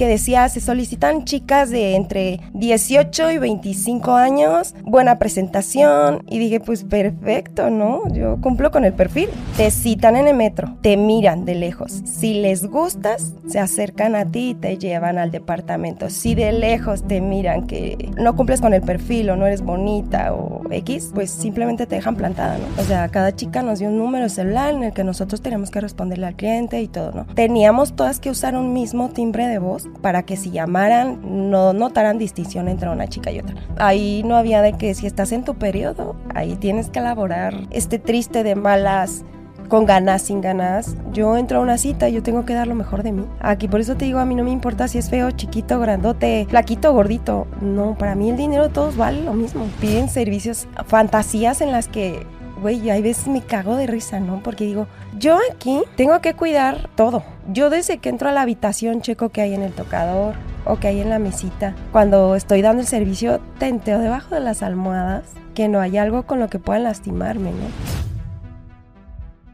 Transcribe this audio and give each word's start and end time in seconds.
que 0.00 0.08
decía, 0.08 0.48
se 0.48 0.62
solicitan 0.62 1.26
chicas 1.26 1.68
de 1.68 1.94
entre 1.94 2.40
18 2.54 3.32
y 3.32 3.36
25 3.36 4.14
años, 4.14 4.74
buena 4.82 5.18
presentación. 5.18 6.24
Y 6.26 6.38
dije, 6.38 6.58
pues 6.58 6.84
perfecto, 6.84 7.68
¿no? 7.68 8.08
Yo 8.10 8.40
cumplo 8.40 8.70
con 8.70 8.86
el 8.86 8.94
perfil. 8.94 9.28
Te 9.58 9.70
citan 9.70 10.16
en 10.16 10.26
el 10.26 10.34
metro, 10.34 10.74
te 10.80 10.96
miran 10.96 11.44
de 11.44 11.54
lejos. 11.54 12.00
Si 12.06 12.32
les 12.32 12.64
gustas, 12.64 13.34
se 13.46 13.58
acercan 13.58 14.16
a 14.16 14.24
ti 14.24 14.50
y 14.50 14.54
te 14.54 14.78
llevan 14.78 15.18
al 15.18 15.30
departamento. 15.30 16.08
Si 16.08 16.34
de 16.34 16.52
lejos 16.52 17.06
te 17.06 17.20
miran 17.20 17.66
que 17.66 18.10
no 18.16 18.34
cumples 18.36 18.62
con 18.62 18.72
el 18.72 18.80
perfil 18.80 19.28
o 19.28 19.36
no 19.36 19.46
eres 19.46 19.60
bonita 19.60 20.32
o 20.32 20.62
X, 20.70 21.10
pues 21.12 21.30
simplemente 21.30 21.84
te 21.84 21.96
dejan 21.96 22.16
plantada, 22.16 22.56
¿no? 22.56 22.64
O 22.80 22.86
sea, 22.86 23.06
cada 23.10 23.36
chica 23.36 23.62
nos 23.62 23.80
dio 23.80 23.88
un 23.88 23.98
número 23.98 24.30
celular 24.30 24.72
en 24.72 24.82
el 24.82 24.92
que 24.94 25.04
nosotros 25.04 25.42
teníamos 25.42 25.70
que 25.70 25.82
responderle 25.82 26.26
al 26.26 26.36
cliente 26.36 26.80
y 26.80 26.88
todo, 26.88 27.12
¿no? 27.12 27.26
Teníamos 27.34 27.92
todas 27.92 28.18
que 28.18 28.30
usar 28.30 28.56
un 28.56 28.72
mismo 28.72 29.10
timbre 29.10 29.46
de 29.46 29.58
voz 29.58 29.89
para 30.02 30.22
que 30.22 30.36
si 30.36 30.50
llamaran 30.50 31.50
no 31.50 31.72
notaran 31.72 32.18
distinción 32.18 32.68
entre 32.68 32.88
una 32.88 33.08
chica 33.08 33.30
y 33.30 33.38
otra. 33.38 33.54
Ahí 33.78 34.22
no 34.24 34.36
había 34.36 34.62
de 34.62 34.72
que 34.74 34.94
si 34.94 35.06
estás 35.06 35.32
en 35.32 35.44
tu 35.44 35.54
periodo, 35.54 36.16
ahí 36.34 36.56
tienes 36.56 36.90
que 36.90 37.00
elaborar 37.00 37.54
este 37.70 37.98
triste 37.98 38.42
de 38.42 38.54
malas 38.54 39.24
con 39.70 39.86
ganas, 39.86 40.22
sin 40.22 40.42
ganas. 40.42 40.96
Yo 41.12 41.38
entro 41.38 41.58
a 41.58 41.62
una 41.62 41.78
cita 41.78 42.08
y 42.08 42.12
yo 42.12 42.22
tengo 42.22 42.44
que 42.44 42.52
dar 42.52 42.66
lo 42.66 42.74
mejor 42.74 43.02
de 43.02 43.12
mí. 43.12 43.24
Aquí 43.40 43.68
por 43.68 43.80
eso 43.80 43.96
te 43.96 44.04
digo, 44.04 44.18
a 44.18 44.26
mí 44.26 44.34
no 44.34 44.44
me 44.44 44.50
importa 44.50 44.88
si 44.88 44.98
es 44.98 45.08
feo, 45.08 45.30
chiquito, 45.30 45.80
grandote, 45.80 46.46
flaquito, 46.50 46.92
gordito. 46.92 47.46
No, 47.62 47.96
para 47.96 48.14
mí 48.14 48.28
el 48.28 48.36
dinero 48.36 48.68
todos 48.68 48.96
vale 48.96 49.22
lo 49.22 49.32
mismo. 49.32 49.66
Piden 49.80 50.10
servicios, 50.10 50.66
fantasías 50.86 51.62
en 51.62 51.72
las 51.72 51.88
que 51.88 52.26
güey, 52.60 52.90
hay 52.90 53.02
veces 53.02 53.26
me 53.26 53.42
cago 53.42 53.76
de 53.76 53.86
risa, 53.86 54.20
¿no? 54.20 54.42
Porque 54.42 54.64
digo, 54.64 54.86
yo 55.18 55.38
aquí 55.50 55.82
tengo 55.96 56.20
que 56.20 56.34
cuidar 56.34 56.90
todo. 56.94 57.24
Yo 57.48 57.70
desde 57.70 57.98
que 57.98 58.10
entro 58.10 58.28
a 58.28 58.32
la 58.32 58.42
habitación 58.42 59.00
checo 59.00 59.30
que 59.30 59.40
hay 59.40 59.54
en 59.54 59.62
el 59.62 59.72
tocador 59.72 60.34
o 60.66 60.78
que 60.78 60.88
hay 60.88 61.00
en 61.00 61.08
la 61.08 61.18
mesita. 61.18 61.74
Cuando 61.90 62.36
estoy 62.36 62.62
dando 62.62 62.82
el 62.82 62.86
servicio, 62.86 63.40
tenteo 63.58 63.98
debajo 63.98 64.34
de 64.34 64.42
las 64.42 64.62
almohadas 64.62 65.24
que 65.54 65.68
no 65.68 65.80
hay 65.80 65.96
algo 65.96 66.24
con 66.24 66.38
lo 66.38 66.48
que 66.48 66.58
puedan 66.58 66.84
lastimarme, 66.84 67.50
¿no? 67.50 67.66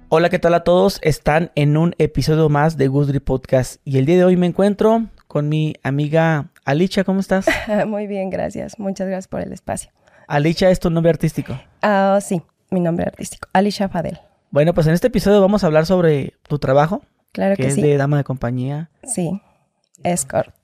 Hola, 0.08 0.28
¿qué 0.28 0.38
tal 0.38 0.54
a 0.54 0.62
todos? 0.62 0.98
Están 1.02 1.50
en 1.54 1.76
un 1.76 1.94
episodio 1.98 2.48
más 2.48 2.76
de 2.76 2.88
Goodry 2.88 3.20
Podcast 3.20 3.80
y 3.84 3.98
el 3.98 4.06
día 4.06 4.16
de 4.16 4.24
hoy 4.24 4.36
me 4.36 4.46
encuentro 4.46 5.06
con 5.26 5.48
mi 5.48 5.74
amiga 5.82 6.50
Alicia, 6.64 7.04
¿cómo 7.04 7.20
estás? 7.20 7.46
Muy 7.86 8.06
bien, 8.06 8.30
gracias. 8.30 8.78
Muchas 8.78 9.06
gracias 9.06 9.28
por 9.28 9.40
el 9.40 9.52
espacio. 9.52 9.90
Alicia 10.28 10.70
es 10.70 10.80
tu 10.80 10.90
nombre 10.90 11.10
artístico. 11.10 11.58
Ah, 11.82 12.18
sí 12.20 12.42
mi 12.70 12.80
nombre 12.80 13.06
artístico, 13.06 13.48
Alicia 13.52 13.88
Fadel. 13.88 14.18
Bueno, 14.50 14.74
pues 14.74 14.86
en 14.86 14.94
este 14.94 15.08
episodio 15.08 15.40
vamos 15.40 15.64
a 15.64 15.66
hablar 15.66 15.86
sobre 15.86 16.34
tu 16.48 16.58
trabajo. 16.58 17.02
Claro 17.32 17.56
que, 17.56 17.62
que 17.62 17.68
es 17.68 17.76
de 17.76 17.96
dama 17.96 18.16
de 18.16 18.24
compañía. 18.24 18.90
Sí, 19.04 19.40
escort. 20.02 20.54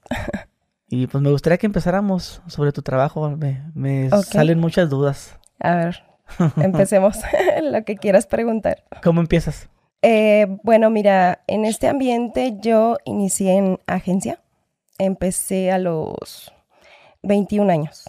y 0.88 1.06
pues 1.06 1.22
me 1.22 1.30
gustaría 1.30 1.58
que 1.58 1.66
empezáramos 1.66 2.42
sobre 2.46 2.72
tu 2.72 2.82
trabajo. 2.82 3.36
Me, 3.74 4.10
salen 4.24 4.58
muchas 4.58 4.88
dudas. 4.88 5.38
A 5.60 5.76
ver, 5.76 6.02
empecemos. 6.56 7.18
Lo 7.62 7.84
que 7.84 7.96
quieras 7.96 8.26
preguntar. 8.26 8.84
¿Cómo 9.02 9.20
empiezas? 9.20 9.68
Eh, 10.02 10.58
bueno, 10.62 10.90
mira, 10.90 11.42
en 11.46 11.64
este 11.64 11.88
ambiente 11.88 12.56
yo 12.60 12.96
inicié 13.04 13.54
en 13.56 13.78
agencia. 13.86 14.40
Empecé 14.98 15.70
a 15.70 15.78
los 15.78 16.52
21 17.22 17.72
años. 17.72 18.04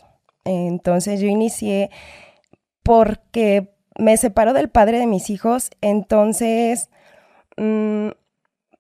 Entonces 0.46 1.22
yo 1.22 1.28
inicié 1.28 1.90
porque 2.84 3.73
me 3.98 4.18
separo 4.18 4.54
del 4.54 4.70
padre 4.70 5.00
de 5.00 5.08
mis 5.08 5.30
hijos, 5.30 5.70
entonces, 5.82 6.90
mm, 7.58 8.10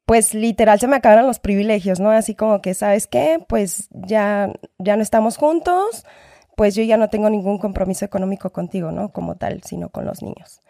pues 0.05 0.33
literal 0.33 0.79
se 0.79 0.87
me 0.87 0.97
acabaron 0.97 1.27
los 1.27 1.39
privilegios, 1.39 1.99
¿no? 1.99 2.11
Así 2.11 2.35
como 2.35 2.61
que, 2.61 2.73
¿sabes 2.73 3.07
qué? 3.07 3.43
Pues 3.47 3.89
ya, 3.91 4.51
ya 4.79 4.95
no 4.97 5.03
estamos 5.03 5.37
juntos, 5.37 6.05
pues 6.55 6.75
yo 6.75 6.83
ya 6.83 6.97
no 6.97 7.09
tengo 7.09 7.29
ningún 7.29 7.57
compromiso 7.57 8.05
económico 8.05 8.51
contigo, 8.51 8.91
¿no? 8.91 9.11
Como 9.11 9.35
tal, 9.35 9.61
sino 9.63 9.89
con 9.89 10.05
los 10.05 10.21
niños. 10.21 10.61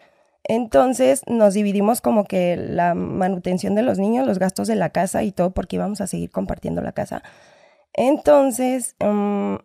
Entonces 0.44 1.22
nos 1.26 1.54
dividimos 1.54 2.00
como 2.00 2.24
que 2.24 2.56
la 2.56 2.94
manutención 2.94 3.74
de 3.74 3.82
los 3.82 3.98
niños, 3.98 4.26
los 4.26 4.38
gastos 4.38 4.68
de 4.68 4.76
la 4.76 4.90
casa 4.90 5.22
y 5.22 5.32
todo, 5.32 5.52
porque 5.52 5.76
íbamos 5.76 6.00
a 6.00 6.06
seguir 6.06 6.30
compartiendo 6.30 6.82
la 6.82 6.92
casa. 6.92 7.22
Entonces, 7.94 8.96
mm, 9.00 9.56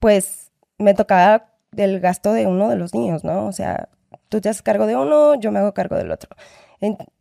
pues 0.00 0.52
me 0.78 0.94
tocaba 0.94 1.53
del 1.74 2.00
gasto 2.00 2.32
de 2.32 2.46
uno 2.46 2.68
de 2.68 2.76
los 2.76 2.94
niños, 2.94 3.24
¿no? 3.24 3.46
O 3.46 3.52
sea, 3.52 3.88
tú 4.28 4.40
te 4.40 4.48
haces 4.48 4.62
cargo 4.62 4.86
de 4.86 4.96
uno, 4.96 5.34
yo 5.38 5.52
me 5.52 5.58
hago 5.58 5.72
cargo 5.74 5.96
del 5.96 6.10
otro. 6.10 6.30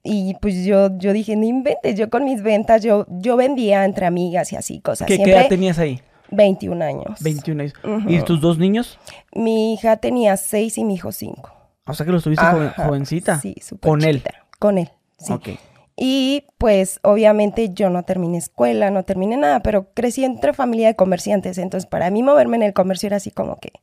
y 0.03 0.35
pues 0.35 0.65
yo, 0.65 0.97
yo 0.97 1.13
dije, 1.13 1.35
no 1.35 1.45
inventes, 1.45 1.95
yo 1.95 2.09
con 2.09 2.25
mis 2.25 2.41
ventas, 2.41 2.83
yo, 2.83 3.05
yo 3.09 3.35
vendía 3.35 3.85
entre 3.85 4.05
amigas 4.05 4.51
y 4.51 4.55
así, 4.55 4.79
cosas. 4.79 5.07
¿Qué, 5.07 5.15
edad 5.15 5.47
tenías 5.47 5.79
ahí? 5.79 6.01
21 6.31 6.83
años. 6.83 7.19
21 7.21 7.61
años. 7.61 7.73
¿Y 8.07 8.21
tus 8.21 8.41
dos 8.41 8.57
niños? 8.57 8.97
Mi 9.35 9.73
hija 9.73 9.97
tenía 9.97 10.37
6 10.37 10.77
y 10.79 10.83
mi 10.83 10.95
hijo 10.95 11.11
5. 11.11 11.53
O 11.85 11.93
sea 11.93 12.05
que 12.05 12.11
los 12.11 12.23
tuviste 12.23 12.45
jovencita. 12.77 13.39
Sí, 13.39 13.55
súper 13.61 13.89
Con 13.89 14.03
él. 14.03 14.23
Con 14.59 14.77
él, 14.77 14.89
sí. 15.17 15.33
Ok. 15.33 15.49
Y 15.95 16.45
pues 16.57 16.99
obviamente 17.03 17.69
yo 17.71 17.89
no 17.89 18.03
terminé 18.03 18.39
escuela, 18.39 18.89
no 18.89 19.03
terminé 19.03 19.37
nada, 19.37 19.61
pero 19.61 19.93
crecí 19.93 20.23
entre 20.23 20.53
familia 20.53 20.87
de 20.87 20.95
comerciantes, 20.95 21.59
entonces 21.59 21.87
para 21.87 22.09
mí 22.09 22.23
moverme 22.23 22.57
en 22.57 22.63
el 22.63 22.73
comercio 22.73 23.07
era 23.07 23.17
así 23.17 23.29
como 23.29 23.59
que 23.59 23.73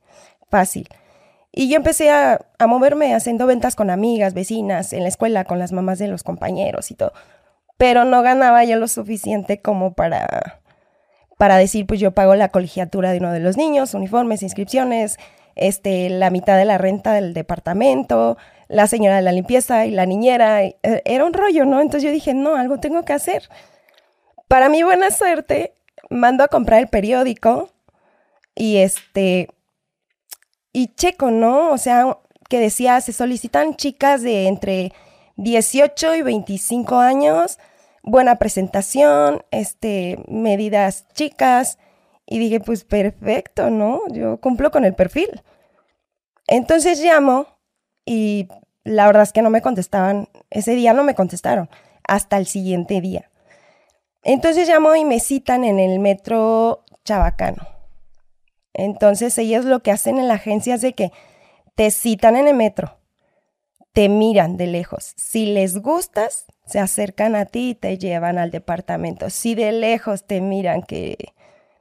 fácil. 0.50 0.88
Y 1.52 1.68
yo 1.68 1.76
empecé 1.76 2.10
a, 2.10 2.38
moverme 2.66 3.14
haciendo 3.14 3.46
ventas 3.46 3.74
con 3.74 3.90
amigas, 3.90 4.34
vecinas, 4.34 4.92
en 4.92 5.02
la 5.02 5.08
escuela, 5.08 5.44
con 5.44 5.58
las 5.58 5.72
mamás 5.72 5.98
de 5.98 6.08
los 6.08 6.22
compañeros 6.22 6.90
y 6.90 6.94
todo. 6.94 7.12
Pero 7.76 8.04
no 8.04 8.22
ganaba 8.22 8.64
yo 8.64 8.76
lo 8.76 8.86
suficiente 8.86 9.60
como 9.60 9.94
para, 9.94 10.60
para 11.38 11.56
decir, 11.56 11.86
pues 11.86 11.98
yo 11.98 12.12
pago 12.12 12.36
la 12.36 12.50
colegiatura 12.50 13.10
de 13.10 13.18
uno 13.18 13.32
de 13.32 13.40
los 13.40 13.56
niños, 13.56 13.94
uniformes, 13.94 14.42
inscripciones, 14.42 15.18
este, 15.56 16.08
la 16.08 16.30
mitad 16.30 16.56
de 16.56 16.66
la 16.66 16.78
renta 16.78 17.14
del 17.14 17.34
departamento, 17.34 18.36
la 18.68 18.86
señora 18.86 19.16
de 19.16 19.22
la 19.22 19.32
limpieza 19.32 19.86
y 19.86 19.90
la 19.90 20.06
niñera. 20.06 20.62
Eh, 20.62 20.76
era 21.04 21.24
un 21.24 21.32
rollo, 21.32 21.64
¿no? 21.64 21.80
Entonces 21.80 22.04
yo 22.04 22.12
dije, 22.12 22.32
no, 22.32 22.54
algo 22.54 22.78
tengo 22.78 23.04
que 23.04 23.12
hacer. 23.12 23.48
Para 24.46 24.68
mi 24.68 24.84
buena 24.84 25.10
suerte, 25.10 25.74
mando 26.10 26.44
a 26.44 26.48
comprar 26.48 26.80
el 26.80 26.88
periódico 26.88 27.70
y 28.54 28.76
este 28.78 29.48
y 30.72 30.94
checo, 30.94 31.30
¿no? 31.30 31.70
O 31.70 31.78
sea, 31.78 32.18
que 32.48 32.58
decía, 32.58 33.00
se 33.00 33.12
solicitan 33.12 33.76
chicas 33.76 34.22
de 34.22 34.46
entre 34.46 34.92
18 35.36 36.16
y 36.16 36.22
25 36.22 36.98
años, 36.98 37.58
buena 38.02 38.36
presentación, 38.36 39.44
este, 39.50 40.22
medidas 40.28 41.06
chicas. 41.14 41.78
Y 42.26 42.38
dije, 42.38 42.60
pues 42.60 42.84
perfecto, 42.84 43.70
¿no? 43.70 44.02
Yo 44.10 44.40
cumplo 44.40 44.70
con 44.70 44.84
el 44.84 44.94
perfil. 44.94 45.42
Entonces 46.46 47.00
llamo 47.00 47.46
y 48.04 48.48
la 48.84 49.06
verdad 49.06 49.22
es 49.22 49.32
que 49.32 49.42
no 49.42 49.50
me 49.50 49.62
contestaban. 49.62 50.28
Ese 50.50 50.74
día 50.74 50.92
no 50.92 51.04
me 51.04 51.14
contestaron, 51.14 51.68
hasta 52.06 52.36
el 52.36 52.46
siguiente 52.46 53.00
día. 53.00 53.30
Entonces 54.22 54.68
llamo 54.68 54.94
y 54.94 55.04
me 55.04 55.20
citan 55.20 55.64
en 55.64 55.78
el 55.78 55.98
metro 55.98 56.84
Chabacano. 57.04 57.79
Entonces 58.74 59.36
ellos 59.38 59.64
lo 59.64 59.82
que 59.82 59.90
hacen 59.90 60.18
en 60.18 60.28
la 60.28 60.34
agencia 60.34 60.74
es 60.74 60.80
de 60.80 60.92
que 60.94 61.12
te 61.74 61.90
citan 61.90 62.36
en 62.36 62.48
el 62.48 62.54
metro, 62.54 62.98
te 63.92 64.08
miran 64.08 64.56
de 64.56 64.66
lejos. 64.66 65.14
Si 65.16 65.46
les 65.46 65.78
gustas, 65.78 66.46
se 66.66 66.78
acercan 66.78 67.34
a 67.34 67.46
ti 67.46 67.70
y 67.70 67.74
te 67.74 67.98
llevan 67.98 68.38
al 68.38 68.50
departamento. 68.50 69.30
Si 69.30 69.54
de 69.54 69.72
lejos 69.72 70.24
te 70.24 70.40
miran 70.40 70.82
que 70.82 71.16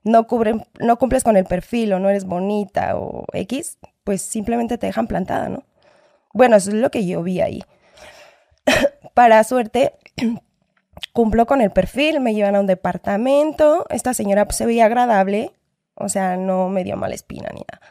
no, 0.03 0.25
cubren, 0.27 0.65
no 0.79 0.97
cumples 0.97 1.23
con 1.23 1.37
el 1.37 1.45
perfil 1.45 1.93
o 1.93 1.99
no 1.99 2.09
eres 2.09 2.25
bonita 2.25 2.97
o 2.97 3.25
X, 3.33 3.77
pues 4.03 4.21
simplemente 4.21 4.77
te 4.77 4.87
dejan 4.87 5.07
plantada, 5.07 5.49
¿no? 5.49 5.63
Bueno, 6.33 6.55
eso 6.55 6.69
es 6.69 6.75
lo 6.75 6.89
que 6.89 7.05
yo 7.05 7.21
vi 7.21 7.41
ahí. 7.41 7.63
Para 9.13 9.43
suerte, 9.43 9.93
cumplo 11.13 11.45
con 11.45 11.61
el 11.61 11.71
perfil, 11.71 12.19
me 12.19 12.33
llevan 12.33 12.55
a 12.55 12.59
un 12.61 12.67
departamento. 12.67 13.85
Esta 13.89 14.13
señora 14.13 14.47
se 14.49 14.65
veía 14.65 14.85
agradable, 14.85 15.51
o 15.99 16.09
sea, 16.09 16.37
no 16.37 16.69
me 16.69 16.83
dio 16.83 16.97
mala 16.97 17.15
espina 17.15 17.49
ni 17.53 17.61
nada. 17.61 17.81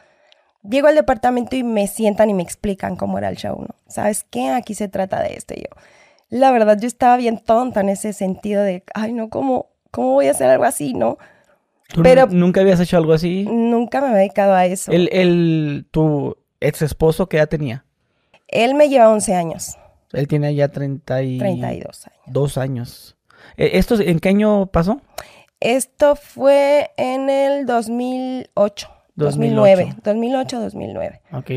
Llego 0.67 0.87
al 0.87 0.95
departamento 0.95 1.55
y 1.55 1.63
me 1.63 1.87
sientan 1.87 2.29
y 2.29 2.33
me 2.33 2.43
explican 2.43 2.95
cómo 2.95 3.17
era 3.17 3.29
el 3.29 3.37
show, 3.37 3.61
¿no? 3.61 3.75
¿Sabes 3.87 4.25
qué? 4.29 4.49
Aquí 4.49 4.75
se 4.75 4.89
trata 4.89 5.21
de 5.21 5.35
esto. 5.35 5.53
Y 5.55 5.61
yo, 5.61 5.81
la 6.29 6.51
verdad, 6.51 6.77
yo 6.79 6.87
estaba 6.87 7.15
bien 7.15 7.39
tonta 7.39 7.79
en 7.79 7.89
ese 7.89 8.11
sentido 8.13 8.63
de, 8.63 8.83
ay, 8.93 9.13
no, 9.13 9.29
¿cómo, 9.29 9.67
cómo 9.91 10.13
voy 10.13 10.27
a 10.27 10.31
hacer 10.31 10.49
algo 10.49 10.65
así, 10.65 10.93
no? 10.93 11.17
Pero 12.03 12.27
nunca 12.27 12.61
habías 12.61 12.79
hecho 12.79 12.97
algo 12.97 13.13
así? 13.13 13.45
Nunca 13.49 13.99
me 14.01 14.07
había 14.07 14.19
dedicado 14.19 14.53
a 14.53 14.65
eso. 14.65 14.91
¿El, 14.91 15.09
el, 15.11 15.87
tu 15.89 16.37
ex 16.59 16.81
esposo 16.81 17.27
qué 17.27 17.37
edad 17.37 17.49
tenía? 17.49 17.85
Él 18.47 18.75
me 18.75 18.89
lleva 18.89 19.09
11 19.09 19.35
años. 19.35 19.77
Él 20.11 20.27
tiene 20.27 20.53
ya 20.55 20.67
30 20.67 21.23
y... 21.23 21.37
32 21.37 22.07
años. 22.07 22.19
Dos 22.27 22.57
años. 22.57 23.17
¿E, 23.57 23.77
¿Esto 23.77 23.99
en 23.99 24.19
qué 24.19 24.29
año 24.29 24.67
pasó? 24.67 25.01
Esto 25.59 26.15
fue 26.15 26.91
en 26.97 27.29
el 27.29 27.65
2008, 27.65 28.89
2009, 29.15 29.95
2008, 30.03 30.59
2009. 30.61 31.21
Ok. 31.33 31.51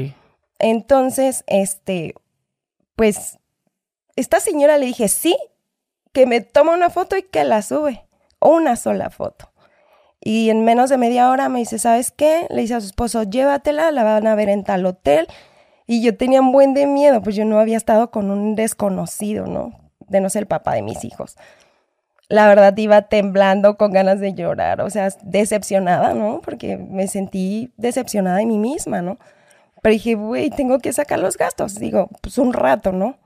Entonces, 0.59 1.45
este, 1.47 2.15
pues, 2.97 3.39
esta 4.17 4.41
señora 4.41 4.79
le 4.79 4.87
dije, 4.87 5.09
sí, 5.09 5.37
que 6.13 6.27
me 6.27 6.41
toma 6.41 6.75
una 6.75 6.91
foto 6.91 7.17
y 7.17 7.23
que 7.23 7.45
la 7.45 7.63
sube. 7.63 8.05
una 8.41 8.75
sola 8.75 9.09
foto. 9.11 9.53
Y 10.21 10.51
en 10.51 10.65
menos 10.65 10.91
de 10.91 10.99
media 10.99 11.31
hora 11.31 11.49
me 11.49 11.61
dice, 11.61 11.79
¿sabes 11.79 12.11
qué? 12.11 12.47
Le 12.51 12.63
dice 12.63 12.75
a 12.75 12.81
su 12.81 12.87
esposo, 12.87 13.23
llévatela, 13.23 13.91
la 13.93 14.05
van 14.05 14.27
a 14.27 14.35
ver 14.35 14.49
en 14.49 14.65
tal 14.65 14.85
hotel. 14.87 15.27
Y 15.87 16.03
yo 16.03 16.17
tenía 16.17 16.41
un 16.41 16.53
buen 16.53 16.75
de 16.75 16.87
miedo, 16.87 17.23
pues 17.23 17.35
yo 17.37 17.45
no 17.45 17.59
había 17.59 17.77
estado 17.77 18.11
con 18.11 18.31
un 18.31 18.55
desconocido, 18.55 19.47
¿no? 19.47 19.73
De 20.09 20.21
no 20.21 20.31
ser 20.31 20.43
el 20.43 20.47
papá 20.49 20.75
de 20.75 20.83
mis 20.83 21.05
hijos. 21.05 21.37
La 22.32 22.46
verdad 22.49 22.75
iba 22.79 23.02
temblando 23.02 23.76
con 23.76 23.93
ganas 23.93 24.19
de 24.19 24.32
llorar, 24.32 24.81
o 24.81 24.88
sea, 24.88 25.11
decepcionada, 25.23 26.14
¿no? 26.14 26.40
Porque 26.40 26.79
me 26.79 27.06
sentí 27.06 27.75
decepcionada 27.76 28.38
de 28.38 28.46
mí 28.46 28.56
misma, 28.56 29.02
¿no? 29.02 29.19
Pero 29.82 29.93
dije, 29.93 30.14
güey, 30.14 30.49
tengo 30.49 30.79
que 30.79 30.94
sacar 30.94 31.19
los 31.19 31.37
gastos. 31.37 31.75
Digo, 31.75 32.08
pues 32.23 32.38
un 32.38 32.55
rato, 32.55 32.90
¿no? 32.90 33.19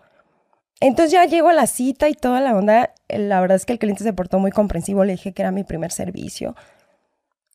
Entonces 0.81 1.13
ya 1.13 1.25
llego 1.25 1.51
a 1.51 1.53
la 1.53 1.69
cita 1.69 2.09
y 2.09 2.15
toda 2.15 2.41
la 2.41 2.57
onda. 2.57 2.95
La 3.07 3.41
verdad 3.41 3.55
es 3.55 3.65
que 3.65 3.75
el 3.75 3.79
cliente 3.79 4.03
se 4.03 4.13
portó 4.13 4.41
muy 4.41 4.51
comprensivo. 4.51 5.05
Le 5.05 5.13
dije 5.13 5.33
que 5.33 5.43
era 5.43 5.53
mi 5.53 5.63
primer 5.63 5.93
servicio. 5.93 6.57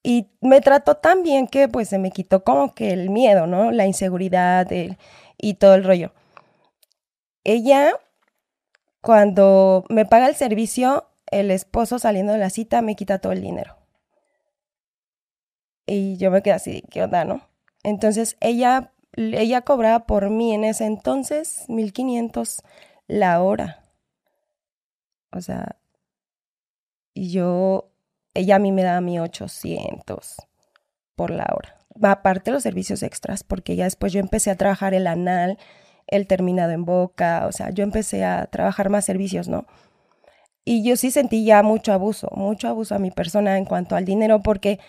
Y 0.04 0.30
me 0.40 0.62
trató 0.62 0.96
tan 0.96 1.22
bien 1.22 1.48
que 1.48 1.68
pues 1.68 1.90
se 1.90 1.98
me 1.98 2.12
quitó 2.12 2.46
como 2.46 2.74
que 2.74 2.94
el 2.94 3.10
miedo, 3.10 3.46
¿no? 3.46 3.72
La 3.72 3.86
inseguridad 3.86 4.70
y 5.38 5.54
todo 5.56 5.76
el 5.76 5.84
rollo. 5.84 6.14
Ella, 7.44 7.92
cuando 9.02 9.84
me 9.90 10.06
paga 10.06 10.30
el 10.30 10.36
servicio, 10.36 11.08
el 11.32 11.52
esposo 11.52 12.00
saliendo 12.00 12.34
de 12.34 12.40
la 12.40 12.50
cita 12.50 12.82
me 12.82 12.96
quita 12.96 13.20
todo 13.20 13.34
el 13.34 13.42
dinero. 13.42 13.78
Y 15.86 16.18
yo 16.18 16.32
me 16.32 16.42
quedé 16.42 16.54
así, 16.54 16.84
¿qué 16.92 17.04
onda, 17.04 17.26
no? 17.26 17.42
Entonces 17.84 18.38
ella, 18.40 18.94
ella 19.14 19.62
cobraba 19.62 20.06
por 20.06 20.30
mí 20.30 20.54
en 20.54 20.64
ese 20.64 20.86
entonces 20.86 21.66
1500 21.68 22.62
la 23.08 23.42
hora. 23.42 23.84
O 25.32 25.42
sea, 25.42 25.78
y 27.14 27.32
yo 27.32 27.92
ella 28.34 28.58
a 28.58 28.60
mí 28.60 28.72
me 28.72 28.84
daba 28.84 29.02
1800 29.02 30.38
por 31.16 31.32
la 31.32 31.48
hora. 31.56 31.78
Aparte 32.02 32.52
los 32.52 32.64
servicios 32.64 33.04
extras, 33.04 33.44
porque 33.44 33.76
ya 33.76 33.84
después 33.86 34.14
yo 34.14 34.20
empecé 34.20 34.50
a 34.52 34.56
trabajar 34.56 34.94
el 34.94 35.08
anal, 35.08 35.58
el 36.08 36.28
terminado 36.28 36.72
en 36.72 36.86
boca, 36.86 37.46
o 37.48 37.52
sea, 37.52 37.70
yo 37.72 37.84
empecé 37.84 38.24
a 38.24 38.48
trabajar 38.48 38.90
más 38.90 39.06
servicios, 39.06 39.48
¿no? 39.50 39.66
Y 40.64 40.84
yo 40.84 40.96
sí 40.96 41.12
sentí 41.12 41.44
ya 41.44 41.64
mucho 41.64 41.92
abuso, 41.92 42.30
mucho 42.36 42.68
abuso 42.68 42.96
a 42.96 43.00
mi 43.00 43.12
persona 43.12 43.58
en 43.58 43.66
cuanto 43.66 43.96
al 43.96 44.06
dinero, 44.06 44.42
porque 44.42 44.80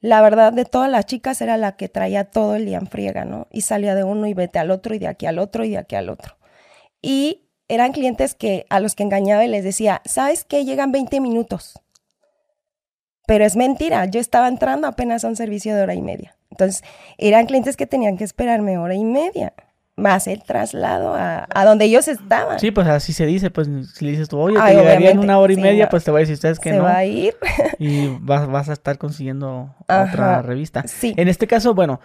la 0.00 0.20
verdad 0.20 0.52
de 0.52 0.64
todas 0.64 0.90
las 0.90 1.06
chicas 1.06 1.40
era 1.40 1.56
la 1.56 1.76
que 1.76 1.88
traía 1.88 2.24
todo 2.24 2.56
el 2.56 2.66
día 2.66 2.78
en 2.78 2.86
friega, 2.86 3.24
¿no? 3.24 3.46
Y 3.50 3.62
salía 3.62 3.94
de 3.94 4.04
uno 4.04 4.26
y 4.26 4.34
vete 4.34 4.58
al 4.58 4.70
otro 4.70 4.94
y 4.94 4.98
de 4.98 5.08
aquí 5.08 5.26
al 5.26 5.38
otro 5.38 5.64
y 5.64 5.70
de 5.70 5.78
aquí 5.78 5.94
al 5.94 6.10
otro. 6.10 6.36
Y 7.00 7.48
eran 7.68 7.92
clientes 7.92 8.34
que 8.34 8.66
a 8.68 8.80
los 8.80 8.94
que 8.94 9.04
engañaba 9.04 9.44
y 9.44 9.48
les 9.48 9.64
decía, 9.64 10.02
¿sabes 10.04 10.44
qué? 10.44 10.64
Llegan 10.64 10.92
20 10.92 11.20
minutos. 11.20 11.80
Pero 13.26 13.44
es 13.44 13.56
mentira, 13.56 14.04
yo 14.06 14.20
estaba 14.20 14.48
entrando 14.48 14.86
apenas 14.86 15.24
a 15.24 15.28
un 15.28 15.36
servicio 15.36 15.74
de 15.74 15.82
hora 15.82 15.94
y 15.94 16.02
media. 16.02 16.36
Entonces, 16.50 16.82
eran 17.16 17.46
clientes 17.46 17.76
que 17.76 17.86
tenían 17.86 18.18
que 18.18 18.24
esperarme 18.24 18.76
hora 18.76 18.94
y 18.94 19.04
media, 19.04 19.54
más 20.02 20.26
el 20.26 20.42
traslado 20.42 21.14
a, 21.16 21.64
donde 21.64 21.86
ellos 21.86 22.08
estaban. 22.08 22.58
Sí, 22.58 22.70
pues 22.70 22.86
así 22.86 23.12
se 23.12 23.24
dice, 23.24 23.50
pues 23.50 23.68
si 23.94 24.04
le 24.04 24.10
dices 24.10 24.28
tú, 24.28 24.38
oye, 24.38 24.58
te 24.60 24.74
llegaría 24.74 25.10
en 25.10 25.18
una 25.18 25.38
hora 25.38 25.52
y 25.52 25.56
media, 25.56 25.88
pues 25.88 26.04
te 26.04 26.10
voy 26.10 26.18
a 26.18 26.20
decir, 26.20 26.34
ustedes 26.34 26.58
que 26.58 26.70
no. 26.70 26.76
Se 26.76 26.82
va 26.82 26.96
a 26.96 27.04
ir. 27.04 27.34
y 27.78 28.08
vas, 28.20 28.46
vas 28.48 28.68
a 28.68 28.72
estar 28.74 28.98
consiguiendo 28.98 29.74
otra 29.80 30.42
revista. 30.42 30.84
Sí. 30.86 31.14
En 31.16 31.28
este 31.28 31.46
caso, 31.46 31.74
bueno, 31.74 32.00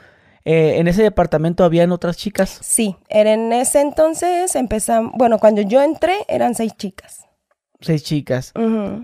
eh, 0.45 0.75
¿en 0.77 0.88
ese 0.88 1.03
departamento 1.03 1.63
habían 1.65 1.91
otras 1.91 2.15
chicas? 2.15 2.57
Sí, 2.61 2.95
en 3.09 3.51
ese 3.51 3.81
entonces 3.81 4.55
empezamos, 4.55 5.11
bueno, 5.15 5.39
cuando 5.39 5.61
yo 5.61 5.81
entré 5.81 6.15
eran 6.27 6.55
seis 6.55 6.73
chicas 6.77 7.27
seis 7.79 8.03
chicas. 8.03 8.53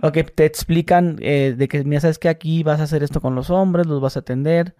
O 0.02 0.12
que 0.12 0.24
te 0.24 0.46
explican 0.46 1.18
eh, 1.22 1.54
de 1.58 1.68
que, 1.68 1.84
mira, 1.84 2.02
sabes 2.02 2.20
que 2.20 2.30
aquí 2.30 2.64
vas 2.64 2.80
a 2.80 2.84
hacer 2.84 3.04
esto 3.04 3.22
con 3.22 3.36
los 3.36 3.50
hombres, 3.50 3.88
los 3.88 4.02
vas 4.02 4.16
a 4.18 4.22
atender. 4.22 4.76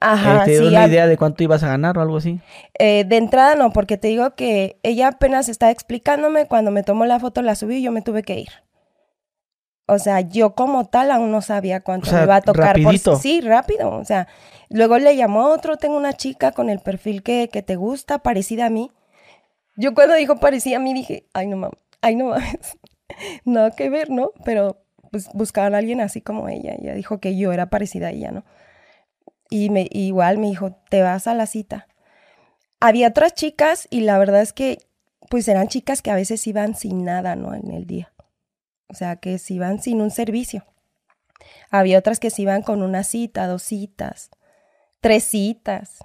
Ajá, 0.00 0.42
eh, 0.42 0.44
¿Te 0.44 0.50
dio 0.60 0.68
una 0.68 0.86
idea 0.86 1.06
de 1.06 1.16
cuánto 1.16 1.42
ibas 1.42 1.62
a 1.62 1.68
ganar 1.68 1.96
o 1.98 2.02
algo 2.02 2.18
así? 2.18 2.40
Eh, 2.78 3.04
de 3.04 3.16
entrada 3.16 3.54
no, 3.54 3.72
porque 3.72 3.96
te 3.96 4.08
digo 4.08 4.34
que 4.34 4.78
ella 4.82 5.08
apenas 5.08 5.48
estaba 5.48 5.72
explicándome, 5.72 6.46
cuando 6.46 6.70
me 6.70 6.82
tomó 6.82 7.06
la 7.06 7.18
foto 7.20 7.42
la 7.42 7.54
subí 7.54 7.76
y 7.76 7.82
yo 7.82 7.92
me 7.92 8.02
tuve 8.02 8.22
que 8.22 8.38
ir. 8.40 8.50
O 9.86 9.98
sea, 9.98 10.20
yo 10.20 10.54
como 10.54 10.86
tal 10.86 11.10
aún 11.10 11.30
no 11.30 11.42
sabía 11.42 11.80
cuánto 11.80 12.10
me 12.10 12.22
iba 12.22 12.36
a 12.36 12.40
tocar. 12.40 12.76
Por... 12.82 13.18
Sí, 13.18 13.40
rápido. 13.42 13.90
O 13.90 14.04
sea, 14.04 14.28
luego 14.70 14.98
le 14.98 15.14
llamó 15.14 15.50
otro, 15.50 15.76
tengo 15.76 15.96
una 15.96 16.14
chica 16.14 16.52
con 16.52 16.70
el 16.70 16.80
perfil 16.80 17.22
que, 17.22 17.50
que 17.52 17.62
te 17.62 17.76
gusta, 17.76 18.20
parecida 18.20 18.66
a 18.66 18.70
mí. 18.70 18.90
Yo 19.76 19.94
cuando 19.94 20.14
dijo 20.14 20.36
parecida 20.36 20.76
a 20.76 20.80
mí 20.80 20.94
dije, 20.94 21.26
ay 21.34 21.48
no 21.48 21.56
mames, 21.56 21.78
ay 22.00 22.16
no 22.16 22.26
mames. 22.26 22.78
nada 23.44 23.72
que 23.72 23.90
ver, 23.90 24.10
¿no? 24.10 24.32
Pero 24.44 24.84
pues 25.10 25.28
buscaban 25.34 25.74
a 25.74 25.78
alguien 25.78 26.00
así 26.00 26.20
como 26.20 26.48
ella. 26.48 26.74
Ella 26.78 26.94
dijo 26.94 27.18
que 27.18 27.36
yo 27.36 27.52
era 27.52 27.66
parecida 27.66 28.08
a 28.08 28.10
ella, 28.10 28.30
¿no? 28.30 28.44
Y 29.50 29.70
me, 29.70 29.88
igual 29.90 30.38
me 30.38 30.48
dijo, 30.48 30.72
te 30.88 31.02
vas 31.02 31.26
a 31.26 31.34
la 31.34 31.46
cita. 31.46 31.86
Había 32.80 33.08
otras 33.08 33.34
chicas 33.34 33.86
y 33.90 34.00
la 34.00 34.18
verdad 34.18 34.42
es 34.42 34.52
que 34.52 34.78
pues 35.30 35.48
eran 35.48 35.68
chicas 35.68 36.02
que 36.02 36.10
a 36.10 36.16
veces 36.16 36.46
iban 36.46 36.74
sin 36.74 37.04
nada, 37.04 37.34
¿no? 37.34 37.54
En 37.54 37.70
el 37.70 37.86
día. 37.86 38.12
O 38.88 38.94
sea, 38.94 39.16
que 39.16 39.38
se 39.38 39.54
iban 39.54 39.80
sin 39.80 40.00
un 40.00 40.10
servicio. 40.10 40.64
Había 41.70 41.98
otras 41.98 42.20
que 42.20 42.30
se 42.30 42.42
iban 42.42 42.62
con 42.62 42.82
una 42.82 43.04
cita, 43.04 43.46
dos 43.46 43.62
citas, 43.62 44.30
tres 45.00 45.24
citas. 45.24 45.98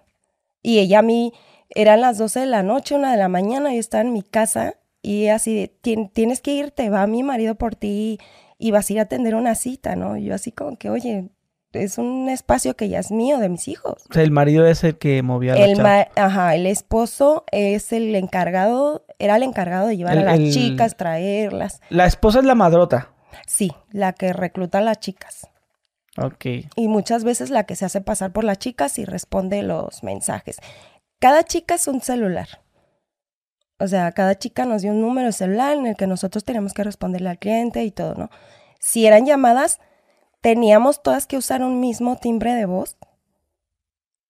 Y 0.61 0.79
ella 0.79 0.99
a 0.99 1.03
mí, 1.03 1.33
eran 1.69 2.01
las 2.01 2.17
12 2.17 2.41
de 2.41 2.45
la 2.47 2.63
noche, 2.63 2.95
una 2.95 3.11
de 3.11 3.17
la 3.17 3.27
mañana, 3.27 3.73
yo 3.73 3.79
estaba 3.79 4.01
en 4.01 4.13
mi 4.13 4.23
casa 4.23 4.75
y 5.01 5.27
así, 5.27 5.71
tienes 5.81 6.41
que 6.41 6.53
irte, 6.53 6.89
va 6.89 7.05
mi 7.07 7.23
marido 7.23 7.55
por 7.55 7.75
ti 7.75 8.19
y 8.57 8.71
vas 8.71 8.89
a 8.89 8.93
ir 8.93 8.99
a 8.99 9.03
atender 9.03 9.35
una 9.35 9.55
cita, 9.55 9.95
¿no? 9.95 10.17
yo 10.17 10.33
así 10.33 10.51
como 10.51 10.77
que, 10.77 10.89
oye, 10.89 11.29
es 11.73 11.97
un 11.97 12.29
espacio 12.29 12.75
que 12.75 12.89
ya 12.89 12.99
es 12.99 13.11
mío, 13.11 13.37
de 13.37 13.49
mis 13.49 13.67
hijos. 13.67 14.03
O 14.09 14.13
sea, 14.13 14.23
el 14.23 14.31
marido 14.31 14.65
es 14.65 14.83
el 14.83 14.97
que 14.97 15.21
movía 15.21 15.55
la 15.55 15.65
el 15.65 16.07
Ajá, 16.15 16.55
el 16.55 16.65
esposo 16.65 17.43
es 17.51 17.93
el 17.93 18.15
encargado, 18.15 19.05
era 19.19 19.35
el 19.35 19.43
encargado 19.43 19.87
de 19.87 19.97
llevar 19.97 20.17
a 20.17 20.23
las 20.23 20.39
chicas, 20.53 20.97
traerlas. 20.97 21.81
La 21.89 22.05
esposa 22.05 22.39
es 22.39 22.45
la 22.45 22.55
madrota. 22.55 23.13
Sí, 23.45 23.71
la 23.91 24.13
que 24.13 24.33
recluta 24.33 24.79
a 24.79 24.81
las 24.81 24.99
chicas. 24.99 25.47
Ok. 26.17 26.45
Y 26.75 26.87
muchas 26.87 27.23
veces 27.23 27.49
la 27.49 27.65
que 27.65 27.75
se 27.75 27.85
hace 27.85 28.01
pasar 28.01 28.31
por 28.31 28.43
las 28.43 28.57
chicas 28.57 28.97
y 28.99 29.05
responde 29.05 29.63
los 29.63 30.03
mensajes. 30.03 30.57
Cada 31.19 31.43
chica 31.43 31.75
es 31.75 31.87
un 31.87 32.01
celular. 32.01 32.61
O 33.79 33.87
sea, 33.87 34.11
cada 34.11 34.35
chica 34.35 34.65
nos 34.65 34.81
dio 34.81 34.91
un 34.91 35.01
número 35.01 35.27
de 35.27 35.33
celular 35.33 35.77
en 35.77 35.85
el 35.85 35.95
que 35.95 36.07
nosotros 36.07 36.43
teníamos 36.43 36.73
que 36.73 36.83
responderle 36.83 37.29
al 37.29 37.39
cliente 37.39 37.83
y 37.83 37.91
todo, 37.91 38.15
¿no? 38.15 38.29
Si 38.79 39.05
eran 39.05 39.25
llamadas, 39.25 39.79
teníamos 40.41 41.03
todas 41.03 41.27
que 41.27 41.37
usar 41.37 41.61
un 41.63 41.79
mismo 41.79 42.15
timbre 42.17 42.53
de 42.53 42.65
voz 42.65 42.97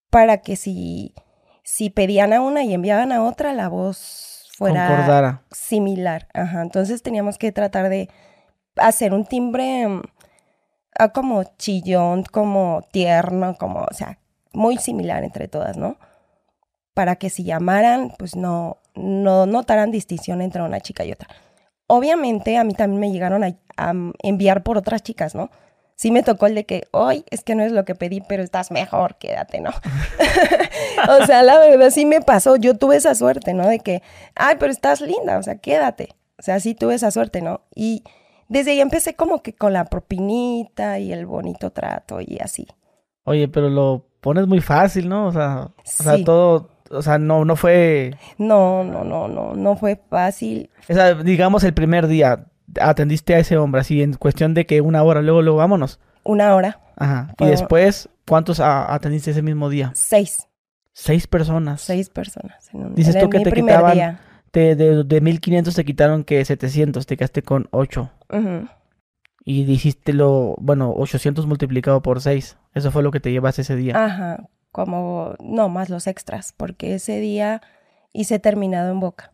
para 0.10 0.38
que 0.41 0.55
si, 0.55 1.13
si 1.63 1.89
pedían 1.89 2.34
a 2.34 2.41
una 2.41 2.63
y 2.63 2.74
enviaban 2.74 3.12
a 3.12 3.24
otra, 3.24 3.53
la 3.53 3.69
voz 3.69 4.50
fuera 4.57 5.43
similar. 5.51 6.27
Ajá. 6.34 6.62
Entonces 6.62 7.01
teníamos 7.01 7.38
que 7.38 7.51
tratar 7.51 7.89
de 7.89 8.10
hacer 8.75 9.13
un 9.13 9.25
timbre 9.25 9.88
mm, 9.88 10.01
ah, 10.98 11.10
como 11.10 11.43
chillón, 11.57 12.24
como 12.24 12.81
tierno, 12.91 13.55
como, 13.57 13.81
o 13.81 13.93
sea, 13.93 14.19
muy 14.53 14.77
similar 14.77 15.24
entre 15.24 15.48
todas, 15.48 15.77
¿no? 15.77 15.98
Para 16.93 17.15
que 17.15 17.29
si 17.29 17.43
llamaran, 17.43 18.13
pues 18.17 18.36
no, 18.36 18.77
no 18.95 19.45
notaran 19.45 19.91
distinción 19.91 20.41
entre 20.41 20.62
una 20.62 20.81
chica 20.81 21.05
y 21.05 21.12
otra. 21.12 21.29
Obviamente 21.88 22.57
a 22.57 22.63
mí 22.63 22.74
también 22.74 23.00
me 23.00 23.12
llegaron 23.12 23.43
a, 23.43 23.55
enviar 24.22 24.63
por 24.63 24.77
otras 24.77 25.01
chicas, 25.01 25.36
¿no? 25.36 25.50
Sí 26.00 26.12
me 26.12 26.24
tocó 26.24 26.48
el 26.48 26.56
de 26.56 26.65
que, 26.65 26.88
hoy 26.91 27.25
es 27.29 27.44
que 27.44 27.56
no 27.56 27.63
es 27.65 27.74
lo 27.74 27.84
que 27.84 27.94
pedí, 27.94 28.22
pero 28.22 28.41
estás 28.41 28.72
mejor, 28.72 29.18
quédate, 29.18 29.60
¿no? 29.60 29.72
o 31.10 31.25
sea, 31.25 31.44
la 31.44 31.60
verdad 31.60 31.89
sí 31.89 32.06
me 32.06 32.22
pasó, 32.22 32.56
yo 32.56 32.77
tuve 32.77 32.96
esa 32.96 33.13
suerte, 33.15 33.53
¿no? 33.53 33.68
De 33.68 33.79
que, 33.79 34.01
ay, 34.34 34.56
pero 34.58 34.72
estás 34.72 35.01
linda, 35.01 35.38
o 35.38 35.44
sea, 35.44 35.58
quédate. 35.58 36.15
O 36.38 36.41
sea, 36.41 36.62
sí 36.62 36.74
tuve 36.74 36.96
esa 36.96 37.12
suerte, 37.12 37.41
¿no? 37.41 37.63
Y 37.75 38.06
desde 38.48 38.72
ahí 38.72 38.79
empecé 38.79 39.15
como 39.15 39.44
que 39.44 39.51
con 39.51 39.74
la 39.74 39.84
propinita 39.88 41.00
y 41.00 41.12
el 41.12 41.25
bonito 41.25 41.72
trato 41.72 42.22
y 42.22 42.38
así. 42.41 42.65
Oye, 43.25 43.50
pero 43.50 43.70
lo 43.70 44.06
pones 44.22 44.48
muy 44.48 44.62
fácil, 44.62 45.10
¿no? 45.10 45.27
O 45.27 45.34
sea, 45.34 45.72
o 45.75 46.03
sea 46.03 46.24
todo 46.24 46.70
o 46.91 47.01
sea, 47.01 47.18
no, 47.18 47.44
no 47.44 47.58
fue... 47.58 48.15
No, 48.38 48.86
no, 48.86 49.03
no, 49.03 49.27
no, 49.27 49.53
no 49.53 49.75
fue 49.75 50.01
fácil. 50.10 50.70
O 50.89 50.94
sea, 50.94 51.13
digamos 51.13 51.65
el 51.65 51.74
primer 51.74 52.08
día, 52.08 52.46
atendiste 52.81 53.35
a 53.35 53.39
ese 53.39 53.57
hombre 53.57 53.81
así 53.81 54.01
en 54.01 54.13
cuestión 54.13 54.53
de 54.53 54.65
que 54.65 54.81
una 54.81 55.03
hora, 55.03 55.21
luego, 55.21 55.41
luego 55.41 55.57
vámonos. 55.57 55.99
Una 56.23 56.55
hora. 56.55 56.79
Ajá. 56.95 57.33
Y 57.39 57.45
después, 57.45 58.09
¿cuántos 58.27 58.59
atendiste 58.59 59.31
ese 59.31 59.41
mismo 59.41 59.69
día? 59.69 59.91
Seis. 59.95 60.47
Seis 60.93 61.27
personas. 61.27 61.81
Seis 61.81 62.09
personas. 62.09 62.69
Dices 62.95 63.17
tú 63.19 63.29
que 63.29 63.39
te 63.39 63.51
quitaban... 63.51 64.19
Te, 64.51 64.75
de, 64.75 65.03
de 65.03 65.21
1500 65.21 65.75
te 65.75 65.85
quitaron 65.85 66.23
que 66.23 66.43
700, 66.43 67.05
te 67.05 67.17
quedaste 67.17 67.43
con 67.43 67.67
8. 67.69 68.09
Y 69.45 69.63
dijiste 69.65 70.11
lo, 70.11 70.55
bueno, 70.59 70.91
800 70.97 71.45
multiplicado 71.45 72.01
por 72.01 72.19
6. 72.19 72.57
Eso 72.73 72.91
fue 72.91 73.03
lo 73.03 73.11
que 73.11 73.19
te 73.19 73.31
llevas 73.31 73.59
ese 73.59 73.75
día. 73.75 73.93
Ajá 74.03 74.49
como, 74.71 75.35
no, 75.39 75.69
más 75.69 75.89
los 75.89 76.07
extras, 76.07 76.53
porque 76.55 76.95
ese 76.95 77.19
día 77.19 77.61
hice 78.13 78.39
terminado 78.39 78.91
en 78.91 78.99
boca. 78.99 79.33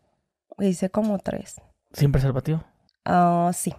Hice 0.60 0.90
como 0.90 1.20
tres. 1.20 1.62
¿Sin 1.92 2.12
preservativo? 2.12 2.64
Ah, 3.06 3.52
sí. 3.54 3.74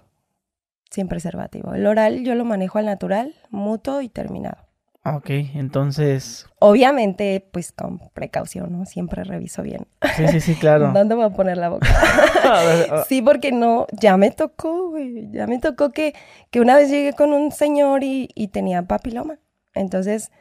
sin 0.91 1.09
preservativo. 1.09 1.75
El 1.75 1.87
oral 1.87 2.23
yo 2.23 2.35
lo 2.35 2.45
manejo 2.45 2.79
al 2.79 2.87
natural, 2.87 3.35
mutuo 3.51 4.01
y 4.01 4.09
terminado. 4.09 4.59
Ah, 5.03 5.17
ok, 5.17 5.31
entonces... 5.55 6.47
Obviamente, 6.59 7.49
pues 7.53 7.71
con 7.71 8.01
precaución, 8.13 8.73
¿no? 8.73 8.87
Siempre 8.87 9.23
reviso 9.23 9.63
bien. 9.63 9.87
Sí, 10.17 10.27
sí, 10.27 10.41
sí, 10.41 10.55
claro. 10.57 10.91
¿Dónde 10.95 11.15
voy 11.15 11.25
a 11.25 11.31
poner 11.31 11.59
la 11.59 11.69
boca? 11.69 11.87
sí, 13.09 13.23
porque 13.23 13.53
no, 13.53 13.87
ya 13.93 14.17
me 14.17 14.33
tocó, 14.33 14.91
güey. 14.91 15.31
Ya 15.31 15.47
me 15.47 15.61
tocó 15.61 15.93
que, 15.93 16.13
que 16.51 16.61
una 16.61 16.75
vez 16.75 16.91
llegué 16.91 17.13
con 17.13 17.33
un 17.33 17.53
señor 17.53 18.03
y, 18.03 18.31
y 18.35 18.49
tenía 18.49 18.83
papiloma. 18.83 19.39
Entonces, 19.75 20.33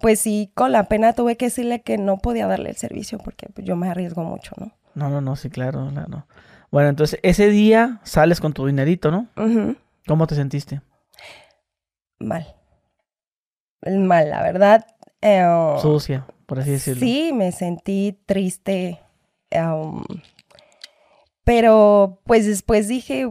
pues 0.00 0.20
sí, 0.20 0.52
con 0.54 0.70
la 0.70 0.84
pena 0.84 1.14
tuve 1.14 1.36
que 1.36 1.46
decirle 1.46 1.82
que 1.82 1.98
no 1.98 2.18
podía 2.18 2.46
darle 2.46 2.70
el 2.70 2.76
servicio 2.76 3.18
porque 3.18 3.48
pues, 3.52 3.66
yo 3.66 3.74
me 3.74 3.88
arriesgo 3.88 4.22
mucho, 4.22 4.52
¿no? 4.56 4.70
No, 4.94 5.08
no, 5.08 5.20
no, 5.20 5.34
sí, 5.34 5.50
claro, 5.50 5.90
claro. 5.92 6.26
Bueno, 6.72 6.88
entonces 6.88 7.20
ese 7.22 7.50
día 7.50 8.00
sales 8.02 8.40
con 8.40 8.54
tu 8.54 8.66
dinerito, 8.66 9.10
¿no? 9.10 9.28
¿Cómo 10.06 10.26
te 10.26 10.34
sentiste? 10.34 10.80
Mal. 12.18 12.56
Mal, 13.82 14.30
la 14.30 14.42
verdad. 14.42 14.86
Eh, 15.20 15.44
Sucia, 15.82 16.26
por 16.46 16.60
así 16.60 16.70
decirlo. 16.70 17.00
Sí, 17.00 17.32
me 17.34 17.52
sentí 17.52 18.18
triste. 18.24 19.00
Um, 19.50 20.02
pero 21.44 22.22
pues 22.24 22.46
después 22.46 22.88
dije, 22.88 23.28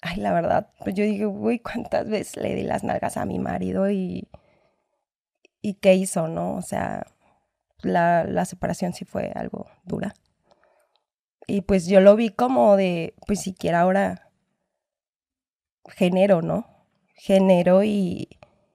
ay, 0.00 0.16
la 0.18 0.32
verdad, 0.32 0.70
pues 0.84 0.94
yo 0.94 1.02
dije, 1.02 1.26
uy, 1.26 1.58
¿cuántas 1.58 2.08
veces 2.08 2.36
le 2.36 2.54
di 2.54 2.62
las 2.62 2.84
nalgas 2.84 3.16
a 3.16 3.24
mi 3.24 3.40
marido 3.40 3.90
y, 3.90 4.28
y 5.60 5.74
qué 5.74 5.94
hizo, 5.94 6.28
no? 6.28 6.54
O 6.54 6.62
sea, 6.62 7.08
la, 7.80 8.22
la 8.22 8.44
separación 8.44 8.92
sí 8.92 9.04
fue 9.04 9.32
algo 9.34 9.66
dura. 9.84 10.14
Y 11.46 11.62
pues 11.62 11.86
yo 11.86 12.00
lo 12.00 12.16
vi 12.16 12.30
como 12.30 12.76
de, 12.76 13.14
pues 13.26 13.40
siquiera 13.40 13.80
ahora 13.80 14.30
genero, 15.88 16.42
¿no? 16.42 16.66
Genero 17.14 17.82
y... 17.84 18.28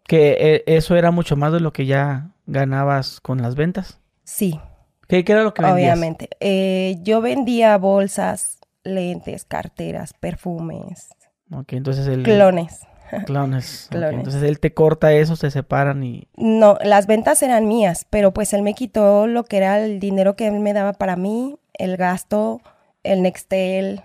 Que 0.03 0.37
eh, 0.39 0.63
eso 0.67 0.95
era 0.95 1.11
mucho 1.11 1.35
más 1.35 1.51
de 1.51 1.59
lo 1.59 1.73
que 1.73 1.85
ya 1.85 2.31
ganabas 2.45 3.19
con 3.19 3.41
las 3.41 3.55
ventas. 3.55 3.99
Sí. 4.23 4.59
¿Qué, 5.07 5.23
era 5.27 5.43
lo 5.43 5.53
que 5.53 5.61
vendías? 5.61 5.77
Obviamente. 5.77 6.29
Eh, 6.39 6.97
yo 7.01 7.21
vendía 7.21 7.77
bolsas, 7.77 8.59
lentes, 8.83 9.45
carteras, 9.45 10.13
perfumes. 10.13 11.09
Ok, 11.51 11.73
entonces 11.73 12.07
el... 12.07 12.23
Clones. 12.23 12.81
Clones. 13.25 13.89
Entonces 13.91 14.43
él 14.43 14.59
te 14.59 14.73
corta 14.73 15.13
eso, 15.13 15.35
se 15.35 15.51
separan 15.51 16.03
y... 16.03 16.27
No, 16.35 16.77
las 16.83 17.07
ventas 17.07 17.41
eran 17.43 17.67
mías, 17.67 18.05
pero 18.09 18.33
pues 18.33 18.53
él 18.53 18.61
me 18.61 18.73
quitó 18.73 19.27
lo 19.27 19.43
que 19.45 19.57
era 19.57 19.79
el 19.79 19.99
dinero 19.99 20.35
que 20.35 20.47
él 20.47 20.59
me 20.59 20.73
daba 20.73 20.93
para 20.93 21.15
mí, 21.15 21.57
el 21.73 21.97
gasto, 21.97 22.61
el 23.03 23.21
Nextel, 23.21 24.03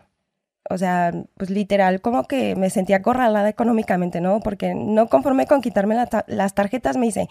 o 0.71 0.79
sea, 0.79 1.13
pues 1.37 1.51
literal, 1.51 2.01
como 2.01 2.25
que 2.25 2.55
me 2.57 2.71
sentía 2.71 2.97
acorralada 2.97 3.49
económicamente, 3.49 4.21
¿no? 4.21 4.41
Porque 4.41 4.75
no 4.75 5.09
conforme 5.09 5.47
con 5.47 5.61
quitarme 5.61 5.97
las 6.27 6.55
tarjetas, 6.55 6.97
me 6.97 7.07
dice, 7.07 7.29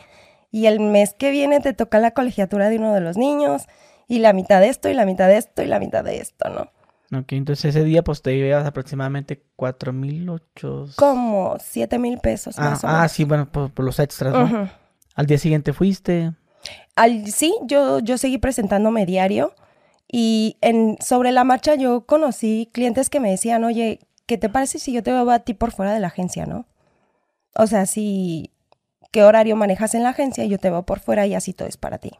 y 0.52 0.66
el 0.66 0.80
mes 0.80 1.14
que 1.14 1.32
viene 1.32 1.60
te 1.60 1.74
toca 1.74 2.00
la 2.00 2.12
colegiatura 2.12 2.70
de 2.70 2.78
uno 2.78 2.94
de 2.94 3.02
los 3.02 3.18
niños, 3.18 3.68
y 4.08 4.20
la 4.20 4.34
mitad 4.34 4.60
de 4.60 4.68
esto, 4.68 4.90
y 4.90 4.94
la 4.94 5.06
mitad 5.06 5.28
de 5.28 5.38
esto, 5.38 5.64
y 5.64 5.68
la 5.68 5.80
mitad 5.80 6.04
de 6.04 6.18
esto, 6.18 6.50
¿no? 6.50 6.70
Ok, 7.14 7.34
entonces 7.34 7.76
ese 7.76 7.84
día 7.84 8.04
pues 8.04 8.22
te 8.22 8.38
llevas 8.38 8.66
aproximadamente 8.66 9.44
cuatro 9.58 9.92
mil 9.92 10.30
ocho... 10.30 10.86
Como 10.96 11.58
siete 11.60 12.00
mil 12.00 12.20
pesos 12.20 12.58
ah, 12.58 12.70
más 12.70 12.84
o 12.84 12.88
ah, 12.88 12.92
menos. 12.92 13.06
Ah, 13.06 13.10
sí, 13.10 13.24
bueno, 13.26 13.52
por, 13.52 13.78
los 13.84 14.00
extras, 14.00 14.34
¿no? 14.34 14.70
Al 15.16 15.26
día 15.26 15.38
siguiente 15.38 15.74
fuiste... 15.74 16.34
Al, 16.96 17.28
sí, 17.28 17.54
yo, 17.64 18.00
yo 18.00 18.18
seguí 18.18 18.38
presentándome 18.38 19.06
diario 19.06 19.54
y 20.08 20.58
en, 20.62 20.98
sobre 21.02 21.32
la 21.32 21.44
marcha 21.44 21.76
yo 21.76 22.06
conocí 22.06 22.70
clientes 22.74 23.10
que 23.10 23.20
me 23.20 23.32
decían, 23.32 23.64
oye, 23.64 24.00
¿qué 24.26 24.38
te 24.38 24.50
parece 24.50 24.80
si 24.80 24.94
yo 24.94 25.04
te 25.04 25.12
veo 25.12 25.30
a 25.32 25.40
ti 25.40 25.54
por 25.54 25.72
fuera 25.72 25.94
de 25.94 26.00
la 26.00 26.08
agencia, 26.08 26.46
no? 26.46 26.66
O 27.56 27.68
sea, 27.68 27.86
si, 27.86 28.52
¿qué 29.12 29.24
horario 29.24 29.56
manejas 29.56 29.96
en 29.96 30.04
la 30.04 30.10
agencia? 30.10 30.46
Yo 30.46 30.60
te 30.60 30.70
veo 30.70 30.84
por 30.84 31.00
fuera 31.00 31.28
y 31.28 31.34
así 31.34 31.54
todo 31.54 31.68
es 31.68 31.78
para 31.78 31.98
ti. 31.98 32.12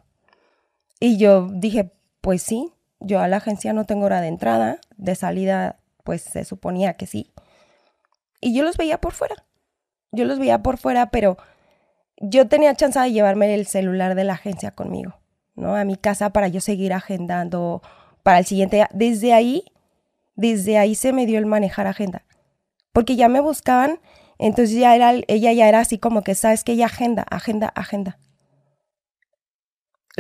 Y 1.00 1.18
yo 1.18 1.50
dije, 1.52 1.94
pues 2.22 2.42
sí, 2.42 2.74
yo 3.02 3.20
a 3.20 3.28
la 3.28 3.38
agencia 3.38 3.74
no 3.74 3.86
tengo 3.86 4.06
hora 4.06 4.22
de 4.22 4.28
entrada, 4.28 4.80
de 4.98 5.16
salida, 5.16 5.80
pues 6.04 6.22
se 6.22 6.46
suponía 6.46 6.94
que 6.94 7.08
sí. 7.08 7.34
Y 8.40 8.56
yo 8.56 8.64
los 8.64 8.78
veía 8.78 9.00
por 9.00 9.14
fuera. 9.14 9.36
Yo 10.12 10.26
los 10.26 10.40
veía 10.40 10.62
por 10.62 10.78
fuera, 10.78 11.10
pero 11.10 11.38
yo 12.18 12.48
tenía 12.48 12.76
chance 12.76 13.00
de 13.00 13.12
llevarme 13.12 13.54
el 13.54 13.66
celular 13.66 14.16
de 14.16 14.24
la 14.24 14.34
agencia 14.34 14.72
conmigo, 14.72 15.20
¿no? 15.56 15.76
A 15.76 15.84
mi 15.86 15.96
casa 15.96 16.32
para 16.32 16.48
yo 16.48 16.62
seguir 16.62 16.94
agendando 16.94 17.82
para 18.24 18.40
el 18.40 18.46
siguiente 18.46 18.78
día. 18.78 18.90
Desde 18.94 19.34
ahí, 19.34 19.66
desde 20.36 20.78
ahí 20.78 20.96
se 20.96 21.14
me 21.14 21.26
dio 21.26 21.40
el 21.40 21.46
manejar 21.46 21.88
agenda. 21.88 22.24
Porque 22.94 23.16
ya 23.16 23.30
me 23.30 23.40
buscaban, 23.40 24.00
entonces 24.38 24.76
ya 24.76 24.96
era, 24.96 25.14
ella 25.28 25.54
ya 25.54 25.68
era 25.68 25.80
así 25.80 25.98
como 25.98 26.24
que, 26.24 26.36
¿sabes 26.36 26.64
que 26.64 26.74
Ella 26.74 26.88
agenda, 26.88 27.26
agenda, 27.30 27.68
agenda 27.68 28.20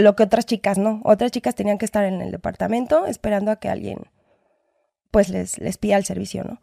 lo 0.02 0.16
que 0.16 0.24
otras 0.24 0.46
chicas 0.46 0.78
no. 0.78 1.02
Otras 1.04 1.32
chicas 1.32 1.56
tenían 1.56 1.78
que 1.78 1.86
estar 1.86 2.04
en 2.04 2.22
el 2.22 2.32
departamento 2.32 3.06
esperando 3.06 3.52
a 3.52 3.58
que 3.58 3.70
alguien 3.70 4.00
pues 5.12 5.30
les, 5.30 5.60
les 5.60 5.78
pida 5.78 5.98
el 5.98 6.06
servicio, 6.06 6.44
¿no? 6.44 6.62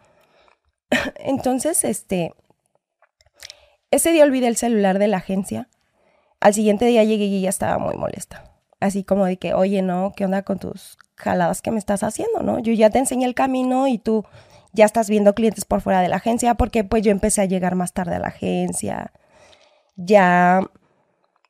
Entonces, 1.17 1.85
este, 1.85 2.35
ese 3.91 4.13
día 4.13 4.25
olvidé 4.25 4.49
el 4.49 4.57
celular 4.57 4.99
de 4.99 5.09
la 5.09 5.19
agencia. 5.19 5.69
Al 6.41 6.55
siguiente 6.55 6.87
día 6.87 7.05
llegué 7.05 7.25
y 7.25 7.41
ya 7.41 7.49
estaba 7.51 7.79
muy 7.79 7.97
molesta. 7.97 8.45
Así 8.81 9.03
como 9.03 9.27
de 9.27 9.39
que, 9.39 9.55
oye, 9.55 9.83
no, 9.83 10.13
¿qué 10.15 10.25
onda 10.25 10.43
con 10.43 10.59
tus 10.59 10.99
jaladas 11.17 11.63
que 11.63 11.71
me 11.71 11.79
estás 11.79 12.03
haciendo, 12.03 12.43
no? 12.43 12.59
Yo 12.61 12.73
ya 12.73 12.91
te 12.91 12.99
enseñé 12.99 13.27
el 13.27 13.35
camino 13.35 13.89
y 13.89 13.99
tú 13.99 14.25
ya 14.73 14.85
estás 14.85 15.11
viendo 15.11 15.35
clientes 15.35 15.65
por 15.65 15.81
fuera 15.81 16.01
de 16.01 16.09
la 16.09 16.17
agencia 16.17 16.55
porque 16.55 16.85
pues 16.85 17.03
yo 17.03 17.11
empecé 17.11 17.43
a 17.43 17.47
llegar 17.47 17.75
más 17.75 17.93
tarde 17.93 18.17
a 18.17 18.21
la 18.21 18.29
agencia. 18.29 19.13
Ya 19.97 20.61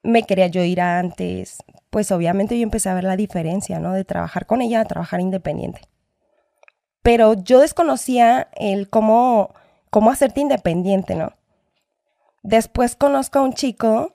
me 0.02 0.22
quería 0.22 0.46
yo 0.46 0.62
ir 0.62 0.80
antes, 0.80 1.58
pues 1.90 2.12
obviamente 2.12 2.56
yo 2.58 2.62
empecé 2.62 2.88
a 2.88 2.94
ver 2.94 3.04
la 3.04 3.16
diferencia, 3.16 3.78
¿no? 3.78 3.92
De 3.92 4.04
trabajar 4.04 4.46
con 4.46 4.62
ella 4.62 4.80
a 4.80 4.84
trabajar 4.84 5.20
independiente. 5.20 5.80
Pero 7.02 7.34
yo 7.34 7.60
desconocía 7.60 8.48
el 8.56 8.88
cómo, 8.88 9.54
cómo 9.90 10.10
hacerte 10.10 10.40
independiente, 10.40 11.14
¿no? 11.14 11.32
Después 12.42 12.96
conozco 12.96 13.38
a 13.38 13.42
un 13.42 13.52
chico 13.52 14.14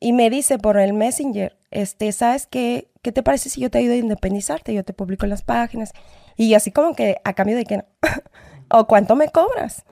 y 0.00 0.12
me 0.12 0.30
dice 0.30 0.58
por 0.58 0.78
el 0.78 0.92
Messenger, 0.92 1.56
este, 1.70 2.12
¿sabes 2.12 2.46
qué? 2.46 2.90
¿Qué 3.02 3.12
te 3.12 3.22
parece 3.22 3.50
si 3.50 3.60
yo 3.60 3.70
te 3.70 3.78
ayudo 3.78 3.94
a 3.94 3.96
independizarte? 3.96 4.74
Yo 4.74 4.84
te 4.84 4.92
publico 4.92 5.26
en 5.26 5.30
las 5.30 5.42
páginas. 5.42 5.92
Y 6.36 6.54
así 6.54 6.72
como 6.72 6.94
que 6.94 7.20
a 7.24 7.34
cambio 7.34 7.56
de 7.56 7.64
que, 7.64 7.84
¿o 8.70 8.86
cuánto 8.86 9.16
me 9.16 9.28
cobras? 9.28 9.84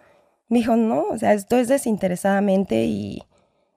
Me 0.48 0.58
dijo, 0.58 0.76
no, 0.76 1.02
o 1.10 1.18
sea, 1.18 1.32
esto 1.32 1.56
es 1.56 1.68
desinteresadamente 1.68 2.84
y 2.84 3.22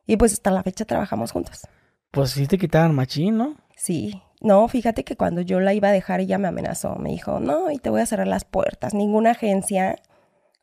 y 0.10 0.18
pues 0.18 0.34
hasta 0.34 0.50
la 0.50 0.64
fecha 0.64 0.86
trabajamos 0.86 1.32
juntos. 1.32 1.68
Pues 2.12 2.32
sí 2.32 2.48
te 2.48 2.58
quitaban 2.58 2.96
machín, 2.96 3.38
¿no? 3.38 3.56
Sí. 3.76 4.22
No, 4.42 4.68
fíjate 4.68 5.04
que 5.04 5.16
cuando 5.16 5.42
yo 5.42 5.60
la 5.60 5.74
iba 5.74 5.90
a 5.90 5.92
dejar, 5.92 6.22
ella 6.22 6.38
me 6.38 6.48
amenazó. 6.48 6.96
Me 6.96 7.10
dijo, 7.10 7.40
no, 7.40 7.72
y 7.72 7.78
te 7.78 7.90
voy 7.90 8.02
a 8.02 8.06
cerrar 8.06 8.28
las 8.28 8.46
puertas. 8.46 8.94
Ninguna 8.94 9.32
agencia. 9.32 9.98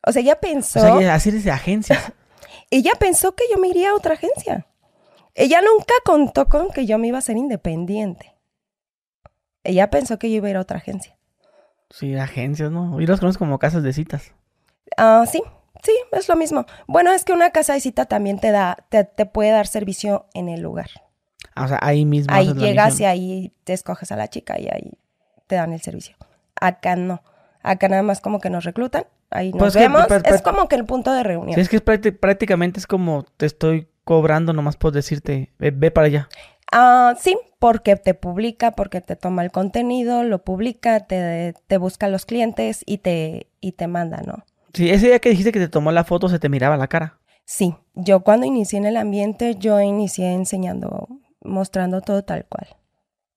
O 0.05 0.11
sea, 0.11 0.21
ella 0.21 0.39
pensó... 0.39 0.79
O 0.79 0.99
sea, 0.99 1.13
así 1.13 1.31
de 1.31 1.51
agencias. 1.51 2.11
ella 2.71 2.91
pensó 2.99 3.35
que 3.35 3.43
yo 3.51 3.59
me 3.59 3.67
iría 3.67 3.91
a 3.91 3.95
otra 3.95 4.15
agencia. 4.15 4.67
Ella 5.35 5.61
nunca 5.61 5.93
contó 6.03 6.47
con 6.47 6.69
que 6.69 6.85
yo 6.85 6.97
me 6.97 7.07
iba 7.07 7.19
a 7.19 7.21
ser 7.21 7.37
independiente. 7.37 8.35
Ella 9.63 9.89
pensó 9.89 10.17
que 10.17 10.29
yo 10.29 10.37
iba 10.37 10.47
a 10.47 10.51
ir 10.51 10.57
a 10.57 10.61
otra 10.61 10.77
agencia. 10.77 11.15
Sí, 11.89 12.15
agencias, 12.15 12.71
¿no? 12.71 12.99
Y 12.99 13.05
los 13.05 13.19
conozco 13.19 13.45
como 13.45 13.59
casas 13.59 13.83
de 13.83 13.93
citas. 13.93 14.33
Ah, 14.97 15.25
sí, 15.29 15.41
Sí, 15.83 15.93
es 16.11 16.27
lo 16.27 16.35
mismo. 16.35 16.65
Bueno, 16.87 17.11
es 17.11 17.23
que 17.23 17.33
una 17.33 17.51
casa 17.51 17.73
de 17.73 17.81
cita 17.81 18.05
también 18.05 18.39
te 18.39 18.51
da, 18.51 18.77
te, 18.89 19.05
puede 19.25 19.51
dar 19.51 19.67
servicio 19.67 20.27
en 20.33 20.49
el 20.49 20.61
lugar. 20.61 20.89
Ah, 21.57 21.65
o 21.65 21.67
sea, 21.67 21.79
ahí 21.81 22.05
mismo. 22.05 22.33
Ahí 22.33 22.53
llegas 22.53 22.99
y 22.99 23.05
ahí 23.05 23.51
te 23.63 23.73
escoges 23.73 24.11
a 24.11 24.15
la 24.15 24.27
chica 24.27 24.59
y 24.59 24.67
ahí 24.67 24.91
te 25.47 25.55
dan 25.55 25.73
el 25.73 25.81
servicio. 25.81 26.15
Acá 26.55 26.95
no. 26.95 27.23
Acá 27.63 27.89
nada 27.89 28.03
más 28.03 28.21
como 28.21 28.39
que 28.39 28.49
nos 28.49 28.63
reclutan. 28.63 29.05
Ahí 29.29 29.51
nos 29.51 29.59
pues 29.59 29.75
vemos. 29.75 30.05
es 30.23 30.41
como 30.41 30.67
que 30.67 30.75
el 30.75 30.85
punto 30.85 31.13
de 31.13 31.23
reunión. 31.23 31.55
Sí, 31.55 31.61
es 31.61 31.69
que 31.69 31.81
prácticamente 31.81 32.79
es 32.79 32.87
como 32.87 33.23
te 33.37 33.45
estoy 33.45 33.87
cobrando 34.03 34.53
nomás 34.53 34.77
por 34.77 34.93
decirte, 34.93 35.51
ve, 35.57 35.91
para 35.91 36.07
allá. 36.07 36.29
Ah, 36.71 37.15
sí, 37.19 37.37
porque 37.59 37.95
te 37.95 38.13
publica, 38.13 38.71
porque 38.71 39.01
te 39.01 39.15
toma 39.15 39.43
el 39.43 39.51
contenido, 39.51 40.23
lo 40.23 40.43
publica, 40.43 41.01
te, 41.01 41.53
te 41.67 41.77
busca 41.77 42.07
los 42.07 42.25
clientes 42.25 42.83
y 42.85 42.99
te, 42.99 43.47
y 43.59 43.73
te 43.73 43.87
manda, 43.87 44.21
¿no? 44.25 44.45
Sí, 44.73 44.89
ese 44.89 45.07
día 45.07 45.19
que 45.19 45.29
dijiste 45.29 45.51
que 45.51 45.59
te 45.59 45.69
tomó 45.69 45.91
la 45.91 46.03
foto 46.03 46.29
se 46.29 46.39
te 46.39 46.49
miraba 46.49 46.77
la 46.77 46.87
cara. 46.87 47.17
Sí, 47.45 47.75
yo 47.95 48.21
cuando 48.21 48.45
inicié 48.45 48.77
en 48.79 48.85
el 48.85 48.97
ambiente, 48.97 49.55
yo 49.55 49.79
inicié 49.81 50.33
enseñando, 50.33 51.07
mostrando 51.47 52.01
todo 52.01 52.23
tal 52.23 52.45
cual. 52.45 52.67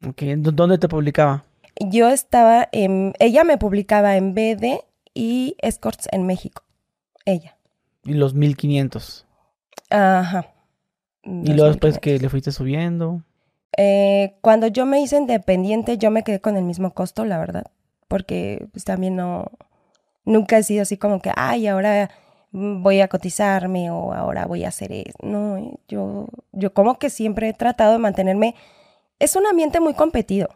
Ok, 0.06 0.22
¿dónde 0.36 0.78
te 0.78 0.88
publicaba? 0.88 1.44
Yo 1.78 2.08
estaba 2.08 2.68
en, 2.72 3.14
ella 3.18 3.44
me 3.44 3.56
publicaba 3.56 4.16
en 4.16 4.34
BD 4.34 4.80
y 5.14 5.56
Escorts 5.60 6.08
en 6.12 6.26
México, 6.26 6.62
ella. 7.24 7.56
¿Y 8.04 8.14
los 8.14 8.34
1500? 8.34 9.26
Ajá. 9.90 10.46
¿Y 11.22 11.52
luego 11.52 11.68
después 11.68 11.98
que 11.98 12.18
le 12.18 12.28
fuiste 12.28 12.52
subiendo? 12.52 13.22
Eh, 13.76 14.36
cuando 14.40 14.66
yo 14.66 14.84
me 14.84 15.00
hice 15.00 15.16
independiente, 15.16 15.96
yo 15.96 16.10
me 16.10 16.22
quedé 16.22 16.40
con 16.40 16.56
el 16.56 16.64
mismo 16.64 16.92
costo, 16.92 17.24
la 17.24 17.38
verdad, 17.38 17.66
porque 18.08 18.66
pues 18.72 18.84
también 18.84 19.16
no 19.16 19.50
Nunca 20.24 20.58
he 20.58 20.62
sido 20.62 20.82
así 20.82 20.96
como 20.96 21.20
que, 21.20 21.32
ay, 21.34 21.66
ahora 21.66 22.10
voy 22.52 23.00
a 23.00 23.08
cotizarme 23.08 23.90
o 23.90 24.12
ahora 24.12 24.46
voy 24.46 24.64
a 24.64 24.68
hacer 24.68 24.92
eso. 24.92 25.16
No, 25.22 25.78
yo, 25.88 26.28
yo 26.52 26.72
como 26.72 26.98
que 26.98 27.10
siempre 27.10 27.48
he 27.48 27.52
tratado 27.52 27.92
de 27.92 27.98
mantenerme. 27.98 28.54
Es 29.18 29.36
un 29.36 29.46
ambiente 29.46 29.80
muy 29.80 29.94
competido, 29.94 30.48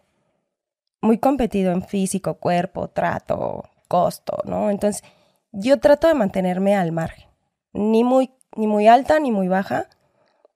muy 1.00 1.18
competido 1.18 1.72
en 1.72 1.82
físico, 1.82 2.34
cuerpo, 2.34 2.88
trato, 2.88 3.64
costo, 3.88 4.38
¿no? 4.44 4.70
Entonces, 4.70 5.04
yo 5.52 5.78
trato 5.78 6.08
de 6.08 6.14
mantenerme 6.14 6.74
al 6.74 6.92
margen, 6.92 7.28
ni 7.72 8.04
muy, 8.04 8.30
ni 8.56 8.66
muy 8.66 8.88
alta 8.88 9.20
ni 9.20 9.30
muy 9.30 9.48
baja, 9.48 9.88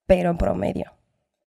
pero 0.07 0.31
en 0.31 0.39
promedio. 0.39 0.93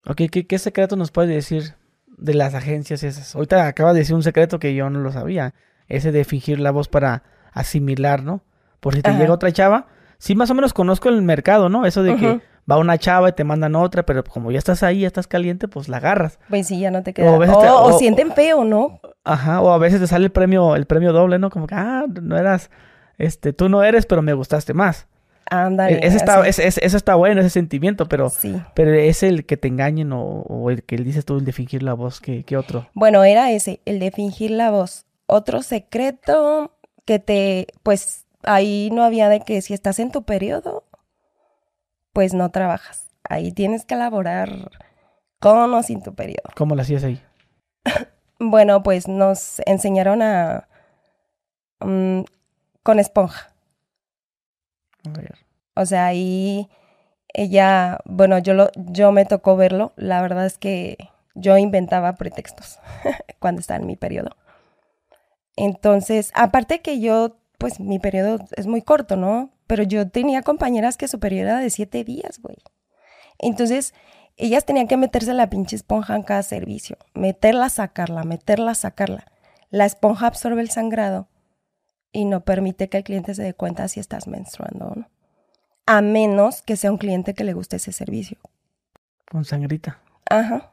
Ok, 0.07 0.23
¿qué, 0.31 0.47
qué 0.47 0.59
secreto 0.59 0.97
nos 0.97 1.11
puedes 1.11 1.31
decir 1.31 1.75
de 2.07 2.35
las 2.35 2.55
agencias 2.55 3.03
esas? 3.03 3.35
Ahorita 3.35 3.67
acabas 3.67 3.95
de 3.95 4.01
decir 4.01 4.15
un 4.15 4.23
secreto 4.23 4.59
que 4.59 4.75
yo 4.75 4.89
no 4.89 5.01
lo 5.01 5.13
sabía, 5.13 5.55
ese 5.89 6.11
de 6.11 6.25
fingir 6.25 6.59
la 6.59 6.71
voz 6.71 6.89
para 6.89 7.23
asimilar, 7.53 8.23
¿no? 8.23 8.43
Por 8.81 8.95
si 8.95 9.03
te 9.03 9.13
llega 9.13 9.33
otra 9.33 9.53
chava, 9.53 9.87
sí 10.19 10.35
más 10.35 10.51
o 10.51 10.55
menos 10.55 10.73
conozco 10.73 11.09
el 11.09 11.23
mercado, 11.23 11.69
¿no? 11.69 11.87
Eso 11.87 12.03
de 12.03 12.17
que 12.17 12.41
va 12.71 12.79
una 12.79 12.99
chava 12.99 13.29
y 13.29 13.33
te 13.33 13.45
mandan 13.45 13.75
otra, 13.77 14.05
pero 14.05 14.25
como 14.25 14.51
ya 14.51 14.59
estás 14.59 14.83
ahí, 14.83 15.01
ya 15.01 15.07
estás 15.07 15.27
caliente, 15.27 15.69
pues 15.69 15.89
la 15.89 15.99
agarras. 15.99 16.39
Pues 16.49 16.67
sí, 16.67 16.81
ya 16.81 16.91
no 16.91 17.03
te 17.03 17.13
queda. 17.13 17.33
O, 17.33 17.99
sienten 17.99 18.33
feo, 18.33 18.65
¿no? 18.65 19.01
Ajá, 19.25 19.61
o 19.61 19.71
a 19.73 19.79
veces 19.79 20.01
te 20.01 20.07
sale 20.07 20.27
el 20.27 20.33
premio, 20.33 20.77
el 20.77 20.87
premio 20.87 21.13
doble, 21.13 21.39
¿no? 21.39 21.51
Como 21.51 21.67
que, 21.67 21.75
ah, 21.75 22.05
no 22.09 22.37
eras, 22.37 22.71
este, 23.19 23.53
tú 23.53 23.69
no 23.69 23.83
eres, 23.83 24.07
pero 24.07 24.23
me 24.23 24.33
gustaste 24.33 24.75
más. 24.75 25.07
Ándale. 25.49 25.99
E, 25.99 26.07
ese 26.07 26.17
está, 26.17 26.47
eso 26.47 26.97
está 26.97 27.15
bueno, 27.15 27.41
ese 27.41 27.51
sentimiento, 27.51 28.09
pero, 28.09 28.31
sí. 28.31 28.61
pero 28.75 28.93
es 28.93 29.23
el 29.23 29.47
que 29.47 29.57
te 29.57 29.69
engañen 29.69 30.11
o, 30.13 30.71
el 30.71 30.83
que 30.83 30.97
dices 30.97 31.25
tú, 31.25 31.39
el 31.39 31.45
de 31.45 31.53
fingir 31.53 31.83
la 31.83 31.95
voz, 31.95 32.21
¿qué, 32.21 32.45
¿qué 32.45 32.57
otro? 32.57 32.89
Bueno, 32.95 33.23
era 33.23 33.53
ese, 33.53 33.81
el 33.85 34.01
de 34.01 34.11
fingir 34.11 34.51
la 34.51 34.71
voz. 34.71 35.07
Otro 35.27 35.63
secreto 35.63 36.73
que 37.05 37.19
te, 37.21 37.69
pues 37.83 38.26
ahí 38.43 38.91
no 38.93 39.03
había 39.03 39.29
de 39.29 39.41
que 39.41 39.61
si 39.63 39.75
estás 39.75 39.99
en 39.99 40.11
tu 40.11 40.25
periodo, 40.25 40.85
pues 42.13 42.35
no 42.35 42.51
trabajas. 42.51 43.09
Ahí 43.29 43.53
tienes 43.53 43.85
que 43.85 43.95
elaborar 43.95 44.71
con 45.41 45.75
o 45.75 45.83
sin 45.83 46.03
tu 46.03 46.15
periodo. 46.15 46.51
¿Cómo 46.57 46.75
lo 46.75 46.83
hacías 46.83 47.05
ahí? 47.05 47.21
bueno, 48.39 48.83
pues 48.83 49.09
nos 49.09 49.61
enseñaron 49.67 50.23
a... 50.23 50.69
Mm, 51.81 52.23
con 52.83 52.99
esponja. 52.99 53.53
O 55.75 55.85
sea, 55.85 56.07
ahí 56.07 56.69
ella, 57.35 57.99
bueno, 58.05 58.39
yo, 58.39 58.55
lo, 58.55 58.71
yo 58.77 59.13
me 59.13 59.25
tocó 59.27 59.57
verlo. 59.57 59.93
La 59.97 60.23
verdad 60.23 60.47
es 60.47 60.57
que 60.57 60.97
yo 61.35 61.59
inventaba 61.59 62.15
pretextos 62.15 62.79
cuando 63.41 63.61
estaba 63.61 63.81
en 63.81 63.87
mi 63.87 63.97
periodo. 63.97 64.31
Entonces, 65.57 66.31
aparte 66.35 66.81
que 66.81 67.01
yo, 67.01 67.37
pues 67.59 67.81
mi 67.81 67.99
periodo 67.99 68.45
es 68.57 68.67
muy 68.67 68.83
corto, 68.83 69.17
¿no? 69.17 69.51
Pero 69.67 69.83
yo 69.83 70.09
tenía 70.09 70.43
compañeras 70.43 70.97
que 70.97 71.09
su 71.09 71.19
periodo 71.19 71.49
era 71.49 71.59
de 71.59 71.71
siete 71.71 72.05
días, 72.05 72.41
güey. 72.41 72.57
Entonces, 73.39 73.95
ellas 74.37 74.65
tenían 74.65 74.87
que 74.87 74.97
meterse 74.97 75.33
la 75.33 75.49
pinche 75.49 75.77
esponja 75.77 76.15
en 76.15 76.23
cada 76.23 76.43
servicio, 76.43 76.99
meterla, 77.15 77.69
sacarla, 77.69 78.23
meterla, 78.25 78.75
sacarla. 78.75 79.27
La 79.71 79.87
esponja 79.87 80.27
absorbe 80.27 80.61
el 80.61 80.71
sangrado 80.71 81.29
y 82.13 82.25
no 82.25 82.45
permite 82.45 82.89
que 82.89 82.99
el 82.99 83.05
cliente 83.05 83.35
se 83.35 83.43
dé 83.43 83.55
cuenta 83.55 83.89
si 83.89 84.01
estás 84.01 84.27
menstruando 84.27 84.87
o 84.87 84.95
no. 84.95 85.11
A 85.87 86.01
menos 86.01 86.63
que 86.63 86.77
sea 86.77 86.91
un 86.91 86.99
cliente 86.99 87.35
que 87.35 87.45
le 87.45 87.53
guste 87.53 87.77
ese 87.77 87.93
servicio. 87.93 88.39
Con 89.31 89.45
sangrita. 89.45 90.01
Ajá. 90.29 90.73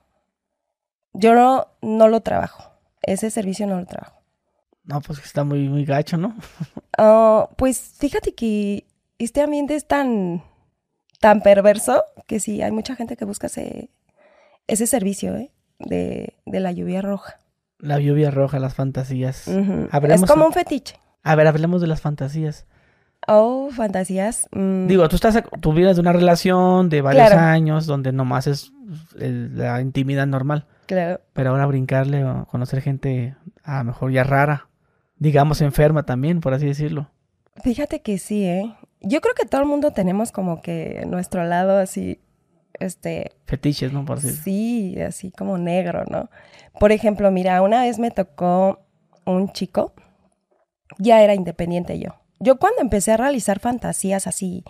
Yo 1.13 1.35
no, 1.35 1.67
no 1.81 2.07
lo 2.07 2.21
trabajo. 2.21 2.71
Ese 3.01 3.29
servicio 3.29 3.67
no 3.67 3.79
lo 3.79 3.85
trabajo. 3.85 4.22
No, 4.85 4.99
pues 5.01 5.19
está 5.19 5.43
muy, 5.43 5.69
muy 5.69 5.85
gacho, 5.85 6.17
¿no? 6.17 6.35
Oh, 6.97 7.49
pues 7.57 7.95
fíjate 7.97 8.33
que 8.33 8.85
este 9.17 9.41
ambiente 9.41 9.75
es 9.75 9.87
tan, 9.87 10.43
tan 11.19 11.41
perverso 11.41 12.03
que 12.27 12.39
sí, 12.39 12.61
hay 12.61 12.71
mucha 12.71 12.95
gente 12.95 13.15
que 13.15 13.25
busca 13.25 13.47
ese, 13.47 13.89
ese 14.67 14.87
servicio, 14.87 15.35
¿eh? 15.35 15.51
De, 15.79 16.33
la 16.45 16.71
lluvia 16.71 17.01
roja. 17.01 17.39
La 17.79 17.99
lluvia 17.99 18.31
roja, 18.31 18.59
las 18.59 18.75
fantasías. 18.75 19.47
Es 19.47 20.25
como 20.25 20.45
un 20.45 20.53
fetiche. 20.53 20.95
A 21.23 21.35
ver, 21.35 21.47
hablemos 21.47 21.81
de 21.81 21.87
las 21.87 22.01
fantasías. 22.01 22.65
Oh, 23.27 23.69
fantasías. 23.71 24.47
Mm. 24.51 24.87
Digo, 24.87 25.07
tú 25.09 25.15
estás, 25.15 25.41
tú 25.61 25.73
vienes 25.73 25.95
de 25.95 26.01
una 26.01 26.13
relación 26.13 26.89
de 26.89 27.01
varios 27.01 27.31
años 27.31 27.85
donde 27.85 28.11
nomás 28.11 28.47
es 28.47 28.71
la 29.15 29.81
intimidad 29.81 30.27
normal. 30.27 30.67
Claro. 30.85 31.21
Pero 31.33 31.51
ahora 31.51 31.65
brincarle 31.65 32.25
o 32.25 32.45
conocer 32.45 32.81
gente 32.81 33.35
a 33.63 33.79
lo 33.79 33.85
mejor 33.85 34.11
ya 34.11 34.23
rara 34.23 34.67
digamos, 35.23 35.61
enferma 35.61 36.03
también, 36.03 36.41
por 36.41 36.53
así 36.53 36.65
decirlo. 36.65 37.09
Fíjate 37.63 38.01
que 38.01 38.17
sí, 38.17 38.43
¿eh? 38.43 38.75
Yo 38.99 39.21
creo 39.21 39.33
que 39.33 39.45
todo 39.45 39.61
el 39.61 39.67
mundo 39.67 39.91
tenemos 39.91 40.33
como 40.33 40.61
que 40.61 41.05
nuestro 41.07 41.45
lado 41.45 41.77
así, 41.77 42.19
este... 42.77 43.31
Fetiches, 43.45 43.93
¿no? 43.93 44.03
Por 44.03 44.17
así 44.17 44.31
Sí, 44.31 45.01
así 45.01 45.31
como 45.31 45.57
negro, 45.57 46.03
¿no? 46.09 46.29
Por 46.77 46.91
ejemplo, 46.91 47.31
mira, 47.31 47.61
una 47.61 47.83
vez 47.83 47.99
me 47.99 48.11
tocó 48.11 48.81
un 49.25 49.49
chico, 49.53 49.93
ya 50.97 51.21
era 51.21 51.35
independiente 51.35 51.97
yo. 51.99 52.15
Yo 52.41 52.57
cuando 52.57 52.81
empecé 52.81 53.13
a 53.13 53.17
realizar 53.17 53.61
fantasías 53.61 54.27
así, 54.27 54.65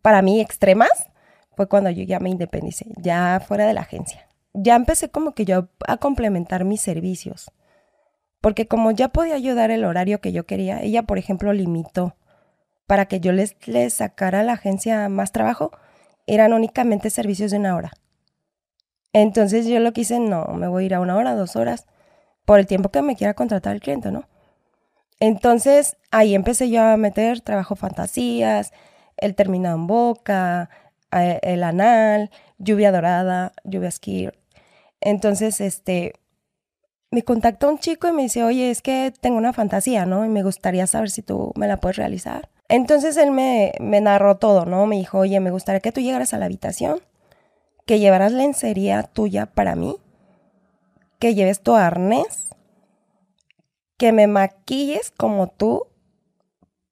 para 0.00 0.22
mí 0.22 0.40
extremas, 0.40 1.10
fue 1.56 1.68
cuando 1.68 1.90
yo 1.90 2.04
ya 2.04 2.20
me 2.20 2.30
independicé, 2.30 2.86
ya 2.98 3.42
fuera 3.44 3.66
de 3.66 3.74
la 3.74 3.80
agencia. 3.80 4.28
Ya 4.52 4.76
empecé 4.76 5.08
como 5.08 5.34
que 5.34 5.44
yo 5.44 5.70
a 5.88 5.96
complementar 5.96 6.64
mis 6.64 6.80
servicios. 6.80 7.50
Porque 8.46 8.68
como 8.68 8.92
ya 8.92 9.08
podía 9.08 9.34
ayudar 9.34 9.72
el 9.72 9.84
horario 9.84 10.20
que 10.20 10.30
yo 10.30 10.46
quería, 10.46 10.80
ella, 10.80 11.02
por 11.02 11.18
ejemplo, 11.18 11.52
limitó 11.52 12.14
para 12.86 13.06
que 13.06 13.18
yo 13.18 13.32
les, 13.32 13.56
les 13.66 13.94
sacara 13.94 14.38
a 14.38 14.42
la 14.44 14.52
agencia 14.52 15.08
más 15.08 15.32
trabajo, 15.32 15.72
eran 16.28 16.52
únicamente 16.52 17.10
servicios 17.10 17.50
de 17.50 17.56
una 17.56 17.74
hora. 17.74 17.90
Entonces 19.12 19.66
yo 19.66 19.80
lo 19.80 19.92
quise, 19.92 20.20
no, 20.20 20.44
me 20.44 20.68
voy 20.68 20.84
a 20.84 20.86
ir 20.86 20.94
a 20.94 21.00
una 21.00 21.16
hora, 21.16 21.34
dos 21.34 21.56
horas, 21.56 21.88
por 22.44 22.60
el 22.60 22.68
tiempo 22.68 22.90
que 22.90 23.02
me 23.02 23.16
quiera 23.16 23.34
contratar 23.34 23.74
el 23.74 23.80
cliente, 23.80 24.12
¿no? 24.12 24.28
Entonces 25.18 25.96
ahí 26.12 26.36
empecé 26.36 26.70
yo 26.70 26.84
a 26.84 26.96
meter 26.96 27.40
trabajo 27.40 27.74
fantasías, 27.74 28.72
el 29.16 29.34
terminado 29.34 29.74
en 29.74 29.88
boca, 29.88 30.70
eh, 31.10 31.40
el 31.42 31.64
anal, 31.64 32.30
lluvia 32.58 32.92
dorada, 32.92 33.54
lluvia 33.64 33.90
ski. 33.90 34.30
Entonces, 35.00 35.60
este, 35.60 36.12
me 37.10 37.22
contacta 37.22 37.68
un 37.68 37.78
chico 37.78 38.08
y 38.08 38.12
me 38.12 38.22
dice, 38.22 38.42
oye, 38.42 38.70
es 38.70 38.82
que 38.82 39.12
tengo 39.20 39.36
una 39.38 39.52
fantasía, 39.52 40.06
¿no? 40.06 40.24
Y 40.24 40.28
me 40.28 40.42
gustaría 40.42 40.86
saber 40.86 41.10
si 41.10 41.22
tú 41.22 41.52
me 41.56 41.68
la 41.68 41.78
puedes 41.78 41.96
realizar. 41.96 42.50
Entonces 42.68 43.16
él 43.16 43.30
me, 43.30 43.72
me 43.80 44.00
narró 44.00 44.38
todo, 44.38 44.64
¿no? 44.66 44.86
Me 44.86 44.96
dijo, 44.96 45.18
oye, 45.18 45.38
me 45.40 45.50
gustaría 45.50 45.80
que 45.80 45.92
tú 45.92 46.00
llegaras 46.00 46.34
a 46.34 46.38
la 46.38 46.46
habitación, 46.46 47.00
que 47.86 48.00
llevaras 48.00 48.32
lencería 48.32 49.04
tuya 49.04 49.46
para 49.46 49.76
mí, 49.76 49.96
que 51.18 51.34
lleves 51.34 51.60
tu 51.60 51.74
arnés, 51.74 52.48
que 53.96 54.12
me 54.12 54.26
maquilles 54.26 55.10
como 55.10 55.46
tú, 55.48 55.86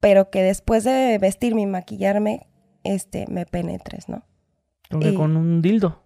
pero 0.01 0.31
que 0.31 0.43
después 0.43 0.85
de 0.85 1.19
vestirme 1.19 1.63
y 1.63 1.67
maquillarme, 1.67 2.47
este, 2.85 3.27
me 3.29 3.47
penetres, 3.47 4.09
¿no? 4.09 4.23
con 5.17 5.37
un 5.37 5.61
dildo. 5.61 6.03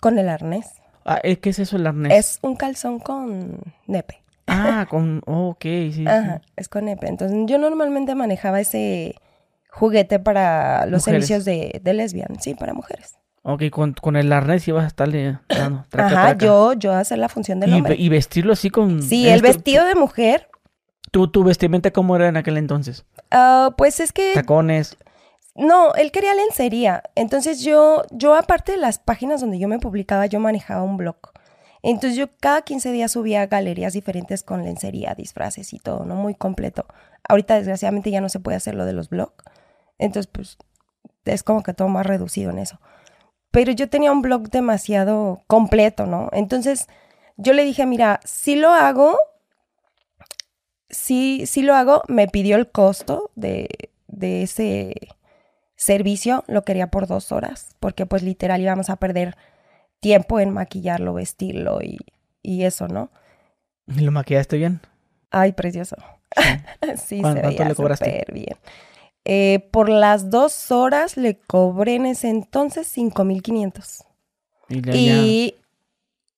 Con 0.00 0.18
el 0.18 0.28
arnés. 0.28 0.74
Ah, 1.06 1.20
¿Qué 1.22 1.50
es 1.50 1.58
eso 1.58 1.76
el 1.76 1.86
arnés? 1.86 2.12
Es 2.12 2.38
un 2.42 2.56
calzón 2.56 2.98
con 2.98 3.60
nepe. 3.86 4.20
Ah, 4.46 4.86
con... 4.90 5.22
ok, 5.24 5.62
sí. 5.62 6.04
Ajá, 6.06 6.42
es 6.56 6.68
con 6.68 6.86
nepe. 6.86 7.06
Entonces 7.06 7.38
yo 7.46 7.58
normalmente 7.58 8.14
manejaba 8.14 8.60
ese 8.60 9.14
juguete 9.70 10.18
para 10.18 10.86
los 10.86 11.04
servicios 11.04 11.44
de, 11.44 11.80
de 11.82 11.94
lesbian, 11.94 12.40
sí, 12.40 12.54
para 12.54 12.74
mujeres. 12.74 13.16
Ok, 13.48 13.62
con, 13.70 14.16
el 14.16 14.32
arnés 14.32 14.66
ibas 14.66 14.82
a 14.82 14.86
estarle 14.88 15.38
dando. 15.48 15.84
Ajá, 15.92 16.36
yo, 16.36 16.72
yo 16.72 16.92
a 16.92 16.98
hacer 16.98 17.18
la 17.18 17.28
función 17.28 17.60
del 17.60 17.74
hombre. 17.74 17.94
Y 17.96 18.08
vestirlo 18.08 18.52
así 18.52 18.70
con... 18.70 19.04
Sí, 19.04 19.28
el 19.28 19.40
vestido 19.40 19.84
de 19.84 19.94
mujer. 19.94 20.48
¿Tu, 21.12 21.28
¿Tu 21.28 21.44
vestimenta 21.44 21.92
cómo 21.92 22.16
era 22.16 22.26
en 22.26 22.36
aquel 22.36 22.56
entonces? 22.56 23.04
Ah, 23.30 23.72
pues 23.78 24.00
es 24.00 24.10
que... 24.10 24.32
Tacones. 24.34 24.96
No, 25.56 25.94
él 25.94 26.12
quería 26.12 26.34
lencería. 26.34 27.02
Entonces 27.14 27.62
yo, 27.62 28.02
yo 28.10 28.34
aparte 28.34 28.72
de 28.72 28.78
las 28.78 28.98
páginas 28.98 29.40
donde 29.40 29.58
yo 29.58 29.68
me 29.68 29.78
publicaba, 29.78 30.26
yo 30.26 30.38
manejaba 30.38 30.82
un 30.82 30.98
blog. 30.98 31.16
Entonces 31.82 32.18
yo 32.18 32.28
cada 32.40 32.62
15 32.62 32.92
días 32.92 33.12
subía 33.12 33.46
galerías 33.46 33.94
diferentes 33.94 34.42
con 34.42 34.64
lencería, 34.64 35.14
disfraces 35.14 35.72
y 35.72 35.78
todo, 35.78 36.04
¿no? 36.04 36.14
Muy 36.16 36.34
completo. 36.34 36.86
Ahorita 37.28 37.56
desgraciadamente 37.56 38.10
ya 38.10 38.20
no 38.20 38.28
se 38.28 38.40
puede 38.40 38.56
hacer 38.56 38.74
lo 38.74 38.84
de 38.84 38.92
los 38.92 39.08
blogs. 39.08 39.44
Entonces 39.98 40.26
pues 40.26 40.58
es 41.24 41.42
como 41.42 41.62
que 41.62 41.72
todo 41.72 41.88
más 41.88 42.04
reducido 42.04 42.50
en 42.50 42.58
eso. 42.58 42.78
Pero 43.50 43.72
yo 43.72 43.88
tenía 43.88 44.12
un 44.12 44.20
blog 44.20 44.50
demasiado 44.50 45.42
completo, 45.46 46.04
¿no? 46.04 46.28
Entonces 46.32 46.88
yo 47.38 47.54
le 47.54 47.64
dije, 47.64 47.86
mira, 47.86 48.20
si 48.24 48.56
lo 48.56 48.70
hago, 48.70 49.16
si, 50.90 51.46
si 51.46 51.62
lo 51.62 51.74
hago, 51.74 52.02
me 52.08 52.28
pidió 52.28 52.56
el 52.56 52.70
costo 52.70 53.30
de, 53.36 53.68
de 54.08 54.42
ese 54.42 55.15
servicio 55.76 56.44
lo 56.48 56.62
quería 56.62 56.88
por 56.88 57.06
dos 57.06 57.32
horas, 57.32 57.76
porque 57.80 58.06
pues 58.06 58.22
literal 58.22 58.60
íbamos 58.60 58.90
a 58.90 58.96
perder 58.96 59.36
tiempo 60.00 60.40
en 60.40 60.50
maquillarlo, 60.50 61.14
vestirlo 61.14 61.80
y, 61.82 61.98
y 62.42 62.64
eso, 62.64 62.88
¿no? 62.88 63.10
¿Y 63.86 64.00
lo 64.00 64.10
maquillaste 64.12 64.56
bien? 64.56 64.80
Ay, 65.30 65.52
precioso. 65.52 65.96
Sí, 66.96 67.20
se 67.22 67.34
veía 67.34 67.74
súper 67.74 68.32
bien. 68.32 68.56
Eh, 69.24 69.68
por 69.72 69.88
las 69.88 70.30
dos 70.30 70.70
horas 70.70 71.16
le 71.16 71.38
cobré 71.38 71.96
en 71.96 72.06
ese 72.06 72.28
entonces 72.28 72.86
5,500. 72.88 74.04
Y, 74.68 74.90
y, 74.92 75.54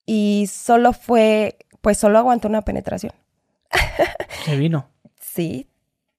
y 0.07 0.47
solo 0.47 0.93
fue, 0.93 1.59
pues 1.81 1.99
solo 1.99 2.19
aguantó 2.19 2.49
una 2.49 2.63
penetración. 2.63 3.13
Se 4.45 4.57
vino. 4.57 4.89
Sí. 5.21 5.69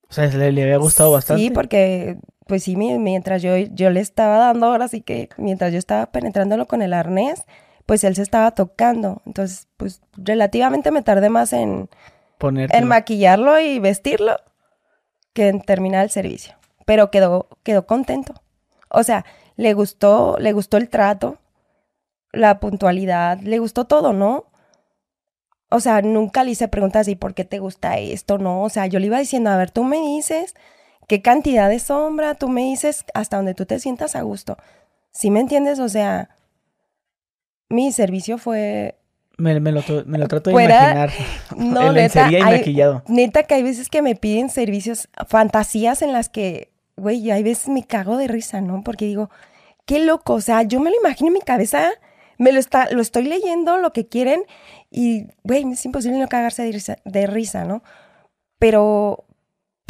O 0.10 0.14
sea, 0.14 0.28
le, 0.28 0.52
le 0.54 0.64
había 0.64 0.78
gustado 0.78 1.12
bastante. 1.12 1.44
Sí, 1.44 1.50
porque 1.50 2.18
pues 2.50 2.64
sí, 2.64 2.76
mientras 2.76 3.44
yo, 3.44 3.56
yo 3.58 3.92
le 3.92 4.00
estaba 4.00 4.40
dando, 4.40 4.66
ahora 4.66 4.88
sí 4.88 5.02
que 5.02 5.30
mientras 5.38 5.72
yo 5.72 5.78
estaba 5.78 6.08
penetrándolo 6.08 6.66
con 6.66 6.82
el 6.82 6.94
arnés, 6.94 7.44
pues 7.86 8.04
él 8.04 8.16
se 8.16 8.24
estaba 8.24 8.50
tocando. 8.56 9.22
Entonces, 9.28 9.68
pues 9.78 10.02
relativamente 10.18 10.90
me 10.90 11.04
tardé 11.04 11.30
más 11.30 11.54
en, 11.54 11.90
en 12.42 12.88
maquillarlo 12.88 13.60
y 13.60 13.78
vestirlo 13.78 14.38
que 15.34 15.50
en 15.50 15.62
terminar 15.62 16.04
el 16.04 16.10
servicio. 16.10 16.56
Pero 16.88 17.12
quedó, 17.12 17.48
quedó 17.62 17.86
contento. 17.86 18.34
O 18.90 19.04
sea, 19.04 19.26
le 19.56 19.76
gustó, 19.76 20.38
le 20.40 20.52
gustó 20.52 20.78
el 20.78 20.90
trato, 20.90 21.38
la 22.32 22.60
puntualidad, 22.60 23.40
le 23.42 23.60
gustó 23.60 23.86
todo, 23.86 24.12
¿no? 24.12 24.46
O 25.70 25.80
sea, 25.82 26.02
nunca 26.02 26.44
le 26.44 26.50
hice 26.50 26.68
preguntas 26.68 27.08
y 27.08 27.16
por 27.16 27.36
qué 27.36 27.46
te 27.46 27.60
gusta 27.60 28.00
esto, 28.00 28.40
¿no? 28.40 28.64
O 28.64 28.70
sea, 28.70 28.88
yo 28.88 28.98
le 28.98 29.06
iba 29.06 29.20
diciendo, 29.20 29.52
a 29.52 29.58
ver, 29.58 29.70
tú 29.70 29.84
me 29.84 29.98
dices 30.00 30.56
qué 31.10 31.24
cantidad 31.24 31.68
de 31.68 31.80
sombra, 31.80 32.36
tú 32.36 32.48
me 32.50 32.62
dices 32.62 33.04
hasta 33.16 33.38
donde 33.38 33.56
tú 33.56 33.66
te 33.66 33.80
sientas 33.80 34.16
a 34.16 34.22
gusto. 34.22 34.58
¿Sí 35.12 35.32
me 35.32 35.40
entiendes? 35.40 35.80
O 35.80 35.90
sea, 35.90 36.30
mi 37.68 37.92
servicio 37.92 38.38
fue... 38.38 38.96
Me, 39.38 39.54
lo, 39.60 39.82
trato 39.82 40.50
de 40.50 40.52
imaginar. 40.52 41.10
No, 41.58 41.92
neta, 41.94 42.30
y 42.32 42.40
maquillado. 42.40 43.04
neta 43.08 43.44
que 43.44 43.56
hay 43.56 43.64
veces 43.64 43.90
que 43.90 44.02
me 44.04 44.16
piden 44.16 44.50
servicios, 44.50 45.10
fantasías 45.28 46.04
en 46.04 46.14
las 46.14 46.30
que, 46.30 46.72
güey, 46.96 47.32
hay 47.32 47.42
veces 47.42 47.70
me 47.70 47.84
cago 47.84 48.18
de 48.18 48.28
risa, 48.28 48.62
¿no? 48.62 48.84
Porque 48.84 49.06
digo, 49.06 49.32
qué 49.86 50.00
loco, 50.00 50.34
o 50.34 50.42
sea, 50.42 50.62
yo 50.62 50.80
me 50.80 50.92
lo 50.92 50.98
imagino 50.98 51.30
en 51.30 51.34
mi 51.34 51.42
cabeza, 51.42 51.90
me 52.38 52.52
lo, 52.52 52.60
está, 52.60 52.92
lo 52.92 53.02
estoy 53.02 53.24
leyendo, 53.24 53.78
lo 53.78 53.94
que 53.94 54.08
quieren, 54.08 54.44
y, 54.92 55.28
güey, 55.44 55.66
es 55.72 55.86
imposible 55.86 56.20
no 56.20 56.28
cagarse 56.28 56.64
de 56.64 56.72
risa, 56.72 56.98
de 57.04 57.26
risa 57.26 57.64
¿no? 57.64 57.82
Pero 58.60 59.26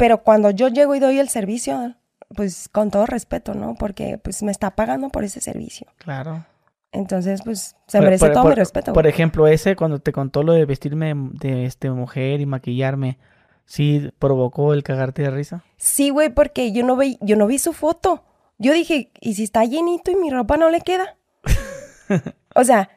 pero 0.00 0.22
cuando 0.22 0.48
yo 0.50 0.68
llego 0.68 0.94
y 0.94 0.98
doy 0.98 1.18
el 1.18 1.28
servicio, 1.28 1.94
pues 2.34 2.70
con 2.70 2.90
todo 2.90 3.04
respeto, 3.04 3.52
¿no? 3.52 3.74
Porque 3.74 4.16
pues 4.16 4.42
me 4.42 4.50
está 4.50 4.74
pagando 4.74 5.10
por 5.10 5.24
ese 5.24 5.42
servicio. 5.42 5.88
Claro. 5.98 6.46
Entonces, 6.90 7.42
pues 7.44 7.76
se 7.86 8.00
merece 8.00 8.30
todo 8.30 8.44
mi 8.44 8.54
respeto. 8.54 8.94
Por 8.94 9.06
ejemplo, 9.06 9.46
ese 9.46 9.76
cuando 9.76 9.98
te 9.98 10.10
contó 10.10 10.42
lo 10.42 10.54
de 10.54 10.64
vestirme 10.64 11.12
de 11.14 11.66
este 11.66 11.90
mujer 11.90 12.40
y 12.40 12.46
maquillarme, 12.46 13.18
¿sí 13.66 14.10
provocó 14.18 14.72
el 14.72 14.82
cagarte 14.84 15.20
de 15.20 15.32
risa? 15.32 15.64
Sí, 15.76 16.08
güey, 16.08 16.30
porque 16.30 16.72
yo 16.72 16.82
no 16.82 16.96
vi, 16.96 17.18
yo 17.20 17.36
no 17.36 17.46
vi 17.46 17.58
su 17.58 17.74
foto. 17.74 18.24
Yo 18.56 18.72
dije, 18.72 19.10
¿y 19.20 19.34
si 19.34 19.44
está 19.44 19.66
llenito 19.66 20.10
y 20.10 20.16
mi 20.16 20.30
ropa 20.30 20.56
no 20.56 20.70
le 20.70 20.80
queda? 20.80 21.18
o 22.54 22.64
sea, 22.64 22.88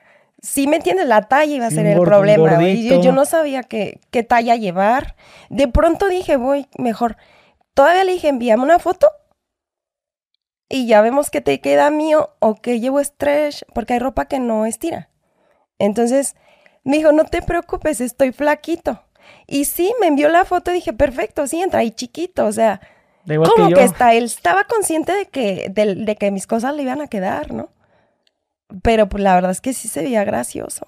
si 0.44 0.68
me 0.68 0.76
entiendes, 0.76 1.08
la 1.08 1.22
talla 1.22 1.56
iba 1.56 1.68
a 1.68 1.72
ser 1.72 1.86
el 1.86 2.00
problema. 2.02 2.62
Yo, 2.62 3.14
no 3.14 3.26
sabía 3.26 3.64
qué, 3.64 4.02
qué 4.12 4.24
talla 4.24 4.58
llevar. 4.58 5.16
De 5.50 5.70
pronto 5.70 6.10
dije, 6.10 6.36
voy 6.36 6.68
mejor. 6.78 7.16
Todavía 7.74 8.04
le 8.04 8.12
dije, 8.12 8.28
envíame 8.28 8.62
una 8.62 8.78
foto 8.78 9.08
y 10.68 10.86
ya 10.86 11.02
vemos 11.02 11.30
que 11.30 11.40
te 11.40 11.62
queda 11.62 11.90
mío 11.92 12.36
o 12.40 12.56
que 12.56 12.82
llevo 12.82 13.02
stretch, 13.02 13.64
porque 13.74 13.94
hay 13.94 14.00
ropa 14.00 14.26
que 14.26 14.40
no 14.40 14.66
estira. 14.66 15.10
Entonces 15.80 16.36
me 16.84 16.98
dijo, 16.98 17.14
no 17.14 17.24
te 17.24 17.42
preocupes, 17.42 18.02
estoy 18.02 18.34
flaquito. 18.34 19.02
Y 19.48 19.64
sí, 19.64 19.94
me 20.02 20.08
envió 20.08 20.28
la 20.28 20.44
foto 20.44 20.72
y 20.72 20.76
dije, 20.76 20.92
perfecto, 20.92 21.48
sí, 21.48 21.62
entra 21.62 21.80
ahí 21.80 21.92
chiquito, 21.92 22.46
o 22.46 22.52
sea, 22.52 22.82
como 23.26 23.70
que, 23.70 23.84
está, 23.84 24.14
él 24.14 24.26
estaba 24.26 24.66
consciente 24.66 25.14
de 25.14 25.26
que, 25.28 25.70
de 25.70 26.16
que 26.18 26.32
mis 26.32 26.48
cosas 26.48 26.76
le 26.76 26.84
iban 26.84 27.00
a 27.00 27.08
quedar, 27.08 27.54
¿no? 27.54 27.70
Pero 28.82 29.10
pues, 29.10 29.24
la 29.24 29.36
verdad 29.36 29.52
es 29.52 29.62
que 29.62 29.74
sí 29.74 29.88
se 29.88 30.02
veía 30.02 30.24
gracioso. 30.24 30.88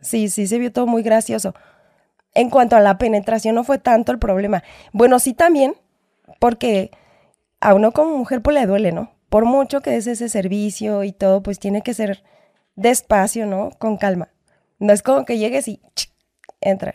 Sí, 0.00 0.28
sí 0.28 0.46
se 0.46 0.58
vio 0.58 0.72
todo 0.72 0.86
muy 0.86 1.02
gracioso. 1.02 1.54
En 2.34 2.50
cuanto 2.50 2.76
a 2.76 2.80
la 2.80 2.98
penetración, 2.98 3.54
no 3.54 3.64
fue 3.64 3.78
tanto 3.78 4.12
el 4.12 4.18
problema. 4.18 4.62
Bueno, 4.92 5.18
sí 5.18 5.32
también, 5.32 5.74
porque 6.38 6.90
a 7.60 7.74
uno 7.74 7.92
como 7.92 8.16
mujer 8.16 8.42
pues 8.42 8.54
le 8.54 8.66
duele, 8.66 8.92
¿no? 8.92 9.12
Por 9.28 9.44
mucho 9.44 9.80
que 9.80 9.90
des 9.90 10.06
ese 10.06 10.28
servicio 10.28 11.04
y 11.04 11.12
todo, 11.12 11.42
pues 11.42 11.58
tiene 11.58 11.82
que 11.82 11.94
ser 11.94 12.22
despacio, 12.76 13.46
¿no? 13.46 13.70
Con 13.78 13.96
calma. 13.96 14.28
No 14.78 14.92
es 14.92 15.02
como 15.02 15.24
que 15.24 15.38
llegues 15.38 15.66
y 15.68 15.82
entra. 16.60 16.94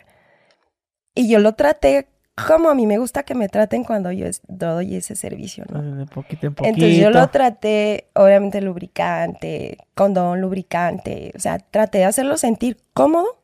Y 1.14 1.28
yo 1.28 1.38
lo 1.38 1.54
traté 1.54 2.08
como 2.34 2.68
a 2.68 2.74
mí 2.74 2.86
me 2.86 2.98
gusta 2.98 3.22
que 3.22 3.34
me 3.34 3.48
traten 3.48 3.84
cuando 3.84 4.10
yo 4.10 4.26
doy 4.48 4.96
ese 4.96 5.14
servicio, 5.14 5.64
¿no? 5.68 5.96
De 5.96 6.06
poquito 6.06 6.48
en 6.48 6.54
poquito. 6.54 6.74
Entonces 6.74 6.98
yo 6.98 7.10
lo 7.10 7.28
traté, 7.28 8.08
obviamente, 8.14 8.60
lubricante, 8.60 9.78
condón, 9.94 10.40
lubricante, 10.40 11.32
o 11.36 11.38
sea, 11.38 11.58
traté 11.58 11.98
de 11.98 12.04
hacerlo 12.06 12.36
sentir 12.36 12.78
cómodo, 12.92 13.40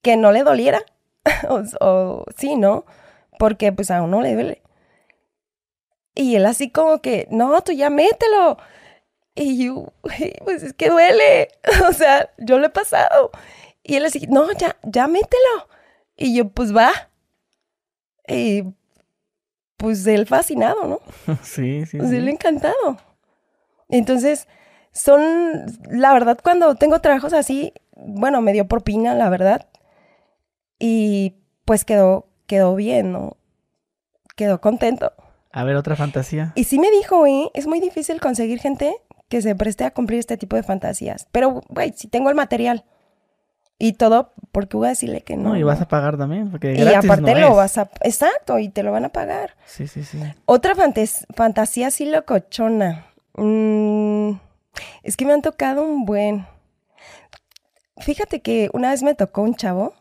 que 0.00 0.16
no 0.16 0.32
le 0.32 0.44
doliera, 0.44 0.80
o, 1.80 2.24
sí, 2.36 2.56
¿no? 2.56 2.86
Porque 3.38 3.70
pues 3.70 3.90
a 3.90 4.02
uno 4.02 4.22
le 4.22 4.32
duele. 4.32 4.62
Y 6.14 6.36
él 6.36 6.46
así 6.46 6.70
como 6.70 7.02
que, 7.02 7.28
no, 7.30 7.60
tú 7.62 7.72
ya 7.72 7.90
mételo. 7.90 8.56
Y 9.34 9.64
yo, 9.64 9.92
pues 10.44 10.62
es 10.62 10.72
que 10.72 10.88
duele, 10.88 11.48
o 11.88 11.92
sea, 11.92 12.30
yo 12.38 12.58
lo 12.58 12.66
he 12.66 12.70
pasado. 12.70 13.30
Y 13.82 13.96
él 13.96 14.06
así, 14.06 14.26
no, 14.26 14.50
ya, 14.52 14.76
ya 14.84 15.06
mételo. 15.06 15.68
Y 16.16 16.34
yo, 16.34 16.48
pues 16.48 16.74
va. 16.74 17.09
Y 18.30 18.64
pues 19.76 20.06
él 20.06 20.26
fascinado, 20.26 20.86
¿no? 20.86 21.36
Sí, 21.42 21.84
sí. 21.86 21.98
Pues 21.98 22.12
él 22.12 22.28
encantado. 22.28 22.98
Entonces, 23.88 24.46
son, 24.92 25.66
la 25.90 26.12
verdad, 26.12 26.38
cuando 26.42 26.74
tengo 26.76 27.00
trabajos 27.00 27.32
así, 27.32 27.72
bueno, 27.96 28.40
me 28.40 28.52
dio 28.52 28.68
propina, 28.68 29.14
la 29.14 29.28
verdad. 29.28 29.66
Y 30.78 31.34
pues 31.64 31.84
quedó, 31.84 32.28
quedó 32.46 32.74
bien, 32.74 33.12
¿no? 33.12 33.36
Quedó 34.36 34.60
contento. 34.60 35.12
A 35.52 35.64
ver, 35.64 35.76
otra 35.76 35.96
fantasía. 35.96 36.52
Y 36.54 36.64
sí 36.64 36.78
me 36.78 36.90
dijo, 36.90 37.26
¿eh? 37.26 37.50
es 37.54 37.66
muy 37.66 37.80
difícil 37.80 38.20
conseguir 38.20 38.60
gente 38.60 38.96
que 39.28 39.42
se 39.42 39.54
preste 39.54 39.84
a 39.84 39.92
cumplir 39.92 40.18
este 40.18 40.36
tipo 40.36 40.56
de 40.56 40.62
fantasías. 40.62 41.26
Pero, 41.32 41.60
güey, 41.68 41.92
si 41.96 42.08
tengo 42.08 42.30
el 42.30 42.36
material. 42.36 42.84
Y 43.82 43.94
todo 43.94 44.34
porque 44.52 44.76
voy 44.76 44.86
a 44.86 44.90
decirle 44.90 45.22
que 45.22 45.38
no. 45.38 45.48
No, 45.50 45.56
y 45.56 45.62
vas 45.62 45.80
a 45.80 45.88
pagar 45.88 46.18
también, 46.18 46.50
porque 46.50 46.74
Y 46.74 46.82
aparte 46.82 47.34
lo 47.34 47.56
vas 47.56 47.78
a... 47.78 47.90
Exacto, 48.02 48.58
y 48.58 48.68
te 48.68 48.82
lo 48.82 48.92
van 48.92 49.06
a 49.06 49.08
pagar. 49.08 49.56
Sí, 49.64 49.88
sí, 49.88 50.04
sí. 50.04 50.20
Otra 50.44 50.74
fantasía 51.34 51.86
así 51.86 52.04
locochona. 52.04 53.06
Mm, 53.36 54.32
es 55.02 55.16
que 55.16 55.24
me 55.24 55.32
han 55.32 55.40
tocado 55.40 55.82
un 55.82 56.04
buen... 56.04 56.46
Fíjate 57.96 58.42
que 58.42 58.68
una 58.74 58.90
vez 58.90 59.02
me 59.02 59.14
tocó 59.14 59.40
un 59.40 59.54
chavo 59.54 59.94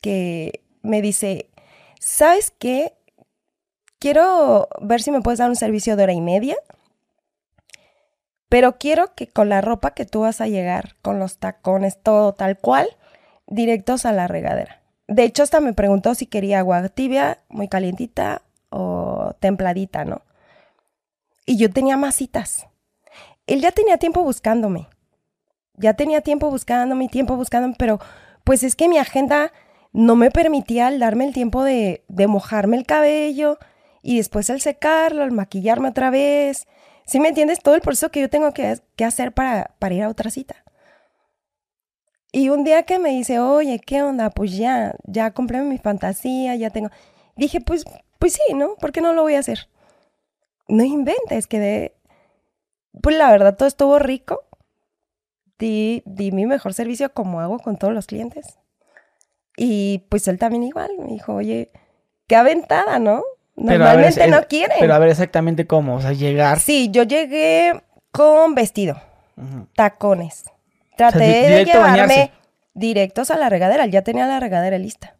que 0.00 0.62
me 0.82 1.02
dice, 1.02 1.50
¿sabes 1.98 2.52
qué? 2.56 2.94
Quiero 3.98 4.68
ver 4.80 5.02
si 5.02 5.10
me 5.10 5.22
puedes 5.22 5.40
dar 5.40 5.50
un 5.50 5.56
servicio 5.56 5.96
de 5.96 6.04
hora 6.04 6.12
y 6.12 6.20
media 6.20 6.56
pero 8.48 8.78
quiero 8.78 9.14
que 9.14 9.26
con 9.26 9.48
la 9.48 9.60
ropa 9.60 9.92
que 9.92 10.04
tú 10.04 10.20
vas 10.20 10.40
a 10.40 10.46
llegar, 10.46 10.96
con 11.02 11.18
los 11.18 11.38
tacones, 11.38 11.98
todo 12.02 12.34
tal 12.34 12.58
cual, 12.58 12.88
directos 13.46 14.06
a 14.06 14.12
la 14.12 14.28
regadera. 14.28 14.80
De 15.08 15.24
hecho, 15.24 15.42
hasta 15.42 15.60
me 15.60 15.72
preguntó 15.72 16.14
si 16.14 16.26
quería 16.26 16.60
agua 16.60 16.88
tibia, 16.88 17.38
muy 17.48 17.68
calientita 17.68 18.42
o 18.70 19.34
templadita, 19.40 20.04
¿no? 20.04 20.22
Y 21.44 21.56
yo 21.58 21.70
tenía 21.70 21.96
masitas. 21.96 22.66
Él 23.46 23.60
ya 23.60 23.70
tenía 23.70 23.98
tiempo 23.98 24.22
buscándome. 24.22 24.88
Ya 25.74 25.94
tenía 25.94 26.22
tiempo 26.22 26.50
buscándome, 26.50 27.08
tiempo 27.08 27.36
buscándome, 27.36 27.76
pero 27.78 28.00
pues 28.42 28.62
es 28.62 28.74
que 28.74 28.88
mi 28.88 28.98
agenda 28.98 29.52
no 29.92 30.16
me 30.16 30.30
permitía 30.30 30.88
al 30.88 30.98
darme 30.98 31.26
el 31.26 31.34
tiempo 31.34 31.62
de, 31.62 32.04
de 32.08 32.26
mojarme 32.26 32.76
el 32.76 32.86
cabello 32.86 33.58
y 34.02 34.16
después 34.16 34.50
el 34.50 34.60
secarlo, 34.60 35.22
el 35.22 35.32
maquillarme 35.32 35.88
otra 35.88 36.10
vez 36.10 36.66
¿Sí 37.06 37.20
me 37.20 37.28
entiendes? 37.28 37.60
Todo 37.60 37.76
el 37.76 37.80
proceso 37.80 38.10
que 38.10 38.20
yo 38.20 38.28
tengo 38.28 38.52
que, 38.52 38.80
hacer 39.04 39.32
para, 39.32 39.74
para 39.78 39.94
ir 39.94 40.02
a 40.02 40.08
otra 40.08 40.30
cita. 40.30 40.64
Y 42.32 42.50
un 42.50 42.64
día 42.64 42.82
que 42.82 42.98
me 42.98 43.10
dice, 43.10 43.38
oye, 43.38 43.78
¿qué 43.78 44.02
onda? 44.02 44.30
Pues 44.30 44.56
ya, 44.56 44.94
ya 45.04 45.30
compré 45.30 45.62
mi 45.62 45.78
fantasía, 45.78 46.54
ya 46.56 46.70
tengo. 46.70 46.90
Dije, 47.36 47.60
pues, 47.60 47.84
pues 48.18 48.34
sí, 48.34 48.54
¿no? 48.54 48.74
¿Por 48.76 48.92
qué 48.92 49.00
no 49.00 49.12
lo 49.12 49.22
voy 49.22 49.36
a 49.36 49.38
hacer? 49.38 49.68
No 50.68 50.84
inventes, 50.84 51.46
que 51.46 51.60
de. 51.60 51.96
Pues 53.02 53.16
la 53.16 53.30
verdad, 53.30 53.56
todo 53.56 53.68
estuvo 53.68 53.98
rico. 53.98 54.42
Di, 55.58 56.02
di 56.04 56.32
mi 56.32 56.44
mejor 56.44 56.74
servicio 56.74 57.12
como 57.14 57.40
hago 57.40 57.58
con 57.58 57.78
todos 57.78 57.94
los 57.94 58.06
clientes. 58.06 58.58
Y 59.56 60.04
pues 60.10 60.28
él 60.28 60.38
también 60.38 60.64
igual. 60.64 60.90
Me 60.98 61.06
dijo, 61.06 61.34
oye, 61.34 61.70
qué 62.26 62.36
aventada, 62.36 62.98
¿no? 62.98 63.22
Normalmente 63.56 64.28
no 64.28 64.42
quieren. 64.46 64.76
Pero 64.78 64.94
a 64.94 64.98
ver 64.98 65.08
exactamente 65.08 65.66
cómo, 65.66 65.96
o 65.96 66.00
sea, 66.00 66.12
llegar. 66.12 66.60
Sí, 66.60 66.90
yo 66.90 67.02
llegué 67.02 67.82
con 68.12 68.54
vestido, 68.54 69.00
tacones. 69.74 70.44
Traté 70.96 71.50
de 71.50 71.64
llevarme 71.64 72.32
directos 72.74 73.30
a 73.30 73.36
la 73.36 73.48
regadera, 73.48 73.86
ya 73.86 74.02
tenía 74.02 74.26
la 74.26 74.40
regadera 74.40 74.78
lista. 74.78 75.16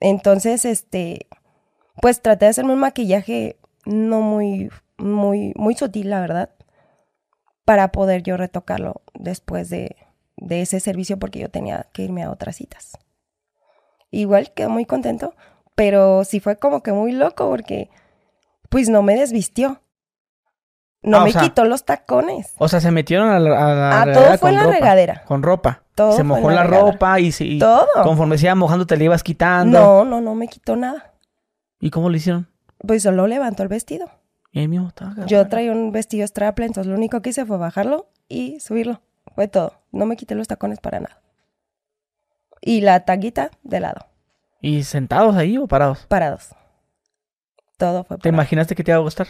Entonces, 0.00 0.64
este, 0.64 1.26
pues 2.00 2.20
traté 2.20 2.46
de 2.46 2.50
hacerme 2.50 2.72
un 2.72 2.80
maquillaje 2.80 3.56
no 3.84 4.20
muy, 4.20 4.70
muy, 4.98 5.52
muy 5.56 5.74
sutil, 5.74 6.10
la 6.10 6.20
verdad, 6.20 6.50
para 7.64 7.92
poder 7.92 8.22
yo 8.22 8.36
retocarlo 8.36 9.02
después 9.14 9.70
de, 9.70 9.96
de 10.36 10.62
ese 10.62 10.80
servicio 10.80 11.18
porque 11.18 11.38
yo 11.38 11.50
tenía 11.50 11.86
que 11.92 12.02
irme 12.02 12.22
a 12.22 12.30
otras 12.30 12.56
citas. 12.56 12.98
Igual 14.10 14.52
quedó 14.52 14.70
muy 14.70 14.86
contento, 14.86 15.34
pero 15.80 16.24
sí 16.24 16.40
fue 16.40 16.58
como 16.58 16.82
que 16.82 16.92
muy 16.92 17.12
loco 17.12 17.48
porque 17.48 17.88
pues 18.68 18.90
no 18.90 19.00
me 19.00 19.14
desvistió. 19.14 19.80
No 21.00 21.20
ah, 21.20 21.24
me 21.24 21.32
quitó 21.32 21.64
los 21.64 21.86
tacones. 21.86 22.52
O 22.58 22.68
sea, 22.68 22.80
se 22.80 22.90
metieron 22.90 23.30
a 23.30 23.38
la, 23.38 24.02
ah, 24.02 24.12
todo 24.12 24.36
fue 24.36 24.50
en 24.50 24.56
la 24.56 24.66
regadera. 24.66 25.22
Con 25.24 25.42
ropa. 25.42 25.84
Todo 25.94 26.12
se 26.12 26.22
mojó 26.22 26.50
la, 26.50 26.64
ropa 26.64 27.18
y, 27.18 27.32
y 27.40 27.58
todo. 27.58 27.86
conforme 28.02 28.36
se 28.36 28.44
iba 28.44 28.54
mojando 28.54 28.86
te 28.86 28.98
le 28.98 29.06
ibas 29.06 29.22
quitando. 29.22 29.80
No, 29.80 30.04
no, 30.04 30.20
no 30.20 30.34
me 30.34 30.48
quitó 30.48 30.76
nada. 30.76 31.14
¿Y 31.80 31.88
cómo 31.88 32.10
lo 32.10 32.16
hicieron? 32.18 32.46
Pues 32.86 33.02
solo 33.02 33.26
levantó 33.26 33.62
el 33.62 33.70
vestido. 33.70 34.10
¿Y 34.52 34.68
mío, 34.68 34.92
Yo 35.26 35.48
traía 35.48 35.72
un 35.72 35.92
vestido 35.92 36.26
straple, 36.26 36.66
entonces 36.66 36.90
lo 36.90 36.94
único 36.98 37.22
que 37.22 37.30
hice 37.30 37.46
fue 37.46 37.56
bajarlo 37.56 38.10
y 38.28 38.60
subirlo. 38.60 39.00
Fue 39.34 39.48
todo. 39.48 39.80
No 39.92 40.04
me 40.04 40.16
quité 40.16 40.34
los 40.34 40.46
tacones 40.46 40.78
para 40.78 41.00
nada. 41.00 41.22
Y 42.60 42.82
la 42.82 43.06
taguita 43.06 43.50
de 43.62 43.80
lado. 43.80 44.09
¿Y 44.60 44.82
sentados 44.84 45.36
ahí 45.36 45.56
o 45.58 45.66
parados? 45.66 46.06
Parados. 46.06 46.50
Todo 47.76 48.04
fue 48.04 48.18
¿Te 48.18 48.28
imaginaste 48.28 48.74
que 48.74 48.84
te 48.84 48.90
iba 48.90 48.98
a 48.98 49.02
gustar? 49.02 49.28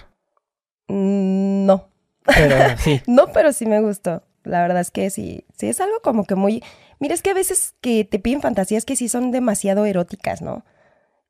Mm, 0.89 1.67
no. 1.67 1.89
Pero 2.27 2.77
sí. 2.79 3.01
no, 3.07 3.29
pero 3.33 3.53
sí 3.53 3.67
me 3.67 3.81
gustó. 3.81 4.23
La 4.43 4.63
verdad 4.63 4.81
es 4.81 4.91
que 4.91 5.11
sí, 5.11 5.45
sí 5.57 5.69
es 5.69 5.81
algo 5.81 6.01
como 6.03 6.25
que 6.25 6.35
muy... 6.35 6.63
Mira, 6.99 7.15
es 7.15 7.23
que 7.23 7.31
a 7.31 7.35
veces 7.35 7.75
que 7.81 8.05
te 8.05 8.19
piden 8.19 8.41
fantasías 8.41 8.85
que 8.85 8.97
sí 8.97 9.09
son 9.09 9.31
demasiado 9.31 9.85
eróticas, 9.87 10.43
¿no? 10.43 10.65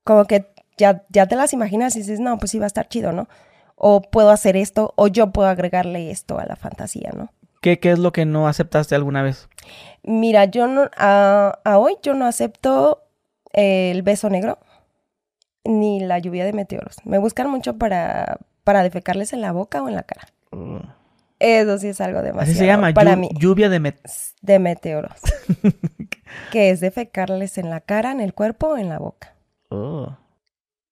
Como 0.05 0.25
que 0.25 0.53
ya, 0.79 1.05
ya 1.11 1.27
te 1.27 1.37
las 1.37 1.53
imaginas 1.53 1.95
y 1.97 2.01
dices, 2.01 2.21
no, 2.21 2.39
pues 2.39 2.51
sí 2.53 2.59
va 2.59 2.65
a 2.65 2.69
estar 2.69 2.89
chido, 2.89 3.13
¿no? 3.13 3.29
O 3.77 4.01
puedo 4.01 4.31
hacer 4.31 4.57
esto, 4.57 4.93
o 4.97 5.09
yo 5.09 5.31
puedo 5.31 5.49
agregarle 5.49 6.11
esto 6.11 6.39
a 6.39 6.47
la 6.47 6.57
fantasía, 6.57 7.11
¿no? 7.15 7.31
¿Qué, 7.61 7.79
qué 7.79 7.93
es 7.93 7.99
lo 7.99 8.13
que 8.13 8.25
no 8.25 8.49
aceptaste 8.49 8.95
alguna 8.95 9.23
vez? 9.23 9.49
Mira, 10.03 10.47
yo 10.47 10.67
no, 10.67 10.91
a, 10.97 11.59
a 11.65 11.79
hoy 11.79 11.97
yo 12.03 12.15
no 12.15 12.27
acepto 12.27 13.03
el 13.53 14.03
beso 14.03 14.31
negro 14.31 14.59
ni 15.65 16.01
la 16.01 16.19
lluvia 16.19 16.45
de 16.45 16.53
meteoros. 16.53 16.97
Me 17.05 17.19
buscan 17.19 17.51
mucho 17.51 17.77
para, 17.77 18.39
para 18.65 18.83
defecarles 18.83 19.33
en 19.33 19.41
la 19.41 19.53
boca 19.53 19.83
o 19.83 19.89
en 19.89 19.95
la 19.95 20.03
cara. 20.03 20.29
Mm. 20.53 20.79
Eso 21.39 21.79
sí 21.79 21.89
es 21.89 22.01
algo 22.01 22.23
demasiado. 22.23 22.51
Así 22.51 22.59
se 22.59 22.67
llama, 22.67 22.93
para 22.93 23.17
mí. 23.17 23.31
lluvia 23.39 23.69
de, 23.71 23.95
de 24.43 24.59
meteoros. 24.59 25.21
que 26.53 26.71
es 26.71 26.81
defecarles 26.81 27.57
en 27.59 27.71
la 27.71 27.81
cara, 27.81 28.13
en 28.13 28.21
el 28.21 28.35
cuerpo 28.35 28.69
o 28.69 28.77
en 28.77 28.91
la 28.91 28.99
boca. 28.99 29.35
Oh. 29.71 30.17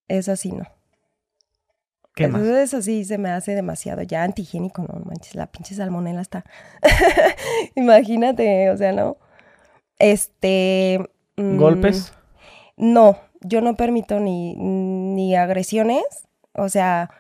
Eso 0.09 0.37
sí 0.37 0.53
no. 0.53 0.65
¿Qué 2.15 2.25
eso, 2.25 2.33
más? 2.33 2.43
eso 2.43 2.83
sí 2.83 3.05
se 3.05 3.19
me 3.19 3.31
hace 3.31 3.55
demasiado 3.55 4.03
ya 4.03 4.25
antihigiénico, 4.25 4.83
no 4.83 5.05
manches, 5.05 5.35
la 5.35 5.47
pinche 5.47 5.75
salmonela 5.75 6.23
está. 6.23 6.45
Imagínate, 7.77 8.71
o 8.71 8.77
sea, 8.77 8.93
¿no? 8.93 9.19
Este. 9.99 10.99
Mm, 11.37 11.59
¿Golpes? 11.59 12.13
No, 12.79 13.19
yo 13.41 13.61
no 13.61 13.75
permito 13.75 14.21
ni, 14.21 14.55
ni 14.55 15.35
agresiones. 15.35 16.05
O 16.53 16.69
sea, 16.69 17.11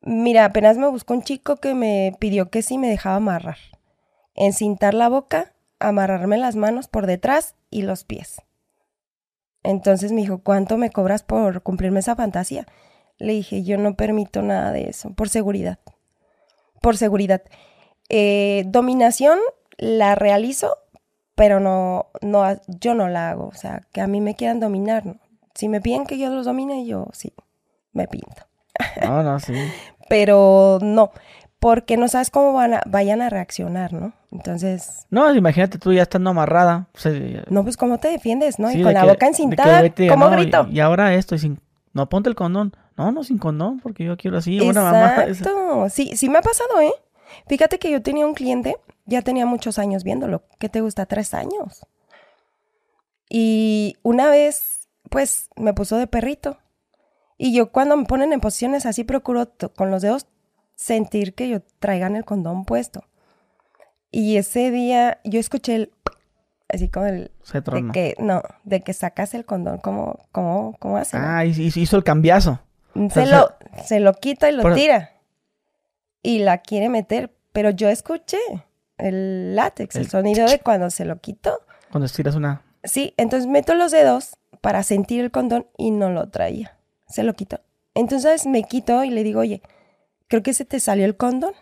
mira, 0.00 0.44
apenas 0.44 0.76
me 0.76 0.88
buscó 0.88 1.14
un 1.14 1.22
chico 1.22 1.56
que 1.56 1.74
me 1.74 2.12
pidió 2.18 2.50
que 2.50 2.62
sí 2.62 2.78
me 2.78 2.88
dejaba 2.88 3.16
amarrar. 3.16 3.58
Encintar 4.34 4.94
la 4.94 5.08
boca, 5.08 5.54
amarrarme 5.78 6.36
las 6.36 6.56
manos 6.56 6.88
por 6.88 7.06
detrás 7.06 7.54
y 7.70 7.82
los 7.82 8.04
pies. 8.04 8.42
Entonces 9.62 10.10
me 10.12 10.20
dijo, 10.20 10.38
¿cuánto 10.42 10.76
me 10.76 10.90
cobras 10.90 11.22
por 11.22 11.62
cumplirme 11.62 12.00
esa 12.00 12.16
fantasía? 12.16 12.66
Le 13.18 13.34
dije, 13.34 13.62
yo 13.62 13.78
no 13.78 13.94
permito 13.94 14.42
nada 14.42 14.72
de 14.72 14.88
eso, 14.88 15.12
por 15.12 15.28
seguridad. 15.28 15.78
Por 16.80 16.96
seguridad. 16.96 17.42
Eh, 18.08 18.64
dominación 18.66 19.38
la 19.76 20.16
realizo 20.16 20.76
pero 21.38 21.60
no, 21.60 22.06
no, 22.20 22.44
yo 22.66 22.94
no 22.94 23.08
la 23.08 23.30
hago, 23.30 23.46
o 23.46 23.54
sea, 23.54 23.82
que 23.92 24.00
a 24.00 24.08
mí 24.08 24.20
me 24.20 24.34
quieran 24.34 24.58
dominar, 24.58 25.06
¿no? 25.06 25.18
Si 25.54 25.68
me 25.68 25.80
piden 25.80 26.04
que 26.04 26.18
yo 26.18 26.30
los 26.30 26.46
domine, 26.46 26.84
yo 26.84 27.06
sí, 27.12 27.32
me 27.92 28.08
pinto. 28.08 28.42
No, 29.02 29.22
no, 29.22 29.38
sí. 29.38 29.54
pero 30.08 30.80
no, 30.82 31.12
porque 31.60 31.96
no 31.96 32.08
sabes 32.08 32.30
cómo 32.30 32.52
van 32.54 32.74
a, 32.74 32.82
vayan 32.86 33.22
a 33.22 33.30
reaccionar, 33.30 33.92
¿no? 33.92 34.14
Entonces... 34.32 35.06
No, 35.10 35.32
imagínate 35.32 35.78
tú 35.78 35.92
ya 35.92 36.02
estando 36.02 36.30
amarrada. 36.30 36.88
no, 37.50 37.62
pues 37.62 37.76
cómo 37.76 37.98
te 37.98 38.08
defiendes, 38.08 38.58
¿no? 38.58 38.72
y 38.72 38.82
con 38.82 38.92
la 38.92 39.04
boca 39.04 39.28
encintada, 39.28 39.88
¿cómo 40.08 40.30
grito? 40.30 40.66
Y, 40.72 40.80
ahora 40.80 41.14
esto, 41.14 41.36
y 41.36 41.38
sin... 41.38 41.60
No, 41.92 42.08
ponte 42.08 42.28
el 42.28 42.34
condón. 42.34 42.74
No, 42.96 43.12
no, 43.12 43.22
sin 43.22 43.38
condón, 43.38 43.78
porque 43.78 44.04
yo 44.04 44.16
quiero 44.16 44.38
así, 44.38 44.60
una 44.60 44.82
mamá. 44.82 45.24
Exacto, 45.24 45.88
sí, 45.88 46.16
sí 46.16 46.28
me 46.28 46.38
ha 46.38 46.42
pasado, 46.42 46.80
¿eh? 46.80 46.92
Fíjate 47.46 47.78
que 47.78 47.92
yo 47.92 48.02
tenía 48.02 48.26
un 48.26 48.34
cliente 48.34 48.76
ya 49.08 49.22
tenía 49.22 49.46
muchos 49.46 49.78
años 49.78 50.04
viéndolo. 50.04 50.44
¿Qué 50.58 50.68
te 50.68 50.82
gusta? 50.82 51.06
Tres 51.06 51.32
años. 51.32 51.86
Y 53.30 53.96
una 54.02 54.28
vez, 54.28 54.88
pues, 55.08 55.48
me 55.56 55.72
puso 55.72 55.96
de 55.96 56.06
perrito. 56.06 56.58
Y 57.38 57.54
yo 57.54 57.72
cuando 57.72 57.96
me 57.96 58.04
ponen 58.04 58.34
en 58.34 58.40
posiciones 58.40 58.84
así, 58.84 59.04
procuro 59.04 59.50
con 59.74 59.90
los 59.90 60.02
dedos 60.02 60.26
sentir 60.74 61.34
que 61.34 61.48
yo 61.48 61.62
traigan 61.78 62.16
el 62.16 62.26
condón 62.26 62.66
puesto. 62.66 63.04
Y 64.10 64.36
ese 64.36 64.70
día 64.70 65.20
yo 65.24 65.40
escuché 65.40 65.74
el... 65.74 65.92
Así 66.70 66.90
como 66.90 67.06
el... 67.06 67.30
de 67.50 67.92
que, 67.94 68.14
no, 68.18 68.42
de 68.64 68.82
que 68.82 68.92
sacas 68.92 69.32
el 69.32 69.46
condón, 69.46 69.78
¿cómo, 69.78 70.18
cómo, 70.32 70.76
cómo 70.78 70.98
hace? 70.98 71.16
Ah, 71.16 71.42
hizo 71.46 71.96
el 71.96 72.04
cambiazo. 72.04 72.60
Se, 73.10 73.24
lo, 73.24 73.54
se 73.86 74.00
lo 74.00 74.12
quita 74.12 74.50
y 74.50 74.52
lo 74.52 74.74
tira. 74.74 75.12
Y 76.22 76.40
la 76.40 76.58
quiere 76.58 76.90
meter, 76.90 77.34
pero 77.52 77.70
yo 77.70 77.88
escuché 77.88 78.36
el 78.98 79.56
látex, 79.56 79.96
el, 79.96 80.10
sonido 80.10 80.46
de 80.46 80.60
cuando 80.60 80.90
se 80.90 81.04
lo 81.04 81.20
quito. 81.20 81.60
Cuando 81.90 82.06
estiras 82.06 82.34
una. 82.34 82.62
Sí, 82.84 83.14
entonces 83.16 83.48
meto 83.48 83.74
los 83.74 83.92
dedos 83.92 84.36
para 84.60 84.82
sentir 84.82 85.20
el 85.20 85.30
condón 85.30 85.66
y 85.76 85.90
no 85.90 86.10
lo 86.10 86.28
traía. 86.28 86.76
Se 87.08 87.22
lo 87.22 87.34
quito. 87.34 87.60
Entonces 87.94 88.46
me 88.46 88.64
quito 88.64 89.02
y 89.04 89.10
le 89.10 89.22
digo, 89.24 89.40
oye, 89.40 89.62
creo 90.28 90.42
que 90.42 90.52
se 90.52 90.64
te 90.64 90.80
salió 90.80 91.04
el 91.04 91.16
condón. 91.16 91.54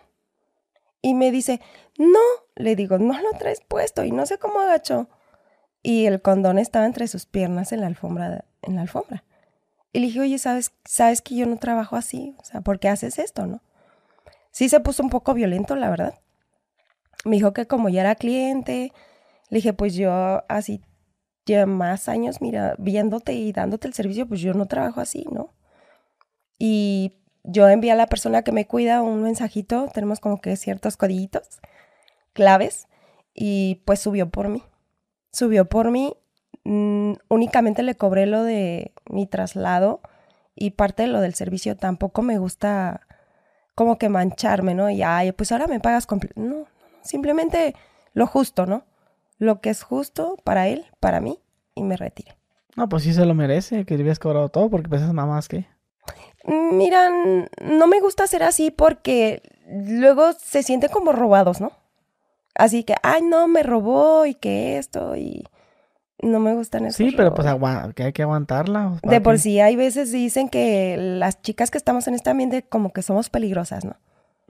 Y 1.01 1.13
me 1.13 1.31
dice, 1.31 1.61
no, 1.97 2.19
le 2.55 2.75
digo, 2.75 2.97
no 2.97 3.19
lo 3.19 3.31
traes 3.37 3.61
puesto 3.67 4.03
y 4.03 4.11
no 4.11 4.25
sé 4.25 4.37
cómo 4.37 4.59
agachó. 4.59 5.07
Y 5.83 6.05
el 6.05 6.21
condón 6.21 6.57
estaba 6.57 6.85
entre 6.85 7.07
sus 7.07 7.25
piernas 7.25 7.71
en 7.71 7.81
la 7.81 7.87
alfombra. 7.87 8.45
En 8.61 8.75
la 8.75 8.81
alfombra. 8.81 9.23
Y 9.93 9.99
le 9.99 10.07
dije, 10.07 10.19
oye, 10.19 10.37
¿sabes, 10.37 10.73
sabes 10.83 11.21
que 11.21 11.35
yo 11.35 11.45
no 11.45 11.57
trabajo 11.57 11.95
así? 11.95 12.35
O 12.39 12.43
sea, 12.43 12.61
¿por 12.61 12.79
qué 12.79 12.89
haces 12.89 13.19
esto, 13.19 13.45
no? 13.45 13.61
Sí 14.51 14.69
se 14.69 14.79
puso 14.79 15.01
un 15.03 15.09
poco 15.09 15.33
violento, 15.33 15.75
la 15.75 15.89
verdad 15.89 16.19
me 17.27 17.37
dijo 17.37 17.53
que 17.53 17.67
como 17.67 17.89
ya 17.89 18.01
era 18.01 18.15
cliente, 18.15 18.93
le 19.49 19.57
dije, 19.57 19.73
pues 19.73 19.95
yo 19.95 20.43
así 20.49 20.81
ya 21.45 21.65
más 21.65 22.09
años, 22.09 22.41
mira, 22.41 22.75
viéndote 22.77 23.33
y 23.33 23.51
dándote 23.53 23.87
el 23.87 23.93
servicio, 23.93 24.27
pues 24.27 24.41
yo 24.41 24.53
no 24.53 24.67
trabajo 24.67 25.01
así, 25.01 25.25
¿no? 25.31 25.53
Y 26.59 27.13
yo 27.43 27.67
envié 27.69 27.91
a 27.91 27.95
la 27.95 28.07
persona 28.07 28.43
que 28.43 28.51
me 28.51 28.67
cuida 28.67 29.01
un 29.01 29.23
mensajito, 29.23 29.87
tenemos 29.93 30.19
como 30.19 30.41
que 30.41 30.57
ciertos 30.57 30.97
codillitos, 30.97 31.61
claves, 32.33 32.87
y 33.33 33.83
pues 33.85 33.99
subió 33.99 34.29
por 34.29 34.49
mí. 34.49 34.63
Subió 35.31 35.69
por 35.69 35.91
mí, 35.91 36.15
mm, 36.65 37.13
únicamente 37.29 37.83
le 37.83 37.95
cobré 37.95 38.25
lo 38.25 38.43
de 38.43 38.93
mi 39.09 39.27
traslado 39.27 40.01
y 40.55 40.71
parte 40.71 41.03
de 41.03 41.09
lo 41.09 41.21
del 41.21 41.35
servicio. 41.35 41.77
Tampoco 41.77 42.21
me 42.23 42.37
gusta 42.39 43.01
como 43.75 43.97
que 43.97 44.09
mancharme, 44.09 44.73
¿no? 44.73 44.89
Y, 44.89 45.03
ay, 45.03 45.31
pues 45.31 45.51
ahora 45.51 45.67
me 45.67 45.79
pagas 45.79 46.07
completo. 46.07 46.41
No, 46.41 46.65
Simplemente 47.07 47.75
lo 48.13 48.27
justo, 48.27 48.65
¿no? 48.65 48.83
Lo 49.37 49.61
que 49.61 49.69
es 49.69 49.83
justo 49.83 50.37
para 50.43 50.67
él, 50.67 50.85
para 50.99 51.21
mí, 51.21 51.39
y 51.75 51.83
me 51.83 51.97
retire. 51.97 52.37
No, 52.75 52.89
pues 52.89 53.03
sí 53.03 53.13
se 53.13 53.25
lo 53.25 53.33
merece, 53.33 53.85
que 53.85 53.95
le 53.95 54.01
hubieras 54.01 54.19
cobrado 54.19 54.49
todo, 54.49 54.69
porque 54.69 54.89
pues 54.89 55.01
mamás 55.13 55.47
que... 55.47 55.67
Mira, 56.45 57.09
no 57.61 57.87
me 57.87 57.99
gusta 57.99 58.25
ser 58.25 58.43
así 58.43 58.71
porque 58.71 59.41
luego 59.67 60.31
se 60.33 60.63
sienten 60.63 60.89
como 60.89 61.11
robados, 61.11 61.59
¿no? 61.59 61.71
Así 62.55 62.83
que, 62.83 62.95
ay, 63.03 63.21
no, 63.21 63.47
me 63.47 63.63
robó 63.63 64.25
y 64.25 64.33
que 64.33 64.77
esto 64.77 65.15
y 65.15 65.43
no 66.21 66.39
me 66.39 66.53
gustan 66.53 66.85
esos 66.85 66.95
Sí, 66.95 67.13
pero 67.15 67.33
pues 67.33 67.47
que 67.95 68.03
hay 68.03 68.13
que 68.13 68.23
aguantarla. 68.23 68.99
De 69.03 69.21
por 69.21 69.37
sí, 69.39 69.59
hay 69.59 69.75
veces 69.75 70.11
dicen 70.11 70.47
que 70.47 70.95
las 70.97 71.41
chicas 71.41 71.69
que 71.69 71.77
estamos 71.77 72.07
en 72.07 72.15
este 72.15 72.29
ambiente 72.29 72.63
como 72.63 72.93
que 72.93 73.01
somos 73.01 73.29
peligrosas, 73.29 73.83
¿no? 73.83 73.97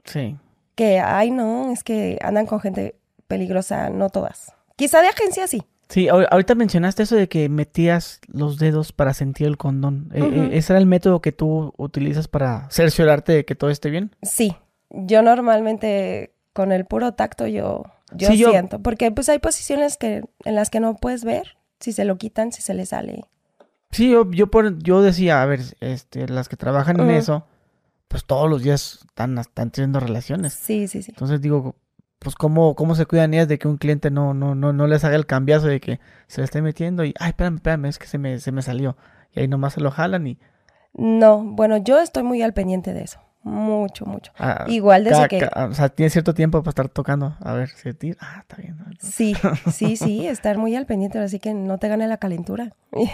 Sí 0.04 0.38
que, 0.78 1.00
ay, 1.00 1.32
no, 1.32 1.72
es 1.72 1.82
que 1.82 2.20
andan 2.22 2.46
con 2.46 2.60
gente 2.60 2.94
peligrosa, 3.26 3.90
no 3.90 4.10
todas. 4.10 4.54
Quizá 4.76 5.02
de 5.02 5.08
agencia 5.08 5.48
sí. 5.48 5.64
Sí, 5.88 6.06
ahorita 6.08 6.54
mencionaste 6.54 7.02
eso 7.02 7.16
de 7.16 7.28
que 7.28 7.48
metías 7.48 8.20
los 8.28 8.58
dedos 8.58 8.92
para 8.92 9.12
sentir 9.12 9.48
el 9.48 9.56
condón. 9.56 10.08
Eh, 10.14 10.20
eh, 10.22 10.50
¿Ese 10.52 10.74
era 10.74 10.78
el 10.78 10.86
método 10.86 11.20
que 11.20 11.32
tú 11.32 11.74
utilizas 11.78 12.28
para 12.28 12.70
cerciorarte 12.70 13.32
de 13.32 13.44
que 13.44 13.56
todo 13.56 13.70
esté 13.70 13.90
bien? 13.90 14.14
Sí, 14.22 14.54
yo 14.90 15.22
normalmente 15.22 16.32
con 16.52 16.70
el 16.70 16.84
puro 16.84 17.12
tacto 17.12 17.48
yo, 17.48 17.82
yo 18.12 18.28
siento, 18.28 18.78
porque 18.80 19.10
pues 19.10 19.28
hay 19.30 19.40
posiciones 19.40 19.96
que, 19.96 20.22
en 20.44 20.54
las 20.54 20.70
que 20.70 20.78
no 20.78 20.94
puedes 20.94 21.24
ver 21.24 21.56
si 21.80 21.92
se 21.92 22.04
lo 22.04 22.18
quitan, 22.18 22.52
si 22.52 22.62
se 22.62 22.74
le 22.74 22.86
sale. 22.86 23.24
Sí, 23.90 24.10
yo, 24.10 24.30
yo, 24.30 24.46
por, 24.46 24.78
yo 24.78 25.02
decía, 25.02 25.42
a 25.42 25.46
ver, 25.46 25.60
este, 25.80 26.28
las 26.28 26.48
que 26.48 26.56
trabajan 26.56 27.00
en 27.00 27.10
eso, 27.10 27.46
pues 28.08 28.24
todos 28.24 28.48
los 28.48 28.62
días 28.62 29.00
están, 29.06 29.38
están 29.38 29.70
teniendo 29.70 30.00
relaciones. 30.00 30.54
Sí, 30.54 30.88
sí, 30.88 31.02
sí. 31.02 31.12
Entonces 31.12 31.40
digo, 31.40 31.76
pues 32.18 32.34
cómo, 32.34 32.74
cómo 32.74 32.94
se 32.94 33.06
cuidan 33.06 33.34
ellas 33.34 33.48
de 33.48 33.58
que 33.58 33.68
un 33.68 33.76
cliente 33.76 34.10
no, 34.10 34.34
no, 34.34 34.54
no, 34.54 34.72
no 34.72 34.86
les 34.86 35.04
haga 35.04 35.16
el 35.16 35.26
cambiazo 35.26 35.68
de 35.68 35.80
que 35.80 36.00
se 36.26 36.40
le 36.40 36.46
esté 36.46 36.62
metiendo 36.62 37.04
y, 37.04 37.14
ay, 37.18 37.30
espérame, 37.30 37.56
espérame, 37.56 37.84
es 37.86 37.98
que 37.98 38.06
se 38.06 38.18
me, 38.18 38.38
se 38.38 38.50
me 38.50 38.62
salió. 38.62 38.96
Y 39.32 39.40
ahí 39.40 39.48
nomás 39.48 39.74
se 39.74 39.80
lo 39.80 39.90
jalan 39.90 40.26
y... 40.26 40.38
No, 40.94 41.44
bueno, 41.44 41.76
yo 41.76 42.00
estoy 42.00 42.22
muy 42.22 42.42
al 42.42 42.54
pendiente 42.54 42.92
de 42.92 43.02
eso. 43.02 43.20
Mucho, 43.42 44.04
mucho. 44.04 44.32
Ah, 44.38 44.64
Igual 44.68 45.04
desde 45.04 45.28
que... 45.28 45.48
o 45.54 45.72
sea, 45.72 45.88
tiene 45.90 46.10
cierto 46.10 46.34
tiempo 46.34 46.62
para 46.62 46.70
estar 46.70 46.88
tocando. 46.88 47.36
A 47.40 47.52
ver, 47.52 47.68
si 47.68 47.94
tira. 47.94 48.16
Ah, 48.20 48.38
está 48.40 48.56
bien. 48.56 48.76
Sí, 49.00 49.34
sí, 49.72 49.96
sí, 49.96 50.26
estar 50.26 50.58
muy 50.58 50.74
al 50.74 50.86
pendiente, 50.86 51.18
así 51.18 51.38
que 51.38 51.54
no 51.54 51.78
te 51.78 51.88
gane 51.88 52.06
la 52.08 52.16
calentura. 52.16 52.72
Y 52.92 53.06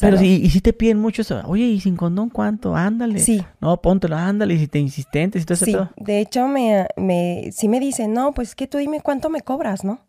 Pero 0.00 0.16
si, 0.16 0.42
y 0.42 0.50
si 0.50 0.60
te 0.60 0.72
piden 0.72 0.98
mucho 0.98 1.22
eso, 1.22 1.42
oye, 1.46 1.64
¿y 1.64 1.80
sin 1.80 1.96
condón 1.96 2.30
cuánto? 2.30 2.74
Ándale. 2.74 3.18
Sí. 3.18 3.44
No, 3.60 3.80
póntelo, 3.82 4.16
ándale, 4.16 4.54
y 4.54 4.58
si 4.58 4.68
te 4.68 4.78
insistentes 4.78 5.42
y 5.42 5.44
todo 5.44 5.56
Sí, 5.56 5.76
de 5.96 6.20
hecho, 6.20 6.48
me, 6.48 6.86
me, 6.96 7.50
sí 7.52 7.68
me 7.68 7.78
dicen, 7.80 8.12
no, 8.12 8.32
pues 8.32 8.54
que 8.54 8.66
tú 8.66 8.78
dime 8.78 9.00
cuánto 9.00 9.28
me 9.28 9.42
cobras, 9.42 9.84
¿no? 9.84 10.00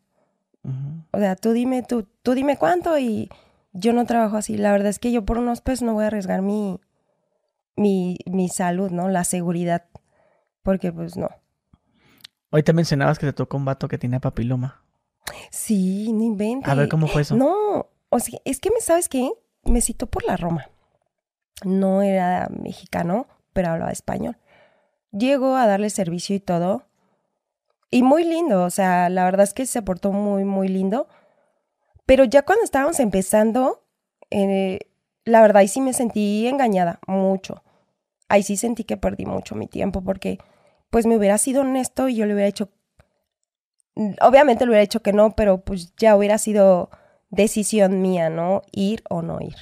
O 1.11 1.17
sea, 1.17 1.35
tú 1.35 1.53
dime, 1.53 1.83
tú, 1.83 2.07
tú 2.23 2.33
dime 2.33 2.57
cuánto 2.57 2.97
y 2.97 3.29
yo 3.71 3.93
no 3.93 4.05
trabajo 4.05 4.37
así. 4.37 4.57
La 4.57 4.71
verdad 4.71 4.89
es 4.89 4.99
que 4.99 5.11
yo 5.11 5.23
por 5.23 5.37
unos 5.37 5.61
pesos 5.61 5.83
no 5.83 5.93
voy 5.93 6.03
a 6.03 6.07
arriesgar 6.07 6.41
mi, 6.41 6.79
mi, 7.75 8.17
mi 8.25 8.49
salud, 8.49 8.91
¿no? 8.91 9.07
La 9.07 9.23
seguridad. 9.23 9.85
Porque 10.63 10.91
pues 10.91 11.15
no. 11.15 11.29
Hoy 12.49 12.63
te 12.63 12.73
mencionabas 12.73 13.19
que 13.19 13.25
te 13.25 13.33
tocó 13.33 13.57
un 13.57 13.65
vato 13.65 13.87
que 13.87 13.97
tenía 13.97 14.19
papiloma. 14.19 14.83
Sí, 15.51 16.11
no 16.11 16.23
inventes. 16.23 16.69
A 16.69 16.75
ver 16.75 16.89
cómo 16.89 17.07
fue 17.07 17.21
eso. 17.21 17.35
No, 17.35 17.87
o 18.09 18.19
sea, 18.19 18.39
es 18.45 18.59
que 18.59 18.71
me 18.71 18.81
sabes 18.81 19.07
qué, 19.07 19.31
me 19.67 19.81
citó 19.81 20.07
por 20.07 20.23
la 20.23 20.37
Roma. 20.37 20.69
No 21.63 22.01
era 22.01 22.49
mexicano, 22.49 23.27
pero 23.53 23.69
hablaba 23.69 23.91
español. 23.91 24.37
Llegó 25.11 25.55
a 25.55 25.67
darle 25.67 25.89
servicio 25.89 26.35
y 26.35 26.39
todo. 26.39 26.83
Y 27.89 28.03
muy 28.03 28.23
lindo, 28.23 28.63
o 28.63 28.69
sea, 28.69 29.09
la 29.09 29.23
verdad 29.23 29.43
es 29.43 29.53
que 29.53 29.65
se 29.65 29.81
portó 29.81 30.11
muy, 30.11 30.43
muy 30.43 30.67
lindo. 30.67 31.07
Pero 32.05 32.23
ya 32.25 32.43
cuando 32.43 32.63
estábamos 32.63 32.99
empezando, 32.99 33.83
eh, 34.29 34.79
la 35.25 35.41
verdad 35.41 35.57
ahí 35.57 35.67
sí 35.67 35.81
me 35.81 35.93
sentí 35.93 36.47
engañada, 36.47 36.99
mucho. 37.07 37.63
Ahí 38.29 38.43
sí 38.43 38.57
sentí 38.57 38.83
que 38.83 38.97
perdí 38.97 39.25
mucho 39.25 39.55
mi 39.55 39.67
tiempo 39.67 40.03
porque 40.03 40.37
pues 40.89 41.05
me 41.05 41.17
hubiera 41.17 41.37
sido 41.37 41.61
honesto 41.61 42.09
y 42.09 42.15
yo 42.15 42.25
le 42.25 42.33
hubiera 42.33 42.47
hecho, 42.47 42.69
obviamente 44.21 44.65
le 44.65 44.71
hubiera 44.71 44.83
hecho 44.83 45.01
que 45.01 45.13
no, 45.13 45.35
pero 45.35 45.61
pues 45.61 45.93
ya 45.95 46.15
hubiera 46.15 46.37
sido 46.37 46.89
decisión 47.29 48.01
mía, 48.01 48.29
¿no? 48.29 48.61
Ir 48.71 49.03
o 49.09 49.21
no 49.21 49.39
ir. 49.41 49.55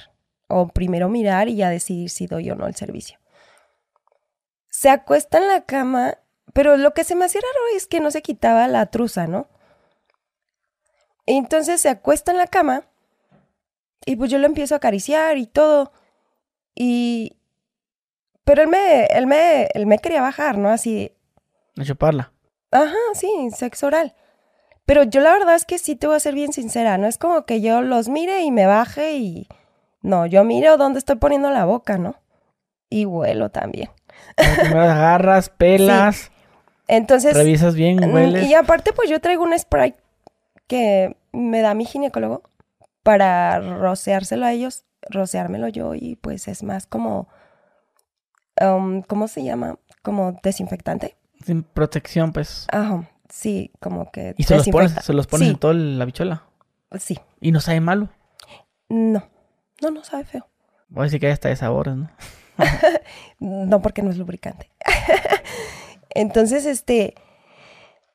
O 0.48 0.68
primero 0.68 1.08
mirar 1.08 1.48
y 1.48 1.56
ya 1.56 1.70
decidir 1.70 2.10
si 2.10 2.26
doy 2.26 2.50
o 2.50 2.54
no 2.54 2.66
el 2.66 2.74
servicio. 2.74 3.18
Se 4.68 4.90
acuesta 4.90 5.38
en 5.38 5.48
la 5.48 5.64
cama, 5.64 6.18
pero 6.52 6.76
lo 6.76 6.92
que 6.94 7.04
se 7.04 7.14
me 7.14 7.24
hacía 7.24 7.40
raro 7.40 7.76
es 7.76 7.86
que 7.86 8.00
no 8.00 8.10
se 8.10 8.22
quitaba 8.22 8.68
la 8.68 8.86
truza, 8.86 9.26
¿no? 9.26 9.48
Entonces 11.26 11.80
se 11.80 11.88
acuesta 11.88 12.30
en 12.30 12.38
la 12.38 12.46
cama 12.46 12.84
y 14.04 14.16
pues 14.16 14.30
yo 14.30 14.38
lo 14.38 14.46
empiezo 14.46 14.74
a 14.74 14.78
acariciar 14.78 15.36
y 15.36 15.46
todo. 15.46 15.92
Y... 16.74 17.36
Pero 18.44 18.62
él 18.62 18.68
me, 18.68 19.06
él 19.06 19.26
me, 19.26 19.68
él 19.74 19.86
me 19.86 19.98
quería 19.98 20.22
bajar, 20.22 20.56
¿no? 20.56 20.68
Así... 20.68 21.12
A 21.76 21.84
chuparla. 21.84 22.32
Ajá, 22.70 22.94
sí, 23.14 23.28
sexo 23.50 23.88
oral. 23.88 24.14
Pero 24.86 25.02
yo 25.02 25.20
la 25.20 25.32
verdad 25.32 25.56
es 25.56 25.64
que 25.64 25.78
sí 25.78 25.96
te 25.96 26.06
voy 26.06 26.16
a 26.16 26.20
ser 26.20 26.34
bien 26.34 26.52
sincera, 26.52 26.96
no 26.96 27.08
es 27.08 27.18
como 27.18 27.44
que 27.44 27.60
yo 27.60 27.82
los 27.82 28.08
mire 28.08 28.42
y 28.42 28.52
me 28.52 28.66
baje 28.66 29.16
y... 29.16 29.48
No, 30.00 30.24
yo 30.26 30.44
miro 30.44 30.76
dónde 30.76 31.00
estoy 31.00 31.16
poniendo 31.16 31.50
la 31.50 31.64
boca, 31.64 31.98
¿no? 31.98 32.14
Y 32.88 33.04
vuelo 33.04 33.50
también. 33.50 33.90
agarras, 34.36 35.48
pelas. 35.58 36.30
Entonces... 36.86 37.34
Revisas 37.34 37.74
bien, 37.74 37.96
mm, 37.96 38.14
hueles. 38.14 38.48
Y 38.48 38.54
aparte 38.54 38.92
pues 38.92 39.10
yo 39.10 39.20
traigo 39.20 39.42
un 39.42 39.58
spray 39.58 39.96
que 40.68 41.16
me 41.32 41.60
da 41.62 41.74
mi 41.74 41.84
ginecólogo 41.84 42.42
para 43.02 43.58
roceárselo 43.58 44.46
a 44.46 44.52
ellos, 44.52 44.84
roceármelo 45.10 45.66
yo 45.66 45.94
y 45.94 46.14
pues 46.16 46.46
es 46.46 46.62
más 46.62 46.86
como... 46.86 47.28
Um, 48.60 49.02
¿Cómo 49.02 49.26
se 49.26 49.42
llama? 49.42 49.78
Como 50.02 50.38
desinfectante. 50.44 51.16
Sin 51.44 51.62
protección, 51.64 52.32
pues. 52.32 52.66
Ajá. 52.70 53.06
Sí, 53.28 53.72
como 53.80 54.10
que. 54.10 54.34
¿Y 54.36 54.44
se 54.44 54.56
los 54.56 54.68
pones, 54.68 54.92
se 54.92 55.12
los 55.12 55.26
pones 55.26 55.48
en 55.48 55.56
toda 55.56 55.74
la 55.74 56.04
bichola? 56.04 56.44
Sí. 56.98 57.18
¿Y 57.40 57.52
no 57.52 57.60
sabe 57.60 57.80
malo? 57.80 58.08
No. 58.88 59.28
No, 59.82 59.90
no 59.90 60.04
sabe 60.04 60.24
feo. 60.24 60.46
Voy 60.88 61.02
a 61.02 61.04
decir 61.04 61.20
que 61.20 61.30
hasta 61.30 61.48
de 61.48 61.56
sabores, 61.56 61.96
¿no? 61.96 62.10
no, 63.40 63.82
porque 63.82 64.02
no 64.02 64.10
es 64.10 64.18
lubricante. 64.18 64.70
Entonces, 66.10 66.66
este. 66.66 67.14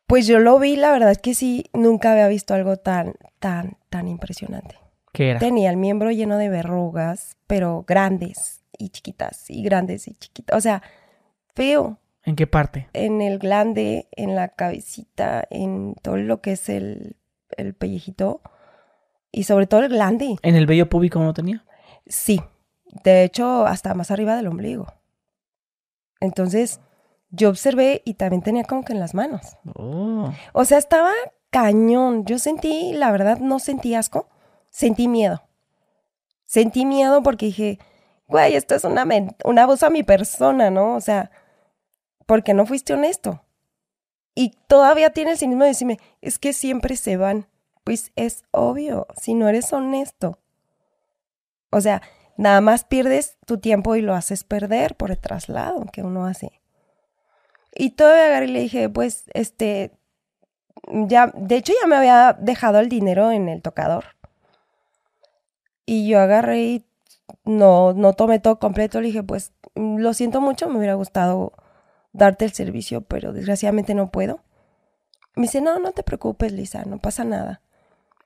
Pues 0.08 0.28
yo 0.28 0.40
lo 0.40 0.60
vi, 0.60 0.76
la 0.76 0.92
verdad 0.92 1.12
es 1.12 1.20
que 1.20 1.34
sí, 1.34 1.70
nunca 1.72 2.12
había 2.12 2.28
visto 2.28 2.54
algo 2.54 2.76
tan, 2.76 3.14
tan, 3.40 3.78
tan 3.90 4.10
impresionante. 4.10 4.76
¿Qué 5.14 5.30
era? 5.30 5.40
Tenía 5.40 5.70
el 5.70 5.78
miembro 5.78 6.12
lleno 6.12 6.38
de 6.38 6.50
verrugas, 6.50 7.38
pero 7.48 7.86
grandes 7.88 8.60
y 8.78 8.90
chiquitas, 8.90 9.50
y 9.50 9.64
grandes 9.64 10.10
y 10.10 10.16
chiquitas. 10.16 10.58
O 10.58 10.62
sea, 10.62 10.82
feo. 11.56 11.98
¿En 12.24 12.36
qué 12.36 12.48
parte? 12.48 12.88
En 12.94 13.22
el 13.22 13.40
glande, 13.40 14.08
en 14.12 14.36
la 14.36 14.50
cabecita, 14.50 15.46
en 15.50 15.96
todo 16.02 16.18
lo 16.18 16.42
que 16.42 16.54
es 16.54 16.70
el, 16.70 17.18
el 17.58 17.74
pellejito 17.74 18.42
y 19.32 19.44
sobre 19.44 19.68
todo 19.68 19.82
el 19.82 19.90
glande. 19.90 20.36
¿En 20.44 20.56
el 20.56 20.66
vello 20.66 20.90
púbico 20.90 21.20
no 21.20 21.34
tenía? 21.34 21.66
Sí, 22.06 22.42
de 23.04 23.24
hecho 23.24 23.66
hasta 23.66 23.94
más 23.94 24.12
arriba 24.12 24.36
del 24.36 24.48
ombligo. 24.48 24.88
Entonces 26.20 26.80
yo 27.30 27.50
observé 27.50 28.02
y 28.06 28.16
también 28.16 28.44
tenía 28.44 28.64
como 28.64 28.84
que 28.84 28.94
en 28.94 29.00
las 29.00 29.14
manos. 29.14 29.58
Oh. 29.76 30.32
O 30.54 30.66
sea, 30.66 30.78
estaba 30.78 31.12
cañón. 31.50 32.26
Yo 32.26 32.38
sentí, 32.40 32.94
la 32.94 33.12
verdad, 33.12 33.40
no 33.40 33.60
sentí 33.60 33.96
asco, 33.96 34.28
sentí 34.70 35.08
miedo. 35.08 35.42
Sentí 36.46 36.86
miedo 36.86 37.24
porque 37.24 37.48
dije, 37.48 37.80
güey, 38.28 38.56
esto 38.56 38.76
es 38.76 38.84
una, 38.84 39.06
una 39.46 39.66
voz 39.66 39.84
a 39.84 39.90
mi 39.90 40.04
persona, 40.04 40.70
¿no? 40.70 40.96
O 40.96 41.02
sea, 41.02 41.32
porque 42.32 42.54
no 42.54 42.66
fuiste 42.66 42.94
honesto. 42.94 43.44
Y 44.36 44.56
todavía 44.68 45.10
tiene 45.10 45.32
el 45.32 45.38
cinismo 45.38 45.64
de 45.64 45.72
decirme, 45.72 46.00
es 46.22 46.40
que 46.40 46.54
siempre 46.54 46.96
se 46.96 47.18
van. 47.18 47.46
Pues 47.84 48.14
es 48.16 48.46
obvio, 48.52 49.06
si 49.22 49.34
no 49.34 49.50
eres 49.50 49.74
honesto. 49.74 50.40
O 51.72 51.82
sea, 51.82 52.02
nada 52.38 52.62
más 52.62 52.86
pierdes 52.86 53.36
tu 53.46 53.58
tiempo 53.58 53.98
y 53.98 54.02
lo 54.02 54.16
haces 54.16 54.46
perder 54.46 54.96
por 54.96 55.12
el 55.12 55.20
traslado 55.20 55.84
que 55.92 56.04
uno 56.04 56.26
hace. 56.26 56.62
Y 57.76 57.90
todavía 57.90 58.28
agarré 58.28 58.46
y 58.46 58.52
le 58.52 58.62
dije, 58.62 58.88
pues, 58.88 59.26
este, 59.34 59.92
ya, 60.88 61.34
de 61.36 61.58
hecho 61.58 61.74
ya 61.82 61.86
me 61.86 61.98
había 61.98 62.38
dejado 62.40 62.80
el 62.80 62.88
dinero 62.88 63.34
en 63.34 63.50
el 63.50 63.62
tocador. 63.62 64.06
Y 65.86 66.08
yo 66.08 66.22
agarré 66.22 66.62
y 66.62 66.86
no, 67.44 67.92
no 67.92 68.14
tomé 68.14 68.40
todo 68.40 68.58
completo. 68.58 69.02
Le 69.02 69.08
dije, 69.08 69.22
pues, 69.22 69.52
lo 69.76 70.14
siento 70.14 70.40
mucho, 70.40 70.70
me 70.70 70.78
hubiera 70.78 70.94
gustado 70.94 71.52
darte 72.14 72.46
el 72.46 72.52
servicio, 72.52 73.02
pero 73.02 73.34
desgraciadamente 73.34 73.94
no 73.94 74.12
puedo. 74.12 74.42
Me 75.36 75.44
dice, 75.44 75.62
no, 75.62 75.80
no 75.80 75.92
te 75.92 76.04
preocupes, 76.04 76.52
Lisa, 76.52 76.84
no 76.86 77.00
pasa 77.00 77.24
nada. 77.24 77.62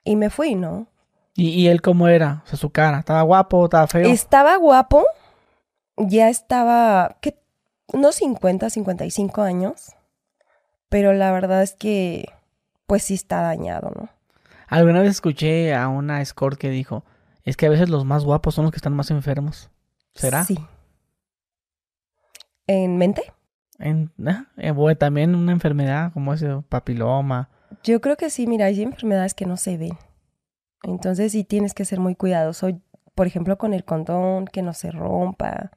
Y 0.04 0.16
me 0.16 0.30
fui, 0.30 0.54
¿no? 0.54 0.88
¿Y, 1.34 1.66
él 1.66 1.82
cómo 1.82 2.08
era? 2.08 2.42
O 2.44 2.48
sea, 2.48 2.58
su 2.58 2.70
cara, 2.70 2.98
¿estaba 2.98 3.20
guapo, 3.22 3.64
estaba 3.66 3.86
feo? 3.86 4.08
Estaba 4.08 4.56
guapo, 4.56 5.04
ya 5.98 6.30
estaba, 6.30 7.18
¿qué? 7.20 7.38
Unos 7.92 8.16
50, 8.16 8.70
55 8.70 9.42
años, 9.42 9.92
pero 10.88 11.12
la 11.12 11.30
verdad 11.32 11.62
es 11.62 11.74
que, 11.74 12.32
pues 12.86 13.02
sí 13.02 13.14
está 13.14 13.42
dañado, 13.42 13.92
¿no? 13.94 14.08
Alguna 14.66 15.02
vez 15.02 15.10
escuché 15.10 15.74
a 15.74 15.88
una 15.88 16.22
escort 16.22 16.58
que 16.58 16.70
dijo, 16.70 17.04
es 17.44 17.56
que 17.56 17.66
a 17.66 17.70
veces 17.70 17.90
los 17.90 18.06
más 18.06 18.24
guapos 18.24 18.54
son 18.54 18.64
los 18.64 18.72
que 18.72 18.78
están 18.78 18.94
más 18.94 19.10
enfermos. 19.10 19.70
¿Será? 20.14 20.44
Sí. 20.44 20.58
¿En 22.66 22.96
mente? 22.96 23.32
En, 23.78 24.10
eh, 24.56 24.96
también 24.98 25.34
una 25.34 25.52
enfermedad 25.52 26.12
como 26.12 26.32
ese 26.32 26.48
papiloma. 26.68 27.50
Yo 27.82 28.00
creo 28.00 28.16
que 28.16 28.30
sí, 28.30 28.46
mira, 28.46 28.66
hay 28.66 28.82
enfermedades 28.82 29.34
que 29.34 29.46
no 29.46 29.56
se 29.56 29.76
ven. 29.76 29.98
Entonces 30.82 31.32
sí 31.32 31.44
tienes 31.44 31.74
que 31.74 31.84
ser 31.84 32.00
muy 32.00 32.14
cuidadoso. 32.14 32.68
Por 33.14 33.26
ejemplo, 33.26 33.58
con 33.58 33.74
el 33.74 33.84
condón, 33.84 34.46
que 34.46 34.62
no 34.62 34.72
se 34.72 34.90
rompa 34.90 35.72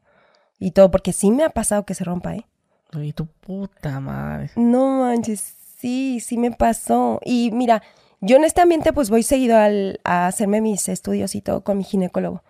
y 0.60 0.72
todo, 0.72 0.92
porque 0.92 1.14
sí 1.14 1.32
me 1.32 1.44
ha 1.44 1.50
pasado 1.50 1.86
que 1.86 1.94
se 1.94 2.04
rompa, 2.04 2.36
¿eh? 2.36 2.46
Y 2.94 3.14
tu 3.14 3.28
puta 3.28 4.00
madre. 4.00 4.50
No 4.56 5.00
manches, 5.02 5.56
sí, 5.78 6.20
sí 6.20 6.38
me 6.38 6.52
pasó. 6.52 7.20
Y 7.24 7.52
mira, 7.52 7.82
yo 8.20 8.36
en 8.36 8.44
este 8.44 8.62
ambiente 8.62 8.92
pues 8.94 9.10
voy 9.10 9.24
seguido 9.24 9.58
al, 9.58 10.00
a 10.04 10.28
hacerme 10.28 10.62
mis 10.62 10.90
estudios 10.90 11.36
y 11.36 11.42
todo 11.42 11.64
con 11.64 11.78
mi 11.78 11.84
ginecólogo. 11.84 12.44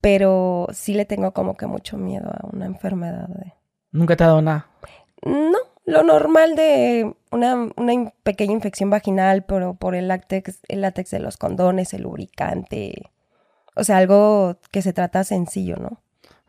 Pero 0.00 0.66
sí 0.72 0.94
le 0.94 1.04
tengo 1.04 1.32
como 1.32 1.56
que 1.56 1.66
mucho 1.66 1.98
miedo 1.98 2.30
a 2.30 2.46
una 2.50 2.66
enfermedad. 2.66 3.28
De... 3.28 3.52
¿Nunca 3.92 4.16
te 4.16 4.24
ha 4.24 4.28
dado 4.28 4.42
nada? 4.42 4.68
No, 5.22 5.58
lo 5.84 6.02
normal 6.02 6.54
de 6.54 7.14
una, 7.30 7.70
pequeña 8.22 8.52
infección 8.52 8.90
vaginal, 8.90 9.44
pero 9.44 9.74
por 9.74 9.94
el 9.94 10.08
látex, 10.08 10.60
el 10.68 10.82
látex 10.82 11.10
de 11.10 11.20
los 11.20 11.36
condones, 11.36 11.92
el 11.94 12.02
lubricante, 12.02 13.10
O 13.74 13.84
sea, 13.84 13.98
algo 13.98 14.56
que 14.70 14.82
se 14.82 14.92
trata 14.92 15.24
sencillo, 15.24 15.76
¿no? 15.76 16.00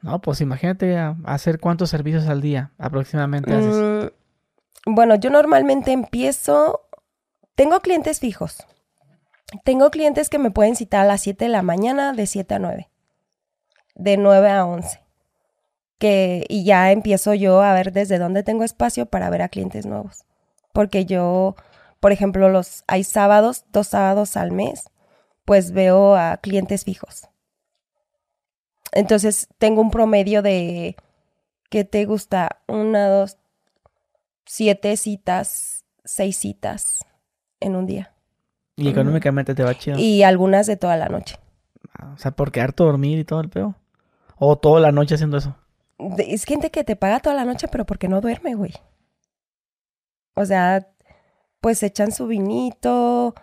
No, 0.01 0.19
pues 0.19 0.41
imagínate 0.41 0.97
hacer 1.25 1.59
cuántos 1.59 1.89
servicios 1.89 2.27
al 2.27 2.41
día 2.41 2.71
aproximadamente 2.77 3.53
haces. 3.53 3.75
Mm, 3.75 4.93
bueno, 4.95 5.15
yo 5.15 5.29
normalmente 5.29 5.91
empiezo, 5.91 6.81
tengo 7.55 7.79
clientes 7.81 8.19
fijos. 8.19 8.65
Tengo 9.63 9.91
clientes 9.91 10.29
que 10.29 10.39
me 10.39 10.49
pueden 10.49 10.75
citar 10.75 11.01
a 11.01 11.05
las 11.05 11.21
7 11.21 11.45
de 11.45 11.49
la 11.49 11.61
mañana, 11.61 12.13
de 12.13 12.25
7 12.25 12.55
a 12.55 12.59
9. 12.59 12.89
De 13.95 14.17
9 14.17 14.49
a 14.49 14.65
11. 14.65 15.00
Que, 16.01 16.47
y 16.49 16.63
ya 16.63 16.91
empiezo 16.91 17.35
yo 17.35 17.61
a 17.61 17.75
ver 17.75 17.91
desde 17.91 18.17
dónde 18.17 18.41
tengo 18.41 18.63
espacio 18.63 19.05
para 19.05 19.29
ver 19.29 19.43
a 19.43 19.49
clientes 19.49 19.85
nuevos. 19.85 20.25
Porque 20.73 21.05
yo, 21.05 21.55
por 21.99 22.11
ejemplo, 22.11 22.49
los 22.49 22.83
hay 22.87 23.03
sábados, 23.03 23.65
dos 23.71 23.89
sábados 23.89 24.35
al 24.35 24.51
mes, 24.51 24.89
pues 25.45 25.73
veo 25.73 26.15
a 26.15 26.37
clientes 26.37 26.85
fijos. 26.85 27.29
Entonces 28.91 29.47
tengo 29.59 29.79
un 29.79 29.91
promedio 29.91 30.41
de, 30.41 30.95
¿qué 31.69 31.83
te 31.83 32.05
gusta? 32.05 32.57
Una, 32.67 33.07
dos, 33.07 33.37
siete 34.47 34.97
citas, 34.97 35.85
seis 36.03 36.35
citas 36.35 37.05
en 37.59 37.75
un 37.75 37.85
día. 37.85 38.11
Y 38.75 38.89
económicamente 38.89 39.53
te 39.53 39.63
va 39.63 39.77
chido. 39.77 39.99
Y 39.99 40.23
algunas 40.23 40.65
de 40.65 40.77
toda 40.77 40.97
la 40.97 41.09
noche. 41.09 41.35
Ah, 41.93 42.13
o 42.15 42.17
sea, 42.17 42.31
por 42.31 42.51
quedarte 42.51 42.83
dormir 42.83 43.19
y 43.19 43.23
todo 43.23 43.41
el 43.41 43.49
peo. 43.49 43.75
O 44.37 44.57
toda 44.57 44.81
la 44.81 44.91
noche 44.91 45.13
haciendo 45.13 45.37
eso. 45.37 45.55
Es 46.17 46.45
gente 46.45 46.71
que 46.71 46.83
te 46.83 46.95
paga 46.95 47.19
toda 47.19 47.35
la 47.35 47.45
noche, 47.45 47.67
pero 47.67 47.85
porque 47.85 48.07
no 48.07 48.21
duerme, 48.21 48.55
güey. 48.55 48.73
O 50.35 50.45
sea, 50.45 50.87
pues 51.59 51.83
echan 51.83 52.11
su 52.11 52.27
vinito, 52.27 53.35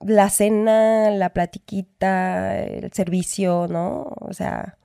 la 0.00 0.30
cena, 0.30 1.10
la 1.10 1.30
platiquita, 1.30 2.58
el 2.58 2.92
servicio, 2.92 3.66
¿no? 3.68 4.12
O 4.20 4.32
sea, 4.32 4.78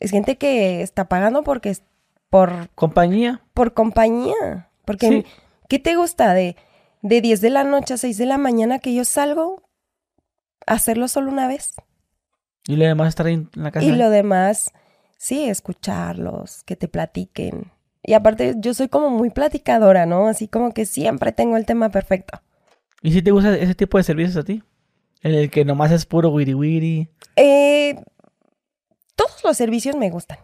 es 0.00 0.10
gente 0.10 0.36
que 0.36 0.82
está 0.82 1.08
pagando 1.08 1.42
porque 1.42 1.70
es 1.70 1.82
por 2.30 2.68
compañía. 2.70 3.42
Por 3.54 3.74
compañía. 3.74 4.68
Porque 4.84 5.26
¿qué 5.68 5.78
te 5.78 5.96
gusta 5.96 6.32
de 6.34 6.56
de 7.02 7.20
10 7.20 7.40
de 7.40 7.50
la 7.50 7.64
noche 7.64 7.94
a 7.94 7.96
6 7.96 8.18
de 8.18 8.26
la 8.26 8.38
mañana 8.38 8.78
que 8.78 8.94
yo 8.94 9.04
salgo 9.04 9.62
hacerlo 10.66 11.08
solo 11.08 11.30
una 11.30 11.48
vez? 11.48 11.74
Y 12.66 12.76
lo 12.76 12.84
demás 12.84 13.08
estar 13.08 13.28
en 13.28 13.50
la 13.54 13.70
casa. 13.70 13.86
Y 13.86 13.92
lo 13.92 14.10
demás, 14.10 14.72
sí, 15.18 15.44
escucharlos, 15.48 16.62
que 16.64 16.76
te 16.76 16.88
platiquen. 16.88 17.70
Y 18.02 18.14
aparte 18.14 18.54
yo 18.56 18.72
soy 18.72 18.88
como 18.88 19.10
muy 19.10 19.28
platicadora, 19.28 20.06
¿no? 20.06 20.28
Así 20.28 20.48
como 20.48 20.72
que 20.72 20.86
siempre 20.86 21.32
tengo 21.32 21.58
el 21.58 21.66
tema 21.66 21.90
perfecto. 21.90 22.40
¿Y 23.02 23.12
si 23.12 23.20
te 23.20 23.30
gusta 23.32 23.54
ese 23.54 23.74
tipo 23.74 23.98
de 23.98 24.04
servicios 24.04 24.36
a 24.36 24.44
ti? 24.44 24.62
En 25.22 25.34
el 25.34 25.50
que 25.50 25.64
nomás 25.64 25.92
es 25.92 26.06
puro 26.06 26.30
wiri 26.30 26.54
wiri. 26.54 27.08
Eh, 27.36 28.00
todos 29.14 29.42
los 29.44 29.56
servicios 29.56 29.96
me 29.96 30.10
gustan. 30.10 30.38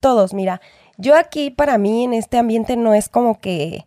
Todos, 0.00 0.34
mira. 0.34 0.60
Yo 0.98 1.16
aquí, 1.16 1.50
para 1.50 1.78
mí, 1.78 2.04
en 2.04 2.12
este 2.12 2.36
ambiente, 2.36 2.76
no 2.76 2.94
es 2.94 3.08
como 3.08 3.40
que 3.40 3.86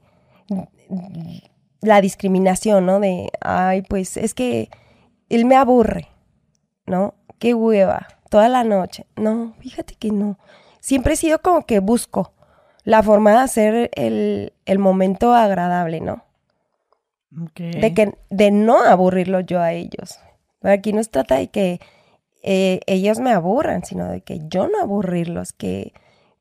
la 1.82 2.01
discriminación, 2.01 2.86
¿no? 2.86 2.99
De, 2.99 3.30
ay, 3.41 3.82
pues 3.84 4.18
es 4.18 4.34
que 4.34 4.70
él 5.30 5.45
me 5.45 5.55
aburre, 5.55 6.07
¿no? 6.86 7.16
Qué 7.39 7.53
hueva, 7.53 8.07
toda 8.30 8.50
la 8.50 8.64
noche. 8.64 9.06
No, 9.16 9.54
fíjate 9.60 9.96
que 9.96 10.12
no. 10.12 10.38
Siempre 10.80 11.14
he 11.14 11.18
sido 11.18 11.42
como 11.42 11.66
que 11.66 11.80
busco 11.80 12.34
la 12.84 13.02
forma 13.02 13.32
de 13.32 13.38
hacer 13.38 13.92
el, 13.96 14.54
el 14.66 14.80
momento 14.80 15.34
agradable, 15.34 16.02
¿no? 16.02 16.24
De, 17.30 17.94
que, 17.94 18.18
de 18.30 18.52
no 18.52 18.80
aburrirlo 18.82 19.42
yo 19.42 19.60
a 19.60 19.74
ellos. 19.74 20.20
Aquí 20.62 20.94
no 20.94 21.04
se 21.04 21.10
trata 21.10 21.36
de 21.36 21.48
que 21.48 21.82
eh, 22.44 22.80
ellos 22.86 23.20
me 23.20 23.32
aburran, 23.32 23.84
sino 23.84 24.08
de 24.08 24.22
que 24.22 24.40
yo 24.48 24.68
no 24.68 24.80
aburrirlos, 24.80 25.52
que, 25.52 25.94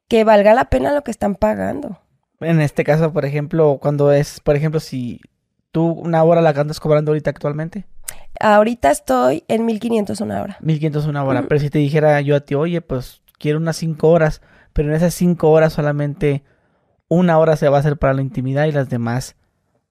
que 0.07 0.22
valga 0.22 0.55
la 0.55 0.66
pena 0.66 0.93
lo 0.93 1.03
que 1.03 1.11
están 1.11 1.35
pagando. 1.35 1.99
En 2.41 2.61
este 2.61 2.85
caso, 2.85 3.12
por 3.12 3.24
ejemplo, 3.24 3.78
cuando 3.80 4.12
es, 4.12 4.39
por 4.41 4.55
ejemplo, 4.55 4.78
si 4.78 5.20
tú 5.72 5.87
una 5.87 6.22
hora 6.22 6.41
la 6.41 6.55
cantas 6.55 6.78
cobrando 6.78 7.11
ahorita 7.11 7.30
actualmente. 7.30 7.85
Ahorita 8.40 8.90
estoy 8.90 9.44
en 9.48 9.64
1500 9.64 10.20
una 10.20 10.42
hora. 10.42 10.57
1500 10.61 11.07
una 11.07 11.24
hora. 11.24 11.44
Pero 11.48 11.61
si 11.61 11.70
te 11.70 11.78
dijera 11.78 12.20
yo 12.20 12.36
a 12.36 12.40
ti, 12.40 12.55
oye, 12.55 12.80
pues 12.80 13.22
quiero 13.38 13.59
unas 13.59 13.76
5 13.76 14.09
horas, 14.09 14.42
pero 14.72 14.88
en 14.88 14.94
esas 14.94 15.14
5 15.14 15.50
horas 15.50 15.72
solamente 15.72 16.42
una 17.09 17.38
hora 17.38 17.57
se 17.57 17.68
va 17.68 17.76
a 17.76 17.80
hacer 17.80 17.96
para 17.96 18.14
la 18.14 18.22
intimidad 18.22 18.66
y 18.66 18.72
las 18.72 18.88
demás 18.88 19.36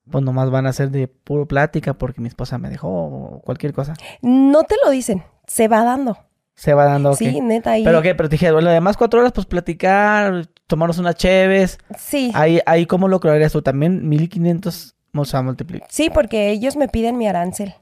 pues 0.09 0.23
nomás 0.23 0.49
van 0.49 0.65
a 0.65 0.73
ser 0.73 0.89
de 0.91 1.07
puro 1.07 1.47
plática 1.47 1.93
porque 1.93 2.21
mi 2.21 2.27
esposa 2.27 2.57
me 2.57 2.69
dejó 2.69 2.89
o 2.89 3.41
cualquier 3.41 3.73
cosa. 3.73 3.93
No 4.21 4.63
te 4.63 4.75
lo 4.83 4.91
dicen, 4.91 5.23
se 5.47 5.67
va 5.67 5.83
dando. 5.83 6.17
Se 6.55 6.73
va 6.73 6.85
dando, 6.85 7.15
Sí, 7.15 7.41
neta. 7.41 7.71
Ahí... 7.71 7.83
Pero 7.83 8.01
qué, 8.01 8.13
pero 8.13 8.29
te 8.29 8.33
dije, 8.33 8.51
bueno, 8.51 8.69
además 8.69 8.95
cuatro 8.95 9.19
horas, 9.19 9.31
pues 9.31 9.47
platicar, 9.47 10.47
tomarnos 10.67 10.99
unas 10.99 11.15
cheves. 11.15 11.79
Sí. 11.97 12.31
Ahí, 12.35 12.59
ahí 12.65 12.85
¿cómo 12.85 13.07
lo 13.07 13.19
crearías 13.19 13.53
tú? 13.53 13.61
También 13.61 14.07
1500 14.07 14.95
vamos 15.13 15.33
a 15.33 15.41
multiplicar. 15.41 15.87
Sí, 15.89 16.11
porque 16.13 16.51
ellos 16.51 16.75
me 16.75 16.87
piden 16.87 17.17
mi 17.17 17.27
arancel. 17.27 17.73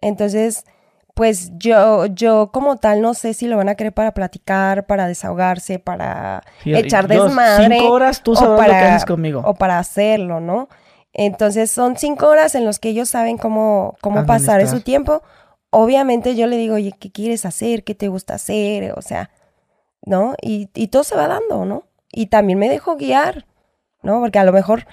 Entonces, 0.00 0.64
pues 1.14 1.50
yo, 1.56 2.06
yo 2.06 2.50
como 2.52 2.76
tal 2.76 3.00
no 3.00 3.14
sé 3.14 3.32
si 3.32 3.46
lo 3.46 3.56
van 3.56 3.70
a 3.70 3.74
querer 3.74 3.94
para 3.94 4.12
platicar, 4.12 4.86
para 4.86 5.08
desahogarse, 5.08 5.78
para 5.78 6.42
echar 6.64 7.08
desmadre. 7.08 7.78
Cinco 7.78 7.92
horas 7.92 8.22
tú 8.22 8.36
sabes 8.36 8.58
lo 8.58 8.72
que 8.72 8.78
haces 8.78 9.06
conmigo. 9.06 9.42
O 9.44 9.54
para 9.54 9.78
hacerlo, 9.78 10.40
¿no? 10.40 10.68
Entonces 11.14 11.70
son 11.70 11.96
cinco 11.96 12.28
horas 12.28 12.54
en 12.54 12.66
los 12.66 12.78
que 12.78 12.90
ellos 12.90 13.08
saben 13.08 13.38
cómo, 13.38 13.96
cómo 14.02 14.26
pasar 14.26 14.66
su 14.68 14.82
tiempo. 14.82 15.22
Obviamente 15.70 16.36
yo 16.36 16.46
le 16.46 16.58
digo, 16.58 16.74
oye, 16.74 16.92
¿qué 16.92 17.10
quieres 17.10 17.46
hacer? 17.46 17.82
¿Qué 17.84 17.94
te 17.94 18.08
gusta 18.08 18.34
hacer? 18.34 18.92
O 18.96 19.00
sea, 19.00 19.30
¿no? 20.02 20.34
Y, 20.42 20.68
y 20.74 20.88
todo 20.88 21.04
se 21.04 21.16
va 21.16 21.28
dando, 21.28 21.64
¿no? 21.64 21.84
Y 22.12 22.26
también 22.26 22.58
me 22.58 22.68
dejo 22.68 22.96
guiar, 22.96 23.46
¿no? 24.02 24.20
Porque 24.20 24.38
a 24.38 24.44
lo 24.44 24.52
mejor 24.52 24.86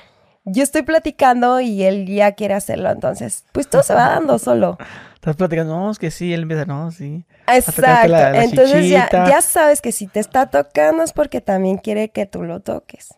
yo 0.46 0.64
estoy 0.64 0.82
platicando 0.84 1.60
y 1.60 1.84
él 1.84 2.06
ya 2.06 2.34
quiere 2.34 2.54
hacerlo, 2.54 2.91
entonces, 2.91 3.46
pues 3.52 3.68
todo 3.68 3.84
se 3.84 3.94
va 3.94 4.10
dando 4.16 4.39
solo. 4.39 4.78
Estás 5.16 5.36
platicando, 5.36 5.78
no, 5.78 5.91
es 5.91 6.00
que 6.00 6.12
sí, 6.12 6.34
él 6.34 6.41
empieza, 6.44 6.66
no, 6.66 6.91
sí. 6.91 7.26
Exacto, 7.48 8.16
entonces 8.16 8.89
ya, 8.89 9.10
ya 9.12 9.41
sabes 9.41 9.82
que 9.82 9.91
si 9.91 10.08
te 10.08 10.20
está 10.20 10.48
tocando 10.50 11.04
es 11.04 11.14
porque 11.14 11.41
también 11.41 11.78
quiere 11.78 12.10
que 12.10 12.26
tú 12.26 12.44
lo 12.44 12.60
toques 12.60 13.16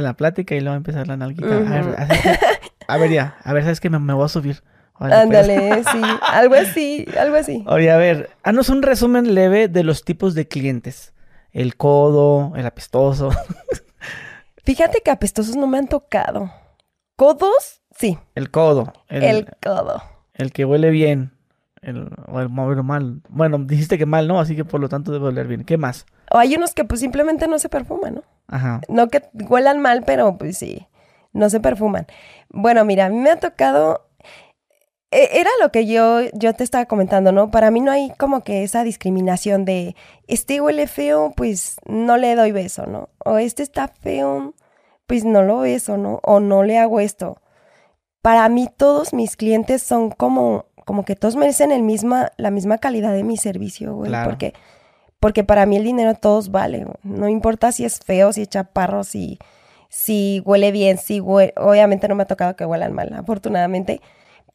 la 0.00 0.14
plática 0.14 0.54
y 0.54 0.60
luego 0.60 0.76
empezar 0.76 1.06
la 1.08 1.16
nalguita. 1.16 1.48
a, 2.86 2.96
ver, 2.96 3.10
ya, 3.10 3.36
a 3.42 3.52
ver, 3.52 3.62
¿sabes 3.64 3.80
qué? 3.80 3.90
Me, 3.90 4.12
voy 4.12 4.24
a 4.24 4.28
subir. 4.28 4.62
Pues. 4.98 5.12
Ándale, 5.12 5.84
sí, 5.92 6.00
algo 6.22 6.54
así, 6.54 7.06
algo 7.18 7.36
así. 7.36 7.64
Oye, 7.66 7.90
a 7.90 7.96
ver, 7.96 8.30
haznos 8.42 8.68
un 8.68 8.82
resumen 8.82 9.34
leve 9.34 9.68
de 9.68 9.82
los 9.82 10.04
tipos 10.04 10.34
de 10.34 10.48
clientes. 10.48 11.12
El 11.52 11.76
codo, 11.76 12.54
el 12.56 12.66
apestoso. 12.66 13.30
Fíjate 14.64 15.00
que 15.00 15.10
apestosos 15.10 15.56
no 15.56 15.66
me 15.66 15.78
han 15.78 15.88
tocado. 15.88 16.50
¿Codos? 17.16 17.82
Sí. 17.96 18.18
El 18.34 18.50
codo. 18.50 18.92
El, 19.08 19.48
codo. 19.62 20.02
El 20.34 20.52
que 20.52 20.64
huele 20.64 20.90
bien. 20.90 21.32
El, 21.80 22.10
o 22.26 22.40
el 22.40 22.48
mal. 22.50 23.22
Bueno, 23.28 23.58
dijiste 23.58 23.98
que 23.98 24.06
mal, 24.06 24.28
¿no? 24.28 24.40
Así 24.40 24.54
que 24.54 24.64
por 24.64 24.80
lo 24.80 24.88
tanto 24.88 25.12
debe 25.12 25.26
oler 25.26 25.46
bien. 25.46 25.64
¿Qué 25.64 25.76
más? 25.76 26.06
O 26.30 26.38
hay 26.38 26.54
unos 26.56 26.74
que 26.74 26.84
pues 26.84 27.00
simplemente 27.00 27.48
no 27.48 27.58
se 27.58 27.68
perfuman, 27.68 28.16
¿no? 28.16 28.22
Ajá. 28.48 28.80
No 28.88 29.08
que 29.08 29.22
huelan 29.32 29.80
mal, 29.80 30.02
pero 30.04 30.36
pues 30.36 30.58
sí, 30.58 30.86
no 31.32 31.48
se 31.48 31.60
perfuman. 31.60 32.06
Bueno, 32.48 32.84
mira, 32.84 33.06
a 33.06 33.08
mí 33.08 33.16
me 33.16 33.30
ha 33.30 33.40
tocado 33.40 34.06
e, 35.10 35.40
era 35.40 35.50
lo 35.60 35.70
que 35.70 35.86
yo, 35.86 36.20
yo 36.32 36.52
te 36.54 36.64
estaba 36.64 36.86
comentando, 36.86 37.32
¿no? 37.32 37.50
Para 37.50 37.70
mí 37.70 37.80
no 37.80 37.90
hay 37.90 38.12
como 38.18 38.42
que 38.42 38.62
esa 38.62 38.84
discriminación 38.84 39.64
de, 39.64 39.94
este 40.26 40.60
huele 40.60 40.86
feo, 40.86 41.32
pues 41.36 41.76
no 41.86 42.16
le 42.16 42.34
doy 42.34 42.52
beso, 42.52 42.86
¿no? 42.86 43.08
O 43.24 43.38
este 43.38 43.62
está 43.62 43.88
feo, 43.88 44.54
pues 45.06 45.24
no 45.24 45.42
lo 45.42 45.60
beso, 45.60 45.96
¿no? 45.96 46.20
O 46.22 46.40
no 46.40 46.62
le 46.62 46.78
hago 46.78 47.00
esto. 47.00 47.40
Para 48.22 48.48
mí 48.48 48.68
todos 48.76 49.12
mis 49.12 49.36
clientes 49.36 49.82
son 49.82 50.10
como, 50.10 50.66
como 50.84 51.04
que 51.04 51.16
todos 51.16 51.36
merecen 51.36 51.72
el 51.72 51.82
misma, 51.82 52.32
la 52.36 52.50
misma 52.50 52.78
calidad 52.78 53.12
de 53.12 53.22
mi 53.22 53.36
servicio, 53.36 53.94
güey. 53.94 54.12
Porque 54.24 54.52
porque 55.20 55.44
para 55.44 55.66
mí 55.66 55.76
el 55.76 55.84
dinero 55.84 56.14
todos 56.14 56.50
vale. 56.50 56.86
No 57.02 57.28
importa 57.28 57.72
si 57.72 57.84
es 57.84 58.00
feo, 58.00 58.32
si 58.32 58.42
es 58.42 58.48
chaparro, 58.48 59.02
si, 59.04 59.38
si 59.88 60.42
huele 60.44 60.72
bien, 60.72 60.98
si 60.98 61.20
huele... 61.20 61.54
Obviamente 61.56 62.06
no 62.08 62.14
me 62.14 62.24
ha 62.24 62.26
tocado 62.26 62.54
que 62.54 62.66
huelan 62.66 62.92
mal, 62.92 63.12
afortunadamente. 63.14 64.00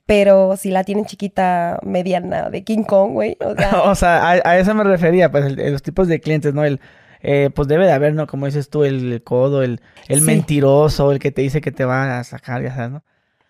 Pero 0.06 0.58
si 0.58 0.72
la 0.72 0.84
tienen 0.84 1.06
chiquita, 1.06 1.80
mediana, 1.84 2.50
de 2.50 2.64
King 2.64 2.84
Kong, 2.84 3.14
güey. 3.14 3.38
O 3.40 3.96
sea, 3.96 4.30
a, 4.44 4.58
eso 4.58 4.74
me 4.74 4.84
refería, 4.84 5.32
pues, 5.32 5.58
los 5.58 5.82
tipos 5.82 6.08
de 6.08 6.20
clientes, 6.20 6.54
¿no? 6.54 6.64
El, 6.64 6.80
eh, 7.24 7.50
pues 7.54 7.68
debe 7.68 7.86
de 7.86 7.92
haber, 7.92 8.14
¿no? 8.14 8.28
Como 8.28 8.46
dices 8.46 8.70
tú, 8.70 8.84
el, 8.84 9.22
codo, 9.24 9.64
el, 9.64 9.82
el 10.08 10.22
mentiroso, 10.22 11.12
el 11.12 11.20
que 11.20 11.32
te 11.32 11.42
dice 11.42 11.62
que 11.62 11.72
te 11.72 11.86
va 11.86 12.20
a 12.20 12.24
sacar, 12.24 12.62
ya 12.64 12.76
sabes, 12.76 12.92
¿no? 12.92 13.04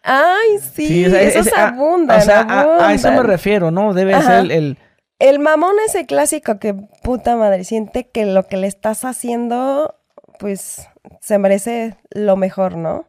Ay, 0.04 0.58
sí, 0.74 1.06
esos 1.06 1.54
abundan, 1.54 2.20
o 2.20 2.22
sea, 2.22 2.46
A, 2.48 2.94
eso 2.94 3.12
me 3.12 3.22
refiero, 3.22 3.70
¿no? 3.70 3.94
Debe 3.94 4.20
ser 4.22 4.52
el 4.52 4.78
el 5.22 5.38
mamón 5.38 5.76
es 5.86 5.94
el 5.94 6.08
clásico 6.08 6.58
que 6.58 6.74
puta 6.74 7.36
madre 7.36 7.64
siente 7.64 8.08
que 8.08 8.26
lo 8.26 8.48
que 8.48 8.58
le 8.58 8.66
estás 8.66 9.06
haciendo, 9.06 9.94
pues 10.40 10.88
se 11.20 11.38
merece 11.38 11.96
lo 12.10 12.36
mejor, 12.38 12.76
¿no? 12.76 13.06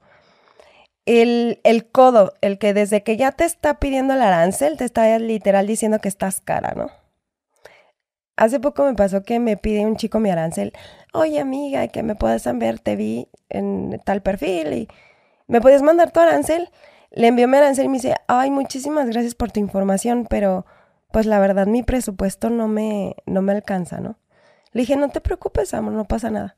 El, 1.07 1.59
el, 1.65 1.87
codo, 1.87 2.35
el 2.43 2.59
que 2.59 2.75
desde 2.75 3.03
que 3.03 3.17
ya 3.17 3.33
te 3.33 3.45
está 3.45 3.81
pidiendo 3.81 4.13
el 4.13 4.21
arancel, 4.21 4.77
te 4.77 4.85
está 4.85 5.19
literal 5.19 5.67
diciendo 5.67 6.01
que 6.01 6.09
estás 6.09 6.43
cara, 6.43 6.75
¿no? 6.77 6.91
Hace 8.37 8.61
poco 8.61 8.85
me 8.85 8.95
pasó 8.95 9.23
que 9.23 9.39
me 9.39 9.57
pide 9.57 9.85
un 9.85 9.97
chico 9.97 10.19
mi 10.19 10.31
arancel, 10.31 10.73
oye 11.13 11.39
amiga, 11.41 11.89
que 11.89 12.03
me 12.03 12.15
puedas 12.15 12.47
enviar, 12.47 12.79
te 12.79 12.97
vi 12.97 13.29
en 13.51 14.01
tal 14.05 14.23
perfil 14.23 14.73
y 14.73 14.89
me 15.47 15.61
puedes 15.61 15.83
mandar 15.83 16.13
tu 16.13 16.21
arancel. 16.21 16.71
Le 17.11 17.27
envió 17.27 17.47
mi 17.47 17.59
arancel 17.59 17.87
y 17.87 17.89
me 17.89 17.99
dice, 17.99 18.17
ay, 18.27 18.51
muchísimas 18.51 19.07
gracias 19.07 19.35
por 19.35 19.53
tu 19.53 19.61
información, 19.61 20.27
pero 20.29 20.65
pues 21.13 21.27
la 21.27 21.39
verdad 21.39 21.67
mi 21.67 21.83
presupuesto 21.83 22.49
no 22.49 22.69
me, 22.69 23.17
no 23.27 23.43
me 23.43 23.53
alcanza, 23.53 24.01
¿no? 24.01 24.17
Le 24.73 24.83
dije, 24.83 24.97
no 24.97 25.11
te 25.11 25.21
preocupes, 25.21 25.75
amor, 25.75 25.93
no 25.93 26.07
pasa 26.07 26.31
nada. 26.31 26.57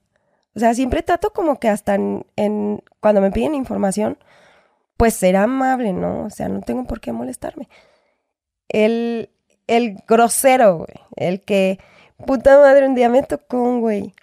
O 0.55 0.61
sea, 0.61 0.73
siempre 0.75 1.03
trato 1.03 1.33
como 1.33 1.59
que 1.59 1.69
hasta 1.69 1.97
en, 1.97 2.83
cuando 3.01 3.21
me 3.21 3.33
piden 3.33 3.55
información, 3.55 4.19
pues 4.97 5.15
ser 5.15 5.37
amable, 5.37 5.93
¿no? 5.93 6.25
O 6.25 6.31
sea, 6.31 6.49
no 6.49 6.61
tengo 6.61 6.85
por 6.85 7.01
qué 7.01 7.13
molestarme. 7.13 7.69
El, 8.69 9.31
el 9.67 9.97
grosero, 10.07 10.79
güey, 10.79 11.01
el 11.17 11.41
que, 11.41 11.79
puta 12.27 12.59
madre, 12.59 12.87
un 12.87 12.95
día 12.95 13.09
me 13.09 13.23
tocó 13.23 13.63
un 13.63 13.81
güey 13.81 14.15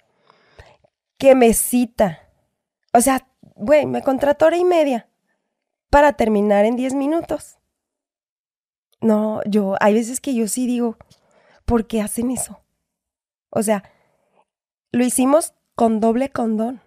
que 1.18 1.34
me 1.34 1.54
cita. 1.54 2.20
O 2.92 3.00
sea, 3.00 3.26
güey, 3.54 3.86
me 3.86 4.02
contrató 4.02 4.46
hora 4.46 4.56
y 4.56 4.64
media 4.64 5.08
para 5.90 6.14
terminar 6.14 6.64
en 6.64 6.76
10 6.76 6.94
minutos. 6.94 7.58
No, 9.00 9.40
yo, 9.46 9.76
hay 9.80 9.94
veces 9.94 10.20
que 10.20 10.34
yo 10.34 10.48
sí 10.48 10.66
digo, 10.66 10.96
¿por 11.64 11.86
qué 11.86 12.00
hacen 12.00 12.30
eso? 12.30 12.60
O 13.50 13.62
sea, 13.62 13.82
lo 14.90 15.04
hicimos 15.04 15.54
con 15.74 16.00
doble 16.00 16.30
condón. 16.30 16.80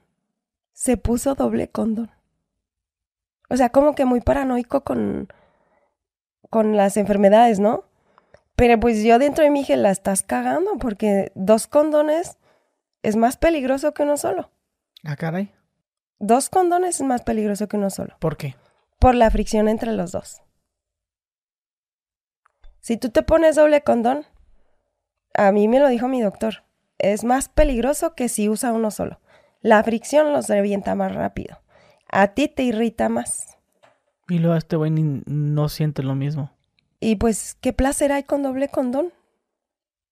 Se 0.73 0.97
puso 0.97 1.35
doble 1.35 1.67
condón. 1.67 2.11
O 3.49 3.57
sea, 3.57 3.69
como 3.69 3.95
que 3.95 4.05
muy 4.05 4.21
paranoico 4.21 4.83
con, 4.83 5.27
con 6.49 6.75
las 6.75 6.97
enfermedades, 6.97 7.59
¿no? 7.59 7.83
Pero 8.55 8.79
pues 8.79 9.03
yo 9.03 9.19
dentro 9.19 9.43
de 9.43 9.49
mí 9.49 9.59
dije, 9.59 9.75
la 9.77 9.91
estás 9.91 10.23
cagando 10.23 10.77
porque 10.77 11.31
dos 11.35 11.67
condones 11.67 12.37
es 13.03 13.15
más 13.15 13.37
peligroso 13.37 13.93
que 13.93 14.03
uno 14.03 14.17
solo. 14.17 14.51
Ah, 15.03 15.15
caray. 15.15 15.51
Dos 16.19 16.49
condones 16.49 16.95
es 16.95 17.01
más 17.05 17.21
peligroso 17.21 17.67
que 17.67 17.77
uno 17.77 17.89
solo. 17.89 18.15
¿Por 18.19 18.37
qué? 18.37 18.55
Por 18.99 19.15
la 19.15 19.29
fricción 19.29 19.67
entre 19.67 19.91
los 19.91 20.11
dos. 20.11 20.41
Si 22.79 22.97
tú 22.97 23.09
te 23.09 23.23
pones 23.23 23.55
doble 23.55 23.81
condón, 23.81 24.25
a 25.33 25.51
mí 25.51 25.67
me 25.67 25.79
lo 25.79 25.89
dijo 25.89 26.07
mi 26.07 26.21
doctor, 26.21 26.63
es 26.97 27.23
más 27.23 27.49
peligroso 27.49 28.15
que 28.15 28.29
si 28.29 28.47
usa 28.47 28.71
uno 28.71 28.89
solo. 28.91 29.19
La 29.61 29.83
fricción 29.83 30.31
los 30.31 30.47
revienta 30.47 30.95
más 30.95 31.13
rápido. 31.13 31.61
A 32.07 32.29
ti 32.29 32.47
te 32.47 32.63
irrita 32.63 33.09
más. 33.09 33.57
Y 34.29 34.39
luego 34.39 34.55
este 34.55 34.75
güey 34.75 34.91
no 34.91 35.69
siente 35.69 36.03
lo 36.03 36.15
mismo. 36.15 36.54
Y 36.99 37.17
pues, 37.17 37.55
¿qué 37.61 37.73
placer 37.73 38.11
hay 38.11 38.23
con 38.23 38.43
doble 38.43 38.69
condón? 38.69 39.13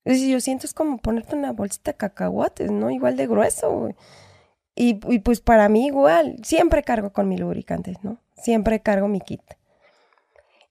Si 0.06 0.32
yo 0.32 0.40
siento 0.42 0.66
es 0.66 0.74
como 0.74 0.98
ponerte 0.98 1.36
una 1.36 1.54
bolsita 1.54 1.92
de 1.92 1.98
cacahuates, 1.98 2.72
¿no? 2.72 2.92
Igual 2.92 3.16
de 3.16 3.28
grueso, 3.28 3.90
Y, 4.76 5.00
y, 5.12 5.20
pues 5.20 5.40
para 5.40 5.70
mí 5.70 5.88
igual, 5.88 6.38
siempre 6.44 6.84
cargo 6.84 7.14
con 7.14 7.30
mi 7.30 7.38
lubricante, 7.38 7.98
¿no? 8.02 8.20
Siempre 8.36 8.82
cargo 8.82 9.08
mi 9.08 9.22
kit. 9.22 9.42